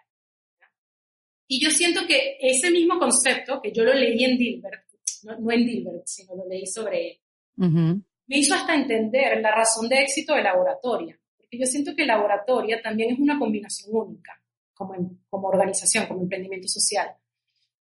Y 1.48 1.60
yo 1.64 1.70
siento 1.70 2.08
que 2.08 2.38
ese 2.40 2.72
mismo 2.72 2.98
concepto, 2.98 3.62
que 3.62 3.72
yo 3.74 3.84
lo 3.84 3.94
leí 3.94 4.24
en 4.24 4.38
Dilbert, 4.38 4.86
no, 5.24 5.52
en 5.52 5.66
Dilbert, 5.66 6.04
sino 6.06 6.36
lo 6.36 6.48
leí 6.48 6.66
sobre 6.66 7.12
él, 7.12 7.18
me 7.58 8.38
hizo 8.38 8.56
hasta 8.56 8.74
entender 8.74 9.40
la 9.42 9.52
razón 9.52 9.90
de 9.90 10.02
éxito 10.02 10.34
de 10.34 10.44
laboratoria. 10.44 11.20
Porque 11.54 11.66
yo 11.66 11.72
siento 11.72 11.96
que 11.96 12.06
laboratoria 12.06 12.82
también 12.82 13.12
es 13.12 13.20
una 13.20 13.38
combinación 13.38 13.90
única 13.92 14.42
como, 14.74 14.96
como 15.30 15.48
organización, 15.48 16.08
como 16.08 16.22
emprendimiento 16.22 16.68
social. 16.68 17.10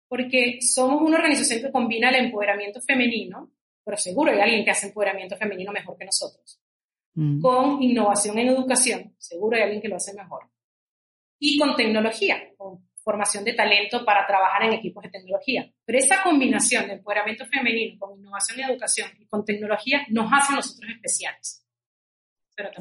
Porque 0.09 0.59
somos 0.61 1.03
una 1.03 1.17
organización 1.17 1.63
que 1.63 1.73
combina 1.73 2.11
el 2.11 2.27
empoderamiento 2.27 2.81
femenino 2.81 3.51
pero 3.87 3.97
seguro 3.99 4.33
hay 4.33 4.41
alguien 4.41 4.65
que 4.65 4.73
hace 4.73 4.89
empoderamiento 4.89 5.37
femenino 5.37 5.71
mejor 5.71 5.97
que 5.97 6.05
nosotros. 6.05 6.61
Mm. 7.15 7.41
Con 7.41 7.81
innovación 7.81 8.37
en 8.37 8.49
educación, 8.49 9.15
seguro 9.17 9.57
hay 9.57 9.63
alguien 9.63 9.81
que 9.81 9.87
lo 9.87 9.95
hace 9.95 10.13
mejor. 10.13 10.51
Y 11.39 11.57
con 11.57 11.77
tecnología, 11.77 12.37
con 12.57 12.89
formación 12.97 13.45
de 13.45 13.53
talento 13.53 14.05
para 14.05 14.27
trabajar 14.27 14.65
en 14.65 14.73
equipos 14.73 15.05
de 15.05 15.11
tecnología. 15.11 15.73
Pero 15.85 15.99
esa 16.01 16.25
combinación 16.25 16.89
de 16.89 16.95
empoderamiento 16.95 17.47
femenino 17.47 17.97
con 18.01 18.19
innovación 18.19 18.59
en 18.59 18.71
educación 18.71 19.09
y 19.21 19.27
con 19.27 19.45
tecnología 19.45 20.05
nos 20.09 20.33
hace 20.33 20.53
a 20.53 20.57
nosotros 20.57 20.91
especiales. 20.91 21.65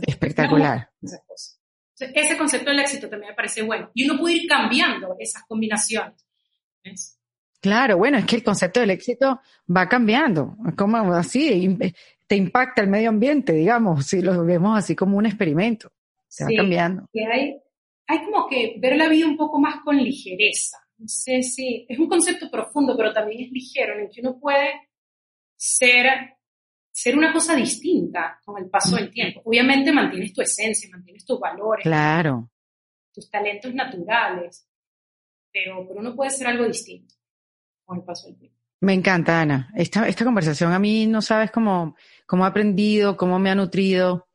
Espectacular. 0.05 0.89
ese 1.01 2.37
concepto 2.37 2.69
del 2.69 2.79
éxito 2.79 3.09
también 3.09 3.31
me 3.31 3.35
parece 3.35 3.61
bueno. 3.61 3.91
Y 3.93 4.09
uno 4.09 4.19
puede 4.19 4.35
ir 4.35 4.47
cambiando 4.47 5.15
esas 5.19 5.43
combinaciones. 5.43 6.25
¿ves? 6.83 7.19
Claro, 7.65 7.97
bueno, 7.97 8.19
es 8.19 8.25
que 8.25 8.35
el 8.35 8.43
concepto 8.43 8.79
del 8.79 8.91
éxito 8.91 9.41
va 9.75 9.89
cambiando, 9.89 10.55
como 10.77 10.97
así, 11.13 11.75
te 12.27 12.35
impacta 12.35 12.81
el 12.83 12.89
medio 12.89 13.09
ambiente, 13.09 13.53
digamos, 13.53 14.05
si 14.05 14.21
lo 14.21 14.45
vemos 14.45 14.77
así 14.77 14.95
como 14.95 15.17
un 15.17 15.25
experimento, 15.25 15.91
se 16.27 16.43
va 16.43 16.51
cambiando. 16.55 17.09
hay, 17.13 17.57
hay 18.05 18.25
como 18.25 18.47
que 18.47 18.75
ver 18.77 18.95
la 18.95 19.07
vida 19.07 19.25
un 19.25 19.35
poco 19.35 19.59
más 19.59 19.77
con 19.83 19.97
ligereza. 19.97 20.77
No 20.97 21.07
sé 21.07 21.41
si 21.41 21.87
es 21.89 21.97
un 21.97 22.07
concepto 22.07 22.51
profundo, 22.51 22.95
pero 22.95 23.11
también 23.11 23.45
es 23.45 23.51
ligero, 23.51 23.95
en 23.95 24.01
el 24.01 24.09
que 24.11 24.21
uno 24.21 24.39
puede 24.39 24.69
ser, 25.55 26.34
ser 26.95 27.17
una 27.17 27.33
cosa 27.33 27.55
distinta 27.57 28.39
con 28.45 28.57
el 28.57 28.69
paso 28.69 28.95
del 28.95 29.11
tiempo. 29.11 29.41
Obviamente 29.43 29.91
mantienes 29.91 30.31
tu 30.31 30.41
esencia, 30.41 30.89
mantienes 30.89 31.25
tus 31.25 31.37
valores, 31.37 31.83
claro. 31.83 32.49
tus 33.13 33.29
talentos 33.29 33.73
naturales, 33.73 34.65
pero, 35.51 35.85
pero 35.85 35.99
uno 35.99 36.15
puede 36.15 36.31
ser 36.31 36.47
algo 36.47 36.63
distinto 36.65 37.13
con 37.83 37.97
el 37.97 38.03
paso 38.05 38.27
del 38.27 38.37
tiempo. 38.37 38.57
Me 38.79 38.93
encanta, 38.93 39.41
Ana. 39.41 39.69
Esta, 39.75 40.07
esta 40.07 40.23
conversación 40.23 40.71
a 40.71 40.79
mí 40.79 41.05
no 41.05 41.21
sabes 41.21 41.51
cómo, 41.51 41.97
cómo 42.25 42.45
he 42.45 42.47
aprendido, 42.47 43.17
cómo 43.17 43.39
me 43.39 43.49
ha 43.49 43.55
nutrido. 43.55 44.29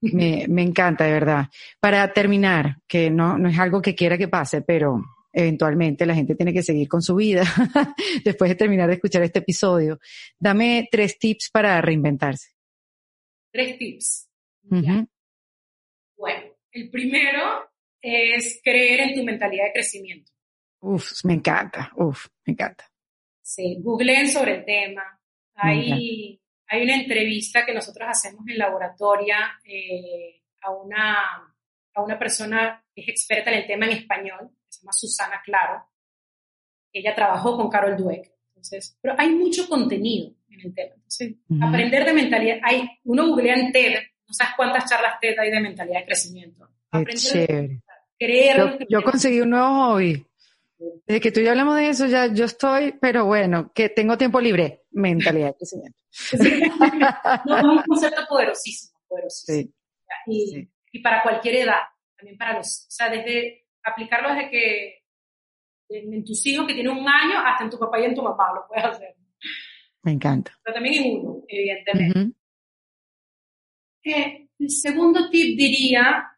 Me, 0.00 0.46
me 0.48 0.62
encanta, 0.62 1.04
de 1.04 1.12
verdad. 1.12 1.46
Para 1.78 2.12
terminar, 2.12 2.78
que 2.88 3.08
no, 3.08 3.38
no 3.38 3.48
es 3.48 3.58
algo 3.58 3.80
que 3.80 3.94
quiera 3.94 4.18
que 4.18 4.28
pase, 4.28 4.62
pero 4.62 5.00
eventualmente 5.34 6.06
la 6.06 6.14
gente 6.14 6.36
tiene 6.36 6.52
que 6.52 6.62
seguir 6.62 6.88
con 6.88 7.02
su 7.02 7.16
vida 7.16 7.42
después 8.24 8.48
de 8.50 8.54
terminar 8.54 8.88
de 8.88 8.94
escuchar 8.94 9.22
este 9.22 9.40
episodio. 9.40 9.98
Dame 10.38 10.88
tres 10.90 11.18
tips 11.18 11.50
para 11.50 11.80
reinventarse. 11.80 12.52
Tres 13.52 13.76
tips. 13.78 14.30
Bueno, 14.62 15.06
el 16.72 16.90
primero 16.90 17.70
es 18.00 18.60
creer 18.62 19.00
en 19.00 19.14
tu 19.14 19.24
mentalidad 19.24 19.66
de 19.66 19.72
crecimiento. 19.72 20.30
Uf, 20.80 21.24
me 21.24 21.34
encanta, 21.34 21.90
uf, 21.96 22.26
me 22.44 22.52
encanta. 22.52 22.90
Sí, 23.42 23.78
googleen 23.80 24.28
sobre 24.28 24.56
el 24.56 24.64
tema. 24.64 25.02
Hay, 25.54 26.40
hay 26.66 26.82
una 26.82 26.96
entrevista 26.96 27.64
que 27.64 27.74
nosotros 27.74 28.08
hacemos 28.08 28.46
en 28.48 28.58
laboratoria 28.58 29.58
eh, 29.64 30.42
a, 30.62 30.70
una, 30.72 31.16
a 31.94 32.02
una 32.02 32.18
persona 32.18 32.84
que 32.94 33.02
es 33.02 33.08
experta 33.08 33.50
en 33.50 33.58
el 33.58 33.66
tema 33.66 33.86
en 33.86 33.92
español, 33.92 34.50
se 34.74 34.82
llama 34.82 34.92
Susana 34.92 35.40
Claro. 35.44 35.84
Ella 36.92 37.14
trabajó 37.14 37.56
con 37.56 37.68
Carol 37.68 37.96
Dweck. 37.96 38.30
Entonces, 38.48 38.96
pero 39.00 39.14
hay 39.18 39.30
mucho 39.30 39.68
contenido 39.68 40.32
en 40.48 40.60
el 40.60 40.74
tema. 40.74 40.94
Entonces, 40.94 41.34
aprender 41.60 42.04
de 42.04 42.12
mentalidad, 42.12 42.58
hay, 42.62 42.88
uno 43.04 43.28
googlea 43.28 43.56
en 43.56 43.72
TED, 43.72 43.94
no 44.26 44.32
sabes 44.32 44.54
cuántas 44.56 44.88
charlas 44.88 45.18
TED 45.20 45.38
hay 45.38 45.50
de 45.50 45.60
mentalidad 45.60 46.00
de 46.00 46.06
crecimiento. 46.06 46.68
Chévere. 47.14 47.80
Creer 48.16 48.56
yo, 48.56 48.78
yo 48.88 49.02
conseguí 49.02 49.40
un 49.40 49.50
nuevo 49.50 49.66
hobby. 49.66 50.24
Desde 51.06 51.20
que 51.20 51.32
tú 51.32 51.40
y 51.40 51.44
yo 51.44 51.50
hablamos 51.50 51.76
de 51.76 51.88
eso, 51.88 52.06
ya 52.06 52.32
yo 52.32 52.44
estoy, 52.44 52.92
pero 53.00 53.26
bueno, 53.26 53.72
que 53.74 53.88
tengo 53.88 54.16
tiempo 54.16 54.40
libre, 54.40 54.84
mentalidad 54.92 55.48
de 55.48 55.54
crecimiento. 55.54 55.98
no, 57.46 57.58
es 57.58 57.64
un 57.64 57.82
concepto 57.82 58.22
poderosísimo, 58.28 58.98
poderosísimo. 59.08 59.72
Y, 60.26 60.68
y, 60.92 61.02
para 61.02 61.22
cualquier 61.22 61.56
edad, 61.56 61.80
también 62.16 62.38
para 62.38 62.56
los, 62.56 62.86
o 62.88 62.90
sea, 62.90 63.10
desde 63.10 63.63
aplicarlo 63.84 64.34
desde 64.34 64.50
que 64.50 65.04
en, 65.88 66.24
tus 66.24 66.44
hijos 66.46 66.66
que 66.66 66.74
tienen 66.74 66.96
un 66.96 67.08
año 67.08 67.38
hasta 67.38 67.64
en 67.64 67.70
tu 67.70 67.78
papá 67.78 68.00
y 68.00 68.04
en 68.04 68.14
tu 68.14 68.22
mamá 68.22 68.52
lo 68.54 68.66
puedes 68.66 68.84
hacer. 68.84 69.14
Me 70.02 70.12
encanta. 70.12 70.52
Pero 70.62 70.74
también 70.74 71.04
en 71.04 71.16
uno, 71.18 71.42
evidentemente. 71.48 72.36
Eh, 74.02 74.48
el 74.58 74.70
segundo 74.70 75.30
tip 75.30 75.56
diría, 75.56 76.30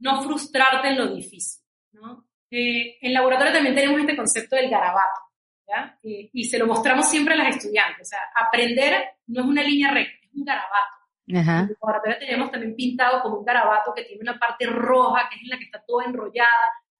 no 0.00 0.22
frustrarte 0.22 0.88
en 0.88 0.98
lo 0.98 1.14
difícil, 1.14 1.62
¿no? 1.92 2.28
Eh, 2.50 2.98
en 3.00 3.12
laboratorio 3.12 3.52
también 3.52 3.74
tenemos 3.74 4.00
este 4.00 4.16
concepto 4.16 4.56
del 4.56 4.70
garabato, 4.70 5.20
¿ya? 5.66 5.98
Y, 6.02 6.44
se 6.44 6.58
lo 6.58 6.66
mostramos 6.66 7.08
siempre 7.10 7.34
a 7.34 7.38
las 7.38 7.56
estudiantes. 7.56 8.06
O 8.06 8.10
sea, 8.10 8.20
aprender 8.34 9.04
no 9.26 9.42
es 9.42 9.46
una 9.46 9.62
línea 9.62 9.92
recta, 9.92 10.26
es 10.26 10.34
un 10.34 10.44
garabato. 10.44 10.96
Ajá. 11.32 11.60
En 11.60 11.76
laboratorio 11.80 12.18
tenemos 12.18 12.50
también 12.50 12.74
pintado 12.74 13.22
como 13.22 13.38
un 13.38 13.44
garabato 13.44 13.92
que 13.94 14.04
tiene 14.04 14.22
una 14.22 14.38
parte 14.38 14.66
roja, 14.66 15.28
que 15.28 15.36
es 15.36 15.42
en 15.42 15.48
la 15.48 15.58
que 15.58 15.64
está 15.64 15.82
toda 15.86 16.04
enrollada, 16.04 16.48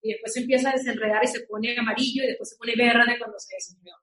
y 0.00 0.12
después 0.12 0.32
se 0.32 0.40
empieza 0.40 0.70
a 0.70 0.72
desenredar 0.72 1.22
y 1.24 1.28
se 1.28 1.40
pone 1.40 1.76
amarillo, 1.78 2.24
y 2.24 2.28
después 2.28 2.50
se 2.50 2.56
pone 2.56 2.74
verde 2.76 3.18
cuando 3.18 3.38
se 3.38 3.54
desenrolla. 3.54 3.96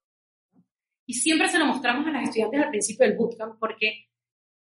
Y 1.05 1.13
siempre 1.13 1.47
se 1.47 1.59
lo 1.59 1.65
mostramos 1.65 2.07
a 2.07 2.11
las 2.11 2.23
estudiantes 2.23 2.61
al 2.61 2.69
principio 2.69 3.07
del 3.07 3.17
bootcamp, 3.17 3.59
porque 3.59 4.07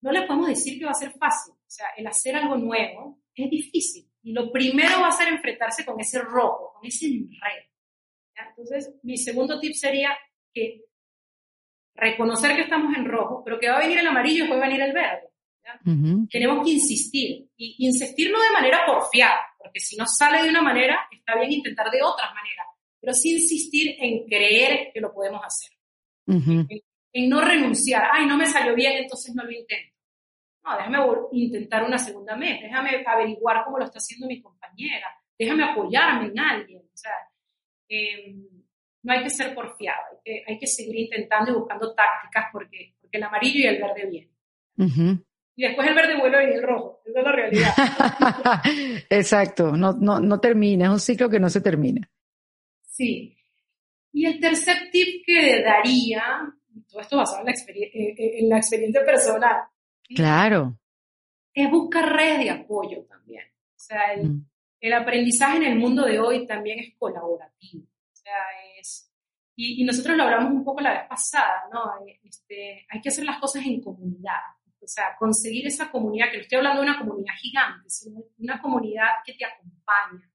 no 0.01 0.13
les 0.13 0.25
podemos 0.27 0.49
decir 0.49 0.79
que 0.79 0.85
va 0.85 0.93
a 0.93 0.95
ser 0.95 1.13
fácil. 1.13 1.55
O 1.55 1.71
sea, 1.71 1.87
el 1.97 2.07
hacer 2.07 2.37
algo 2.37 2.57
nuevo 2.57 3.21
es 3.35 3.51
difícil. 3.51 4.11
Y 4.23 4.33
lo 4.33 4.53
primero 4.53 5.01
va 5.01 5.09
a 5.09 5.13
ser 5.13 5.29
enfrentarse 5.29 5.85
con 5.85 6.01
ese 6.01 6.21
rojo, 6.21 6.73
con 6.75 6.87
ese 6.87 7.07
enredo. 7.07 7.69
Entonces, 8.49 8.95
mi 9.03 9.17
segundo 9.17 9.61
tip 9.61 9.75
sería 9.75 10.17
que 10.53 10.85
reconocer 11.95 12.57
que 12.57 12.63
estamos 12.63 12.97
en 12.97 13.05
rojo, 13.05 13.43
pero 13.45 13.59
que 13.59 13.69
va 13.69 13.77
a 13.77 13.81
venir 13.81 13.99
el 13.99 14.07
amarillo 14.07 14.45
y 14.45 14.49
va 14.49 14.57
a 14.57 14.61
venir 14.61 14.81
el 14.81 14.93
verde. 14.93 15.29
Tenemos 16.31 16.65
que 16.65 16.73
insistir. 16.73 17.49
Y 17.57 17.87
insistir 17.87 18.31
no 18.31 18.41
de 18.41 18.51
manera 18.51 18.85
porfiada, 18.87 19.41
porque 19.59 19.81
si 19.81 19.97
no 19.97 20.07
sale 20.07 20.43
de 20.43 20.51
una 20.51 20.63
manera, 20.63 21.09
está 21.11 21.37
bien 21.37 21.53
intentar 21.53 21.91
de 21.91 22.03
otras 22.03 22.35
maneras, 22.35 22.67
pero 23.01 23.13
sí 23.13 23.33
insistir 23.33 23.97
en 23.99 24.27
creer 24.27 24.91
que 24.93 25.01
lo 25.01 25.13
podemos 25.13 25.41
hacer. 25.45 25.71
en, 26.27 27.29
no 27.29 27.41
renunciar. 27.41 28.09
Ay, 28.13 28.27
no 28.27 28.37
me 28.37 28.47
salió 28.47 28.75
bien, 28.75 28.93
entonces 28.97 29.35
no 29.35 29.45
lo 29.45 29.51
intento. 29.51 29.93
No, 30.65 30.77
déjame 30.77 30.99
intentar 31.33 31.83
una 31.85 31.99
segunda 31.99 32.37
vez, 32.37 32.61
déjame 32.63 33.03
averiguar 33.05 33.65
cómo 33.65 33.79
lo 33.79 33.85
está 33.85 33.99
haciendo 33.99 34.29
mi 34.29 34.41
compañera, 34.41 35.09
déjame 35.37 35.65
apoyarme 35.65 36.29
en 36.29 36.39
alguien. 36.39 36.83
O 36.83 36.97
sea, 36.97 37.13
em, 37.89 38.47
no 39.03 39.13
hay 39.13 39.25
que 39.25 39.31
ser 39.31 39.55
porfiado, 39.55 40.03
hay 40.13 40.19
que, 40.25 40.45
hay 40.47 40.59
que 40.59 40.67
seguir 40.69 40.97
intentando 40.97 41.51
y 41.51 41.55
buscando 41.55 41.93
tácticas 41.95 42.47
porque, 42.53 42.95
porque 43.01 43.19
el 43.19 43.25
amarillo 43.25 43.59
y 43.59 43.67
el 43.67 43.83
verde 43.83 44.07
vienen. 44.09 45.25
Y 45.55 45.65
después 45.65 45.87
el 45.87 45.95
verde 45.95 46.19
vuelve 46.19 46.51
y 46.51 46.55
el 46.55 46.63
rojo. 46.63 47.03
Esa 47.05 47.19
es 47.19 47.25
la 47.25 47.33
realidad. 47.33 47.75
Exacto, 49.11 49.77
no, 49.77 49.93
no, 49.93 50.19
no 50.19 50.41
termina, 50.41 50.87
es 50.87 50.91
un 50.91 51.01
ciclo 51.01 51.29
que 51.29 51.41
no 51.41 51.51
se 51.51 51.61
termina. 51.61 52.09
Sí. 52.83 53.37
Y 54.13 54.27
el 54.27 54.41
tercer 54.41 54.91
tip 54.91 55.25
que 55.27 55.63
daría, 55.63 56.23
todo 56.91 57.01
esto 57.01 57.17
basado 57.17 57.41
en 57.41 57.47
la, 57.47 57.53
eh, 57.53 57.93
eh, 57.95 58.39
en 58.41 58.49
la 58.49 58.59
experiencia 58.59 59.05
personal. 59.05 59.63
Claro. 60.15 60.79
Es 61.55 61.71
buscar 61.71 62.15
redes 62.15 62.41
de 62.41 62.51
apoyo 62.51 63.05
también. 63.05 63.45
O 63.45 63.79
sea, 63.79 64.13
el, 64.15 64.29
mm. 64.29 64.47
el 64.81 64.93
aprendizaje 64.93 65.57
en 65.59 65.65
el 65.65 65.79
mundo 65.79 66.05
de 66.05 66.19
hoy 66.19 66.47
también 66.47 66.79
es 66.79 66.95
colaborativo. 66.99 67.85
O 67.85 68.17
sea, 68.17 68.37
es, 68.79 69.11
y, 69.57 69.83
y, 69.83 69.85
nosotros 69.85 70.17
lo 70.17 70.25
hablamos 70.25 70.53
un 70.53 70.65
poco 70.65 70.81
la 70.81 70.93
vez 70.93 71.09
pasada, 71.09 71.65
¿no? 71.73 71.93
Este, 72.23 72.87
hay 72.89 73.01
que 73.01 73.09
hacer 73.09 73.25
las 73.25 73.39
cosas 73.39 73.65
en 73.67 73.81
comunidad. 73.83 74.41
O 74.83 74.89
sea, 74.89 75.17
conseguir 75.19 75.67
esa 75.67 75.91
comunidad, 75.91 76.31
que 76.31 76.39
no 76.39 76.43
estoy 76.43 76.59
hablando 76.59 76.83
de 76.83 76.89
una 76.89 76.99
comunidad 76.99 77.35
gigante, 77.41 77.89
sino 77.89 78.21
una 78.39 78.61
comunidad 78.61 79.09
que 79.25 79.35
te 79.35 79.45
acompaña. 79.45 80.29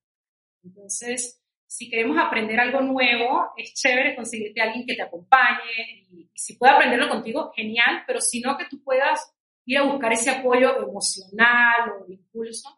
Entonces, 0.63 1.43
si 1.67 1.89
queremos 1.89 2.17
aprender 2.17 2.59
algo 2.59 2.81
nuevo, 2.81 3.51
es 3.57 3.73
chévere 3.73 4.15
conseguirte 4.15 4.61
a 4.61 4.65
alguien 4.65 4.85
que 4.85 4.95
te 4.95 5.01
acompañe 5.01 6.07
y, 6.09 6.29
si 6.33 6.55
puede 6.55 6.73
aprenderlo 6.73 7.09
contigo, 7.09 7.51
genial, 7.55 8.03
pero 8.07 8.21
si 8.21 8.39
no, 8.39 8.57
que 8.57 8.65
tú 8.69 8.81
puedas 8.83 9.33
ir 9.65 9.77
a 9.77 9.83
buscar 9.83 10.13
ese 10.13 10.29
apoyo 10.29 10.81
emocional 10.81 11.91
o 11.91 12.05
de 12.05 12.13
impulso, 12.13 12.69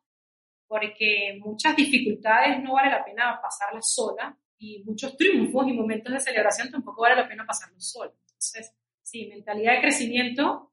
porque 0.68 1.40
muchas 1.40 1.76
dificultades 1.76 2.62
no 2.64 2.74
vale 2.74 2.90
la 2.90 3.06
pena 3.06 3.40
pasarlas 3.42 3.92
sola 3.94 4.36
y 4.58 4.84
muchos 4.84 5.16
triunfos 5.16 5.68
y 5.68 5.74
momentos 5.74 6.12
de 6.12 6.20
celebración 6.20 6.72
tampoco 6.72 7.02
vale 7.04 7.16
la 7.16 7.28
pena 7.28 7.46
pasarlos 7.46 7.92
sola. 7.92 8.12
Entonces, 8.22 8.74
sí, 9.04 9.28
mentalidad 9.28 9.76
de 9.76 9.82
crecimiento, 9.82 10.72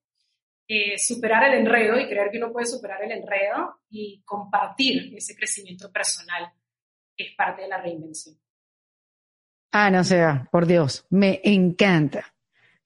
eh, 0.69 0.99
superar 0.99 1.45
el 1.45 1.61
enredo 1.61 1.99
y 1.99 2.09
creer 2.09 2.31
que 2.31 2.39
uno 2.39 2.53
puede 2.53 2.67
superar 2.67 3.03
el 3.05 3.13
enredo 3.13 3.81
y 3.89 4.23
compartir 4.25 5.15
ese 5.17 5.37
crecimiento 5.37 5.93
personal 5.93 6.53
es 7.17 7.35
parte 7.37 7.63
de 7.63 7.69
la 7.69 7.81
reinvención. 7.81 8.37
Ah, 9.73 9.91
no 9.91 10.05
sea, 10.05 10.49
por 10.51 10.67
Dios, 10.67 11.07
me 11.11 11.41
encanta. 11.45 12.35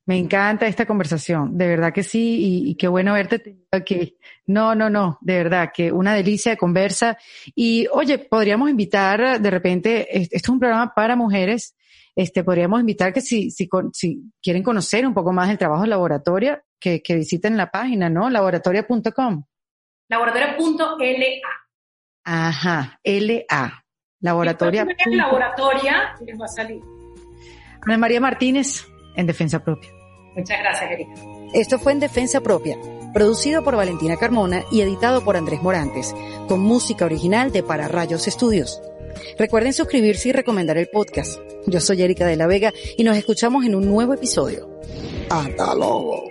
Me 0.07 0.19
encanta 0.19 0.66
esta 0.66 0.86
conversación, 0.86 1.57
de 1.57 1.69
verdad 1.69 1.93
que 1.93 2.02
sí, 2.02 2.65
y, 2.69 2.74
qué 2.74 2.89
bueno 2.89 3.15
verte 3.15 3.59
aquí. 3.70 4.19
No, 4.47 4.74
no, 4.74 4.90
no, 4.90 5.19
de 5.20 5.36
verdad, 5.36 5.70
que 5.73 5.93
una 5.93 6.15
delicia 6.15 6.51
de 6.51 6.59
conversa. 6.59 7.16
Y 7.55 7.86
oye, 7.93 8.19
podríamos 8.19 8.69
invitar 8.70 9.40
de 9.40 9.51
repente, 9.51 10.20
esto 10.20 10.36
es 10.36 10.48
un 10.48 10.59
programa 10.59 10.93
para 10.94 11.15
mujeres, 11.15 11.77
este, 12.16 12.43
podríamos 12.43 12.81
invitar 12.81 13.12
que 13.12 13.20
si, 13.20 13.52
si, 13.52 13.69
si 13.93 14.32
quieren 14.43 14.65
conocer 14.65 15.07
un 15.07 15.15
poco 15.15 15.32
más 15.32 15.48
del 15.48 15.59
trabajo 15.59 15.82
de 15.82 15.89
laboratorio, 15.90 16.61
que, 16.81 17.02
que 17.02 17.15
visiten 17.15 17.57
la 17.57 17.70
página, 17.70 18.09
¿no? 18.09 18.31
Laboratoria.com. 18.31 19.44
Laboratoria.la. 20.09 21.27
Ajá, 22.24 23.01
LA. 23.05 23.85
Laboratoria. 24.20 24.86
laboratoria 25.07 26.15
les 26.24 26.39
va 26.39 26.44
a 26.44 26.48
salir. 26.48 26.82
Ana 27.82 27.97
María 27.97 28.20
Martínez, 28.20 28.85
en 29.16 29.27
Defensa 29.27 29.65
Propia. 29.65 29.90
Muchas 30.36 30.59
gracias, 30.59 30.90
Erika. 30.90 31.11
Esto 31.55 31.78
fue 31.78 31.93
en 31.93 32.01
Defensa 32.01 32.40
Propia, 32.40 32.77
producido 33.15 33.65
por 33.65 33.77
Valentina 33.77 34.16
Carmona 34.16 34.62
y 34.70 34.82
editado 34.82 35.24
por 35.24 35.36
Andrés 35.36 35.62
Morantes, 35.62 36.15
con 36.47 36.61
música 36.61 37.05
original 37.05 37.51
de 37.51 37.62
Para 37.62 37.89
Rayos 37.89 38.28
Estudios. 38.28 38.81
Recuerden 39.39 39.73
suscribirse 39.73 40.28
y 40.28 40.32
recomendar 40.32 40.77
el 40.77 40.89
podcast. 40.89 41.40
Yo 41.66 41.81
soy 41.81 42.02
Erika 42.02 42.27
de 42.27 42.36
la 42.36 42.47
Vega 42.47 42.73
y 42.97 43.05
nos 43.05 43.16
escuchamos 43.16 43.65
en 43.65 43.74
un 43.74 43.89
nuevo 43.89 44.15
episodio. 44.15 44.69
Hasta 45.31 45.74
luego. 45.74 46.31